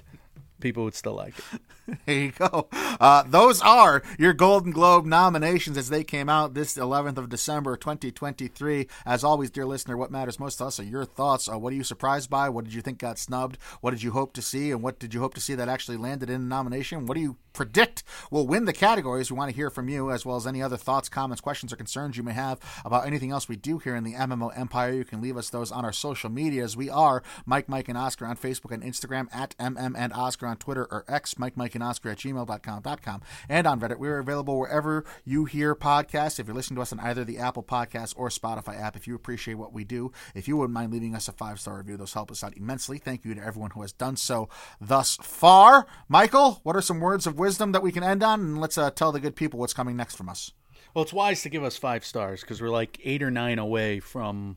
people 0.60 0.84
would 0.84 0.94
still 0.94 1.14
like 1.14 1.34
it. 1.38 1.60
There 2.06 2.16
you 2.16 2.32
go. 2.32 2.68
Uh, 2.72 3.22
those 3.26 3.60
are 3.60 4.02
your 4.18 4.32
Golden 4.32 4.72
Globe 4.72 5.06
nominations 5.06 5.76
as 5.76 5.88
they 5.88 6.04
came 6.04 6.28
out 6.28 6.54
this 6.54 6.76
11th 6.76 7.16
of 7.16 7.28
December, 7.28 7.76
2023. 7.76 8.88
As 9.04 9.24
always, 9.24 9.50
dear 9.50 9.66
listener, 9.66 9.96
what 9.96 10.10
matters 10.10 10.40
most 10.40 10.56
to 10.56 10.66
us 10.66 10.80
are 10.80 10.84
your 10.84 11.04
thoughts. 11.04 11.48
Uh, 11.48 11.58
what 11.58 11.72
are 11.72 11.76
you 11.76 11.84
surprised 11.84 12.30
by? 12.30 12.48
What 12.48 12.64
did 12.64 12.74
you 12.74 12.82
think 12.82 12.98
got 12.98 13.18
snubbed? 13.18 13.58
What 13.80 13.90
did 13.90 14.02
you 14.02 14.12
hope 14.12 14.32
to 14.34 14.42
see? 14.42 14.70
And 14.70 14.82
what 14.82 14.98
did 14.98 15.14
you 15.14 15.20
hope 15.20 15.34
to 15.34 15.40
see 15.40 15.54
that 15.54 15.68
actually 15.68 15.96
landed 15.96 16.30
in 16.30 16.40
a 16.40 16.44
nomination? 16.44 17.06
What 17.06 17.14
do 17.16 17.20
you 17.20 17.36
predict 17.52 18.02
will 18.30 18.46
win 18.46 18.64
the 18.64 18.72
categories? 18.72 19.30
We 19.30 19.38
want 19.38 19.50
to 19.50 19.56
hear 19.56 19.70
from 19.70 19.88
you, 19.88 20.10
as 20.10 20.26
well 20.26 20.36
as 20.36 20.46
any 20.46 20.62
other 20.62 20.76
thoughts, 20.76 21.08
comments, 21.08 21.40
questions, 21.40 21.72
or 21.72 21.76
concerns 21.76 22.16
you 22.16 22.22
may 22.22 22.32
have 22.32 22.58
about 22.84 23.06
anything 23.06 23.30
else 23.30 23.48
we 23.48 23.56
do 23.56 23.78
here 23.78 23.96
in 23.96 24.04
the 24.04 24.14
MMO 24.14 24.56
Empire. 24.56 24.92
You 24.92 25.04
can 25.04 25.20
leave 25.20 25.36
us 25.36 25.50
those 25.50 25.70
on 25.70 25.84
our 25.84 25.92
social 25.92 26.30
medias. 26.30 26.76
We 26.76 26.90
are 26.90 27.22
Mike, 27.44 27.68
Mike, 27.68 27.88
and 27.88 27.98
Oscar 27.98 28.26
on 28.26 28.36
Facebook 28.36 28.72
and 28.72 28.82
Instagram, 28.82 29.28
at 29.34 29.56
MM 29.58 29.94
and 29.96 30.12
Oscar 30.12 30.46
on 30.46 30.56
Twitter 30.56 30.86
or 30.90 31.04
X, 31.08 31.38
Mike, 31.38 31.56
Mike, 31.56 31.75
Oscar 31.82 32.10
at 32.10 32.18
gmail.com, 32.18 33.22
and 33.48 33.66
on 33.66 33.80
Reddit. 33.80 33.98
We're 33.98 34.18
available 34.18 34.58
wherever 34.58 35.04
you 35.24 35.44
hear 35.44 35.74
podcasts. 35.74 36.38
If 36.38 36.46
you're 36.46 36.56
listening 36.56 36.76
to 36.76 36.82
us 36.82 36.92
on 36.92 37.00
either 37.00 37.24
the 37.24 37.38
Apple 37.38 37.62
Podcast 37.62 38.14
or 38.16 38.28
Spotify 38.28 38.80
app, 38.80 38.96
if 38.96 39.06
you 39.06 39.14
appreciate 39.14 39.54
what 39.54 39.72
we 39.72 39.84
do, 39.84 40.12
if 40.34 40.48
you 40.48 40.56
wouldn't 40.56 40.74
mind 40.74 40.92
leaving 40.92 41.14
us 41.14 41.28
a 41.28 41.32
five 41.32 41.60
star 41.60 41.78
review, 41.78 41.96
those 41.96 42.14
help 42.14 42.30
us 42.30 42.44
out 42.44 42.56
immensely. 42.56 42.98
Thank 42.98 43.24
you 43.24 43.34
to 43.34 43.42
everyone 43.42 43.70
who 43.72 43.82
has 43.82 43.92
done 43.92 44.16
so 44.16 44.48
thus 44.80 45.16
far. 45.22 45.86
Michael, 46.08 46.60
what 46.62 46.76
are 46.76 46.82
some 46.82 47.00
words 47.00 47.26
of 47.26 47.38
wisdom 47.38 47.72
that 47.72 47.82
we 47.82 47.92
can 47.92 48.02
end 48.02 48.22
on? 48.22 48.40
And 48.40 48.60
let's 48.60 48.78
uh, 48.78 48.90
tell 48.90 49.12
the 49.12 49.20
good 49.20 49.36
people 49.36 49.60
what's 49.60 49.72
coming 49.72 49.96
next 49.96 50.16
from 50.16 50.28
us. 50.28 50.52
Well, 50.94 51.02
it's 51.02 51.12
wise 51.12 51.42
to 51.42 51.50
give 51.50 51.62
us 51.62 51.76
five 51.76 52.04
stars 52.04 52.40
because 52.40 52.60
we're 52.60 52.70
like 52.70 52.98
eight 53.04 53.22
or 53.22 53.30
nine 53.30 53.58
away 53.58 54.00
from 54.00 54.56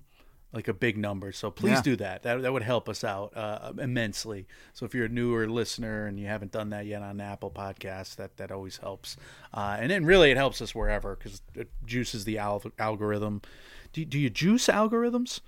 like 0.51 0.67
a 0.67 0.73
big 0.73 0.97
number. 0.97 1.31
So 1.31 1.51
please 1.51 1.73
Yeah. 1.73 1.81
do 1.83 1.95
that. 1.97 2.23
That 2.23 2.41
that 2.41 2.51
would 2.53 2.63
help 2.63 2.89
us 2.89 3.03
out 3.03 3.35
uh, 3.37 3.71
immensely. 3.79 4.47
So 4.73 4.85
if 4.85 4.95
you're 4.95 5.05
a 5.05 5.09
newer 5.09 5.47
listener 5.47 6.07
and 6.07 6.19
you 6.19 6.25
haven't 6.27 6.51
done 6.51 6.71
that 6.71 6.85
yet 6.87 7.01
on 7.03 7.21
Apple 7.21 7.51
Podcasts, 7.51 8.15
that 8.15 8.37
that 8.37 8.51
always 8.51 8.77
helps. 8.77 9.15
Uh, 9.53 9.77
and 9.79 9.91
then 9.91 10.05
really 10.05 10.31
it 10.31 10.37
helps 10.37 10.61
us 10.61 10.73
wherever 10.73 11.15
because 11.15 11.41
it 11.53 11.69
juices 11.85 12.25
the 12.25 12.37
al- 12.39 12.63
algorithm. 12.79 13.41
Do, 13.93 14.03
do 14.05 14.17
you 14.17 14.29
juice 14.29 14.67
algorithms? 14.67 15.41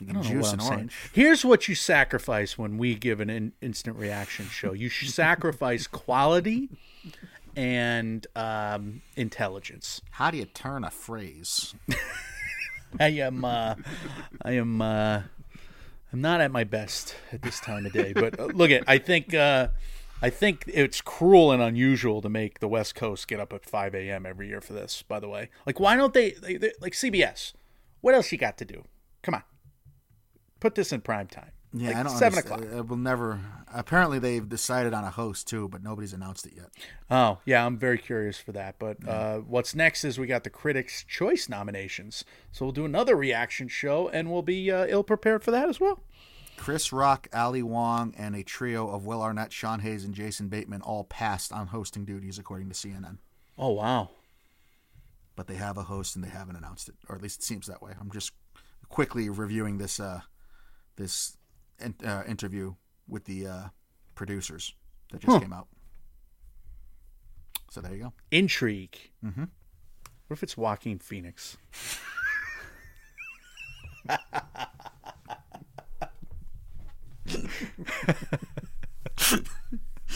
You 0.00 0.08
can 0.08 0.22
juice 0.22 0.52
an 0.52 0.60
I'm 0.60 0.66
saying. 0.66 0.72
orange. 0.74 0.94
Here's 1.14 1.42
what 1.42 1.68
you 1.68 1.74
sacrifice 1.74 2.58
when 2.58 2.76
we 2.76 2.94
give 2.94 3.18
an 3.20 3.30
in- 3.30 3.52
instant 3.62 3.96
reaction 3.96 4.44
show. 4.46 4.74
You 4.74 4.90
sacrifice 4.90 5.86
quality 5.86 6.68
and 7.56 8.26
um, 8.36 9.00
intelligence. 9.16 10.02
How 10.10 10.30
do 10.30 10.36
you 10.36 10.44
turn 10.44 10.84
a 10.84 10.90
phrase? 10.90 11.74
I 12.98 13.08
am 13.08 13.44
uh, 13.44 13.74
I 14.42 14.52
am 14.52 14.80
uh, 14.80 15.22
I'm 16.12 16.20
not 16.20 16.40
at 16.40 16.50
my 16.50 16.64
best 16.64 17.14
at 17.32 17.42
this 17.42 17.60
time 17.60 17.86
of 17.86 17.92
day. 17.92 18.12
But 18.12 18.38
uh, 18.38 18.46
look 18.46 18.70
at 18.70 18.84
I 18.86 18.98
think 18.98 19.34
uh, 19.34 19.68
I 20.22 20.30
think 20.30 20.64
it's 20.66 21.00
cruel 21.00 21.52
and 21.52 21.62
unusual 21.62 22.22
to 22.22 22.28
make 22.28 22.60
the 22.60 22.68
West 22.68 22.94
Coast 22.94 23.28
get 23.28 23.38
up 23.38 23.52
at 23.52 23.64
5 23.66 23.94
a.m. 23.94 24.24
every 24.24 24.48
year 24.48 24.60
for 24.60 24.72
this. 24.72 25.02
By 25.02 25.20
the 25.20 25.28
way, 25.28 25.50
like 25.66 25.78
why 25.78 25.96
don't 25.96 26.14
they, 26.14 26.30
they, 26.30 26.56
they 26.56 26.72
like 26.80 26.94
CBS? 26.94 27.52
What 28.00 28.14
else 28.14 28.32
you 28.32 28.38
got 28.38 28.56
to 28.58 28.64
do? 28.64 28.84
Come 29.22 29.34
on, 29.34 29.42
put 30.60 30.74
this 30.74 30.92
in 30.92 31.00
prime 31.00 31.26
time. 31.26 31.50
Yeah, 31.78 31.88
Like 31.88 31.96
I 31.96 32.02
don't 32.04 32.12
seven 32.16 32.38
understand. 32.38 32.62
o'clock. 32.64 32.78
It 32.78 32.88
will 32.88 32.96
never. 32.96 33.40
Apparently, 33.74 34.18
they've 34.18 34.48
decided 34.48 34.94
on 34.94 35.04
a 35.04 35.10
host 35.10 35.46
too, 35.48 35.68
but 35.68 35.82
nobody's 35.82 36.12
announced 36.12 36.46
it 36.46 36.52
yet. 36.56 36.70
Oh, 37.10 37.38
yeah, 37.44 37.66
I'm 37.66 37.76
very 37.78 37.98
curious 37.98 38.38
for 38.38 38.52
that. 38.52 38.76
But 38.78 39.06
uh, 39.06 39.38
what's 39.38 39.74
next 39.74 40.04
is 40.04 40.18
we 40.18 40.26
got 40.26 40.44
the 40.44 40.50
Critics' 40.50 41.04
Choice 41.04 41.48
nominations. 41.48 42.24
So 42.52 42.64
we'll 42.64 42.72
do 42.72 42.84
another 42.84 43.16
reaction 43.16 43.68
show, 43.68 44.08
and 44.08 44.30
we'll 44.30 44.42
be 44.42 44.70
uh, 44.70 44.86
ill 44.88 45.02
prepared 45.04 45.42
for 45.44 45.50
that 45.50 45.68
as 45.68 45.78
well. 45.80 46.00
Chris 46.56 46.90
Rock, 46.92 47.28
Ali 47.34 47.62
Wong, 47.62 48.14
and 48.16 48.34
a 48.34 48.42
trio 48.42 48.88
of 48.88 49.04
Will 49.04 49.20
Arnett, 49.20 49.52
Sean 49.52 49.80
Hayes, 49.80 50.04
and 50.04 50.14
Jason 50.14 50.48
Bateman 50.48 50.80
all 50.80 51.04
passed 51.04 51.52
on 51.52 51.66
hosting 51.66 52.06
duties, 52.06 52.38
according 52.38 52.68
to 52.70 52.74
CNN. 52.74 53.18
Oh, 53.58 53.72
wow. 53.72 54.10
But 55.34 55.48
they 55.48 55.56
have 55.56 55.76
a 55.76 55.82
host 55.82 56.16
and 56.16 56.24
they 56.24 56.30
haven't 56.30 56.56
announced 56.56 56.88
it, 56.88 56.94
or 57.10 57.16
at 57.16 57.22
least 57.22 57.40
it 57.40 57.44
seems 57.44 57.66
that 57.66 57.82
way. 57.82 57.92
I'm 58.00 58.10
just 58.10 58.32
quickly 58.88 59.28
reviewing 59.28 59.76
this 59.76 60.00
uh, 60.00 60.20
this 60.96 61.35
in, 61.80 61.94
uh, 62.04 62.22
interview 62.26 62.74
with 63.08 63.24
the 63.24 63.46
uh, 63.46 63.64
producers 64.14 64.74
that 65.12 65.20
just 65.20 65.40
came 65.40 65.52
out. 65.52 65.68
So 67.70 67.80
there 67.80 67.94
you 67.94 68.04
go. 68.04 68.12
Intrigue. 68.30 68.96
Mm-hmm. 69.24 69.44
What 70.26 70.36
if 70.36 70.42
it's 70.42 70.56
Joaquin 70.56 70.98
Phoenix? 70.98 71.56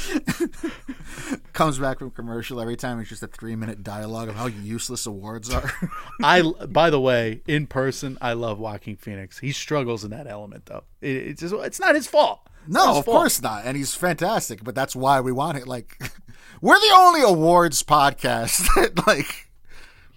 Comes 1.52 1.78
back 1.78 1.98
from 1.98 2.10
commercial 2.10 2.60
every 2.60 2.76
time. 2.76 2.98
It's 3.00 3.08
just 3.08 3.22
a 3.22 3.26
three 3.26 3.56
minute 3.56 3.82
dialogue 3.82 4.28
of 4.28 4.34
how 4.36 4.46
useless 4.46 5.06
awards 5.06 5.52
are. 5.52 5.70
I, 6.22 6.42
by 6.68 6.90
the 6.90 7.00
way, 7.00 7.42
in 7.46 7.66
person, 7.66 8.16
I 8.20 8.32
love 8.32 8.58
Joaquin 8.58 8.96
Phoenix. 8.96 9.38
He 9.38 9.52
struggles 9.52 10.04
in 10.04 10.10
that 10.10 10.26
element, 10.26 10.66
though. 10.66 10.84
It, 11.00 11.16
it's 11.16 11.40
just, 11.40 11.54
it's 11.54 11.80
not 11.80 11.94
his 11.94 12.06
fault. 12.06 12.40
It's 12.66 12.72
No, 12.74 12.88
his 12.88 12.98
of 12.98 13.04
fault. 13.04 13.16
course 13.16 13.42
not. 13.42 13.64
And 13.64 13.76
he's 13.76 13.94
fantastic, 13.94 14.64
but 14.64 14.74
that's 14.74 14.94
why 14.96 15.20
we 15.20 15.32
want 15.32 15.58
it. 15.58 15.66
Like, 15.68 16.00
we're 16.60 16.78
the 16.80 16.94
only 16.96 17.22
awards 17.22 17.82
podcast 17.82 18.66
that, 18.76 19.06
like, 19.06 19.48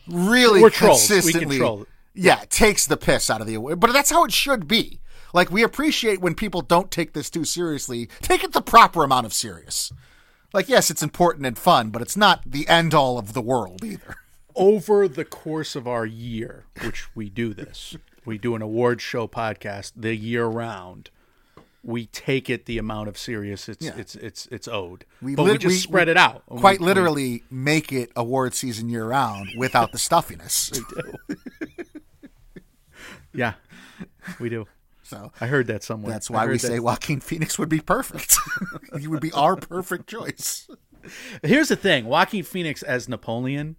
really 0.08 0.62
We're 0.62 0.70
trolls. 0.70 1.10
We 1.10 1.16
consistently, 1.16 1.58
control 1.58 1.82
it. 1.84 1.88
yeah, 2.14 2.44
takes 2.50 2.86
the 2.88 2.98
piss 2.98 3.30
out 3.30 3.42
of 3.42 3.48
the 3.48 3.56
award. 3.56 3.80
But 3.80 3.92
that's 3.94 4.12
how 4.12 4.24
it 4.26 4.32
should 4.32 4.68
be. 4.68 5.00
Like, 5.34 5.52
we 5.52 5.64
appreciate 5.64 6.22
when 6.22 6.36
people 6.36 6.62
don't 6.62 6.92
take 6.92 7.14
this 7.14 7.30
too 7.30 7.44
seriously. 7.44 8.08
Take 8.22 8.44
it 8.44 8.54
the 8.54 8.62
proper 8.62 9.04
amount 9.04 9.26
of 9.26 9.34
serious. 9.34 9.92
Like, 10.54 10.70
yes, 10.70 10.92
it's 10.92 11.02
important 11.04 11.46
and 11.48 11.58
fun, 11.58 11.90
but 11.90 12.02
it's 12.04 12.16
not 12.16 12.44
the 12.46 12.68
end 12.68 12.94
all 12.94 13.18
of 13.18 13.34
the 13.34 13.42
world 13.42 13.84
either. 13.84 14.16
over 14.56 15.08
the 15.08 15.26
course 15.26 15.76
of 15.76 15.88
our 15.88 16.06
year, 16.06 16.66
which 16.84 17.08
we 17.16 17.28
do 17.30 17.56
this, 17.56 17.98
we 18.24 18.38
do 18.38 18.54
an 18.56 18.62
award 18.62 19.02
show 19.02 19.28
podcast 19.28 19.94
the 19.96 20.16
year 20.16 20.46
round. 20.46 21.10
We 21.84 22.06
take 22.06 22.50
it 22.52 22.66
the 22.68 22.78
amount 22.78 23.10
of 23.10 23.18
serious 23.18 23.68
it's 23.68 23.84
Yeah. 23.84 23.96
it's 23.98 24.16
it's 24.16 24.46
it's 24.52 24.68
owed, 24.70 25.04
We 25.22 25.34
but 25.36 25.44
lit- 25.44 25.52
we 25.54 25.58
just 25.58 25.74
we- 25.74 25.80
spread 25.80 26.08
we 26.08 26.12
it 26.12 26.18
out. 26.18 26.44
Quite 26.46 26.80
We- 26.80 26.86
literally, 26.86 27.44
make 27.50 27.92
it 27.92 28.12
award 28.16 28.54
season 28.54 28.88
year 28.90 29.06
round 29.08 29.50
without 29.58 29.92
the 29.92 29.98
stuffiness. 29.98 30.72
we 30.72 31.02
do. 31.02 31.38
yeah, 33.34 33.54
we 34.40 34.50
do. 34.50 34.66
So 35.14 35.32
I 35.40 35.48
heard 35.48 35.68
that 35.68 35.84
somewhere. 35.84 36.12
That's 36.12 36.30
why 36.30 36.46
we 36.46 36.54
that- 36.54 36.60
say 36.60 36.80
Joaquin 36.80 37.20
Phoenix 37.20 37.60
would 37.60 37.70
be 37.70 37.80
perfect. 37.80 38.38
he 39.00 39.08
would 39.08 39.22
be 39.22 39.32
our 39.32 39.56
perfect 39.56 40.08
choice. 40.08 40.68
Here's 41.44 41.70
the 41.70 41.76
thing: 41.76 42.06
Joaquin 42.06 42.44
Phoenix 42.44 42.82
as 42.82 43.08
Napoleon, 43.08 43.76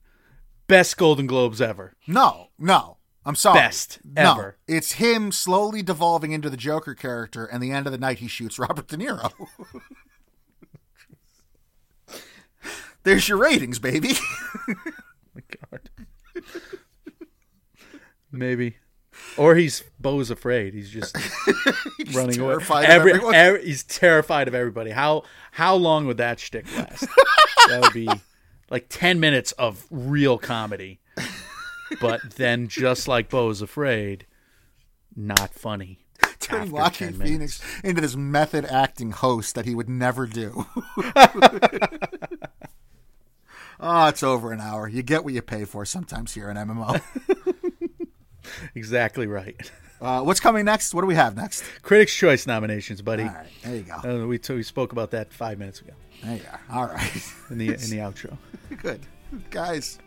best 0.66 0.97
Golden 0.97 1.26
Globes 1.26 1.61
ever. 1.61 1.95
No, 2.07 2.49
no. 2.59 2.99
I'm 3.26 3.35
sorry. 3.35 3.59
Best 3.59 4.01
no, 4.05 4.32
ever. 4.32 4.59
It's 4.68 4.93
him 4.93 5.32
slowly 5.32 5.82
devolving 5.82 6.32
into 6.32 6.51
the 6.51 6.59
Joker 6.59 6.95
character, 6.95 7.47
and 7.47 7.62
the 7.62 7.70
end 7.70 7.87
of 7.87 7.93
the 7.93 7.99
night 7.99 8.18
he 8.18 8.28
shoots 8.28 8.59
Robert 8.59 8.87
De 8.87 8.99
Niro. 8.99 9.32
There's 13.03 13.28
your 13.28 13.39
ratings, 13.39 13.78
baby. 13.78 14.12
My 15.35 15.43
God. 15.70 15.90
Maybe. 18.31 18.77
Or 19.36 19.55
he's 19.56 19.82
Beau's 20.01 20.31
afraid. 20.31 20.74
He's 20.74 20.90
just 20.90 21.16
running 22.15 22.40
away. 22.40 22.55
Every, 22.86 23.12
every- 23.35 23.65
he's 23.65 23.82
terrified 23.82 24.48
of 24.48 24.55
everybody. 24.55 24.90
How 24.90 25.24
how 25.52 25.74
long 25.74 26.06
would 26.06 26.19
that 26.19 26.39
shtick 26.39 26.66
last? 26.77 27.01
that 27.69 27.81
would 27.82 27.93
be 27.93 28.09
like 28.70 28.86
ten 28.89 29.19
minutes 29.20 29.52
of 29.52 29.86
real 29.90 30.39
comedy. 30.39 31.01
But 32.01 32.20
then, 32.36 32.69
just 32.69 33.06
like 33.09 33.28
Beau's 33.28 33.61
afraid, 33.62 34.27
not 35.15 35.52
funny. 35.55 36.01
Turning 36.40 36.70
Joaquin 36.73 37.12
Phoenix 37.15 37.61
into 37.82 38.01
this 38.01 38.16
method 38.16 38.65
acting 38.66 39.11
host 39.12 39.55
that 39.55 39.65
he 39.65 39.74
would 39.74 39.89
never 39.89 40.27
do. 40.27 40.66
oh, 43.81 44.09
it's 44.09 44.23
over 44.23 44.52
an 44.52 44.61
hour. 44.61 44.89
You 44.89 45.02
get 45.02 45.24
what 45.24 45.32
you 45.35 45.43
pay 45.43 45.65
for 45.65 45.85
sometimes 45.85 46.35
here 46.35 46.51
in 46.51 46.56
MMO. 46.56 47.01
Exactly 48.75 49.27
right. 49.27 49.71
Uh, 50.01 50.23
what's 50.23 50.41
coming 50.41 50.65
next? 50.65 50.93
What 50.93 51.01
do 51.01 51.07
we 51.07 51.15
have 51.15 51.37
next? 51.37 51.65
Critics' 51.83 52.15
Choice 52.15 52.47
nominations, 52.47 53.01
buddy. 53.01 53.23
All 53.23 53.29
right, 53.31 53.47
there 53.62 53.77
you 53.77 53.83
go. 53.83 53.95
Uh, 53.95 54.27
we, 54.27 54.39
we 54.55 54.62
spoke 54.62 54.93
about 54.93 55.12
that 55.12 55.33
five 55.33 55.59
minutes 55.59 55.81
ago 55.81 55.93
There 56.23 56.37
you 56.37 56.43
are. 56.51 56.61
All 56.71 56.87
right. 56.87 57.33
in 57.51 57.59
the 57.59 57.69
in 57.69 57.91
the 57.91 57.99
outro. 57.99 58.37
Good. 58.83 59.01
Guys, 59.51 59.99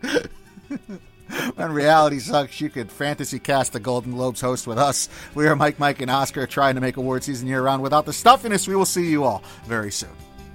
when 1.55 1.71
reality 1.71 2.19
sucks, 2.19 2.61
you 2.61 2.69
could 2.69 2.91
fantasy 2.91 3.39
cast 3.39 3.73
the 3.73 3.79
Golden 3.79 4.13
Globes 4.13 4.39
host 4.39 4.67
with 4.67 4.77
us. 4.77 5.09
We 5.35 5.47
are 5.47 5.55
Mike, 5.55 5.79
Mike, 5.79 6.01
and 6.01 6.11
Oscar 6.11 6.47
trying 6.47 6.75
to 6.75 6.81
make 6.81 6.97
award 6.97 7.23
season 7.23 7.47
year 7.47 7.61
round 7.61 7.81
without 7.81 8.05
the 8.05 8.13
stuffiness. 8.13 8.67
We 8.67 8.75
will 8.75 8.85
see 8.85 9.09
you 9.09 9.23
all 9.23 9.43
very 9.65 9.91
soon. 9.91 10.11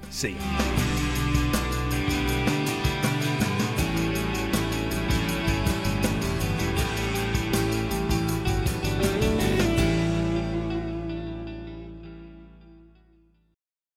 See 0.09 0.31
ya. 0.31 1.02